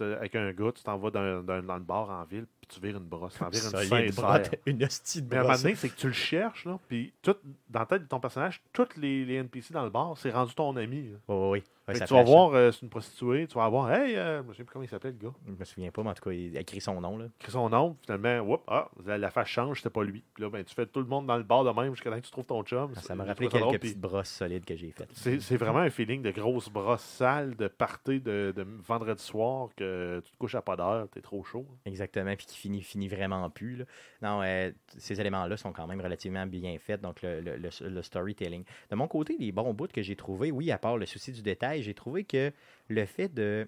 avec 0.00 0.34
un 0.36 0.52
gars, 0.52 0.72
tu 0.74 0.82
t'en 0.82 0.96
vas 0.98 1.10
dans, 1.10 1.42
dans- 1.42 1.62
dans 1.62 1.76
le 1.76 1.82
bar 1.82 2.08
en 2.10 2.24
ville, 2.24 2.46
puis 2.60 2.68
tu 2.68 2.80
vires 2.80 2.96
une 2.96 3.04
brosse. 3.04 3.34
Tu 3.34 3.38
vires 3.50 3.64
une 3.64 3.70
sincère. 4.12 4.50
une 4.66 4.84
hostie 4.84 5.22
de 5.22 5.28
Mais 5.30 5.36
à 5.36 5.40
un 5.40 5.42
moment 5.42 5.52
brosse. 5.54 5.62
donné, 5.62 5.74
c'est 5.74 5.88
que 5.88 5.96
tu 5.96 6.06
le 6.06 6.12
cherches, 6.12 6.64
là, 6.64 6.78
puis 6.88 7.12
tout, 7.22 7.34
dans 7.68 7.80
la 7.80 7.86
tête 7.86 8.02
de 8.02 8.08
ton 8.08 8.20
personnage, 8.20 8.62
tous 8.72 8.86
les, 8.96 9.24
les 9.24 9.34
NPC 9.34 9.72
dans 9.74 9.82
le 9.84 9.90
bar, 9.90 10.16
c'est 10.16 10.30
rendu 10.30 10.54
ton 10.54 10.76
ami. 10.76 11.10
là. 11.10 11.18
Oui, 11.34 11.62
oui, 11.88 11.96
ça 11.96 12.06
tu 12.06 12.14
vas 12.14 12.22
voir, 12.22 12.72
c'est 12.72 12.82
une 12.82 12.88
prostituée, 12.88 13.46
tu 13.48 13.54
vas 13.54 13.68
voir, 13.68 13.92
hey, 13.92 14.14
je 14.14 14.52
sais 14.56 14.62
plus 14.62 14.72
comment 14.72 14.84
il 14.84 14.88
s'appelle 14.88 15.16
le 15.20 15.26
gars. 15.28 15.34
Je 15.46 15.52
me 15.52 15.64
souviens 15.64 15.90
pas, 15.90 16.02
mais 16.04 16.10
en 16.10 16.14
tout 16.14 16.22
cas, 16.22 16.30
il 16.32 16.56
a 16.56 16.60
écrit 16.60 16.80
son 16.80 17.00
nom. 17.00 17.09
Là. 17.18 17.26
écrit 17.40 17.52
son 17.52 17.68
nom, 17.68 17.96
finalement, 18.02 18.40
whoop, 18.40 18.62
ah, 18.68 18.88
la, 19.04 19.18
la 19.18 19.30
face 19.30 19.48
change, 19.48 19.78
c'était 19.78 19.90
pas 19.90 20.02
lui. 20.04 20.22
Puis 20.34 20.42
là, 20.44 20.50
ben, 20.50 20.64
tu 20.64 20.74
fais 20.74 20.86
tout 20.86 21.00
le 21.00 21.06
monde 21.06 21.26
dans 21.26 21.36
le 21.36 21.42
bar 21.42 21.64
de 21.64 21.70
même 21.70 21.94
jusqu'à 21.94 22.10
temps 22.10 22.16
que 22.20 22.24
tu 22.24 22.30
trouves 22.30 22.46
ton 22.46 22.62
chum. 22.62 22.92
Ah, 22.96 23.00
Ça 23.00 23.14
m'a 23.14 23.24
rappelé 23.24 23.48
quelques 23.48 23.68
puis 23.70 23.78
petites 23.78 24.00
brosses 24.00 24.28
solides 24.30 24.64
que 24.64 24.76
j'ai 24.76 24.90
faites. 24.92 25.10
C'est 25.14 25.56
vraiment 25.56 25.78
un 25.80 25.90
feeling 25.90 26.22
de 26.22 26.30
grosse 26.30 26.68
brosse 26.68 27.02
sale, 27.02 27.56
de 27.56 27.68
party 27.68 28.20
de, 28.20 28.52
de 28.56 28.66
vendredi 28.86 29.22
soir, 29.22 29.68
que 29.76 30.20
tu 30.24 30.30
te 30.32 30.36
couches 30.36 30.54
à 30.54 30.62
pas 30.62 30.76
d'heure, 30.76 31.08
t'es 31.10 31.20
trop 31.20 31.42
chaud. 31.44 31.66
Exactement, 31.84 32.34
puis 32.36 32.46
qui 32.46 32.56
finit, 32.58 32.82
finit 32.82 33.08
vraiment 33.08 33.48
plus. 33.50 33.76
là. 33.76 33.84
Non, 34.22 34.42
euh, 34.42 34.70
ces 34.98 35.20
éléments-là 35.20 35.56
sont 35.56 35.72
quand 35.72 35.86
même 35.86 36.00
relativement 36.00 36.46
bien 36.46 36.76
faits, 36.78 37.00
donc 37.00 37.22
le, 37.22 37.40
le- 37.40 37.56
le- 37.56 37.88
le 37.88 38.02
storytelling. 38.02 38.64
De 38.90 38.96
mon 38.96 39.08
côté, 39.08 39.36
les 39.38 39.52
bons 39.52 39.72
bouts 39.74 39.88
que 39.88 40.02
j'ai 40.02 40.16
trouvés, 40.16 40.50
oui, 40.50 40.70
à 40.70 40.78
part 40.78 40.96
le 40.98 41.06
souci 41.06 41.32
du 41.32 41.42
détail, 41.42 41.82
j'ai 41.82 41.94
trouvé 41.94 42.24
que 42.24 42.52
le 42.88 43.04
fait 43.06 43.28
de 43.32 43.66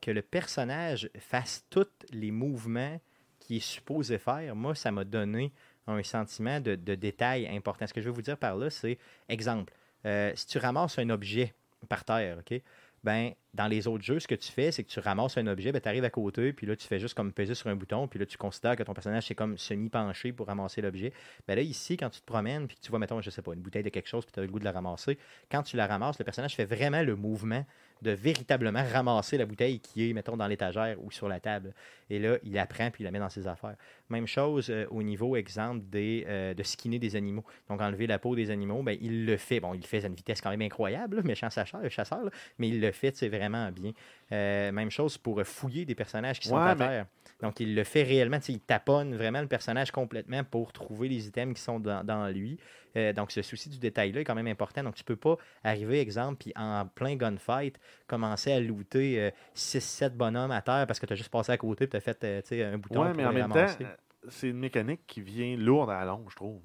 que 0.00 0.10
le 0.10 0.22
personnage 0.22 1.10
fasse 1.18 1.64
tous 1.70 1.86
les 2.10 2.30
mouvements 2.30 3.00
qu'il 3.40 3.56
est 3.56 3.60
supposé 3.60 4.18
faire, 4.18 4.54
moi, 4.54 4.74
ça 4.74 4.90
m'a 4.90 5.04
donné 5.04 5.52
un 5.86 6.02
sentiment 6.02 6.60
de, 6.60 6.74
détail 6.74 7.48
important. 7.48 7.86
Ce 7.86 7.94
que 7.94 8.00
je 8.00 8.06
veux 8.06 8.14
vous 8.14 8.22
dire 8.22 8.36
par 8.36 8.56
là, 8.56 8.70
c'est, 8.70 8.98
exemple, 9.28 9.72
euh, 10.06 10.32
si 10.34 10.46
tu 10.46 10.58
ramasses 10.58 10.98
un 10.98 11.10
objet 11.10 11.54
par 11.88 12.04
terre, 12.04 12.38
OK? 12.38 12.60
Ben, 13.04 13.32
dans 13.54 13.68
les 13.68 13.86
autres 13.86 14.02
jeux, 14.02 14.18
ce 14.18 14.26
que 14.26 14.34
tu 14.34 14.50
fais, 14.50 14.72
c'est 14.72 14.82
que 14.82 14.90
tu 14.90 14.98
ramasses 14.98 15.38
un 15.38 15.46
objet, 15.46 15.70
ben, 15.70 15.80
tu 15.80 15.88
arrives 15.88 16.04
à 16.04 16.10
côté, 16.10 16.52
puis 16.52 16.66
là, 16.66 16.74
tu 16.74 16.86
fais 16.86 16.98
juste 16.98 17.14
comme 17.14 17.32
peser 17.32 17.54
sur 17.54 17.68
un 17.68 17.76
bouton, 17.76 18.08
puis 18.08 18.18
là, 18.18 18.26
tu 18.26 18.36
considères 18.36 18.74
que 18.74 18.82
ton 18.82 18.92
personnage, 18.92 19.26
c'est 19.26 19.36
comme 19.36 19.56
semi-penché 19.56 20.32
pour 20.32 20.48
ramasser 20.48 20.82
l'objet. 20.82 21.12
Ben 21.46 21.54
là, 21.54 21.62
ici, 21.62 21.96
quand 21.96 22.10
tu 22.10 22.20
te 22.20 22.26
promènes, 22.26 22.66
puis 22.66 22.76
tu 22.80 22.90
vois, 22.90 22.98
mettons, 22.98 23.20
je 23.20 23.30
sais 23.30 23.42
pas, 23.42 23.54
une 23.54 23.60
bouteille 23.60 23.84
de 23.84 23.88
quelque 23.88 24.08
chose, 24.08 24.24
puis 24.24 24.32
tu 24.32 24.40
as 24.40 24.42
le 24.42 24.48
goût 24.48 24.58
de 24.58 24.64
la 24.64 24.72
ramasser, 24.72 25.16
quand 25.50 25.62
tu 25.62 25.76
la 25.76 25.86
ramasses, 25.86 26.18
le 26.18 26.24
personnage 26.24 26.56
fait 26.56 26.64
vraiment 26.64 27.02
le 27.02 27.14
mouvement 27.14 27.64
de 28.02 28.10
véritablement 28.10 28.82
ramasser 28.92 29.36
la 29.38 29.46
bouteille 29.46 29.80
qui 29.80 30.08
est, 30.08 30.12
mettons, 30.12 30.36
dans 30.36 30.46
l'étagère 30.46 30.96
ou 31.02 31.10
sur 31.10 31.28
la 31.28 31.40
table. 31.40 31.74
Et 32.10 32.18
là, 32.18 32.36
il 32.42 32.56
apprend, 32.58 32.90
puis 32.90 33.02
il 33.02 33.04
la 33.04 33.10
met 33.10 33.18
dans 33.18 33.28
ses 33.28 33.46
affaires. 33.46 33.76
Même 34.08 34.26
chose 34.26 34.68
euh, 34.70 34.86
au 34.90 35.02
niveau, 35.02 35.36
exemple, 35.36 35.84
des, 35.90 36.24
euh, 36.26 36.54
de 36.54 36.62
skinner 36.62 36.98
des 36.98 37.16
animaux. 37.16 37.44
Donc, 37.68 37.80
enlever 37.80 38.06
la 38.06 38.18
peau 38.18 38.34
des 38.34 38.50
animaux, 38.50 38.82
ben, 38.82 38.96
il 39.00 39.26
le 39.26 39.36
fait. 39.36 39.60
Bon, 39.60 39.74
il 39.74 39.80
le 39.80 39.86
fait 39.86 40.04
à 40.04 40.06
une 40.06 40.14
vitesse 40.14 40.40
quand 40.40 40.50
même 40.50 40.62
incroyable, 40.62 41.16
là, 41.16 41.22
méchant 41.22 41.50
chasseur, 41.50 41.80
chasseur 41.90 42.24
là, 42.24 42.30
mais 42.58 42.68
il 42.68 42.80
le 42.80 42.92
fait, 42.92 43.14
c'est 43.16 43.28
vraiment 43.28 43.70
bien. 43.70 43.92
Euh, 44.32 44.72
même 44.72 44.90
chose 44.90 45.18
pour 45.18 45.42
fouiller 45.44 45.84
des 45.84 45.94
personnages 45.94 46.40
qui 46.40 46.48
sont 46.48 46.56
à 46.56 46.74
mais- 46.74 46.86
terre. 46.86 47.06
Donc, 47.40 47.60
il 47.60 47.74
le 47.74 47.84
fait 47.84 48.02
réellement. 48.02 48.38
Il 48.48 48.60
taponne 48.60 49.14
vraiment 49.14 49.40
le 49.40 49.46
personnage 49.46 49.90
complètement 49.92 50.42
pour 50.44 50.72
trouver 50.72 51.08
les 51.08 51.28
items 51.28 51.54
qui 51.56 51.62
sont 51.62 51.78
dans, 51.78 52.02
dans 52.04 52.26
lui. 52.28 52.58
Euh, 52.96 53.12
donc, 53.12 53.30
ce 53.30 53.42
souci 53.42 53.68
du 53.68 53.78
détail-là 53.78 54.20
est 54.22 54.24
quand 54.24 54.34
même 54.34 54.48
important. 54.48 54.82
Donc, 54.82 54.96
tu 54.96 55.04
peux 55.04 55.14
pas 55.16 55.36
arriver, 55.62 56.00
exemple, 56.00 56.38
puis 56.40 56.52
en 56.56 56.86
plein 56.86 57.14
gunfight, 57.14 57.78
commencer 58.08 58.50
à 58.52 58.58
looter 58.60 59.30
6-7 59.54 60.10
bonhommes 60.16 60.50
à 60.50 60.62
terre 60.62 60.84
parce 60.86 60.98
que 60.98 61.06
tu 61.06 61.12
as 61.12 61.16
juste 61.16 61.30
passé 61.30 61.52
à 61.52 61.56
côté 61.58 61.84
et 61.84 61.88
tu 61.88 61.96
as 61.96 62.00
fait 62.00 62.18
euh, 62.24 62.74
un 62.74 62.78
bouton 62.78 63.02
Ouais, 63.02 63.12
mais 63.14 63.24
en 63.24 63.32
même 63.32 63.50
ramasser. 63.52 63.84
temps, 63.84 63.84
euh, 63.84 64.28
c'est 64.30 64.48
une 64.48 64.58
mécanique 64.58 65.02
qui 65.06 65.20
vient 65.20 65.56
lourde 65.56 65.90
à 65.90 66.00
la 66.00 66.06
longue, 66.06 66.26
je 66.30 66.36
trouve. 66.36 66.60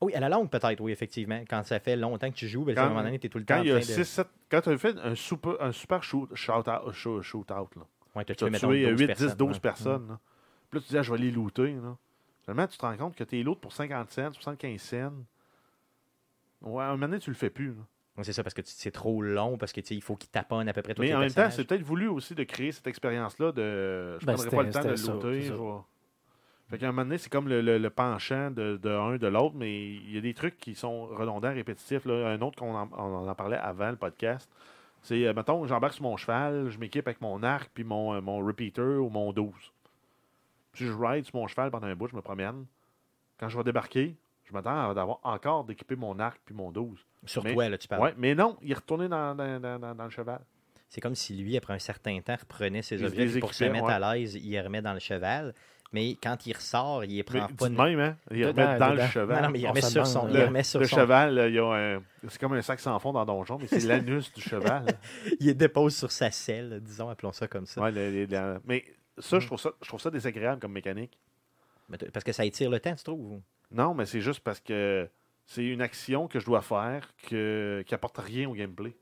Oui, 0.00 0.12
à 0.14 0.20
la 0.20 0.28
longue, 0.28 0.50
peut-être, 0.50 0.80
oui, 0.80 0.92
effectivement. 0.92 1.40
Quand 1.48 1.62
ça 1.64 1.78
fait 1.78 1.96
longtemps 1.96 2.28
que 2.30 2.34
tu 2.36 2.48
joues, 2.48 2.64
ben, 2.64 2.74
Quand- 2.74 2.82
à 2.82 2.84
un 2.86 2.88
moment 2.88 3.02
donné, 3.04 3.18
tu 3.18 3.28
es 3.28 3.30
tout 3.30 3.38
le 3.38 3.44
temps 3.44 3.54
Quand 3.54 3.60
en 3.60 3.64
il 3.64 3.68
y 3.68 3.72
a 3.72 3.80
train 3.80 3.94
de... 3.96 4.02
6, 4.02 4.04
7, 4.04 4.26
quand 4.50 4.60
tu 4.62 4.68
as 4.70 4.78
fait 4.78 4.96
un 4.98 5.14
super, 5.14 5.52
un 5.60 5.72
super 5.72 6.02
shoot, 6.02 6.28
shoot 6.34 6.66
out, 6.68 6.92
shoot, 6.92 7.22
shoot 7.22 7.50
out, 7.52 7.70
là. 7.76 7.82
Ouais, 8.16 8.24
tu 8.24 8.32
as 8.32 8.34
tué, 8.34 8.50
mettons, 8.50 8.68
tué 8.70 8.82
12 8.90 8.90
8, 8.90 8.96
10, 8.98 9.06
personnes, 9.06 9.36
12 9.36 9.52
ouais. 9.54 9.60
personnes. 9.60 10.08
là. 10.08 10.18
Puis 10.70 10.78
là, 10.80 10.84
tu 10.84 10.88
dis, 10.90 10.98
ah, 10.98 11.02
je 11.02 11.12
vais 11.12 11.18
les 11.18 11.30
looter. 11.30 11.74
Là. 11.74 11.96
Finalement, 12.42 12.66
tu 12.66 12.76
te 12.78 12.84
rends 12.86 12.96
compte 12.96 13.14
que 13.16 13.24
tes 13.24 13.42
loot 13.42 13.60
pour 13.60 13.72
50 13.72 14.10
cents, 14.10 14.32
75 14.32 14.80
cents. 14.80 15.12
Ouais, 16.62 16.82
à 16.82 16.86
un 16.88 16.92
moment 16.92 17.06
donné, 17.08 17.18
tu 17.20 17.30
le 17.30 17.36
fais 17.36 17.50
plus. 17.50 17.68
là. 17.68 18.22
C'est 18.22 18.32
ça, 18.32 18.42
parce 18.42 18.54
que 18.54 18.62
tu- 18.62 18.72
c'est 18.74 18.90
trop 18.90 19.20
long, 19.20 19.58
parce 19.58 19.72
que 19.74 19.80
tu 19.82 19.88
sais, 19.88 19.94
il 19.94 20.00
faut 20.02 20.16
qu'il 20.16 20.30
taponne 20.30 20.66
à 20.68 20.72
peu 20.72 20.80
près 20.80 20.94
tous 20.94 21.02
Mais 21.02 21.08
les 21.08 21.14
en 21.14 21.18
même 21.20 21.30
temps, 21.30 21.50
c'est 21.50 21.64
peut-être 21.64 21.82
voulu 21.82 22.08
aussi 22.08 22.34
de 22.34 22.44
créer 22.44 22.72
cette 22.72 22.86
expérience-là 22.86 23.52
de. 23.52 24.18
Je 24.18 24.24
Ben, 24.24 24.32
prendrai 24.34 24.50
pas 24.56 24.62
le 24.62 24.70
temps 24.72 24.82
de 24.82 24.88
looter. 25.12 25.42
ça. 25.48 25.54
Fait 26.70 26.78
qu'à 26.78 26.86
un 26.88 26.92
moment 26.92 27.02
donné, 27.04 27.18
c'est 27.18 27.30
comme 27.30 27.46
le, 27.48 27.60
le- 27.60 27.76
le 27.78 27.90
penchant 27.90 28.50
de, 28.50 28.76
de 28.82 28.88
un 28.90 29.18
de 29.18 29.26
l'autre, 29.26 29.54
mais 29.54 29.88
il 29.94 30.14
y 30.14 30.18
a 30.18 30.20
des 30.22 30.32
trucs 30.34 30.56
qui 30.58 30.74
sont 30.74 31.06
redondants, 31.06 31.52
répétitifs. 31.52 32.06
Là. 32.06 32.28
Un 32.30 32.40
autre 32.40 32.58
qu'on 32.58 32.74
en, 32.74 32.88
on 32.96 33.28
en 33.28 33.34
parlait 33.34 33.58
avant 33.58 33.90
le 33.90 33.96
podcast, 33.96 34.50
c'est, 35.06 35.24
euh, 35.26 35.32
mettons, 35.32 35.66
j'embarque 35.66 35.94
sur 35.94 36.02
mon 36.02 36.16
cheval, 36.16 36.68
je 36.68 36.78
m'équipe 36.78 37.06
avec 37.06 37.20
mon 37.20 37.42
arc, 37.42 37.70
puis 37.72 37.84
mon, 37.84 38.14
euh, 38.14 38.20
mon 38.20 38.44
repeater 38.44 39.00
ou 39.00 39.08
mon 39.08 39.32
12. 39.32 39.52
Puis 40.72 40.86
je 40.86 40.92
ride 40.92 41.24
sur 41.24 41.36
mon 41.36 41.46
cheval 41.46 41.70
pendant 41.70 41.86
un 41.86 41.94
bout, 41.94 42.08
je 42.08 42.16
me 42.16 42.20
promène. 42.20 42.66
Quand 43.38 43.48
je 43.48 43.56
vais 43.56 43.64
débarquer, 43.64 44.16
je 44.44 44.52
m'attends 44.52 44.90
à 44.90 44.94
d'avoir 44.94 45.20
encore 45.22 45.64
d'équiper 45.64 45.96
mon 45.96 46.18
arc 46.18 46.40
puis 46.44 46.54
mon 46.54 46.70
12. 46.72 46.98
Sur 47.24 47.44
mais- 47.44 47.54
toi, 47.54 47.68
là, 47.68 47.78
tu 47.78 47.86
parles. 47.88 48.02
Ouais, 48.02 48.14
mais 48.16 48.34
non, 48.34 48.56
il 48.62 48.72
est 48.72 48.74
retourné 48.74 49.08
dans, 49.08 49.34
dans- 49.34 49.60
dans- 49.60 49.78
dans- 49.78 49.94
dans 49.94 50.04
le 50.04 50.10
cheval. 50.10 50.40
C'est 50.88 51.00
comme 51.00 51.14
si 51.14 51.36
lui, 51.36 51.56
après 51.56 51.74
un 51.74 51.78
certain 51.78 52.20
temps, 52.20 52.36
reprenait 52.38 52.82
ses 52.82 53.02
objets 53.02 53.40
pour 53.40 53.54
se 53.54 53.64
mettre 53.64 53.86
ouais. 53.86 53.92
à 53.92 54.14
l'aise, 54.14 54.34
il 54.34 54.50
les 54.50 54.60
remet 54.60 54.82
dans 54.82 54.92
le 54.92 55.00
cheval. 55.00 55.54
Mais 55.92 56.16
quand 56.22 56.46
il 56.46 56.52
ressort, 56.54 57.04
il 57.04 57.16
Mais 57.16 57.22
prend 57.22 57.46
pas. 57.46 57.68
de 57.68 57.74
même, 57.76 58.00
hein? 58.00 58.16
Il 58.30 58.44
Dedans, 58.44 58.66
remet 58.66 58.78
dans 58.78 58.92
le 58.94 59.06
cheval. 59.06 59.36
Non, 59.36 59.42
non, 59.44 59.50
mais 59.52 59.60
il 59.60 59.68
remet 59.68 59.80
sur 59.82 60.06
son. 60.06 60.18
demande, 60.24 60.34
Il 60.34 60.40
le, 60.40 60.46
remet 60.46 60.62
sur 60.64 60.80
le 60.80 60.86
son- 60.86 60.96
cheval, 60.96 61.34
là, 61.34 61.48
il 61.48 61.54
y 61.54 61.58
a 61.58 61.64
un- 61.96 62.02
c'est 62.28 62.40
comme 62.40 62.52
un 62.54 62.62
sac 62.62 62.80
sans 62.80 62.98
fond 62.98 63.12
dans 63.12 63.24
Donjon, 63.24 63.58
mais 63.58 63.66
c'est 63.68 63.80
l'anus 63.86 64.32
du 64.32 64.40
cheval. 64.42 64.84
Il 65.40 65.54
dépose 65.56 65.94
sur 65.96 66.10
sa 66.10 66.30
selle, 66.30 66.80
disons, 66.82 67.08
appelons 67.08 67.32
ça 67.32 67.46
comme 67.46 67.66
ça. 67.66 67.80
Ouais, 67.80 67.92
le- 67.92 68.10
le- 68.10 68.24
le- 68.26 68.60
mais 68.64 68.84
ça, 69.18 69.38
je 69.38 69.46
trouve 69.46 69.60
ça, 69.60 69.70
je 69.80 69.88
trouve 69.88 70.00
ça 70.00 70.10
désagréable 70.10 70.60
comme 70.60 70.72
mécanique. 70.72 71.16
Mais 71.88 71.98
Parce 72.12 72.24
que 72.24 72.32
ça 72.32 72.44
étire 72.44 72.68
le 72.68 72.80
temps, 72.80 72.94
tu 72.96 73.04
trouves? 73.04 73.40
Non, 73.70 73.94
mais 73.94 74.06
c'est 74.06 74.20
juste 74.20 74.40
parce 74.40 74.58
que 74.60 75.08
c'est 75.46 75.64
une 75.64 75.80
action 75.82 76.26
que 76.26 76.40
je 76.40 76.46
dois 76.46 76.62
faire 76.62 77.08
que, 77.28 77.84
qui 77.86 77.94
apporte 77.94 78.18
rien 78.18 78.48
au 78.48 78.54
gameplay. 78.54 78.96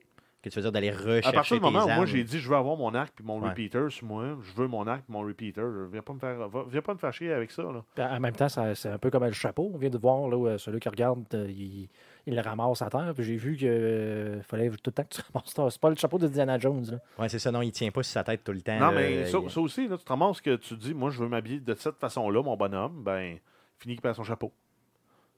Que 0.44 0.50
tu 0.50 0.56
veux 0.56 0.62
dire 0.62 0.72
d'aller 0.72 0.90
rechercher 0.90 1.26
À 1.28 1.32
partir 1.32 1.56
du 1.56 1.60
tes 1.60 1.64
moment 1.64 1.84
où 1.84 1.86
moi 1.86 1.94
armes. 1.94 2.06
j'ai 2.06 2.22
dit 2.22 2.38
je 2.38 2.46
veux 2.50 2.56
avoir 2.56 2.76
mon 2.76 2.94
arc 2.94 3.14
puis 3.14 3.24
mon 3.24 3.40
Ouais. 3.40 3.48
repeater 3.48 3.90
sur 3.90 4.06
moi, 4.06 4.36
je 4.42 4.52
veux 4.52 4.68
mon 4.68 4.86
arc 4.86 5.02
puis 5.04 5.12
mon 5.14 5.20
repeater, 5.22 5.64
viens 5.90 6.02
pas 6.02 6.12
me 6.12 6.18
faire, 6.18 6.48
va- 6.50 6.64
viens 6.68 6.82
pas 6.82 6.92
me 6.92 6.98
faire 6.98 7.12
chier 7.14 7.32
avec 7.32 7.50
ça. 7.50 7.62
Là. 7.62 7.82
En 8.16 8.20
même 8.20 8.34
temps, 8.36 8.50
ça- 8.50 8.74
c'est 8.74 8.90
un 8.90 8.98
peu 8.98 9.08
comme 9.10 9.24
le 9.24 9.32
chapeau. 9.32 9.70
On 9.72 9.78
vient 9.78 9.88
de 9.88 9.96
voir, 9.96 10.28
là, 10.28 10.36
où, 10.36 10.46
euh, 10.46 10.58
celui 10.58 10.80
qui 10.80 10.88
regarde, 10.90 11.24
euh, 11.32 11.46
il, 11.48 11.88
il 12.26 12.34
le 12.36 12.42
ramasse 12.42 12.82
à 12.82 12.90
terre. 12.90 13.12
Puis 13.14 13.24
j'ai 13.24 13.36
vu 13.36 13.56
qu'il 13.56 14.42
fallait 14.42 14.68
tout 14.68 14.76
le 14.86 14.92
temps 14.92 15.04
que 15.04 15.14
tu 15.14 15.22
ramasses 15.32 15.54
ça. 15.54 15.70
C'est 15.70 15.80
pas 15.80 15.88
le 15.88 15.96
chapeau 15.96 16.18
de 16.18 16.28
Diana 16.28 16.58
Jones. 16.58 16.84
Là. 16.90 16.98
Ouais, 17.18 17.28
c'est 17.30 17.38
ça, 17.38 17.50
non, 17.50 17.62
il 17.62 17.72
tient 17.72 17.90
pas 17.90 18.02
sur 18.02 18.12
sa 18.12 18.22
tête 18.24 18.44
tout 18.44 18.52
le 18.52 18.60
temps. 18.60 18.78
Non, 18.78 18.90
là, 18.90 18.92
mais 18.92 19.24
ça, 19.24 19.38
il- 19.42 19.50
ça 19.50 19.60
aussi, 19.62 19.88
là, 19.88 19.96
tu 19.96 20.04
te 20.04 20.08
ramasses 20.10 20.42
que 20.42 20.56
tu 20.56 20.74
dis, 20.76 20.92
moi, 20.92 21.08
je 21.08 21.20
veux 21.22 21.28
m'habiller 21.28 21.60
de 21.60 21.74
cette 21.74 21.96
façon-là, 21.96 22.42
mon 22.42 22.56
bonhomme, 22.58 23.02
ben, 23.02 23.38
fini 23.78 23.94
qu'il 23.94 24.02
perd 24.02 24.14
son 24.16 24.24
chapeau. 24.24 24.52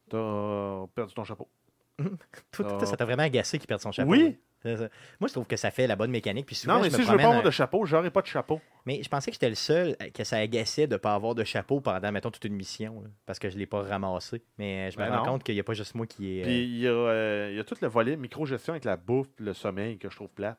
T'as 0.08 0.86
perdu 0.94 1.14
ton 1.14 1.24
chapeau. 1.24 1.48
Toi, 2.52 2.84
ça 2.86 2.96
t'a 2.96 3.04
vraiment 3.04 3.22
agacé 3.22 3.58
qu'il 3.58 3.66
perde 3.66 3.80
son 3.80 3.90
chapeau. 3.92 4.10
Oui. 4.10 4.36
Moi, 4.64 5.28
je 5.28 5.32
trouve 5.32 5.46
que 5.46 5.56
ça 5.56 5.70
fait 5.70 5.86
la 5.86 5.94
bonne 5.94 6.10
mécanique. 6.10 6.46
Puis 6.46 6.56
souvent, 6.56 6.74
non, 6.76 6.80
mais 6.82 6.90
je 6.90 6.96
si 6.96 7.02
je 7.04 7.10
veux 7.10 7.16
pas 7.18 7.22
avoir 7.24 7.38
un- 7.40 7.42
de 7.42 7.50
chapeau, 7.50 7.84
j'aurais 7.86 8.10
pas 8.10 8.22
de 8.22 8.26
chapeau. 8.26 8.60
Mais 8.84 9.00
je 9.02 9.08
pensais 9.08 9.30
que 9.30 9.34
j'étais 9.36 9.48
le 9.48 9.54
seul 9.54 9.96
euh, 10.02 10.10
que 10.10 10.24
ça 10.24 10.38
agaçait 10.38 10.86
de 10.88 10.94
ne 10.94 10.98
pas 10.98 11.14
avoir 11.14 11.34
de 11.36 11.44
chapeau 11.44 11.80
pendant, 11.80 12.10
mettons, 12.10 12.30
toute 12.32 12.44
une 12.44 12.54
mission. 12.56 13.00
là, 13.02 13.08
parce 13.26 13.38
que 13.38 13.48
je 13.48 13.54
ne 13.54 13.60
l'ai 13.60 13.66
pas 13.66 13.82
ramassé. 13.82 14.42
Mais 14.58 14.88
euh, 14.88 14.90
je 14.90 14.98
me 14.98 15.04
Ben 15.04 15.10
rends 15.10 15.24
non. 15.24 15.32
compte 15.32 15.44
qu'il 15.44 15.54
n'y 15.54 15.60
a 15.60 15.64
pas 15.64 15.74
juste 15.74 15.94
moi 15.94 16.06
qui 16.06 16.38
est. 16.38 16.42
euh, 16.42 16.44
Puis 16.44 16.64
il 16.64 16.78
y, 16.78 16.88
a, 16.88 16.90
euh, 16.90 17.48
il 17.52 17.56
y 17.56 17.60
a 17.60 17.64
tout 17.64 17.76
le 17.80 17.86
volet 17.88 18.16
micro-gestion 18.16 18.72
avec 18.72 18.84
la 18.84 18.96
bouffe, 18.96 19.28
le 19.38 19.52
sommeil 19.52 19.98
que 19.98 20.10
je 20.10 20.16
trouve 20.16 20.28
plate. 20.30 20.58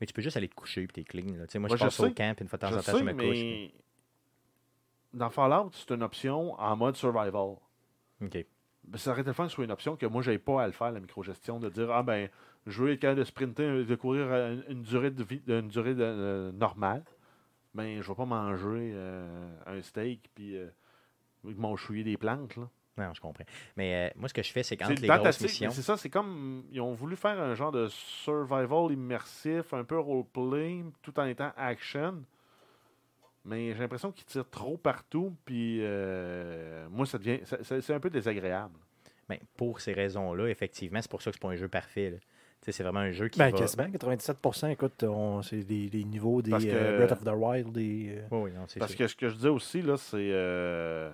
Mais 0.00 0.06
tu 0.06 0.12
peux 0.12 0.22
juste 0.22 0.36
aller 0.36 0.48
te 0.48 0.54
coucher 0.54 0.86
puis 0.86 1.02
t'es 1.02 1.04
clean. 1.04 1.32
là. 1.32 1.46
Moi, 1.54 1.60
Moi, 1.60 1.68
je 1.70 1.76
je 1.76 1.84
passe 1.84 2.00
au 2.00 2.06
sais. 2.06 2.12
camp 2.12 2.40
une 2.40 2.48
fois 2.48 2.56
de 2.58 2.66
temps 2.66 2.76
en 2.76 2.82
temps, 2.82 2.98
je 2.98 3.02
me 3.04 3.12
couche. 3.14 3.22
mais 3.38 3.72
dans 5.14 5.30
Fallout, 5.30 5.70
c'est 5.72 5.90
une 5.94 6.02
option 6.02 6.54
en 6.60 6.76
mode 6.76 6.96
survival. 6.96 7.56
OK. 8.22 8.46
Ben, 8.84 8.96
ça 8.98 9.10
aurait 9.10 9.20
été 9.20 9.28
le 9.30 9.34
fun 9.34 9.44
que 9.44 9.50
ce 9.50 9.54
soit 9.56 9.64
une 9.64 9.70
option 9.72 9.96
que 9.96 10.06
moi, 10.06 10.22
j'avais 10.22 10.38
pas 10.38 10.62
à 10.62 10.66
le 10.66 10.72
faire, 10.72 10.92
la 10.92 11.00
micro-gestion, 11.00 11.58
de 11.58 11.68
dire, 11.68 11.90
ah 11.90 12.02
ben, 12.02 12.28
être 12.68 13.00
capable 13.00 13.20
de 13.20 13.24
sprinter, 13.24 13.62
euh, 13.64 13.84
de 13.84 13.94
courir 13.94 14.30
à 14.32 14.48
une, 14.70 14.82
durée, 14.82 15.10
de 15.10 15.22
vie, 15.24 15.42
une 15.46 15.68
durée 15.68 15.94
de- 15.94 16.02
euh, 16.02 16.52
normale. 16.52 17.02
Ben, 17.74 18.00
je 18.02 18.08
vais 18.08 18.14
pas 18.14 18.24
manger 18.24 18.92
euh, 18.94 19.48
un 19.66 19.80
steak 19.82 20.28
puis 20.34 20.56
euh, 20.56 20.68
m'enchouiller 21.44 22.04
des 22.04 22.16
plantes. 22.16 22.56
Là. 22.56 22.68
Non, 22.96 23.14
je 23.14 23.20
comprends. 23.20 23.44
Mais 23.76 24.08
euh, 24.10 24.18
moi, 24.18 24.28
ce 24.28 24.34
que 24.34 24.42
je 24.42 24.50
fais, 24.50 24.62
c'est 24.64 24.76
qu'entre 24.76 25.00
les 25.00 25.06
grosses 25.22 25.40
missions. 25.40 25.68
mais 25.68 25.74
C'est 25.74 25.82
ça, 25.82 25.96
c'est 25.96 26.10
comme. 26.10 26.64
Ils 26.72 26.80
ont 26.80 26.94
voulu 26.94 27.14
faire 27.14 27.38
un 27.40 27.54
genre 27.54 27.70
de 27.70 27.86
survival 27.88 28.90
immersif, 28.90 29.72
un 29.72 29.84
peu 29.84 29.98
roleplay, 30.00 30.82
tout 31.02 31.18
en 31.20 31.26
étant 31.26 31.52
action. 31.56 32.24
Mais 33.44 33.72
j'ai 33.72 33.78
l'impression 33.78 34.10
qu'ils 34.12 34.24
tirent 34.26 34.50
trop 34.50 34.76
partout, 34.76 35.34
puis 35.44 35.78
euh, 35.80 36.88
moi, 36.90 37.06
ça 37.06 37.18
devient. 37.18 37.38
C'est 37.62 37.94
un 37.94 38.00
peu 38.00 38.10
désagréable. 38.10 38.74
Ben, 39.28 39.38
pour 39.56 39.80
ces 39.80 39.92
raisons-là, 39.92 40.48
effectivement, 40.48 41.00
c'est 41.00 41.10
pour 41.10 41.22
ça 41.22 41.30
que 41.30 41.36
c'est 41.36 41.42
pas 41.42 41.50
un 41.50 41.56
jeu 41.56 41.68
parfait. 41.68 42.10
là. 42.10 42.16
Tu 42.60 42.66
sais, 42.66 42.72
C'est 42.72 42.82
vraiment 42.82 43.00
un 43.00 43.12
jeu 43.12 43.28
qui 43.28 43.38
Ben, 43.38 43.50
va... 43.52 43.58
quasiment. 43.58 43.84
97%, 43.88 44.70
écoute, 44.70 45.02
on- 45.04 45.42
c'est 45.42 45.62
des, 45.62 45.88
des 45.88 46.04
niveaux 46.04 46.42
des 46.42 46.50
que- 46.50 46.56
euh, 46.66 46.98
Breath 46.98 47.12
of 47.12 47.24
the 47.24 47.28
Wild. 47.34 47.72
Des, 47.72 48.16
euh, 48.18 48.26
Oui, 48.32 48.38
oui, 48.44 48.52
non, 48.52 48.64
c'est 48.66 48.78
Parce 48.80 48.92
sûr. 48.92 48.98
que 48.98 49.06
ce 49.06 49.14
que 49.16 49.28
je 49.28 49.34
disais 49.34 49.48
aussi, 49.48 49.80
là, 49.82 49.96
c'est. 49.96 50.16
euh, 50.18 51.10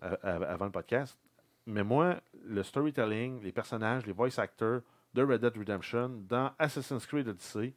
avant 0.00 0.66
le 0.66 0.70
podcast, 0.70 1.18
mais 1.66 1.82
moi, 1.82 2.16
le 2.44 2.62
storytelling, 2.62 3.42
les 3.42 3.52
personnages, 3.52 4.06
les 4.06 4.12
voice 4.12 4.38
actors 4.38 4.80
de 5.14 5.22
Red 5.22 5.40
Dead 5.40 5.56
Redemption 5.56 6.10
dans 6.28 6.52
Assassin's 6.58 7.06
Creed 7.06 7.26
Odyssey, 7.28 7.72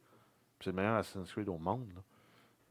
c'est 0.60 0.70
le 0.70 0.76
meilleur 0.76 0.96
Assassin's 0.96 1.32
Creed 1.32 1.48
au 1.48 1.58
monde. 1.58 1.88
là. 1.94 2.02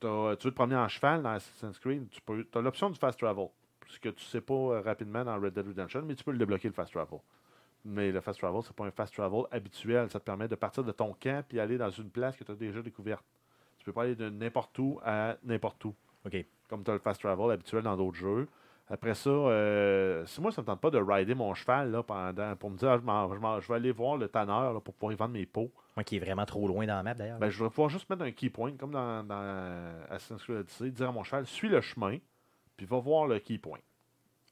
Tu 0.02 0.08
veux 0.08 0.52
te 0.52 0.56
promener 0.56 0.78
en 0.78 0.88
cheval 0.88 1.24
dans 1.24 1.32
Assassin's 1.32 1.78
Creed, 1.80 2.08
tu 2.10 2.22
peux, 2.22 2.46
as 2.56 2.62
l'option 2.62 2.90
du 2.90 2.98
fast 3.00 3.20
travel. 3.20 3.48
Ce 3.88 4.00
que 4.00 4.10
tu 4.10 4.24
sais 4.24 4.40
pas 4.42 4.82
rapidement 4.82 5.26
dans 5.26 5.36
Red 5.40 5.54
Dead 5.54 5.68
Redemption, 5.68 6.04
mais 6.04 6.14
tu 6.16 6.24
peux 6.24 6.32
le 6.32 6.38
débloquer 6.38 6.68
le 6.68 6.74
fast 6.74 6.92
travel. 6.94 7.20
Mais 7.86 8.12
le 8.12 8.22
fast 8.22 8.40
travel, 8.40 8.62
c'est 8.64 8.76
pas 8.76 8.86
un 8.86 8.92
fast 8.92 9.14
travel 9.14 9.44
habituel. 9.52 10.10
Ça 10.10 10.20
te 10.20 10.26
permet 10.26 10.48
de 10.48 10.56
partir 10.56 10.84
de 10.84 10.92
ton 10.92 11.14
camp 11.14 11.44
puis 11.48 11.60
aller 11.60 11.78
dans 11.78 11.90
une 11.90 12.10
place 12.10 12.36
que 12.36 12.44
tu 12.44 12.52
as 12.52 12.56
déjà 12.56 12.82
découverte. 12.82 13.24
Tu 13.78 13.86
peux 13.86 13.94
pas 13.94 14.04
aller 14.04 14.16
de 14.16 14.30
n'importe 14.30 14.78
où 14.80 15.00
à 15.04 15.38
n'importe 15.44 15.84
où 15.86 15.96
OK. 16.26 16.46
comme 16.68 16.84
tu 16.84 16.92
as 16.92 16.94
le 16.94 17.00
fast 17.00 17.22
travel 17.22 17.52
habituel 17.52 17.84
dans 17.84 17.96
d'autres 17.96 18.18
jeux. 18.18 18.48
Après 18.92 19.14
ça, 19.14 19.30
euh, 19.30 20.26
si 20.26 20.42
moi, 20.42 20.52
ça 20.52 20.62
ne 20.62 20.64
me 20.64 20.68
tente 20.68 20.82
pas 20.82 20.90
de 20.90 20.98
rider 20.98 21.36
mon 21.36 21.54
cheval 21.54 21.92
là, 21.92 22.02
pendant, 22.02 22.56
pour 22.56 22.72
me 22.72 22.78
dire, 22.78 22.90
ah, 22.90 23.60
je, 23.62 23.68
vais 23.68 23.76
aller 23.76 23.92
voir 23.92 24.18
le 24.18 24.28
tanneur 24.28 24.74
là, 24.74 24.80
pour 24.80 24.96
pouvoir 24.96 25.14
y 25.14 25.16
vendre 25.16 25.34
mes 25.34 25.46
pots, 25.46 25.72
Moi 25.96 26.04
qui 26.04 26.16
est 26.16 26.20
vraiment 26.20 26.46
trop 26.46 26.68
loin 26.68 26.88
dans 26.88 26.96
la 26.96 27.04
map, 27.04 27.14
d'ailleurs. 27.14 27.38
ben, 27.38 27.52
je 27.52 27.64
vais 27.64 27.70
pouvoir 27.70 27.90
juste 27.90 28.10
mettre 28.10 28.24
un 28.24 28.32
key 28.32 28.50
point, 28.50 28.76
comme 28.78 28.92
dans, 28.92 29.24
dans 29.24 29.94
Assassin's 30.10 30.42
Creed 30.42 30.58
Odyssey, 30.58 30.90
dire 30.90 31.10
à 31.10 31.12
mon 31.12 31.24
cheval, 31.24 31.46
suis 31.46 31.70
le 31.70 31.82
chemin, 31.82 32.18
puis 32.76 32.88
va 32.88 32.98
voir 32.98 33.28
le 33.28 33.38
key 33.38 33.60
point. 33.60 33.80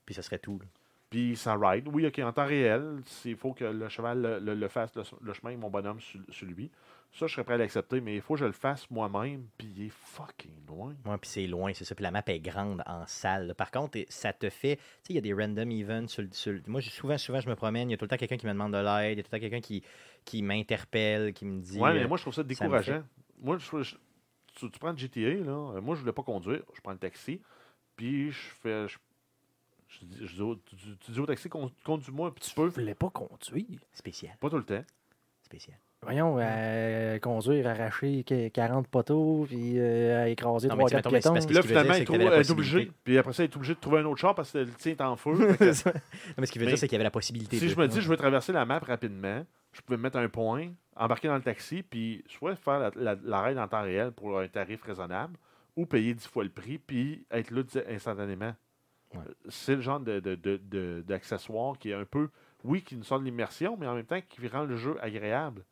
Puis 0.06 0.14
ça 0.14 0.22
serait 0.22 0.38
tout. 0.40 0.60
là. 0.60 0.66
Puis 1.10 1.38
ça 1.38 1.56
ride. 1.56 1.88
Oui, 1.92 2.06
OK, 2.06 2.20
en 2.20 2.34
temps 2.34 2.46
réel, 2.46 3.02
il 3.26 3.38
faut 3.38 3.54
que 3.54 3.64
le 3.64 3.88
cheval 3.88 4.22
le, 4.22 4.40
le- 4.40 4.56
le 4.56 4.68
fasse, 4.68 4.92
le, 5.22 5.34
chemin 5.34 5.56
mon 5.56 5.70
bonhomme 5.70 6.02
sur, 6.02 6.20
sur 6.30 6.46
lui. 6.48 6.70
Ça, 7.14 7.26
je 7.28 7.34
serais 7.34 7.46
prêt 7.46 7.54
à 7.54 7.58
l'accepter, 7.58 8.02
mais 8.02 8.16
il 8.16 8.22
faut 8.22 8.34
que 8.34 8.42
je 8.42 8.46
le 8.46 8.52
fasse 8.52 8.92
moi-même, 8.92 9.48
puis 9.58 9.72
il 9.78 9.86
est 9.86 9.90
fucking 9.94 10.52
loin. 10.68 10.94
Ouais, 11.06 11.18
puis 11.18 11.30
c'est 11.30 11.48
loin, 11.48 11.72
c'est 11.74 11.86
ça. 11.86 11.96
Puis 11.96 12.04
la 12.04 12.12
map 12.12 12.22
est 12.28 12.40
grande 12.42 12.84
en 12.86 13.08
salle. 13.08 13.56
Par 13.56 13.72
contre, 13.72 13.98
ça 14.10 14.34
te 14.34 14.50
fait. 14.50 14.76
Tu 14.76 14.82
sais, 14.84 15.14
il 15.14 15.16
y 15.16 15.18
a 15.18 15.22
des 15.22 15.34
random 15.34 15.72
events. 15.72 16.08
Sur, 16.10 16.26
sur 16.32 16.60
Moi, 16.68 16.82
souvent, 16.82 17.18
souvent, 17.18 17.40
je 17.40 17.50
me 17.50 17.56
promène. 17.56 17.90
Il 17.90 17.92
y 17.92 17.96
a 17.96 17.98
tout 17.98 18.04
le 18.04 18.10
temps 18.10 18.18
quelqu'un 18.18 18.36
qui 18.38 18.46
me 18.46 18.52
demande 18.52 18.74
de 18.74 18.78
l'aide. 18.78 19.14
Il 19.14 19.18
y 19.18 19.20
a 19.22 19.24
tout 19.24 19.30
le 19.32 19.38
temps 19.38 19.42
quelqu'un 19.42 19.62
qui, 19.62 19.82
qui 20.26 20.42
m'interpelle, 20.44 21.34
qui 21.34 21.46
me 21.46 21.62
dit. 21.62 21.80
Ouais, 21.80 21.94
mais 21.94 22.04
euh, 22.04 22.08
moi, 22.10 22.18
je 22.18 22.24
trouve 22.24 22.34
ça 22.34 22.44
décourageant. 22.44 23.02
Moi, 23.42 23.58
je, 23.58 23.82
je- 23.84 23.96
tu, 24.54 24.70
tu 24.70 24.78
prends 24.80 24.92
le 24.92 24.98
GTA, 24.98 25.22
là. 25.22 25.76
euh, 25.78 25.82
Moi, 25.82 25.96
je 25.96 26.02
voulais 26.02 26.12
pas 26.14 26.24
conduire. 26.24 26.62
Je 26.76 26.82
prends 26.82 26.92
le 26.92 26.98
taxi. 26.98 27.40
Puis, 27.96 28.32
je 28.32 28.38
fais. 28.62 28.88
Je, 28.90 28.98
je 29.88 30.06
dis, 30.06 30.18
je 30.28 30.36
dis 30.36 30.42
au- 30.42 30.56
tu, 30.56 30.76
tu- 30.76 30.98
tu 31.00 31.12
dis 31.12 31.20
au 31.20 31.26
taxi, 31.26 31.50
con- 31.50 31.72
conduis-moi, 31.86 32.34
puis 32.34 32.44
tu 32.48 32.54
peux. 32.56 32.70
Je 32.70 32.76
voulais 32.76 32.96
pas 32.96 33.10
conduire. 33.10 33.80
Spécial. 33.94 34.34
Pas 34.40 34.50
tout 34.50 34.58
le 34.58 34.64
temps. 34.64 34.84
Spécial. 35.44 35.78
Voyons, 36.04 36.38
euh, 36.40 37.18
conduire, 37.20 37.66
arracher 37.68 38.24
que- 38.24 38.50
40 38.50 38.88
poteaux, 38.88 39.46
puis 39.48 39.80
euh, 39.80 40.28
écraser 40.28 40.68
Non, 40.68 40.76
mais 40.76 40.84
3 40.86 40.90
tu 40.90 40.96
sais, 40.96 41.02
4 41.02 41.12
mettons, 41.12 41.12
mais 41.12 41.20
c'est 41.22 41.22
piétons. 41.22 41.34
parce 41.34 41.46
que- 41.46 41.48
Puis 41.48 41.56
là, 41.56 41.62
veut 41.62 41.68
finalement, 41.68 41.84
dire, 41.88 41.96
il 41.96 41.98
c'est 41.98 42.02
que 42.02 42.06
trouve- 42.06 42.18
t'avais 42.18 42.30
la 42.30 42.36
elle 42.36 42.42
est 42.48 42.52
obligée. 42.52 42.72
possibilité. 42.78 43.00
Puis 43.04 43.18
après 43.18 43.34
ça, 43.34 43.44
il 43.44 43.50
est 43.50 43.56
obligé 43.56 43.74
de 43.76 43.80
trouver 43.80 44.00
un 44.00 44.06
autre 44.06 44.22
char 44.22 44.36
parce 44.36 44.52
que 44.52 44.58
le 44.60 44.70
tien 44.74 44.92
est 44.92 45.02
en 45.02 45.16
feu. 45.16 45.36
Fait 45.58 45.58
que 45.58 45.90
non, 45.90 45.94
mais 46.38 46.46
ce 46.46 46.52
qu'il 46.52 46.60
veut 46.62 46.66
Mais 46.66 46.72
dire, 46.74 46.78
c'est 46.78 46.88
qu'il 46.88 46.94
y 46.94 46.98
avait 46.98 47.04
la 47.04 47.10
possibilité. 47.12 47.58
si 47.58 47.64
de- 47.66 47.70
je 47.72 47.78
me 47.80 47.88
dis, 47.88 48.00
je 48.02 48.10
veux 48.10 48.18
traverser 48.18 48.54
la 48.54 48.66
map 48.66 48.78
rapidement, 48.80 49.44
je 49.72 49.82
peux 49.82 49.98
mettre 49.98 50.18
un 50.18 50.30
point, 50.30 50.70
embarquer 50.96 51.30
dans 51.30 51.36
le 51.36 51.42
taxi, 51.42 51.82
puis 51.82 52.24
soit 52.28 52.56
faire 52.56 52.92
la, 52.96 53.16
la, 53.24 53.64
en 53.64 53.68
temps 53.68 53.82
réel 53.82 54.12
pour 54.12 54.40
un 54.40 54.48
tarif 54.48 54.84
raisonnable, 54.84 55.36
ou 55.76 55.86
payer 55.88 56.14
10 56.14 56.28
fois 56.28 56.44
le 56.44 56.50
prix, 56.52 56.78
puis 56.78 57.26
être 57.32 57.50
là 57.52 57.64
di- 57.64 57.80
instantanément. 57.90 58.54
C'est 59.50 59.76
le 59.76 59.82
genre 59.82 60.00
de, 60.00 60.20
de, 60.20 61.04
d'accessoire 61.06 61.78
qui 61.78 61.92
est 61.92 61.94
un 61.94 62.06
peu, 62.06 62.30
oui, 62.64 62.82
qui 62.82 62.96
nous 62.96 63.04
sort 63.04 63.20
de 63.20 63.26
l'immersion, 63.26 63.78
mais 63.78 63.88
en 63.88 63.96
même 63.96 64.06
temps 64.06 64.22
qui 64.22 64.48
rend 64.48 64.64
le 64.64 64.76
jeu 64.76 64.98
agréable. 65.02 65.64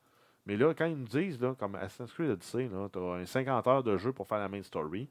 Mais 0.46 0.58
là, 0.58 0.74
quand 0.74 0.86
ils 0.86 0.96
nous 0.98 1.08
disent, 1.08 1.40
comme 1.58 1.76
Assassin's 1.76 2.14
Creed 2.14 2.30
Odyssey, 2.30 2.70
tu 2.92 3.00
as 3.00 3.02
un 3.02 3.26
50 3.26 3.68
heures 3.68 3.84
de 3.84 3.98
jeu 3.98 4.14
pour 4.14 4.28
faire 4.28 4.38
la 4.38 4.50
main 4.50 4.62
story, 4.62 5.10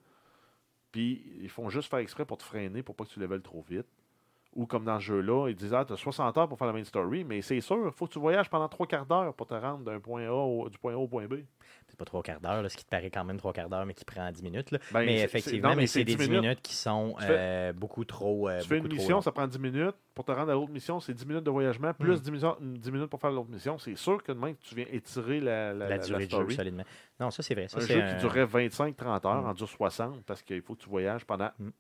puis 0.93 1.25
ils 1.41 1.49
font 1.49 1.69
juste 1.71 1.91
faire 1.91 1.99
exprès 1.99 2.25
pour 2.25 2.39
te 2.39 2.45
freiner 2.45 2.83
pour 2.83 2.95
pas 2.95 3.05
que 3.05 3.11
tu 3.11 3.19
level 3.19 3.43
trop 3.43 3.63
vite. 3.63 3.87
Ou 4.57 4.67
comme 4.67 4.85
dans 4.85 5.01
ce 5.01 5.05
jeu-là, 5.07 5.49
ils 5.49 5.55
disent 5.57 5.75
Ah, 5.75 5.85
tu 5.85 5.93
as 5.93 5.97
60 5.97 6.39
heures 6.39 6.49
pour 6.49 6.57
faire 6.59 6.67
la 6.69 6.73
main 6.73 6.85
story, 6.85 7.25
mais 7.25 7.43
c'est 7.43 7.61
sûr, 7.61 7.79
il 7.87 7.91
faut 7.93 8.07
que 8.07 8.13
tu 8.13 8.19
voyages 8.21 8.49
pendant 8.49 8.69
trois 8.69 8.87
quarts 8.87 9.05
d'heure 9.07 9.35
pour 9.35 9.47
te 9.47 9.55
rendre 9.55 9.85
d'un 9.85 9.99
point 9.99 10.27
A 10.27 10.33
au, 10.33 10.69
du 10.69 10.79
point 10.79 10.93
A 10.95 10.97
au 10.97 11.09
point 11.09 11.27
B. 11.27 11.35
c'est 11.89 11.99
pas 11.99 12.05
trois 12.05 12.23
quarts 12.23 12.41
d'heure, 12.41 12.71
ce 12.71 12.77
qui 12.77 12.85
te 12.85 12.91
paraît 12.91 13.11
quand 13.11 13.25
même 13.25 13.37
trois 13.37 13.53
quarts 13.53 13.69
d'heure, 13.69 13.85
mais 13.85 13.95
qui 13.95 14.05
prend 14.05 14.31
10 14.31 14.43
minutes. 14.43 14.71
là. 14.71 14.79
Ben, 14.93 15.05
mais 15.07 15.23
effectivement, 15.23 15.71
non, 15.71 15.75
mais 15.75 15.83
mais 15.83 15.87
c'est 15.89 16.05
des 16.05 16.15
10 16.15 16.17
10 16.19 16.29
minutes. 16.29 16.43
minutes 16.43 16.63
qui 16.63 16.75
sont 16.75 17.17
fais- 17.19 17.27
euh, 17.31 17.73
beaucoup 17.73 18.05
trop. 18.05 18.49
euh, 18.49 18.61
Tu 18.61 18.69
fais 18.69 18.79
une 18.79 18.87
mission, 18.89 19.21
ça 19.21 19.33
prend 19.33 19.47
10 19.47 19.59
minutes. 19.59 19.97
Pour 20.15 20.25
te 20.25 20.31
rendre 20.31 20.51
à 20.51 20.55
l'autre 20.55 20.71
mission, 20.73 21.01
c'est 21.01 21.13
10 21.15 21.27
minutes 21.27 21.43
de 21.45 21.51
voyagement, 21.51 21.93
plus 21.93 22.13
Hmm. 22.19 22.23
10, 22.23 22.31
missions- 22.31 22.57
10 22.61 22.93
minutes 22.93 23.11
pour 23.11 23.21
faire 23.21 23.33
l'autre 23.33 23.51
mission. 23.51 23.79
C'est 23.79 23.97
sûr 23.97 24.23
que 24.23 24.31
demain, 24.31 24.55
tu 24.61 24.75
viens 24.77 24.87
étirer 24.93 25.41
la, 25.41 25.73
la, 25.75 25.99
durée 25.99 25.99
la 25.99 25.99
de 25.99 26.21
jeu, 26.23 26.27
story. 26.27 26.55
solidement. 26.55 26.85
Non, 27.19 27.31
ça, 27.33 27.43
c'est 27.43 27.55
vrai. 27.55 27.67
Ça, 27.67 27.79
un 27.79 27.81
jeu 27.81 28.01
un- 28.01 28.15
qui 28.15 28.21
durerait 28.21 28.45
25-30 28.47 29.27
heures 29.27 29.43
Mm. 29.43 29.47
en 29.47 29.53
dure 29.55 29.69
60 29.69 30.23
parce 30.25 30.43
qu'il 30.43 30.63
faut 30.63 30.77
que 30.77 30.83
tu 30.83 30.89
voyages 30.89 31.25
pendant 31.25 31.51
Mm. 31.59 31.71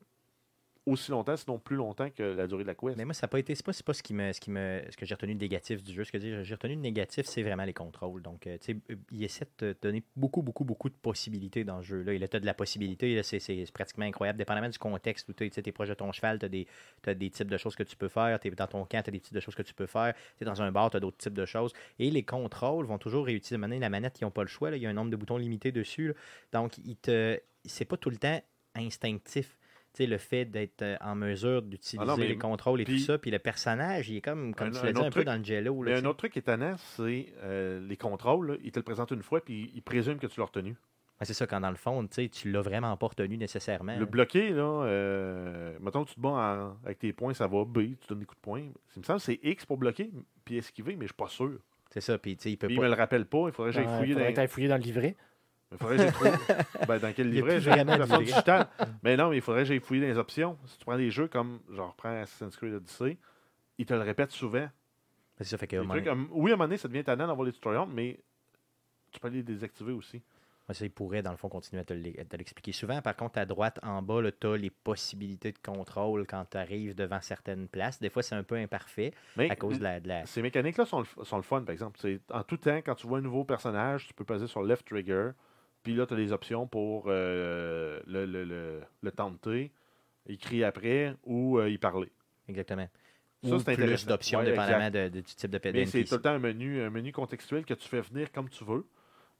Aussi 0.87 1.11
longtemps, 1.11 1.37
sinon 1.37 1.59
plus 1.59 1.77
longtemps 1.77 2.11
que 2.11 2.23
la 2.23 2.47
durée 2.47 2.63
de 2.63 2.69
la 2.69 2.75
quest. 2.75 2.97
Mais 2.97 3.05
moi, 3.05 3.15
ça 3.15 3.27
n'a 3.27 3.29
pas 3.29 3.39
été. 3.39 3.55
C'est 3.55 3.65
pas, 3.65 3.73
pas 3.85 3.95
ce 3.95 4.03
qui 4.03 4.13
me, 4.13 4.33
ce 4.33 4.41
qui 4.41 4.51
me, 4.51 4.83
ce 4.91 4.97
que 4.97 5.07
j'ai 5.07 5.15
retenu 5.15 5.35
de 5.35 5.41
négatif 5.41 5.83
du 5.83 5.93
jeu. 5.93 6.05
Ce 6.05 6.13
que 6.13 6.19
j'ai 6.19 6.55
retenu 6.55 6.77
de 6.77 6.81
négatif, 6.81 7.27
c'est 7.27 7.43
vraiment 7.43 7.65
les 7.65 7.73
contrôles. 7.73 8.23
Donc, 8.23 8.47
euh, 8.47 8.59
tu 8.61 8.75
sais, 8.75 8.97
il 9.11 9.25
essaie 9.25 9.47
de 9.59 9.73
te 9.73 9.87
donner 9.87 10.03
beaucoup, 10.17 10.43
beaucoup, 10.43 10.65
beaucoup 10.65 10.91
de 10.91 10.95
possibilités 10.95 11.65
dans 11.65 11.81
ce 11.81 11.87
jeu-là. 11.87 12.15
Il 12.15 12.23
a 12.23 12.27
de 12.27 12.47
la 12.47 12.55
possibilité. 12.55 13.15
là, 13.15 13.23
C'est 13.23 13.73
pratiquement 13.73 14.05
incroyable. 14.05 14.39
Dépendamment 14.39 14.69
du 14.69 14.79
contexte 14.79 15.29
où 15.29 15.33
tu 15.33 15.45
es 15.45 15.73
proche 15.73 15.89
de 15.89 15.95
ton 15.95 16.13
cheval, 16.13 16.39
tu 16.39 16.47
as 16.47 17.15
des, 17.15 17.31
types 17.31 17.51
de 17.51 17.57
choses 17.57 17.77
que 17.77 17.83
tu 17.83 17.97
peux 17.97 18.09
faire. 18.09 18.39
Es 18.45 18.51
dans 18.51 18.67
ton 18.67 18.85
camp, 18.85 19.03
tu 19.03 19.09
as 19.09 19.13
des 19.13 19.21
types 19.21 19.35
de 19.35 19.41
choses 19.41 19.55
que 19.55 19.63
tu 19.63 19.75
peux 19.75 19.87
faire. 19.87 20.15
Tu 20.37 20.45
es 20.45 20.47
dans 20.47 20.61
un 20.61 20.71
bar, 20.71 20.91
tu 20.91 20.99
as 20.99 21.01
d'autres 21.01 21.19
types 21.19 21.35
de 21.35 21.47
choses. 21.47 21.73
Et 21.99 22.11
les 22.11 22.25
contrôles 22.25 22.85
vont 22.85 22.99
toujours 22.99 23.25
réutiliser. 23.25 23.57
Maintenant, 23.57 23.79
la 23.79 23.91
manette, 23.91 24.21
ils 24.21 24.25
n'ont 24.25 24.31
pas 24.31 24.43
le 24.43 24.49
choix. 24.49 24.71
là. 24.71 24.77
Il 24.77 24.83
y 24.83 24.87
a 24.87 24.91
un 24.91 24.95
nombre 24.95 25.11
de 25.11 25.17
boutons 25.17 25.39
limité 25.39 25.73
dessus. 25.73 26.09
là. 26.09 26.15
Donc, 26.53 26.77
il 26.79 26.97
te, 26.97 27.41
c'est 27.65 27.87
pas 27.87 27.97
tout 27.97 28.11
le 28.11 28.17
temps 28.17 28.41
instinctif. 28.75 29.57
Le 29.99 30.19
fait 30.19 30.45
d'être 30.45 30.83
euh, 30.83 30.97
en 31.01 31.15
mesure 31.15 31.63
d'utiliser 31.63 32.11
Ah 32.13 32.17
les 32.19 32.37
contrôles 32.37 32.81
et 32.81 32.85
puis- 32.85 32.95
tout 32.99 33.05
ça, 33.05 33.19
puis 33.19 33.31
le 33.31 33.39
personnage, 33.39 34.11
il 34.11 34.17
est 34.17 34.21
comme, 34.21 34.55
comme 34.55 34.69
Un- 34.69 34.71
tu 34.73 34.85
l'as 34.85 34.93
dit, 34.93 35.01
un 35.01 35.05
peu 35.05 35.11
truc- 35.11 35.27
dans 35.27 35.37
le 35.39 35.45
jello. 35.45 35.83
là, 35.83 35.93
Mais 35.93 35.99
un 36.01 36.05
autre 36.07 36.19
truc 36.19 36.33
qui 36.33 36.39
est 36.39 36.43
étonnant, 36.43 36.75
c'est 36.77 37.33
euh, 37.43 37.81
les 37.87 37.97
contrôles. 37.97 38.47
là, 38.53 38.57
ils 38.65 38.73
te 38.73 38.79
le 38.79 38.83
présentent 38.85 39.13
une 39.13 39.23
fois, 39.23 39.41
puis 39.45 39.71
ils 39.75 39.83
présument 39.83 40.19
que 40.19 40.27
tu 40.27 40.41
l'as 40.41 40.47
retenu. 40.47 40.71
Ouais, 41.21 41.27
c'est 41.27 41.33
ça, 41.35 41.47
quand 41.47 41.61
dans 41.61 41.71
le 41.71 41.77
fond, 41.77 42.03
tu 42.09 42.09
sais, 42.25 42.29
tu 42.29 42.51
l'as 42.51 42.61
vraiment 42.61 42.97
pas 42.97 43.07
retenu 43.07 43.37
nécessairement. 43.37 43.97
Le 43.97 44.05
bloqué, 44.05 44.51
là, 44.51 44.83
euh, 44.85 45.77
mettons 45.81 46.05
que 46.05 46.09
tu 46.11 46.17
te 46.17 46.21
bats 46.21 46.31
en- 46.31 46.85
avec 46.85 46.99
tes 46.99 47.13
points, 47.13 47.35
ça 47.35 47.47
va 47.47 47.65
B, 47.65 47.79
tu 48.01 48.09
donnes 48.09 48.19
des 48.19 48.27
coups 48.27 48.39
de 48.41 48.43
poing. 48.43 48.61
Il 48.97 48.99
me 48.99 49.05
semble 49.05 49.19
que 49.21 49.25
c'est 49.25 49.39
X 49.43 49.65
pour 49.65 49.77
bloquer, 49.79 50.11
puis 50.45 50.57
esquiver, 50.57 50.97
mais 50.97 51.03
je 51.07 51.13
suis 51.13 51.17
pas 51.17 51.29
sûr. 51.29 51.59
C'est 51.91 52.01
ça, 52.01 52.19
puis 52.19 52.37
tu 52.37 52.43
sais, 52.43 52.51
il 52.51 52.57
peut 52.57 52.67
Puis 52.67 52.75
il 52.75 52.79
pas... 52.81 52.87
me 52.87 52.91
le 52.91 52.97
rappelle 52.97 53.27
pas, 53.27 53.47
il 53.47 53.53
faudrait 53.53 53.71
que 53.71 53.77
j'aille 53.77 53.87
fouiller 53.99 54.15
dans 54.35 54.49
fouiller 54.49 54.69
dans 54.69 54.77
le 54.77 54.83
livret. 54.83 55.15
Il 55.73 55.79
faudrait 55.79 55.97
que 55.97 56.13
trouver. 56.13 56.31
ben, 56.89 56.99
dans 56.99 57.13
quel 57.13 57.31
livret 57.31 57.61
J'ai 57.61 57.71
version 57.71 58.19
digitale. 58.19 58.69
mais 59.03 59.17
non, 59.17 59.31
mais 59.31 59.37
il 59.37 59.43
faudrait 59.43 59.63
que 59.63 59.69
j'aille 59.69 59.81
fouiller 59.81 60.03
dans 60.03 60.09
les 60.09 60.19
options. 60.19 60.57
Si 60.67 60.79
tu 60.79 60.85
prends 60.85 60.97
des 60.97 61.11
jeux 61.11 61.29
comme, 61.29 61.61
genre, 61.71 61.91
reprends 61.91 62.21
Assassin's 62.21 62.57
Creed 62.57 62.75
Odyssey, 62.75 63.19
ils 63.79 63.87
te 63.87 63.95
le 63.95 64.01
répètent 64.01 64.31
souvent. 64.31 64.69
Ça, 65.41 65.59
fait 65.59 65.67
que... 65.67 65.77
À 65.77 65.85
trucs 65.85 66.05
comme- 66.05 66.29
oui, 66.31 66.53
à 66.53 66.55
un 66.55 66.57
moment 66.57 66.65
donné, 66.67 66.77
ça 66.77 66.87
devient 66.89 67.03
tannant 67.03 67.27
d'avoir 67.27 67.45
les 67.45 67.53
tutoriels, 67.53 67.89
mais 67.93 68.21
tu 69.11 69.19
peux 69.19 69.29
les 69.29 69.43
désactiver 69.43 69.93
aussi. 69.93 70.23
Ouais, 70.69 70.75
ça, 70.75 70.85
il 70.85 70.91
pourrait, 70.91 71.23
dans 71.23 71.33
le 71.33 71.37
fond, 71.37 71.49
continuer 71.51 71.83
à 71.83 71.85
te 71.85 71.93
l'expliquer. 72.37 72.73
Souvent, 72.73 73.03
par 73.03 73.17
contre, 73.17 73.39
à 73.39 73.45
droite, 73.45 73.79
en 73.83 74.01
bas, 74.01 74.21
tu 74.33 74.47
as 74.47 74.57
les 74.57 74.71
possibilités 74.71 75.53
de 75.53 75.59
contrôle 75.59 76.27
quand 76.27 76.47
tu 76.51 76.57
arrives 76.57 76.95
devant 76.95 77.21
certaines 77.21 77.69
places. 77.69 78.01
Des 78.01 78.09
fois, 78.09 78.23
c'est 78.23 78.35
un 78.35 78.45
peu 78.45 78.55
imparfait 78.55 79.13
Mais 79.37 79.51
à 79.51 79.57
cause 79.57 79.79
de 79.79 79.83
la... 79.85 80.01
de 80.01 80.09
la- 80.09 80.25
ces 80.27 80.41
mécaniques-là 80.41 80.87
sont, 80.87 81.01
le- 81.01 81.25
sont 81.25 81.37
le 81.37 81.43
fun, 81.43 81.63
par 81.63 81.73
exemple. 81.73 81.99
En 82.31 82.43
tout 82.45 82.57
temps, 82.57 82.77
quand 82.79 82.95
tu 82.95 83.07
vois 83.07 83.19
un 83.19 83.23
nouveau 83.23 83.45
personnage, 83.45 84.07
tu 84.07 84.15
peux 84.15 84.25
peser 84.25 84.47
sur 84.47 84.63
left 84.63 84.87
trigger, 84.87 85.33
puis 85.85 85.95
là, 85.95 86.05
tu 86.07 86.15
as 86.15 86.17
des 86.17 86.33
options 86.33 86.67
pour 86.67 87.05
euh, 87.07 88.01
le, 88.07 88.27
le, 88.27 88.45
le, 88.45 88.81
le 89.03 89.11
tenter, 89.13 89.71
y 90.29 90.37
crier 90.39 90.65
après 90.65 91.15
ou 91.25 91.59
euh, 91.59 91.71
y 91.71 91.79
parler. 91.79 92.11
Exactement. 92.49 92.89
Ça, 93.45 93.59
c'est 93.59 93.77
plus 93.77 94.07
d'options, 94.07 94.39
Ouais, 94.41 94.47
dépendamment 94.47 94.91
de- 94.91 95.09
de- 95.09 95.21
du 95.21 95.23
type 95.23 95.51
de 95.51 95.57
Mais 95.57 95.61
PDN. 95.61 95.87
c'est 95.87 96.05
tout 96.05 96.15
le 96.15 96.23
temps 96.23 96.31
un 96.31 96.39
menu, 96.39 96.81
un 96.83 96.89
menu 96.91 97.13
contextuel 97.13 97.65
que 97.67 97.75
tu 97.75 97.87
fais 97.87 98.01
venir 98.01 98.33
comme 98.33 98.49
tu 98.49 98.65
veux. 98.65 98.87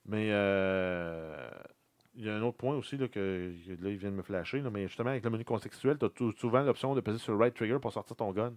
Mais 0.05 0.29
euh, 0.31 1.49
il 2.15 2.27
y 2.27 2.29
a 2.29 2.35
un 2.37 2.43
autre 2.43 2.59
point 2.59 2.77
aussi 2.77 2.99
là, 2.99 3.09
que 3.09 3.51
là, 3.81 3.89
il 3.89 3.97
vient 3.97 4.11
de 4.11 4.17
me 4.17 4.23
flasher. 4.23 4.61
là, 4.61 4.69
mais 4.71 4.87
justement, 4.87 5.09
avec 5.11 5.25
le 5.25 5.31
menu 5.31 5.45
contextuel, 5.47 5.97
tu 5.99 6.05
as 6.05 6.33
souvent 6.39 6.61
l'option 6.63 6.95
de 6.95 7.01
peser 7.01 7.17
sur 7.19 7.33
le 7.33 7.39
right 7.39 7.55
trigger 7.55 7.79
pour 7.81 7.93
sortir 7.93 8.15
ton 8.15 8.31
gun. 8.33 8.53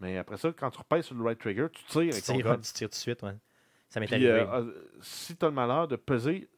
Mais 0.00 0.16
après 0.18 0.36
ça, 0.36 0.52
quand 0.56 0.70
tu 0.70 0.78
repèses 0.78 1.06
sur 1.06 1.16
le 1.16 1.24
right 1.24 1.38
trigger, 1.38 1.66
tu 1.72 1.82
tires 1.84 2.02
Tu 2.02 2.10
avec 2.10 2.24
ton 2.24 2.34
tires, 2.34 2.44
gun. 2.46 2.56
tu 2.58 2.72
tires 2.72 2.88
tout 2.88 2.92
de 2.92 2.94
suite, 2.94 3.22
ouais. 3.24 3.34
Ça 3.88 3.98
m'est 4.00 4.12
arrivé. 4.12 4.28
euh, 4.28 4.46
euh, 4.60 4.72
si 5.00 5.36
tu 5.36 5.44
as 5.44 5.48
le 5.48 5.54
malheur 5.54 5.88
de 5.88 5.96
peser 5.96 6.48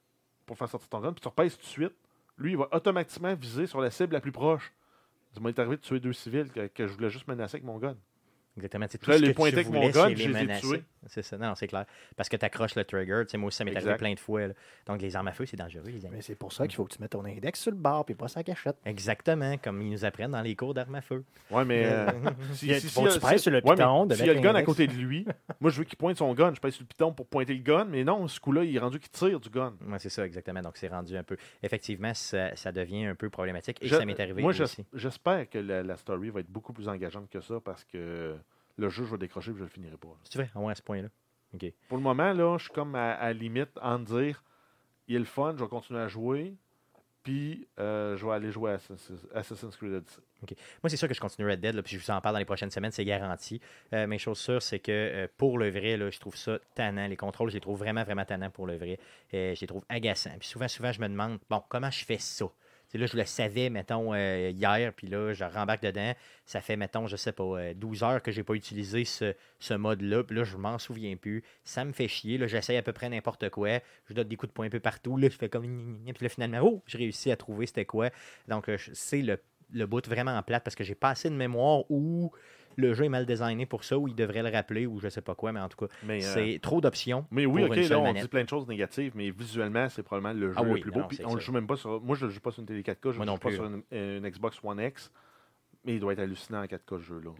pour 0.46 0.56
faire 0.56 0.68
sortir 0.68 0.88
ton 0.88 1.00
gun, 1.00 1.12
puis 1.12 1.20
tu 1.20 1.28
repèses 1.28 1.56
tout 1.56 1.62
de 1.62 1.66
suite, 1.66 1.94
lui, 2.38 2.52
il 2.52 2.56
va 2.56 2.68
automatiquement 2.72 3.34
viser 3.34 3.66
sur 3.66 3.80
la 3.80 3.90
cible 3.90 4.14
la 4.14 4.20
plus 4.20 4.32
proche. 4.32 4.72
Ça 5.32 5.40
m'est 5.40 5.58
arrivé 5.58 5.76
de 5.76 5.82
tuer 5.82 6.00
deux 6.00 6.12
civils 6.12 6.50
que, 6.50 6.66
que 6.68 6.86
je 6.86 6.92
voulais 6.92 7.10
juste 7.10 7.28
menacer 7.28 7.56
avec 7.56 7.64
mon 7.64 7.78
gun. 7.78 7.96
Exactement. 8.56 8.86
C'est 8.88 8.98
Puis 8.98 9.10
là, 9.10 9.18
ce 9.18 9.22
les 9.22 9.34
que 9.34 9.42
avec 9.42 9.68
mon 9.68 9.88
gun, 9.90 10.08
je 10.14 10.28
les 10.28 10.42
ai 10.42 10.60
tués. 10.60 10.82
C'est 11.08 11.22
ça. 11.22 11.36
Non, 11.38 11.54
c'est 11.54 11.66
clair. 11.66 11.84
Parce 12.16 12.28
que 12.28 12.36
tu 12.36 12.44
accroches 12.44 12.74
le 12.74 12.84
trigger. 12.84 13.22
Tu 13.26 13.32
sais, 13.32 13.38
moi 13.38 13.48
aussi, 13.48 13.58
ça 13.58 13.64
m'est 13.64 13.76
arrivé 13.76 13.94
plein 13.96 14.14
de 14.14 14.18
fois. 14.20 14.48
là. 14.48 14.54
Donc, 14.86 15.00
les 15.02 15.14
armes 15.16 15.28
à 15.28 15.32
feu, 15.32 15.46
c'est 15.46 15.56
dangereux, 15.56 15.84
les 15.86 16.04
amis. 16.04 16.16
Mais 16.16 16.22
c'est 16.22 16.34
pour 16.34 16.52
ça 16.52 16.66
qu'il 16.66 16.76
faut 16.76 16.84
que 16.84 16.94
tu 16.94 17.00
mettes 17.02 17.12
ton 17.12 17.24
index 17.24 17.60
sur 17.60 17.70
le 17.70 17.76
bar 17.76 18.04
puis 18.04 18.14
pas 18.14 18.28
sa 18.28 18.42
cachette. 18.42 18.76
Exactement, 18.84 19.56
comme 19.58 19.82
ils 19.82 19.90
nous 19.90 20.04
apprennent 20.04 20.30
dans 20.32 20.42
les 20.42 20.54
cours 20.56 20.74
d'armes 20.74 20.94
à 20.96 21.00
feu. 21.00 21.24
Ouais, 21.50 21.64
mais. 21.64 21.84
euh, 21.86 22.06
si- 22.54 22.72
faut 22.88 23.02
que 23.02 23.10
si- 23.10 23.18
tu 23.20 23.26
pèses 23.26 23.42
sur 23.42 23.50
le 23.50 23.58
ouais, 23.58 23.62
mais 23.66 23.72
piton 23.74 24.06
de 24.06 24.14
S'il 24.14 24.26
y 24.26 24.30
a 24.30 24.32
le 24.32 24.40
mettre 24.40 24.42
gun 24.44 24.50
à 24.50 24.52
l'index. 24.54 24.66
côté 24.66 24.86
de 24.86 24.92
lui, 24.94 25.26
moi, 25.60 25.70
je 25.70 25.78
veux 25.78 25.84
qu'il 25.84 25.96
pointe 25.98 26.16
son 26.16 26.32
gun. 26.34 26.52
Je 26.54 26.60
pèse 26.60 26.74
sur 26.74 26.82
le 26.82 26.88
piton 26.88 27.12
pour 27.12 27.26
pointer 27.26 27.54
le 27.54 27.62
gun, 27.62 27.84
mais 27.84 28.04
non, 28.04 28.26
ce 28.28 28.40
coup-là, 28.40 28.64
il 28.64 28.74
est 28.74 28.78
rendu 28.78 28.98
qu'il 29.00 29.10
tire 29.10 29.40
du 29.40 29.50
gun. 29.50 29.74
Ouais, 29.86 29.98
c'est 29.98 30.08
ça, 30.10 30.24
exactement. 30.26 30.60
Donc, 30.60 30.76
c'est 30.76 30.88
rendu 30.88 31.16
un 31.16 31.22
peu. 31.22 31.36
Effectivement, 31.62 32.12
ça, 32.14 32.54
ça 32.56 32.72
devient 32.72 33.06
un 33.06 33.14
peu 33.14 33.30
problématique. 33.30 33.78
Et 33.82 33.88
Je- 33.88 33.94
ça 33.96 34.04
m'est 34.04 34.18
arrivé 34.20 34.42
Moi, 34.42 34.52
j'es- 34.52 34.64
aussi. 34.64 34.84
j'espère 34.94 35.48
que 35.48 35.58
la, 35.58 35.82
la 35.82 35.96
story 35.96 36.30
va 36.30 36.40
être 36.40 36.50
beaucoup 36.50 36.72
plus 36.72 36.88
engageante 36.88 37.28
que 37.30 37.40
ça 37.40 37.54
parce 37.64 37.84
que 37.84 38.34
le 38.76 38.88
jeu, 38.88 39.04
je 39.04 39.10
vais 39.10 39.18
décrocher 39.18 39.50
et 39.50 39.54
je 39.54 39.62
le 39.62 39.68
finirai 39.68 39.96
pas. 39.96 40.08
C'est 40.24 40.38
vrai, 40.38 40.50
au 40.54 40.60
moins 40.60 40.72
à 40.72 40.74
ce 40.74 40.82
point-là. 40.82 41.08
Pour 41.88 41.96
le 41.96 42.02
moment, 42.02 42.32
là, 42.32 42.58
je 42.58 42.64
suis 42.64 42.72
comme 42.72 42.94
à, 42.94 43.12
à 43.14 43.28
la 43.28 43.32
limite 43.32 43.70
en 43.80 43.98
dire 43.98 44.42
il 45.08 45.16
est 45.16 45.20
le 45.20 45.24
fun, 45.24 45.54
je 45.56 45.62
vais 45.62 45.70
continuer 45.70 46.00
à 46.00 46.08
jouer, 46.08 46.54
puis 47.22 47.66
euh, 47.78 48.16
je 48.16 48.26
vais 48.26 48.32
aller 48.32 48.52
jouer 48.52 48.72
à 48.72 48.78
Assassin's 49.34 49.76
Creed 49.76 49.92
Odyssey. 49.92 50.20
Moi, 50.82 50.90
c'est 50.90 50.96
sûr 50.96 51.08
que 51.08 51.14
je 51.14 51.20
continue 51.20 51.48
Red 51.48 51.60
Dead, 51.60 51.74
là, 51.74 51.82
puis 51.82 51.96
je 51.96 52.04
vous 52.04 52.10
en 52.10 52.20
parle 52.20 52.34
dans 52.34 52.38
les 52.40 52.44
prochaines 52.44 52.70
semaines, 52.70 52.92
c'est 52.92 53.04
garanti. 53.04 53.60
Euh, 53.92 54.06
mais 54.06 54.18
chose 54.18 54.38
sûre, 54.38 54.62
c'est 54.62 54.80
que 54.80 54.92
euh, 54.92 55.28
pour 55.36 55.58
le 55.58 55.70
vrai, 55.70 55.96
là, 55.96 56.10
je 56.10 56.18
trouve 56.18 56.36
ça 56.36 56.58
tannant. 56.74 57.06
Les 57.06 57.16
contrôles, 57.16 57.50
je 57.50 57.54
les 57.54 57.60
trouve 57.60 57.78
vraiment, 57.78 58.04
vraiment 58.04 58.24
tannants 58.24 58.50
pour 58.50 58.66
le 58.66 58.76
vrai. 58.76 58.98
Euh, 59.32 59.54
je 59.54 59.60
les 59.60 59.66
trouve 59.66 59.84
agaçants. 59.88 60.36
Puis 60.38 60.48
souvent, 60.48 60.68
souvent, 60.68 60.92
je 60.92 61.00
me 61.00 61.08
demande, 61.08 61.38
bon, 61.48 61.62
comment 61.68 61.90
je 61.90 62.04
fais 62.04 62.18
ça? 62.18 62.46
Là, 62.94 63.06
je 63.06 63.16
le 63.16 63.24
savais, 63.24 63.68
mettons, 63.68 64.14
euh, 64.14 64.50
hier, 64.50 64.92
puis 64.92 65.06
là, 65.06 65.32
je 65.32 65.44
rembarque 65.44 65.82
dedans. 65.82 66.14
Ça 66.44 66.60
fait, 66.60 66.76
mettons, 66.76 67.06
je 67.06 67.16
sais 67.16 67.32
pas, 67.32 67.42
euh, 67.42 67.74
12 67.74 68.02
heures 68.02 68.22
que 68.22 68.30
j'ai 68.30 68.42
pas 68.42 68.54
utilisé 68.54 69.04
ce, 69.04 69.74
mode-là. 69.74 70.24
Puis 70.24 70.36
là, 70.36 70.44
je 70.44 70.56
m'en 70.56 70.78
souviens 70.78 71.16
plus. 71.16 71.42
Ça 71.64 71.84
me 71.84 71.92
fait 71.92 72.08
chier. 72.08 72.38
Là, 72.38 72.46
j'essaye 72.46 72.76
à 72.76 72.82
peu 72.82 72.92
près 72.92 73.08
n'importe 73.08 73.50
quoi. 73.50 73.80
Je 74.08 74.14
donne 74.14 74.28
des 74.28 74.36
coups 74.36 74.50
de 74.50 74.54
poing 74.54 74.66
un 74.66 74.70
peu 74.70 74.80
partout. 74.80 75.16
Là, 75.16 75.28
je 75.28 75.36
fais 75.36 75.48
comme... 75.48 75.98
Puis 76.04 76.24
là, 76.24 76.28
finalement, 76.28 76.60
oh, 76.62 76.82
j'ai 76.86 76.98
réussi 76.98 77.30
à 77.30 77.36
trouver 77.36 77.66
c'était 77.66 77.84
quoi. 77.84 78.10
Donc, 78.48 78.68
euh, 78.68 78.76
c'est 78.92 79.22
le, 79.22 79.38
le 79.72 79.86
bout 79.86 80.06
vraiment 80.06 80.40
plate 80.42 80.64
parce 80.64 80.76
que 80.76 80.84
j'ai 80.84 80.94
pas 80.94 81.10
assez 81.10 81.28
de 81.28 81.34
mémoire 81.34 81.90
ou 81.90 82.32
le 82.76 82.94
jeu 82.94 83.04
est 83.04 83.08
mal 83.08 83.26
designé 83.26 83.66
pour 83.66 83.84
ça, 83.84 83.98
ou 83.98 84.06
il 84.08 84.14
devrait 84.14 84.42
le 84.42 84.50
rappeler, 84.50 84.86
ou 84.86 85.00
je 85.00 85.08
sais 85.08 85.20
pas 85.22 85.34
quoi. 85.34 85.52
Mais 85.52 85.60
en 85.60 85.68
tout 85.68 85.86
cas, 85.86 85.92
euh, 86.08 86.20
c'est 86.20 86.58
trop 86.62 86.80
d'options. 86.80 87.26
mais 87.30 87.46
oui, 87.46 87.62
pour 87.62 87.70
ok, 87.70 87.76
une 87.76 87.88
là, 87.88 87.98
on 87.98 88.02
manette. 88.04 88.22
dit 88.22 88.28
plein 88.28 88.44
de 88.44 88.48
choses 88.48 88.66
négatives, 88.68 89.12
mais 89.14 89.30
visuellement, 89.30 89.88
c'est 89.88 90.02
probablement 90.02 90.38
le 90.38 90.50
jeu 90.50 90.56
Ah 90.58 90.62
oui, 90.62 90.74
le 90.74 90.80
plus 90.80 90.90
beau. 90.90 91.00
non, 91.00 91.08
on 91.24 91.34
le 91.34 91.40
joue 91.40 91.52
même 91.52 91.66
pas 91.66 91.76
sur. 91.76 92.00
Moi, 92.00 92.16
je 92.16 92.26
le 92.26 92.32
joue 92.32 92.40
pas 92.40 92.50
sur 92.50 92.60
une 92.60 92.66
télé 92.66 92.82
4K, 92.82 93.12
je 93.12 93.20
ne 93.20 93.24
non 93.24 93.32
joue 93.34 93.38
pas 93.38 93.48
plus, 93.48 93.56
sur 93.56 93.64
une, 93.64 93.82
une 93.90 94.28
Xbox 94.28 94.58
One 94.62 94.80
X. 94.80 95.10
Mais 95.84 95.94
il 95.94 96.00
doit 96.00 96.14
être 96.14 96.18
hallucinant 96.18 96.62
en 96.62 96.64
4K 96.64 96.98
ce 96.98 97.04
jeu-là. 97.04 97.30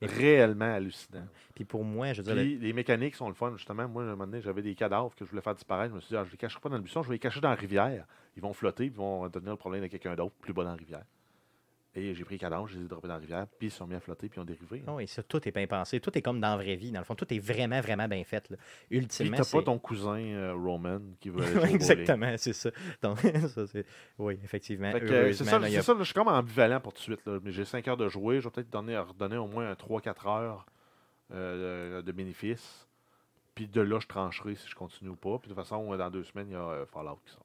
Réellement 0.00 0.72
hallucinant. 0.74 1.26
Puis 1.54 1.64
pour 1.66 1.84
moi, 1.84 2.12
je 2.14 2.22
veux 2.22 2.24
dire, 2.24 2.34
le- 2.34 2.58
les 2.58 2.72
mécaniques 2.72 3.14
sont 3.14 3.28
le 3.28 3.34
fun, 3.34 3.52
justement. 3.56 3.86
Moi, 3.88 4.02
à 4.04 4.06
un 4.06 4.10
moment 4.10 4.26
donné, 4.26 4.40
j'avais 4.40 4.62
des 4.62 4.74
cadavres 4.74 5.14
que 5.14 5.24
je 5.26 5.30
voulais 5.30 5.42
faire 5.42 5.54
disparaître. 5.54 5.90
Je 5.90 5.96
me 5.96 6.00
suis 6.00 6.08
dit, 6.08 6.16
ah, 6.16 6.24
je 6.24 6.30
les 6.30 6.38
cacherai 6.38 6.60
pas 6.62 6.70
dans 6.70 6.76
le 6.76 6.82
buisson, 6.82 7.02
je 7.02 7.08
vais 7.08 7.16
les 7.16 7.18
cacher 7.18 7.40
dans 7.40 7.50
la 7.50 7.54
rivière. 7.56 8.06
Ils 8.36 8.42
vont 8.42 8.54
flotter, 8.54 8.84
puis 8.86 8.94
ils 8.94 8.96
vont 8.98 9.28
devenir 9.28 9.52
le 9.52 9.58
problème 9.58 9.82
de 9.82 9.88
quelqu'un 9.88 10.14
d'autre, 10.14 10.34
plus 10.40 10.54
bas 10.54 10.64
dans 10.64 10.70
la 10.70 10.76
rivière. 10.76 11.04
Et 11.96 12.14
j'ai 12.14 12.24
pris 12.24 12.36
les 12.36 12.38
cadavres, 12.38 12.68
je 12.68 12.78
les 12.78 12.84
ai 12.84 12.88
droppés 12.88 13.08
dans 13.08 13.14
la 13.14 13.20
rivière, 13.20 13.46
puis 13.58 13.66
ils 13.66 13.70
se 13.70 13.78
sont 13.78 13.86
mis 13.86 13.96
à 13.96 14.00
flotter, 14.00 14.28
puis 14.28 14.38
ils 14.38 14.42
ont 14.42 14.44
dérivé. 14.44 14.84
Ah 14.86 14.94
oui, 14.94 15.08
ça, 15.08 15.24
tout 15.24 15.46
est 15.48 15.50
bien 15.50 15.66
pensé. 15.66 15.98
Tout 15.98 16.16
est 16.16 16.22
comme 16.22 16.40
dans 16.40 16.50
la 16.50 16.56
vraie 16.56 16.76
vie. 16.76 16.92
Dans 16.92 17.00
le 17.00 17.04
fond, 17.04 17.16
tout 17.16 17.32
est 17.34 17.40
vraiment, 17.40 17.80
vraiment 17.80 18.06
bien 18.06 18.22
fait. 18.22 18.48
Là. 18.48 18.56
Puis 18.88 18.98
Ultimement, 18.98 19.36
t'as 19.38 19.42
c'est... 19.42 19.56
pas 19.56 19.64
ton 19.64 19.78
cousin 19.80 20.20
euh, 20.20 20.54
Roman 20.54 21.00
qui 21.18 21.30
veut 21.30 21.42
aller. 21.62 21.74
Exactement, 21.74 22.32
c'est 22.36 22.52
ça. 22.52 22.70
Donc, 23.02 23.18
ça. 23.48 23.64
Oui, 24.18 24.38
effectivement. 24.44 24.92
Euh, 24.94 25.32
c'est 25.32 25.44
ça, 25.44 25.58
là, 25.58 25.66
a- 25.66 25.82
ça, 25.82 25.92
là, 25.94 25.98
je 25.98 26.04
suis 26.04 26.14
comme 26.14 26.28
ambivalent 26.28 26.80
pour 26.80 26.92
tout 26.92 26.98
de 26.98 27.16
suite. 27.16 27.26
Mais 27.42 27.50
j'ai 27.50 27.64
5 27.64 27.88
heures 27.88 27.96
de 27.96 28.08
jouer. 28.08 28.38
Je 28.38 28.44
vais 28.44 28.50
peut-être 28.50 28.70
donner, 28.70 28.96
redonner 28.96 29.36
au 29.36 29.48
moins 29.48 29.70
un 29.70 29.74
3-4 29.74 30.28
heures 30.28 30.66
euh, 31.32 32.02
de, 32.02 32.12
bénéfices. 32.12 32.86
Puis 33.56 33.66
de 33.66 33.80
là, 33.80 33.98
je 33.98 34.06
trancherai 34.06 34.54
si 34.54 34.68
je 34.68 34.76
continue 34.76 35.10
ou 35.10 35.16
pas. 35.16 35.38
Puis 35.38 35.48
de 35.48 35.54
toute 35.54 35.64
façon, 35.64 35.96
dans 35.96 36.10
deux 36.10 36.22
semaines, 36.22 36.50
il 36.50 36.52
y 36.52 36.56
a 36.56 36.86
Fallout 36.86 37.18
qui 37.26 37.32
sort. 37.32 37.44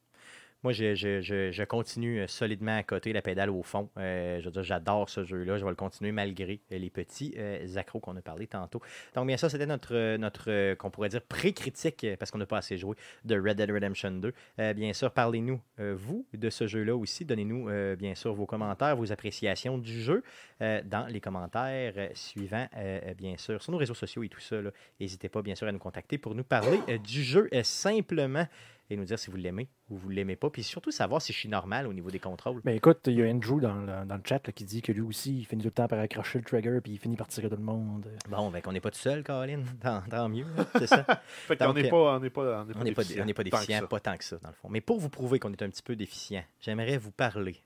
Moi, 0.66 0.74
je, 0.74 1.64
continue 1.66 2.22
euh, 2.22 2.28
solidement 2.28 2.76
à 2.76 2.82
côté 2.82 3.14
la 3.14 3.22
pédale 3.22 3.52
au 3.52 3.62
fond. 3.62 3.88
Euh, 4.00 4.40
je 4.40 4.46
veux 4.46 4.52
dire, 4.52 4.64
j'adore 4.64 5.12
ce 5.12 5.24
jeu-là. 5.24 5.60
Je 5.60 5.64
vais 5.64 5.70
le 5.70 5.76
continuer 5.76 6.12
malgré 6.12 6.60
euh, 6.72 6.80
les 6.80 6.90
petits 6.90 7.36
accros 7.76 8.00
qu'on 8.00 8.16
a 8.16 8.22
parlé 8.24 8.48
tantôt. 8.48 8.82
Donc, 9.14 9.28
bien 9.28 9.38
ça, 9.38 9.48
c'était 9.48 9.68
notre, 9.68 10.18
notre 10.18 10.74
qu'on 10.74 10.90
pourrait 10.90 11.10
dire, 11.10 11.22
pré-critique, 11.22 12.08
parce 12.18 12.32
qu'on 12.32 12.40
n'a 12.40 12.48
pas 12.48 12.58
assez 12.58 12.80
joué, 12.80 12.96
de 13.26 13.40
Red 13.40 13.58
Dead 13.58 13.70
Redemption 13.70 14.10
2. 14.10 14.34
Euh, 14.58 14.74
bien 14.74 14.92
sûr, 14.94 15.12
parlez-nous, 15.12 15.62
vous, 15.78 16.26
de 16.34 16.50
ce 16.50 16.66
jeu-là 16.66 16.96
aussi. 16.96 17.26
Donnez-nous, 17.26 17.70
bien 17.96 18.16
sûr, 18.16 18.34
vos 18.34 18.48
commentaires, 18.48 18.96
vos 18.96 19.12
appréciations 19.12 19.78
du 19.78 20.02
jeu 20.02 20.24
dans 20.60 21.06
les 21.08 21.22
commentaires 21.22 22.10
suivants, 22.16 22.68
bien 23.16 23.38
sûr, 23.38 23.62
sur 23.62 23.72
nos 23.72 23.78
réseaux 23.78 23.94
sociaux 23.94 24.24
et 24.24 24.30
tout 24.30 24.40
ça. 24.40 24.56
N'hésitez 25.00 25.30
pas, 25.30 25.44
bien 25.44 25.54
sûr, 25.54 25.68
à 25.68 25.72
nous 25.72 25.78
contacter 25.78 26.18
pour 26.18 26.34
nous 26.34 26.44
parler 26.44 26.80
du 27.04 27.22
jeu 27.22 27.50
simplement. 27.62 28.48
Et 28.90 28.98
nous 28.98 29.06
dire 29.06 29.18
si 29.18 29.30
vous 29.30 29.38
l'aimez 29.38 29.68
ou 29.90 29.98
vous 29.98 30.10
l'aimez 30.10 30.36
pas. 30.36 30.50
Puis 30.50 30.64
surtout 30.64 30.92
savoir 30.92 31.22
si 31.22 31.34
je 31.34 31.38
suis 31.38 31.50
normal 31.50 31.88
au 31.88 31.94
niveau 31.94 32.12
des 32.12 32.20
contrôles. 32.20 32.62
Mais 32.64 32.76
écoute, 32.76 33.00
il 33.08 33.14
y 33.14 33.24
a 33.24 33.26
Andrew 33.26 33.60
dans 33.60 33.76
le, 33.76 34.06
dans 34.06 34.16
le 34.16 34.22
chat 34.24 34.46
là, 34.46 34.54
qui 34.54 34.66
dit 34.66 34.82
que 34.82 34.92
lui 34.92 35.02
aussi, 35.02 35.40
il 35.40 35.46
finit 35.46 35.64
tout 35.64 35.70
le 35.70 35.74
temps 35.74 35.88
par 35.88 36.00
accrocher 36.00 36.40
le 36.40 36.46
trigger 36.46 36.80
puis 36.82 36.94
il 36.94 37.00
finit 37.00 37.16
par 37.16 37.28
tirer 37.28 37.50
tout 37.50 37.56
le 37.56 37.64
monde. 37.64 38.08
Bon, 38.30 38.50
ben 38.50 38.62
qu'on 38.62 38.72
n'est 38.72 38.82
pas 38.82 38.92
tout 38.92 39.00
seul, 39.00 39.24
Caroline. 39.24 39.66
Tant, 39.82 40.02
tant 40.10 40.30
mieux, 40.30 40.46
hein, 40.58 40.66
c'est 40.78 40.88
ça. 40.88 41.06
Fait 41.26 41.58
qu'on 41.58 41.66
Donc, 41.66 41.76
n'est 41.76 41.88
euh, 41.88 41.90
pas, 41.90 42.16
on 42.16 42.20
n'est 42.20 42.30
pas, 42.30 42.62
on 42.62 42.66
n'est 42.66 42.74
pas 42.74 42.80
On 42.80 42.84
n'est 42.84 42.92
pas, 42.94 43.04
déficient 43.04 43.24
on 43.24 43.26
n'est 43.26 43.34
pas 43.34 43.44
tant 43.44 43.50
que 43.50 43.56
déficient, 43.56 43.80
ça. 43.80 43.88
pas 43.88 44.00
tant 44.00 44.18
que 44.18 44.24
ça, 44.24 44.38
dans 44.42 44.50
le 44.50 44.56
fond. 44.56 44.70
Mais 44.70 44.82
pour 44.82 45.00
vous 45.00 45.10
prouver 45.10 45.40
qu'on 45.40 45.52
est 45.52 45.62
un 45.62 45.70
petit 45.70 45.84
peu 45.84 45.96
déficient, 45.96 46.44
j'aimerais 46.60 46.98
vous 46.98 47.12
parler 47.12 47.62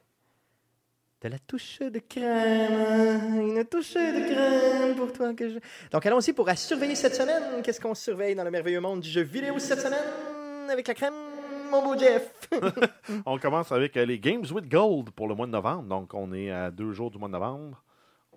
de 1.21 1.27
la 1.27 1.39
touche 1.39 1.79
de 1.79 1.99
crème. 1.99 3.57
Une 3.57 3.65
touche 3.65 3.93
de 3.93 4.33
crème 4.33 4.95
pour 4.95 5.11
toi 5.11 5.33
que 5.33 5.49
je... 5.49 5.59
Donc, 5.91 6.05
allons-y 6.05 6.33
pour 6.33 6.47
à 6.47 6.55
surveiller 6.55 6.95
cette 6.95 7.15
semaine. 7.15 7.61
Qu'est-ce 7.61 7.81
qu'on 7.81 7.95
surveille 7.95 8.35
dans 8.35 8.43
le 8.43 8.51
merveilleux 8.51 8.79
monde 8.79 9.01
du 9.01 9.09
jeu 9.09 9.21
vidéo 9.21 9.59
cette 9.59 9.81
semaine? 9.81 10.38
Avec 10.69 10.87
la 10.87 10.93
crème, 10.93 11.13
mon 11.71 11.83
beau 11.83 11.97
Jeff? 11.97 12.49
On 13.25 13.37
commence 13.37 13.71
avec 13.71 13.97
euh, 13.97 14.05
les 14.05 14.19
Games 14.19 14.45
with 14.51 14.69
Gold 14.69 15.11
pour 15.11 15.27
le 15.27 15.35
mois 15.35 15.47
de 15.47 15.51
novembre. 15.51 15.83
Donc, 15.83 16.13
on 16.13 16.31
est 16.33 16.51
à 16.51 16.71
deux 16.71 16.91
jours 16.91 17.11
du 17.11 17.17
mois 17.17 17.27
de 17.27 17.33
novembre. 17.33 17.81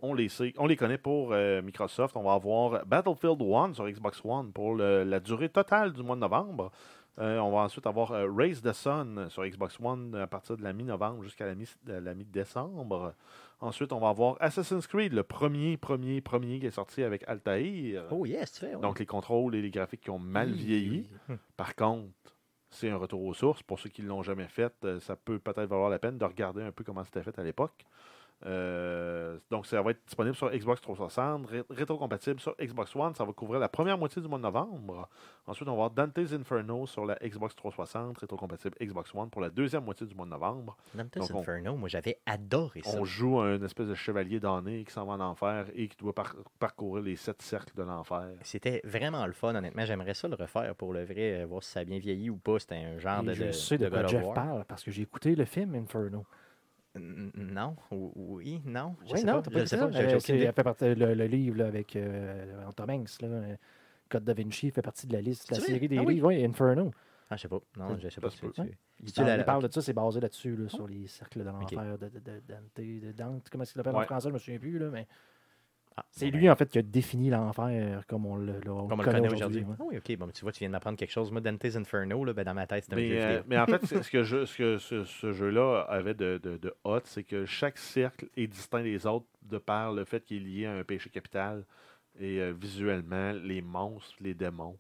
On 0.01 0.15
les, 0.15 0.29
sait, 0.29 0.53
on 0.59 0.67
les 0.67 0.77
connaît 0.77 0.99
pour 0.99 1.33
euh, 1.33 1.63
Microsoft. 1.63 2.17
On 2.17 2.23
va 2.23 2.33
avoir 2.33 2.85
Battlefield 2.87 3.41
1 3.41 3.75
sur 3.75 3.89
Xbox 3.89 4.21
One 4.25 4.53
pour 4.53 4.77
la 4.77 5.21
durée 5.21 5.49
totale 5.49 5.93
du 5.93 6.03
mois 6.03 6.17
de 6.17 6.21
novembre. 6.21 6.73
Euh, 7.19 7.39
on 7.39 7.51
va 7.51 7.59
ensuite 7.59 7.87
avoir 7.87 8.11
Raise 8.35 8.63
the 8.63 8.73
Sun 8.73 9.27
sur 9.29 9.45
Xbox 9.45 9.79
One 9.81 10.15
à 10.15 10.27
partir 10.27 10.57
de 10.57 10.63
la 10.63 10.73
mi-novembre 10.73 11.23
jusqu'à 11.23 11.47
la 11.87 12.15
mi-décembre. 12.15 13.15
Ensuite, 13.63 13.93
on 13.93 14.01
va 14.01 14.09
avoir 14.09 14.37
Assassin's 14.41 14.89
Creed, 14.89 15.13
le 15.13 15.23
premier, 15.23 15.77
premier, 15.77 16.21
premier 16.21 16.59
qui 16.59 16.67
est 16.67 16.73
sorti 16.73 17.05
avec 17.05 17.23
Altair. 17.29 18.07
Oh 18.11 18.27
yes, 18.27 18.61
ouais. 18.61 18.77
Donc, 18.83 18.99
les 18.99 19.07
contrôles 19.07 19.55
et 19.55 19.63
les 19.63 19.71
graphiques 19.71 20.01
qui 20.01 20.11
ont 20.11 20.19
mal 20.19 20.51
vieilli. 20.51 21.09
Par 21.57 21.77
contre, 21.77 22.11
c'est 22.71 22.91
un 22.91 22.97
retour 22.97 23.23
aux 23.23 23.35
sources. 23.35 23.63
Pour 23.63 23.79
ceux 23.79 23.89
qui 23.89 24.03
ne 24.03 24.09
l'ont 24.09 24.25
jamais 24.25 24.49
fait, 24.49 24.75
euh, 24.85 24.99
ça 24.99 25.15
peut 25.15 25.39
peut-être 25.39 25.69
valoir 25.69 25.91
la 25.91 26.01
peine 26.01 26.19
de 26.19 26.25
regarder 26.25 26.63
un 26.63 26.73
peu 26.73 26.83
comment 26.83 27.05
c'était 27.05 27.23
fait 27.23 27.39
à 27.39 27.45
l'époque. 27.45 27.87
Euh, 28.47 29.39
donc, 29.51 29.67
ça 29.67 29.81
va 29.83 29.91
être 29.93 30.01
disponible 30.07 30.35
sur 30.37 30.51
Xbox 30.51 30.81
360, 30.81 31.47
ré- 31.47 31.63
rétrocompatible 31.71 32.41
sur 32.41 32.55
Xbox 32.61 32.95
One. 32.97 33.15
Ça 33.15 33.25
va 33.25 33.33
couvrir 33.33 33.61
la 33.61 33.69
première 33.69 33.97
moitié 33.99 34.21
du 34.21 34.29
mois 34.29 34.39
de 34.39 34.43
novembre. 34.43 35.09
Ensuite, 35.47 35.69
on 35.69 35.77
va 35.77 35.85
avoir 35.87 35.91
Dante's 35.91 36.33
Inferno 36.33 36.87
sur 36.87 37.05
la 37.05 37.17
Xbox 37.23 37.55
360, 37.57 38.19
rétrocompatible 38.19 38.77
Xbox 38.81 39.15
One 39.15 39.31
pour 39.31 39.41
la 39.41 39.51
deuxième 39.51 39.85
moitié 39.85 40.07
du 40.07 40.15
mois 40.15 40.27
de 40.27 40.31
novembre. 40.31 40.77
Dante's 40.95 41.19
donc 41.29 41.31
on- 41.37 41.41
Inferno, 41.41 41.77
moi 41.77 41.89
j'avais 41.89 42.19
adoré 42.27 42.83
ça. 42.83 42.99
On 43.01 43.05
joue 43.05 43.41
un 43.41 43.63
espèce 43.63 43.87
de 43.89 43.95
chevalier 43.95 44.41
damné 44.41 44.85
qui 44.85 44.93
s'en 44.93 45.05
va 45.05 45.15
en 45.15 45.21
enfer 45.21 45.67
et 45.75 45.89
qui 45.89 45.97
doit 45.97 46.15
par- 46.15 46.37
parcourir 46.59 47.03
les 47.05 47.17
sept 47.17 47.43
cercles 47.43 47.77
de 47.77 47.83
l'enfer. 47.83 48.29
C'était 48.43 48.81
vraiment 48.85 49.27
le 49.27 49.33
fun, 49.33 49.55
honnêtement. 49.55 49.85
J'aimerais 49.85 50.15
ça 50.15 50.29
le 50.29 50.35
refaire 50.37 50.75
pour 50.75 50.93
le 50.93 51.05
vrai, 51.05 51.43
euh, 51.43 51.47
voir 51.47 51.63
si 51.63 51.71
ça 51.71 51.81
a 51.81 51.85
bien 51.85 51.99
vieilli 51.99 52.31
ou 52.31 52.37
pas. 52.37 52.59
C'était 52.59 52.77
un 52.77 52.99
genre 52.99 53.23
Et 53.23 53.27
de, 53.27 53.33
je 53.35 53.45
de, 53.45 53.53
sais 53.53 53.79
de, 53.79 53.85
de 53.87 53.91
quoi 53.91 54.07
Jeff 54.07 54.25
parle 54.35 54.65
parce 54.67 54.83
que 54.85 54.91
j'ai 54.91 55.03
écouté 55.03 55.35
le 55.35 55.45
film 55.45 55.75
Inferno. 55.75 56.25
Non, 56.95 57.77
ou- 57.91 58.13
oui, 58.17 58.61
non. 58.67 58.97
Je 59.07 59.13
Oui, 59.13 59.21
sais 59.21 59.27
non, 59.27 59.35
pas. 59.35 59.43
t'as 59.43 59.51
Je 59.51 59.55
pas 59.59 59.65
sais 59.65 59.77
dit 59.77 59.81
ça? 59.81 59.89
pas. 59.89 59.99
Euh, 59.99 60.21
elle 60.47 60.53
fait 60.53 60.63
partie 60.63 60.95
le, 60.95 61.15
le 61.15 61.27
livre 61.27 61.57
là, 61.59 61.67
avec 61.67 61.97
euh, 61.97 62.71
Tom 62.77 62.91
Hanks, 62.91 63.21
là, 63.23 63.29
euh, 63.29 63.57
Code 64.11 64.25
da 64.25 64.35
Vinci 64.35 64.71
fait 64.71 64.83
partie 64.83 65.07
de 65.07 65.15
la 65.15 65.23
liste, 65.23 65.51
la 65.51 65.59
série 65.59 65.89
des 65.89 65.99
Ah 65.99 66.03
oui? 66.03 66.15
livres, 66.15 66.29
oui, 66.29 66.45
Inferno. 66.45 66.91
Ah, 67.31 67.37
je 67.37 67.43
sais 67.43 67.49
pas. 67.49 67.61
Non, 67.79 67.97
je 67.99 68.09
sais 68.11 68.21
pas. 68.21 68.29
si 68.31 68.37
tu- 68.41 68.77
Il 69.05 69.13
parle, 69.13 69.39
il 69.39 69.45
parle 69.45 69.63
de 69.69 69.73
ça, 69.73 69.81
c'est 69.81 69.95
basé 69.95 70.21
là-dessus, 70.21 70.55
là, 70.55 70.69
sur 70.69 70.87
les 70.87 71.07
cercles 71.07 71.39
de 71.41 71.45
l'enfer 71.45 71.99
de, 71.99 72.09
de, 72.09 72.19
de 72.19 72.41
Dante, 72.47 72.77
de 72.77 73.13
Dante, 73.13 73.49
comment 73.51 73.63
est-ce 73.63 73.73
qu'il 73.73 73.79
l'appelle 73.79 73.97
Ouais. 73.97 74.03
en 74.03 74.07
français, 74.07 74.29
je 74.29 74.35
me 74.35 74.39
souviens 74.39 74.59
plus, 74.59 74.79
là, 74.79 74.91
mais 74.91 75.07
Ah, 75.97 76.05
c'est 76.11 76.31
bon, 76.31 76.39
lui 76.39 76.49
en 76.51 76.57
fait 76.57 76.69
qui 76.71 76.79
a 76.79 76.83
défini 76.83 77.29
l'enfer 77.31 78.05
comme 78.07 78.25
on 78.27 78.37
le, 78.37 78.61
le- 78.61 78.71
on 78.73 78.89
Comme 78.89 79.01
on 79.01 79.03
le 79.03 79.09
le 79.09 79.13
connaît 79.13 79.29
connaît 79.29 79.35
aujourd'hui. 79.35 79.63
ouais. 79.63 79.77
Oui, 79.79 79.97
ok. 79.99 80.17
Bon, 80.17 80.27
mais 80.27 80.33
tu 80.33 80.43
vois, 80.43 80.53
tu 80.53 80.61
viens 80.61 80.69
de 80.69 80.73
m'apprendre 80.73 80.97
quelque 80.99 81.11
chose. 81.11 81.31
Moi, 81.31 81.41
Dante's 81.41 81.77
Inferno, 81.77 82.25
là, 82.25 82.33
ben, 82.33 82.45
dans 82.45 82.55
ma 82.55 82.67
tête, 82.67 82.85
c'était 82.85 82.95
un 82.95 82.99
Mais, 82.99 83.09
jeu 83.21 83.27
euh, 83.39 83.43
mais 83.47 83.59
en 83.59 83.67
fait, 83.67 83.85
ce 84.03 84.11
que, 84.11 84.23
je- 84.23 84.45
ce, 84.47 84.57
que 84.57 84.79
ce, 84.79 85.05
ce 85.05 85.33
jeu-là 85.33 85.83
avait 85.89 86.15
de, 86.15 86.39
de, 86.43 86.57
de 86.57 86.75
hot, 86.85 87.01
c'est 87.05 87.25
que 87.25 87.45
chaque 87.45 87.77
cercle 87.79 88.27
est 88.37 88.47
distinct 88.47 88.83
des 88.83 89.07
autres 89.07 89.27
de 89.43 89.59
par 89.59 89.93
le 89.93 90.05
fait 90.05 90.25
qu'il 90.25 90.39
est 90.39 90.41
lié 90.41 90.67
à 90.67 90.73
un 90.73 90.85
péché 90.85 91.11
capital. 91.11 91.65
Et 92.19 92.41
euh, 92.41 92.53
visuellement, 92.53 93.33
les 93.33 93.61
monstres, 93.63 94.17
les 94.21 94.35
démons, 94.35 94.79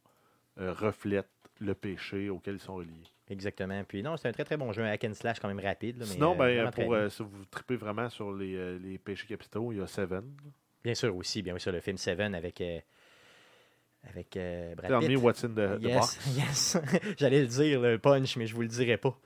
euh, 0.60 0.72
reflètent 0.72 1.28
le 1.60 1.74
péché 1.74 2.28
auquel 2.30 2.54
ils 2.54 2.60
sont 2.60 2.74
reliés. 2.74 2.90
Exactement. 3.30 3.82
Puis 3.84 4.02
non, 4.02 4.16
c'est 4.16 4.28
un 4.28 4.32
très 4.32 4.44
très 4.44 4.56
bon 4.56 4.72
jeu, 4.72 4.82
un 4.82 4.90
hack 4.90 5.04
and 5.04 5.14
slash 5.14 5.40
quand 5.40 5.48
même 5.48 5.60
rapide. 5.60 5.96
là, 5.98 6.04
mais, 6.06 6.12
Sinon, 6.12 6.34
euh, 6.34 6.64
ben, 6.64 6.70
pour, 6.70 6.92
euh, 6.92 7.08
si 7.08 7.22
vous 7.22 7.44
tripez 7.50 7.76
vraiment 7.76 8.08
sur 8.10 8.32
les, 8.32 8.78
les 8.78 8.98
péchés 8.98 9.26
capitaux, 9.26 9.72
il 9.72 9.78
y 9.78 9.80
a 9.80 9.86
Seven. 9.86 10.24
Bien 10.84 10.94
sûr 10.94 11.14
aussi, 11.16 11.42
bien 11.42 11.56
sûr, 11.58 11.72
le 11.72 11.80
film 11.80 11.96
Seven 11.96 12.34
avec, 12.34 12.60
euh, 12.60 12.78
avec 14.10 14.36
euh, 14.36 14.74
Brad 14.74 14.90
Tell 14.90 14.98
Pitt. 15.00 15.10
me 15.10 15.16
what's 15.16 15.44
in 15.44 15.48
the, 15.50 15.78
the 15.80 15.84
yes, 15.84 15.94
box. 16.00 16.36
yes. 16.36 16.76
J'allais 17.18 17.40
le 17.42 17.46
dire, 17.46 17.80
le 17.80 17.98
punch, 17.98 18.36
mais 18.36 18.46
je 18.46 18.54
vous 18.54 18.62
le 18.62 18.68
dirai 18.68 18.96
pas. 18.96 19.16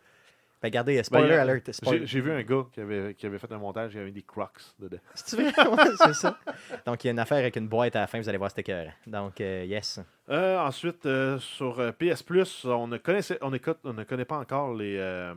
Ben, 0.63 0.69
regardez, 0.69 1.03
spoiler 1.03 1.29
Ben, 1.29 1.33
il 1.35 1.37
y 1.37 1.39
a- 1.39 1.43
alert. 1.43 1.73
spoiler- 1.73 2.07
J'ai 2.07 2.21
vu 2.21 2.33
un 2.33 2.43
gars 2.43 2.65
qui 2.73 2.81
avait, 2.81 3.15
qui 3.15 3.27
avait 3.27 3.39
fait 3.39 3.53
un 3.53 3.59
montage, 3.59 3.93
il 3.95 3.99
y 3.99 4.01
avait 4.01 4.11
des 4.11 4.23
crocs 4.23 4.53
dedans. 4.79 4.97
C'est 5.15 5.37
vrai? 5.41 5.53
C'est 5.99 6.15
ça. 6.15 6.39
Donc, 6.87 7.05
il 7.05 7.09
y 7.09 7.11
a 7.11 7.13
une 7.13 7.19
affaire 7.19 7.39
avec 7.39 7.57
une 7.57 7.69
boîte 7.69 7.95
à 7.97 8.01
la 8.01 8.07
fin, 8.07 8.19
vous 8.21 8.29
allez 8.29 8.39
voir, 8.39 8.51
c'était 8.51 8.63
cœur. 8.63 8.91
Donc, 9.07 9.41
euh, 9.41 9.65
yes. 9.67 10.01
Euh, 10.31 10.59
ensuite, 10.59 11.05
euh, 11.07 11.39
sur 11.39 11.79
euh, 11.79 11.93
PS 11.93 12.23
Plus, 12.23 12.65
on 12.65 12.89
ne, 12.89 12.97
connaissait, 12.99 13.39
on, 13.43 13.53
écoute- 13.53 13.79
on 13.85 13.93
ne 13.93 14.05
connaît 14.05 14.25
pas 14.25 14.39
encore 14.39 14.75
les, 14.75 14.97
euh, 14.99 15.35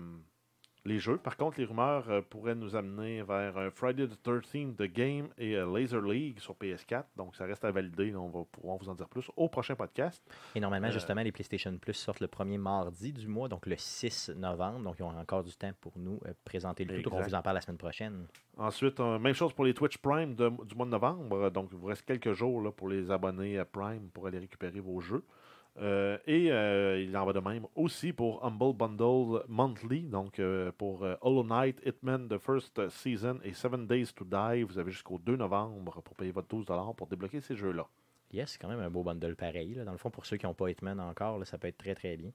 les 0.85 0.97
jeux. 0.99 1.17
Par 1.17 1.35
contre, 1.37 1.59
les 1.59 1.65
rumeurs 1.65 2.09
euh, 2.09 2.21
pourraient 2.21 2.55
nous 2.55 2.75
amener 2.75 3.21
vers 3.21 3.57
un 3.57 3.69
Friday 3.69 4.07
the 4.07 4.17
13th 4.25 4.75
The 4.77 4.83
Game 4.91 5.27
et 5.37 5.55
euh, 5.55 5.65
Laser 5.77 6.01
League 6.01 6.39
sur 6.39 6.55
PS4. 6.55 7.03
Donc, 7.17 7.35
ça 7.35 7.45
reste 7.45 7.65
à 7.65 7.71
valider. 7.71 8.15
On 8.15 8.29
va 8.29 8.43
pouvoir 8.51 8.77
vous 8.77 8.87
en 8.89 8.95
dire 8.95 9.09
plus 9.09 9.29
au 9.35 9.49
prochain 9.49 9.75
podcast. 9.75 10.23
Et 10.55 10.59
normalement, 10.59 10.87
Euh, 10.87 10.91
justement, 10.91 11.21
les 11.21 11.31
PlayStation 11.31 11.77
Plus 11.77 11.93
sortent 11.93 12.21
le 12.21 12.27
premier 12.27 12.57
mardi 12.57 13.11
du 13.13 13.27
mois, 13.27 13.49
donc 13.49 13.65
le 13.65 13.75
6 13.77 14.29
novembre. 14.37 14.79
Donc, 14.79 14.95
ils 14.99 15.03
ont 15.03 15.09
encore 15.19 15.43
du 15.43 15.53
temps 15.55 15.71
pour 15.81 15.93
nous 15.97 16.19
présenter 16.45 16.85
le 16.85 17.01
tout. 17.01 17.09
On 17.13 17.21
vous 17.21 17.35
en 17.35 17.41
parle 17.41 17.55
la 17.55 17.61
semaine 17.61 17.77
prochaine. 17.77 18.25
Ensuite, 18.57 18.99
même 18.99 19.33
chose 19.33 19.53
pour 19.53 19.65
les 19.65 19.73
Twitch 19.73 19.97
Prime 19.97 20.35
de- 20.35 20.49
du 20.65 20.75
mois 20.75 20.85
de 20.85 20.91
novembre. 20.91 21.49
Donc, 21.49 21.69
il 21.71 21.77
vous 21.77 21.87
reste 21.87 22.05
quelques 22.05 22.33
jours 22.33 22.61
là, 22.61 22.71
pour 22.71 22.87
les 22.89 23.11
abonnés 23.11 23.57
à 23.57 23.65
Prime 23.65 24.09
pour 24.13 24.27
aller 24.27 24.39
récupérer 24.39 24.79
vos 24.79 24.99
jeux. 25.01 25.23
Euh, 25.77 26.17
et 26.27 26.51
euh, 26.51 27.01
il 27.01 27.15
en 27.15 27.25
va 27.25 27.33
de 27.33 27.39
même 27.39 27.65
aussi 27.75 28.11
pour 28.11 28.43
Humble 28.43 28.75
Bundle 28.75 29.43
Monthly. 29.47 30.01
Donc, 30.03 30.39
euh, 30.39 30.71
pour 30.77 31.05
Hollow 31.21 31.43
Knight, 31.43 31.81
Hitman, 31.85 32.27
The 32.27 32.37
First 32.37 32.89
Season 32.89 33.39
et 33.43 33.53
Seven 33.53 33.87
Days 33.87 34.07
to 34.13 34.25
Die, 34.25 34.63
vous 34.63 34.77
avez 34.77 34.91
jusqu'au 34.91 35.17
2 35.19 35.37
novembre 35.37 36.01
pour 36.01 36.15
payer 36.15 36.31
votre 36.31 36.47
12 36.47 36.65
pour 36.97 37.07
débloquer 37.07 37.41
ces 37.41 37.55
jeux-là. 37.55 37.87
Yes, 38.31 38.51
c'est 38.51 38.59
quand 38.59 38.67
même 38.67 38.79
un 38.79 38.89
beau 38.89 39.03
bundle 39.03 39.35
pareil. 39.35 39.73
là. 39.73 39.85
Dans 39.85 39.91
le 39.91 39.97
fond, 39.97 40.11
pour 40.11 40.25
ceux 40.25 40.37
qui 40.37 40.45
n'ont 40.45 40.53
pas 40.53 40.69
Hitman 40.69 40.99
encore, 40.99 41.39
là, 41.39 41.45
ça 41.45 41.57
peut 41.57 41.67
être 41.67 41.77
très 41.77 41.95
très 41.95 42.15
bien. 42.17 42.31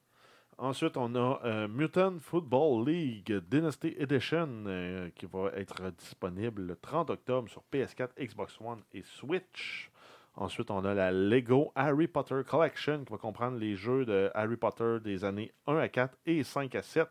Ensuite, 0.56 0.96
on 0.96 1.14
a 1.16 1.66
Mutant 1.66 2.20
Football 2.20 2.88
League 2.88 3.40
Dynasty 3.50 3.94
Edition 3.98 5.10
qui 5.16 5.26
va 5.26 5.50
être 5.56 5.90
disponible 5.98 6.62
le 6.62 6.76
30 6.76 7.10
octobre 7.10 7.48
sur 7.48 7.62
PS4, 7.72 8.10
Xbox 8.16 8.60
One 8.60 8.80
et 8.92 9.02
Switch. 9.02 9.90
Ensuite, 10.36 10.70
on 10.70 10.84
a 10.84 10.94
la 10.94 11.12
Lego 11.12 11.70
Harry 11.76 12.08
Potter 12.08 12.40
Collection 12.46 13.04
qui 13.04 13.12
va 13.12 13.18
comprendre 13.18 13.56
les 13.56 13.76
jeux 13.76 14.04
de 14.04 14.30
Harry 14.34 14.56
Potter 14.56 14.98
des 15.02 15.24
années 15.24 15.52
1 15.66 15.76
à 15.76 15.88
4 15.88 16.18
et 16.26 16.42
5 16.42 16.74
à 16.74 16.82
7 16.82 17.08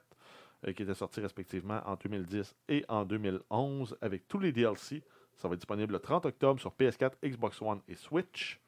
euh, 0.67 0.73
qui 0.73 0.83
étaient 0.83 0.93
sortis 0.93 1.21
respectivement 1.21 1.81
en 1.85 1.95
2010 1.95 2.55
et 2.67 2.83
en 2.89 3.05
2011 3.05 3.97
avec 4.01 4.27
tous 4.27 4.39
les 4.39 4.51
DLC. 4.51 5.03
Ça 5.37 5.47
va 5.47 5.53
être 5.53 5.61
disponible 5.61 5.93
le 5.93 5.99
30 5.99 6.25
octobre 6.25 6.59
sur 6.59 6.71
PS4, 6.71 7.13
Xbox 7.23 7.61
One 7.61 7.79
et 7.87 7.95
Switch. 7.95 8.59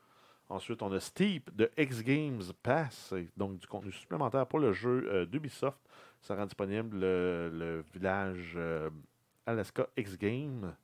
Ensuite, 0.48 0.82
on 0.84 0.92
a 0.94 1.00
Steep 1.00 1.56
de 1.56 1.70
X 1.78 2.04
Games 2.04 2.44
Pass, 2.62 3.14
donc 3.36 3.60
du 3.60 3.68
contenu 3.68 3.92
supplémentaire 3.92 4.46
pour 4.46 4.60
le 4.60 4.74
jeu 4.74 5.10
euh, 5.12 5.26
d'Ubisoft. 5.26 5.80
Ça 6.22 6.36
rend 6.36 6.46
disponible 6.46 6.98
le, 7.00 7.84
village 7.94 8.54
euh, 8.56 8.90
Alaska 9.46 9.88
X 9.98 10.18
Game. 10.18 10.76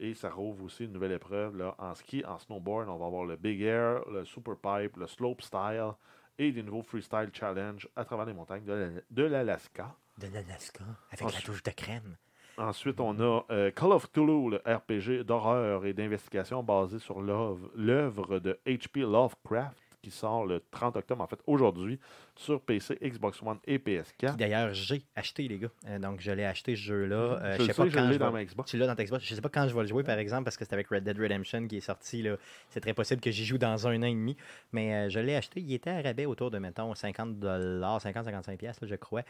Et 0.00 0.14
ça 0.14 0.30
rouvre 0.30 0.64
aussi 0.64 0.84
une 0.84 0.92
nouvelle 0.92 1.12
épreuve 1.12 1.56
là, 1.56 1.74
en 1.78 1.94
ski, 1.94 2.24
en 2.24 2.38
snowboard. 2.38 2.88
On 2.88 2.96
va 2.98 3.06
avoir 3.06 3.24
le 3.24 3.36
Big 3.36 3.60
Air, 3.62 4.08
le 4.10 4.24
Super 4.24 4.56
Pipe, 4.56 4.96
le 4.96 5.06
Slope 5.06 5.42
Style 5.42 5.92
et 6.38 6.52
des 6.52 6.62
nouveaux 6.62 6.82
Freestyle 6.82 7.30
Challenge 7.32 7.88
à 7.96 8.04
travers 8.04 8.24
les 8.26 8.32
montagnes 8.32 8.64
de 8.64 8.72
la- 8.72 9.00
de 9.10 9.22
l'Alaska. 9.24 9.94
De 10.18 10.28
l'Alaska, 10.32 10.84
avec 11.10 11.22
Ensuite- 11.22 11.46
la 11.48 11.52
touche 11.52 11.62
de 11.64 11.70
crème. 11.72 12.16
Ensuite, 12.58 13.00
on 13.00 13.18
a 13.20 13.44
euh, 13.50 13.70
Call 13.70 13.92
of 13.92 14.06
Cthulhu, 14.10 14.50
le 14.50 14.56
RPG 14.64 15.24
d'horreur 15.24 15.84
et 15.84 15.92
d'investigation 15.92 16.62
basé 16.62 16.98
sur 16.98 17.20
l'œuvre 17.20 18.38
de 18.40 18.58
H.P. 18.66 19.00
Lovecraft 19.00 19.87
qui 20.08 20.16
sort 20.16 20.46
le 20.46 20.62
30 20.70 20.96
octobre, 20.96 21.22
en 21.22 21.26
fait 21.26 21.38
aujourd'hui, 21.46 21.98
sur 22.36 22.60
PC, 22.60 22.98
Xbox 23.02 23.42
One 23.42 23.58
et 23.66 23.78
PS4. 23.78 24.14
Qui, 24.18 24.36
D'ailleurs, 24.36 24.72
j'ai 24.72 25.02
acheté, 25.16 25.48
les 25.48 25.58
gars. 25.58 25.68
Euh, 25.86 25.98
donc, 25.98 26.20
je 26.20 26.30
l'ai 26.30 26.44
acheté, 26.44 26.76
ce 26.76 26.80
jeu-là. 26.82 27.16
Euh, 27.16 27.56
je 27.58 27.62
je 27.62 27.66
sais 27.66 27.74
pas 27.74 27.88
je 27.88 27.94
quand 27.94 28.12
je 28.12 28.18
dans 28.18 28.26
vais- 28.26 28.32
ma 28.32 28.44
Xbox. 28.44 28.70
Tu 28.70 28.78
l'as 28.78 28.86
dans 28.86 28.94
ta 28.94 29.04
Xbox? 29.04 29.24
Je 29.24 29.34
sais 29.34 29.40
pas 29.40 29.48
quand 29.48 29.68
je 29.68 29.74
vais 29.74 29.80
le 29.82 29.86
jouer, 29.86 30.02
par 30.04 30.18
exemple, 30.18 30.44
parce 30.44 30.56
que 30.56 30.64
c'est 30.64 30.72
avec 30.72 30.88
Red 30.88 31.04
Dead 31.04 31.18
Redemption 31.18 31.66
qui 31.66 31.76
est 31.78 31.80
sorti. 31.80 32.22
là. 32.22 32.36
C'est 32.70 32.80
très 32.80 32.94
possible 32.94 33.20
que 33.20 33.30
j'y 33.30 33.44
joue 33.44 33.58
dans 33.58 33.86
un 33.86 33.98
an 34.00 34.06
et 34.06 34.10
demi. 34.14 34.36
Mais 34.72 34.94
euh, 34.94 35.08
je 35.10 35.20
l'ai 35.20 35.34
acheté. 35.36 35.60
Il 35.60 35.72
était 35.74 35.90
à 35.90 36.00
rabais 36.00 36.26
autour 36.26 36.50
de, 36.50 36.58
mettons, 36.58 36.94
50 36.94 37.36
50-55$, 37.40 38.56
piastres, 38.56 38.84
là, 38.84 38.88
je 38.90 38.94
crois. 38.96 39.22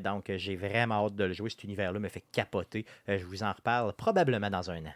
Donc, 0.00 0.30
j'ai 0.36 0.56
vraiment 0.56 1.06
hâte 1.06 1.14
de 1.16 1.24
le 1.24 1.32
jouer. 1.32 1.50
Cet 1.50 1.64
univers-là 1.64 1.98
me 1.98 2.08
fait 2.08 2.24
capoter. 2.32 2.84
Je 3.08 3.24
vous 3.24 3.42
en 3.42 3.52
reparle 3.52 3.92
probablement 3.92 4.50
dans 4.50 4.70
un 4.70 4.84
an. 4.86 4.94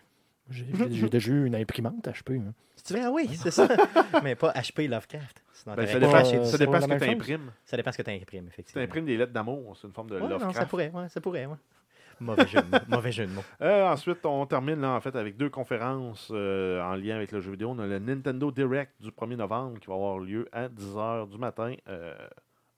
J'ai 0.91 1.09
déjà 1.09 1.33
eu 1.33 1.47
une 1.47 1.55
imprimante 1.55 2.05
HP. 2.07 2.33
hein. 2.39 2.53
Si 2.77 2.85
tu 2.85 2.95
veux, 2.95 3.01
ah 3.05 3.11
oui, 3.11 3.29
c'est 3.35 3.51
ça. 3.51 3.69
Mais 4.25 4.35
pas 4.35 4.53
HP 4.53 4.89
Lovecraft. 4.89 5.43
Sinon, 5.53 5.75
Ben, 5.75 5.87
ça 5.87 6.01
dépend, 6.01 6.15
euh, 6.17 6.45
ça 6.45 6.57
ce 6.57 6.57
que 6.57 6.99
tu 6.99 7.11
imprimes. 7.11 7.53
Ça 7.65 7.77
dépend 7.77 7.93
ce 7.93 7.99
que 7.99 8.03
tu 8.03 8.11
imprimes, 8.11 8.45
Si 8.45 8.49
tu 8.49 8.49
effectivement. 8.61 8.83
imprimes 8.83 9.05
des 9.05 9.17
lettres 9.19 9.33
d'amour, 9.33 9.77
c'est 9.77 9.87
une 9.87 9.93
forme 9.93 10.09
de 10.09 10.15
Ouais, 10.15 10.23
non, 10.23 10.29
Lovecraft. 10.31 10.57
ça 10.57 10.67
pourrait, 10.67 10.91
ouais, 10.93 11.09
ça 11.09 11.21
pourrait, 11.21 11.47
ouais. 11.47 11.57
Mauvais 12.21 12.47
jeu, 12.47 12.61
de 12.61 12.67
mots, 12.71 12.79
mauvais 12.89 13.13
jeu 13.13 13.27
de 13.27 13.33
mots. 13.33 13.45
Euh, 13.63 13.87
ensuite, 13.87 14.25
on 14.27 14.45
termine 14.45 14.81
là, 14.81 14.91
en 14.91 15.01
fait 15.01 15.17
avec 15.17 15.37
deux 15.39 15.49
conférences 15.49 16.29
euh, 16.33 16.83
en 16.83 16.95
lien 16.95 17.17
avec 17.17 17.33
le 17.33 17.41
jeu 17.41 17.51
vidéo. 17.53 17.71
On 17.71 17.79
a 17.79 17.87
le 17.87 17.99
Nintendo 17.99 18.51
Direct 18.51 18.93
du 19.01 19.09
1er 19.11 19.37
novembre 19.37 19.79
qui 19.79 19.87
va 19.87 19.95
avoir 19.95 20.19
lieu 20.19 20.47
à 20.53 20.69
10h 20.69 21.29
du 21.31 21.39
matin, 21.39 21.75
euh, 21.89 22.15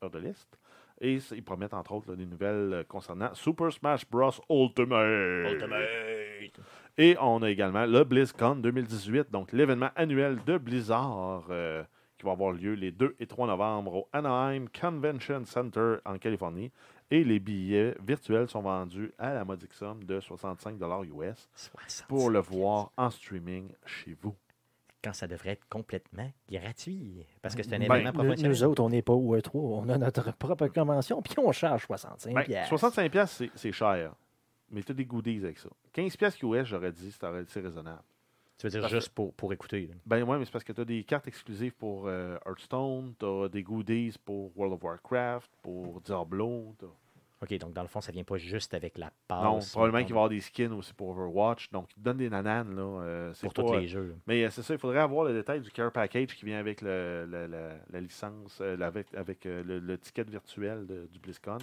heure 0.02 0.10
de 0.10 0.18
l'Est. 0.20 0.46
Et 1.00 1.18
ils 1.32 1.42
promettent 1.42 1.74
entre 1.74 1.90
autres 1.92 2.10
là, 2.10 2.16
des 2.16 2.26
nouvelles 2.26 2.84
concernant 2.86 3.34
Super 3.34 3.72
Smash 3.72 4.08
Bros. 4.08 4.30
Ultimate. 4.48 5.72
Et 6.98 7.16
on 7.20 7.42
a 7.42 7.50
également 7.50 7.86
le 7.86 8.04
BlizzCon 8.04 8.56
2018, 8.56 9.30
donc 9.30 9.52
l'événement 9.52 9.90
annuel 9.96 10.38
de 10.44 10.58
Blizzard 10.58 11.44
euh, 11.50 11.82
qui 12.18 12.26
va 12.26 12.32
avoir 12.32 12.52
lieu 12.52 12.74
les 12.74 12.92
2 12.92 13.16
et 13.18 13.26
3 13.26 13.46
novembre 13.46 13.94
au 13.94 14.08
Anaheim 14.12 14.66
Convention 14.78 15.44
Center 15.46 15.96
en 16.04 16.18
Californie. 16.18 16.70
Et 17.10 17.24
les 17.24 17.40
billets 17.40 17.94
virtuels 18.06 18.48
sont 18.48 18.62
vendus 18.62 19.12
à 19.18 19.34
la 19.34 19.44
modique 19.44 19.72
somme 19.74 20.04
de 20.04 20.20
65 20.20 20.76
US 20.80 21.48
60. 21.54 22.08
pour 22.08 22.30
le 22.30 22.38
voir 22.40 22.90
en 22.96 23.10
streaming 23.10 23.70
chez 23.86 24.16
vous. 24.20 24.34
Quand 25.04 25.12
ça 25.12 25.26
devrait 25.26 25.50
être 25.50 25.66
complètement 25.68 26.30
gratuit. 26.50 27.26
Parce 27.42 27.54
que 27.56 27.62
c'est 27.62 27.74
un 27.74 27.80
Ben, 27.80 27.86
événement 27.96 28.12
professionnel. 28.12 28.50
nous 28.52 28.64
autres, 28.64 28.82
on 28.82 28.88
n'est 28.88 29.02
pas 29.02 29.12
au 29.12 29.36
E3. 29.36 29.50
On 29.54 29.88
a 29.88 29.98
notre 29.98 30.32
propre 30.36 30.68
convention, 30.68 31.20
puis 31.22 31.34
on 31.38 31.50
charge 31.52 31.86
65 31.86 32.34
Ben, 32.34 32.44
piastres. 32.44 32.68
65 32.68 33.10
pièces 33.10 33.30
c'est 33.32 33.50
c'est 33.56 33.72
cher. 33.72 34.12
Mais 34.72 34.82
tu 34.82 34.92
as 34.92 34.94
des 34.94 35.04
goodies 35.04 35.38
avec 35.44 35.58
ça. 35.58 35.68
15 35.92 36.16
pièces 36.16 36.42
US, 36.42 36.64
j'aurais 36.64 36.92
dit, 36.92 37.12
c'est 37.12 37.60
raisonnable. 37.60 38.02
Tu 38.58 38.66
veux 38.66 38.70
dire 38.70 38.88
juste 38.88 39.10
pour, 39.10 39.34
pour 39.34 39.52
écouter. 39.52 39.88
là. 39.88 39.94
Ben 40.06 40.22
ouais, 40.22 40.38
mais 40.38 40.44
c'est 40.44 40.50
parce 40.52 40.64
que 40.64 40.72
tu 40.72 40.80
as 40.80 40.84
des 40.84 41.04
cartes 41.04 41.26
exclusives 41.28 41.74
pour 41.74 42.06
euh, 42.06 42.36
Hearthstone, 42.46 43.14
tu 43.18 43.26
as 43.26 43.48
des 43.48 43.62
goodies 43.62 44.14
pour 44.24 44.56
World 44.56 44.74
of 44.74 44.82
Warcraft, 44.84 45.50
pour 45.62 46.00
Diablo. 46.00 46.74
OK, 47.42 47.58
donc 47.58 47.72
dans 47.72 47.82
le 47.82 47.88
fond, 47.88 48.00
ça 48.00 48.12
vient 48.12 48.22
pas 48.22 48.36
juste 48.36 48.72
avec 48.72 48.96
la 48.98 49.10
passe. 49.26 49.42
non, 49.42 49.58
probablement 49.72 50.04
qu'il 50.04 50.14
va 50.14 50.20
y 50.20 50.20
avoir 50.20 50.28
des 50.28 50.40
skins 50.40 50.72
aussi 50.72 50.94
pour 50.94 51.08
Overwatch. 51.10 51.70
Donc, 51.72 51.88
ils 51.90 51.94
te 51.96 52.00
donnent 52.00 52.18
des 52.18 52.30
nananes. 52.30 52.74
Là, 52.76 52.82
euh, 53.02 53.32
Pour 53.40 53.52
pas- 53.52 53.62
tous 53.64 53.72
les 53.74 53.88
jeux. 53.88 54.06
là. 54.10 54.14
Mais 54.28 54.44
euh, 54.44 54.50
c'est 54.50 54.62
ça, 54.62 54.74
il 54.74 54.78
faudrait 54.78 55.00
avoir 55.00 55.24
le 55.24 55.32
détail 55.32 55.60
du 55.60 55.70
Care 55.72 55.90
Package 55.90 56.36
qui 56.36 56.44
vient 56.44 56.58
avec 56.60 56.80
le- 56.82 57.26
le- 57.28 57.46
la- 57.48 57.74
la 57.90 58.00
licence, 58.00 58.58
euh, 58.60 58.78
avec, 58.80 59.12
avec 59.14 59.44
euh, 59.46 59.62
le, 59.64 59.80
le 59.80 59.98
ticket 59.98 60.22
virtuel 60.22 60.86
de- 60.86 61.08
du 61.12 61.18
BlizzCon. 61.18 61.58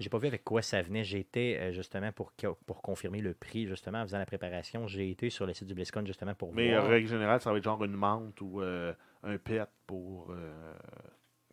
J'ai 0.00 0.08
pas 0.10 0.18
vu 0.18 0.26
avec 0.26 0.42
quoi 0.42 0.62
ça 0.62 0.82
venait. 0.82 1.04
J'étais 1.04 1.58
euh, 1.60 1.72
justement 1.72 2.10
pour, 2.10 2.32
pour 2.66 2.82
confirmer 2.82 3.20
le 3.20 3.32
prix, 3.32 3.66
justement, 3.68 3.98
en 4.00 4.04
faisant 4.06 4.18
la 4.18 4.26
préparation. 4.26 4.88
J'ai 4.88 5.10
été 5.10 5.30
sur 5.30 5.46
le 5.46 5.54
site 5.54 5.68
du 5.68 5.74
BlizzCon 5.74 6.04
justement 6.04 6.34
pour 6.34 6.52
Mais 6.52 6.74
en 6.76 6.80
voir 6.80 6.90
règle 6.90 7.06
générale, 7.08 7.40
ça 7.40 7.52
va 7.52 7.58
être 7.58 7.64
genre 7.64 7.84
une 7.84 7.92
menthe 7.94 8.40
ou 8.40 8.60
euh, 8.62 8.92
un 9.22 9.38
pet 9.38 9.68
pour, 9.86 10.30
euh, 10.32 10.72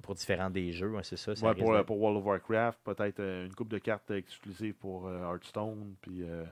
pour 0.02 0.16
différents 0.16 0.50
des 0.50 0.72
jeux. 0.72 0.92
ouais, 0.92 1.04
c'est 1.04 1.18
ça. 1.18 1.36
ça 1.36 1.46
ouais, 1.48 1.56
pour, 1.56 1.74
de- 1.76 1.82
pour 1.82 2.00
World 2.00 2.20
of 2.20 2.26
Warcraft, 2.26 2.80
peut-être 2.84 3.20
euh, 3.20 3.46
une 3.46 3.54
coupe 3.54 3.70
de 3.70 3.78
cartes 3.80 4.12
exclusives 4.12 4.76
pour 4.76 5.08
euh, 5.08 5.22
Hearthstone, 5.24 5.96
puis 6.02 6.24
euh, 6.24 6.44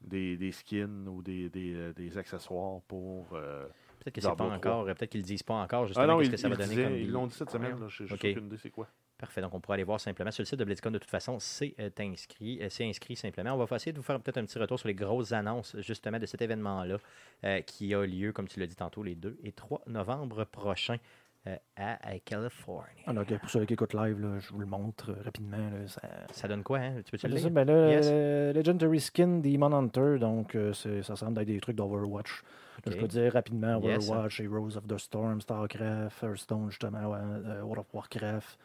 des, 0.00 0.36
des 0.36 0.52
skins 0.52 1.08
ou 1.08 1.22
des, 1.22 1.48
des, 1.48 1.92
des 1.94 2.18
accessoires 2.18 2.80
pour. 2.88 3.28
Peut-être 3.28 4.14
que 4.14 4.20
c'est 4.20 4.36
pas 4.36 4.44
encore. 4.44 4.84
Peut-être 4.84 5.06
qu'ils 5.10 5.22
le 5.22 5.26
disent 5.26 5.42
pas 5.42 5.54
encore, 5.54 5.84
Ah 5.84 5.86
justement, 5.86 6.18
qu'est-ce 6.18 6.28
ils, 6.28 6.32
que 6.32 6.36
ça 6.36 6.48
va 6.48 6.56
donner 6.56 6.82
comme 6.82 6.96
ils 6.96 7.10
l'ont 7.10 7.26
dit 7.26 7.34
cette 7.34 7.50
semaine, 7.50 7.74
Ouais. 7.74 7.80
là, 7.80 7.86
j'ai 7.88 8.06
j'ai 8.06 8.14
Ok. 8.14 8.24
aucune 8.24 8.46
idée 8.46 8.58
c'est 8.58 8.70
quoi. 8.70 8.86
Parfait, 9.16 9.40
donc 9.40 9.54
on 9.54 9.60
pourra 9.60 9.74
aller 9.74 9.84
voir 9.84 10.00
simplement 10.00 10.32
sur 10.32 10.42
le 10.42 10.46
site 10.46 10.58
de 10.58 10.64
BlizzCon. 10.64 10.90
De 10.90 10.98
toute 10.98 11.08
façon, 11.08 11.38
c'est 11.38 11.74
euh, 11.78 11.88
inscrit. 12.00 12.58
euh, 12.60 12.66
c'est 12.68 12.84
inscrit 12.86 13.14
simplement. 13.16 13.52
On 13.54 13.64
va 13.64 13.76
essayer 13.76 13.92
de 13.92 13.96
vous 13.96 14.02
faire 14.02 14.20
peut-être 14.20 14.38
un 14.38 14.44
petit 14.44 14.58
retour 14.58 14.76
sur 14.78 14.88
les 14.88 14.94
grosses 14.94 15.30
annonces 15.32 15.76
justement 15.78 16.18
de 16.18 16.26
cet 16.26 16.42
événement-là 16.42 16.98
euh, 17.44 17.60
qui 17.60 17.94
a 17.94 18.04
lieu, 18.04 18.32
comme 18.32 18.48
tu 18.48 18.58
l'as 18.58 18.66
dit 18.66 18.74
tantôt, 18.76 19.04
les 19.04 19.14
2 19.14 19.38
et 19.44 19.52
3 19.52 19.82
novembre 19.86 20.44
prochains 20.44 20.98
euh, 21.46 21.56
à, 21.76 22.08
à 22.08 22.18
Californie. 22.20 23.02
Alors, 23.06 23.26
que 23.26 23.34
pour 23.34 23.50
ceux 23.50 23.64
qui 23.66 23.74
écoutent 23.74 23.92
live, 23.94 24.18
là, 24.20 24.38
je 24.38 24.48
vous 24.52 24.58
le 24.60 24.66
montre 24.66 25.10
euh, 25.10 25.22
rapidement. 25.24 25.56
là, 25.58 25.86
ça... 25.86 26.00
Ça 26.32 26.48
donne 26.48 26.62
quoi, 26.62 26.78
hein? 26.78 26.94
Tu 27.04 27.12
le 27.12 27.18
C'est 27.18 27.28
ça, 27.28 27.34
lire? 27.34 27.50
ben 27.50 27.64
là, 27.66 27.88
Yes. 27.90 28.08
euh, 28.10 28.52
Legendary 28.54 29.00
Skin 29.00 29.40
Demon 29.40 29.72
Hunter, 29.72 30.16
donc 30.18 30.54
euh, 30.54 30.72
c'est- 30.72 31.02
ça 31.02 31.16
semble 31.16 31.38
être 31.40 31.46
des 31.48 31.60
trucs 31.60 31.76
d'Overwatch. 31.76 32.42
Là, 32.42 32.48
Ok. 32.86 32.92
Je 32.94 32.98
peux 32.98 33.08
dire 33.08 33.32
rapidement 33.32 33.80
Yes. 33.80 34.08
Overwatch, 34.08 34.40
Heroes 34.40 34.76
of 34.76 34.86
the 34.86 34.98
Storm, 34.98 35.40
StarCraft, 35.40 36.22
Hearthstone, 36.22 36.70
justement, 36.70 37.06
ouais, 37.10 37.18
euh, 37.20 37.62
World 37.62 37.80
of 37.80 37.94
Warcraft, 37.94 38.58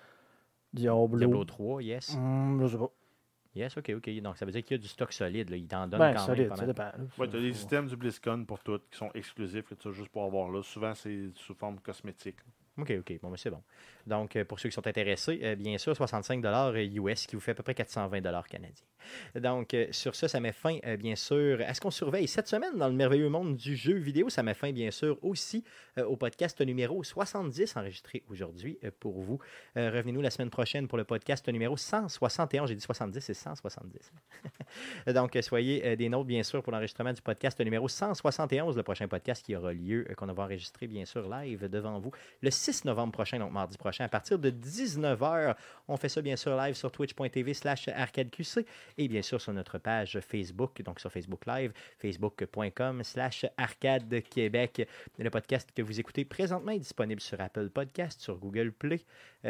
Diablo. 0.73 1.17
Diablo 1.17 1.45
3, 1.45 1.81
yes. 1.83 2.15
Hmm, 2.15 2.61
je 2.61 2.67
sais 2.67 2.77
pas. 2.77 2.91
Yes, 3.55 3.75
ok, 3.77 3.91
ok. 3.97 4.21
Donc 4.21 4.37
ça 4.37 4.45
veut 4.45 4.51
dire 4.51 4.63
qu'il 4.63 4.77
y 4.77 4.79
a 4.79 4.81
du 4.81 4.87
stock 4.87 5.11
solide. 5.11 5.49
Là. 5.49 5.57
Il 5.57 5.67
t'en 5.67 5.87
donne 5.87 5.99
Ben, 5.99 6.13
quand 6.13 6.19
solide, 6.27 6.41
même. 6.41 6.49
pas 6.49 6.55
ça 6.57 6.65
dépend. 6.67 6.91
Ouais, 7.17 7.27
tu 7.27 7.35
as 7.35 7.39
des 7.41 7.53
systèmes 7.53 7.87
du 7.87 7.95
BlizzCon 7.97 8.45
pour 8.45 8.59
toutes 8.59 8.87
qui 8.91 8.97
sont 8.97 9.09
exclusifs, 9.15 9.67
que 9.67 9.73
tu 9.75 9.87
as 9.87 9.91
juste 9.91 10.09
pour 10.09 10.23
avoir 10.23 10.49
là. 10.51 10.61
Souvent, 10.61 10.93
c'est 10.93 11.29
sous 11.33 11.55
forme 11.55 11.79
cosmétique. 11.79 12.37
OK, 12.81 12.93
OK. 12.99 13.19
Bon, 13.21 13.29
mais 13.29 13.37
c'est 13.37 13.49
bon. 13.49 13.61
Donc, 14.07 14.35
euh, 14.35 14.45
pour 14.45 14.59
ceux 14.59 14.69
qui 14.69 14.75
sont 14.75 14.87
intéressés, 14.87 15.39
euh, 15.43 15.55
bien 15.55 15.77
sûr, 15.77 15.95
65 15.95 16.43
US 16.93 17.27
qui 17.27 17.35
vous 17.35 17.41
fait 17.41 17.51
à 17.51 17.55
peu 17.55 17.63
près 17.63 17.75
420 17.75 18.21
canadiens. 18.47 18.85
Donc, 19.35 19.73
euh, 19.73 19.87
sur 19.91 20.15
ça, 20.15 20.27
ça 20.27 20.39
met 20.39 20.51
fin, 20.51 20.77
euh, 20.85 20.97
bien 20.97 21.15
sûr, 21.15 21.61
à 21.65 21.73
ce 21.73 21.81
qu'on 21.81 21.91
surveille 21.91 22.27
cette 22.27 22.47
semaine 22.47 22.77
dans 22.77 22.87
le 22.87 22.93
merveilleux 22.93 23.29
monde 23.29 23.55
du 23.55 23.75
jeu 23.75 23.95
vidéo. 23.95 24.29
Ça 24.29 24.43
met 24.43 24.53
fin, 24.53 24.71
bien 24.71 24.91
sûr, 24.91 25.17
aussi 25.23 25.63
euh, 25.97 26.05
au 26.05 26.15
podcast 26.15 26.59
numéro 26.61 27.03
70 27.03 27.77
enregistré 27.77 28.23
aujourd'hui 28.29 28.77
euh, 28.83 28.91
pour 28.99 29.19
vous. 29.19 29.39
Euh, 29.77 29.91
Revenez-nous 29.91 30.21
la 30.21 30.29
semaine 30.29 30.49
prochaine 30.49 30.87
pour 30.87 30.97
le 30.97 31.03
podcast 31.03 31.47
numéro 31.49 31.77
171. 31.77 32.69
J'ai 32.69 32.75
dit 32.75 32.81
70, 32.81 33.19
c'est 33.19 33.33
170. 33.33 34.11
Donc, 35.13 35.35
euh, 35.35 35.41
soyez 35.41 35.85
euh, 35.85 35.95
des 35.95 36.09
nôtres, 36.09 36.27
bien 36.27 36.43
sûr, 36.43 36.61
pour 36.61 36.71
l'enregistrement 36.71 37.13
du 37.13 37.21
podcast 37.21 37.59
numéro 37.59 37.87
171, 37.87 38.75
le 38.75 38.83
prochain 38.83 39.07
podcast 39.07 39.45
qui 39.45 39.55
aura 39.55 39.73
lieu, 39.73 40.05
euh, 40.09 40.13
qu'on 40.15 40.27
va 40.27 40.43
enregistrer, 40.43 40.87
bien 40.87 41.05
sûr, 41.05 41.29
live 41.29 41.69
devant 41.69 41.99
vous 41.99 42.11
le 42.41 42.51
6 42.51 42.68
novembre 42.85 43.11
prochain, 43.11 43.39
donc 43.39 43.51
mardi 43.51 43.77
prochain, 43.77 44.05
à 44.05 44.09
partir 44.09 44.37
de 44.37 44.51
19h. 44.51 45.55
On 45.87 45.97
fait 45.97 46.09
ça, 46.09 46.21
bien 46.21 46.35
sûr, 46.35 46.55
live 46.55 46.75
sur 46.75 46.91
twitch.tv 46.91 47.53
slash 47.53 47.87
arcadeqc 47.87 48.65
et 48.97 49.07
bien 49.07 49.21
sûr 49.21 49.41
sur 49.41 49.53
notre 49.53 49.77
page 49.77 50.19
Facebook, 50.19 50.81
donc 50.83 50.99
sur 50.99 51.11
Facebook 51.11 51.45
Live, 51.45 51.73
facebook.com 51.97 53.03
slash 53.03 53.45
arcade 53.57 54.21
Québec. 54.29 54.87
Le 55.17 55.29
podcast 55.29 55.69
que 55.75 55.81
vous 55.81 55.99
écoutez 55.99 56.25
présentement 56.25 56.71
est 56.71 56.79
disponible 56.79 57.21
sur 57.21 57.41
Apple 57.41 57.69
Podcast, 57.69 58.21
sur 58.21 58.37
Google 58.37 58.71
Play, 58.71 59.01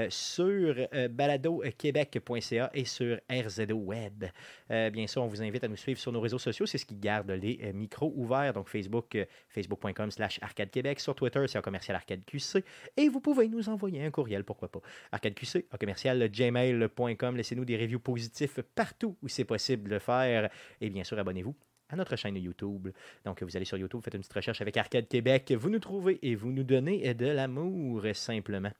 sur 0.10 0.76
euh, 0.94 1.08
baladoquebec.ca 1.08 2.72
et 2.74 2.86
sur 2.86 3.20
RZO 3.30 3.76
Web. 3.76 4.26
Euh, 4.72 4.90
bien 4.90 5.08
sûr, 5.08 5.24
on 5.24 5.28
vous 5.28 5.42
invite 5.42 5.64
à 5.64 5.68
nous 5.68 5.76
suivre 5.76 6.00
sur 6.00 6.12
nos 6.12 6.22
réseaux 6.22 6.40
sociaux. 6.40 6.66
C'est 6.66 6.78
ce 6.78 6.86
qui 6.86 6.96
garde 6.96 7.32
les 7.32 7.60
euh, 7.64 7.74
micros 7.74 8.14
ouverts. 8.16 8.54
Donc, 8.54 8.70
Facebook, 8.70 9.16
euh, 9.16 9.26
facebook.com 9.50 10.12
slash 10.12 10.40
Arcade 10.42 10.70
Québec. 10.70 11.00
Sur 11.00 11.16
Twitter, 11.16 11.44
c'est 11.48 11.58
un 11.58 11.62
commercial 11.62 11.96
Arcade 11.96 12.24
QC. 12.26 12.64
Et 12.98 13.10
vous 13.10 13.20
pouvez 13.20 13.48
nous 13.48 13.70
envoyer 13.70 14.04
un 14.04 14.12
courriel, 14.12 14.44
pourquoi 14.44 14.70
pas. 14.70 14.82
ArcadeQC, 15.12 15.66
un 15.72 15.78
commercial 15.78 16.30
gmail.com. 16.30 17.36
Laissez-nous 17.36 17.66
des 17.66 17.78
reviews 17.78 18.00
positifs 18.00 18.60
partout 18.76 19.18
où 19.22 19.28
c'est 19.28 19.46
possible 19.46 19.90
de 19.90 19.96
le 19.96 20.00
faire. 20.00 20.50
Et 20.82 20.90
bien 20.90 21.04
sûr, 21.04 21.18
abonnez-vous 21.18 21.56
à 21.90 21.96
notre 21.96 22.16
chaîne 22.16 22.36
YouTube. 22.36 22.90
Donc, 23.26 23.44
vous 23.44 23.56
allez 23.56 23.66
sur 23.66 23.78
YouTube, 23.78 24.02
faites 24.04 24.14
une 24.14 24.22
petite 24.22 24.34
recherche 24.34 24.62
avec 24.62 24.78
Arcade 24.78 25.08
Québec, 25.08 25.51
vous 25.58 25.70
nous 25.70 25.80
trouvez 25.80 26.20
et 26.22 26.36
vous 26.36 26.51
nous 26.51 26.63
donnez 26.63 27.13
de 27.13 27.28
l'amour, 27.28 28.04
simplement. 28.13 28.72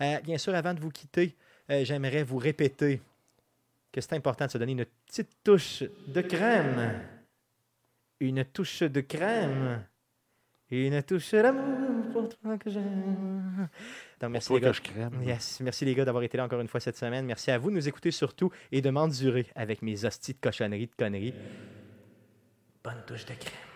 Euh, 0.00 0.20
bien 0.20 0.38
sûr, 0.38 0.54
avant 0.54 0.74
de 0.74 0.80
vous 0.80 0.90
quitter, 0.90 1.34
euh, 1.70 1.84
j'aimerais 1.84 2.22
vous 2.22 2.38
répéter 2.38 3.00
que 3.92 4.00
c'est 4.00 4.14
important 4.14 4.46
de 4.46 4.50
se 4.50 4.58
donner 4.58 4.72
une 4.72 4.84
petite 5.06 5.30
touche 5.42 5.84
de 6.08 6.20
crème. 6.20 7.00
Une 8.20 8.44
touche 8.44 8.82
de 8.82 9.00
crème. 9.00 9.82
Une 10.70 11.02
touche 11.02 11.32
d'amour 11.32 12.10
pour 12.12 12.28
toi 12.28 12.58
que 12.58 12.70
j'aime. 12.70 13.68
Donc, 14.20 14.30
merci 14.30 14.48
Pour 14.48 14.56
les 14.56 14.62
gars. 14.62 14.72
Yes. 15.24 15.60
Merci 15.60 15.84
les 15.84 15.94
gars 15.94 16.04
d'avoir 16.04 16.24
été 16.24 16.36
là 16.36 16.44
encore 16.44 16.60
une 16.60 16.68
fois 16.68 16.80
cette 16.80 16.96
semaine. 16.96 17.24
Merci 17.24 17.50
à 17.50 17.58
vous 17.58 17.70
de 17.70 17.76
nous 17.76 17.88
écouter 17.88 18.10
surtout 18.10 18.50
et 18.72 18.80
de 18.80 18.90
m'endurer 18.90 19.46
avec 19.54 19.82
mes 19.82 20.04
hosties 20.04 20.32
de 20.32 20.40
cochonneries, 20.40 20.86
de 20.86 20.94
conneries. 20.96 21.34
Bonne 22.86 23.02
touche 23.04 23.24
de 23.26 23.34
crème. 23.34 23.75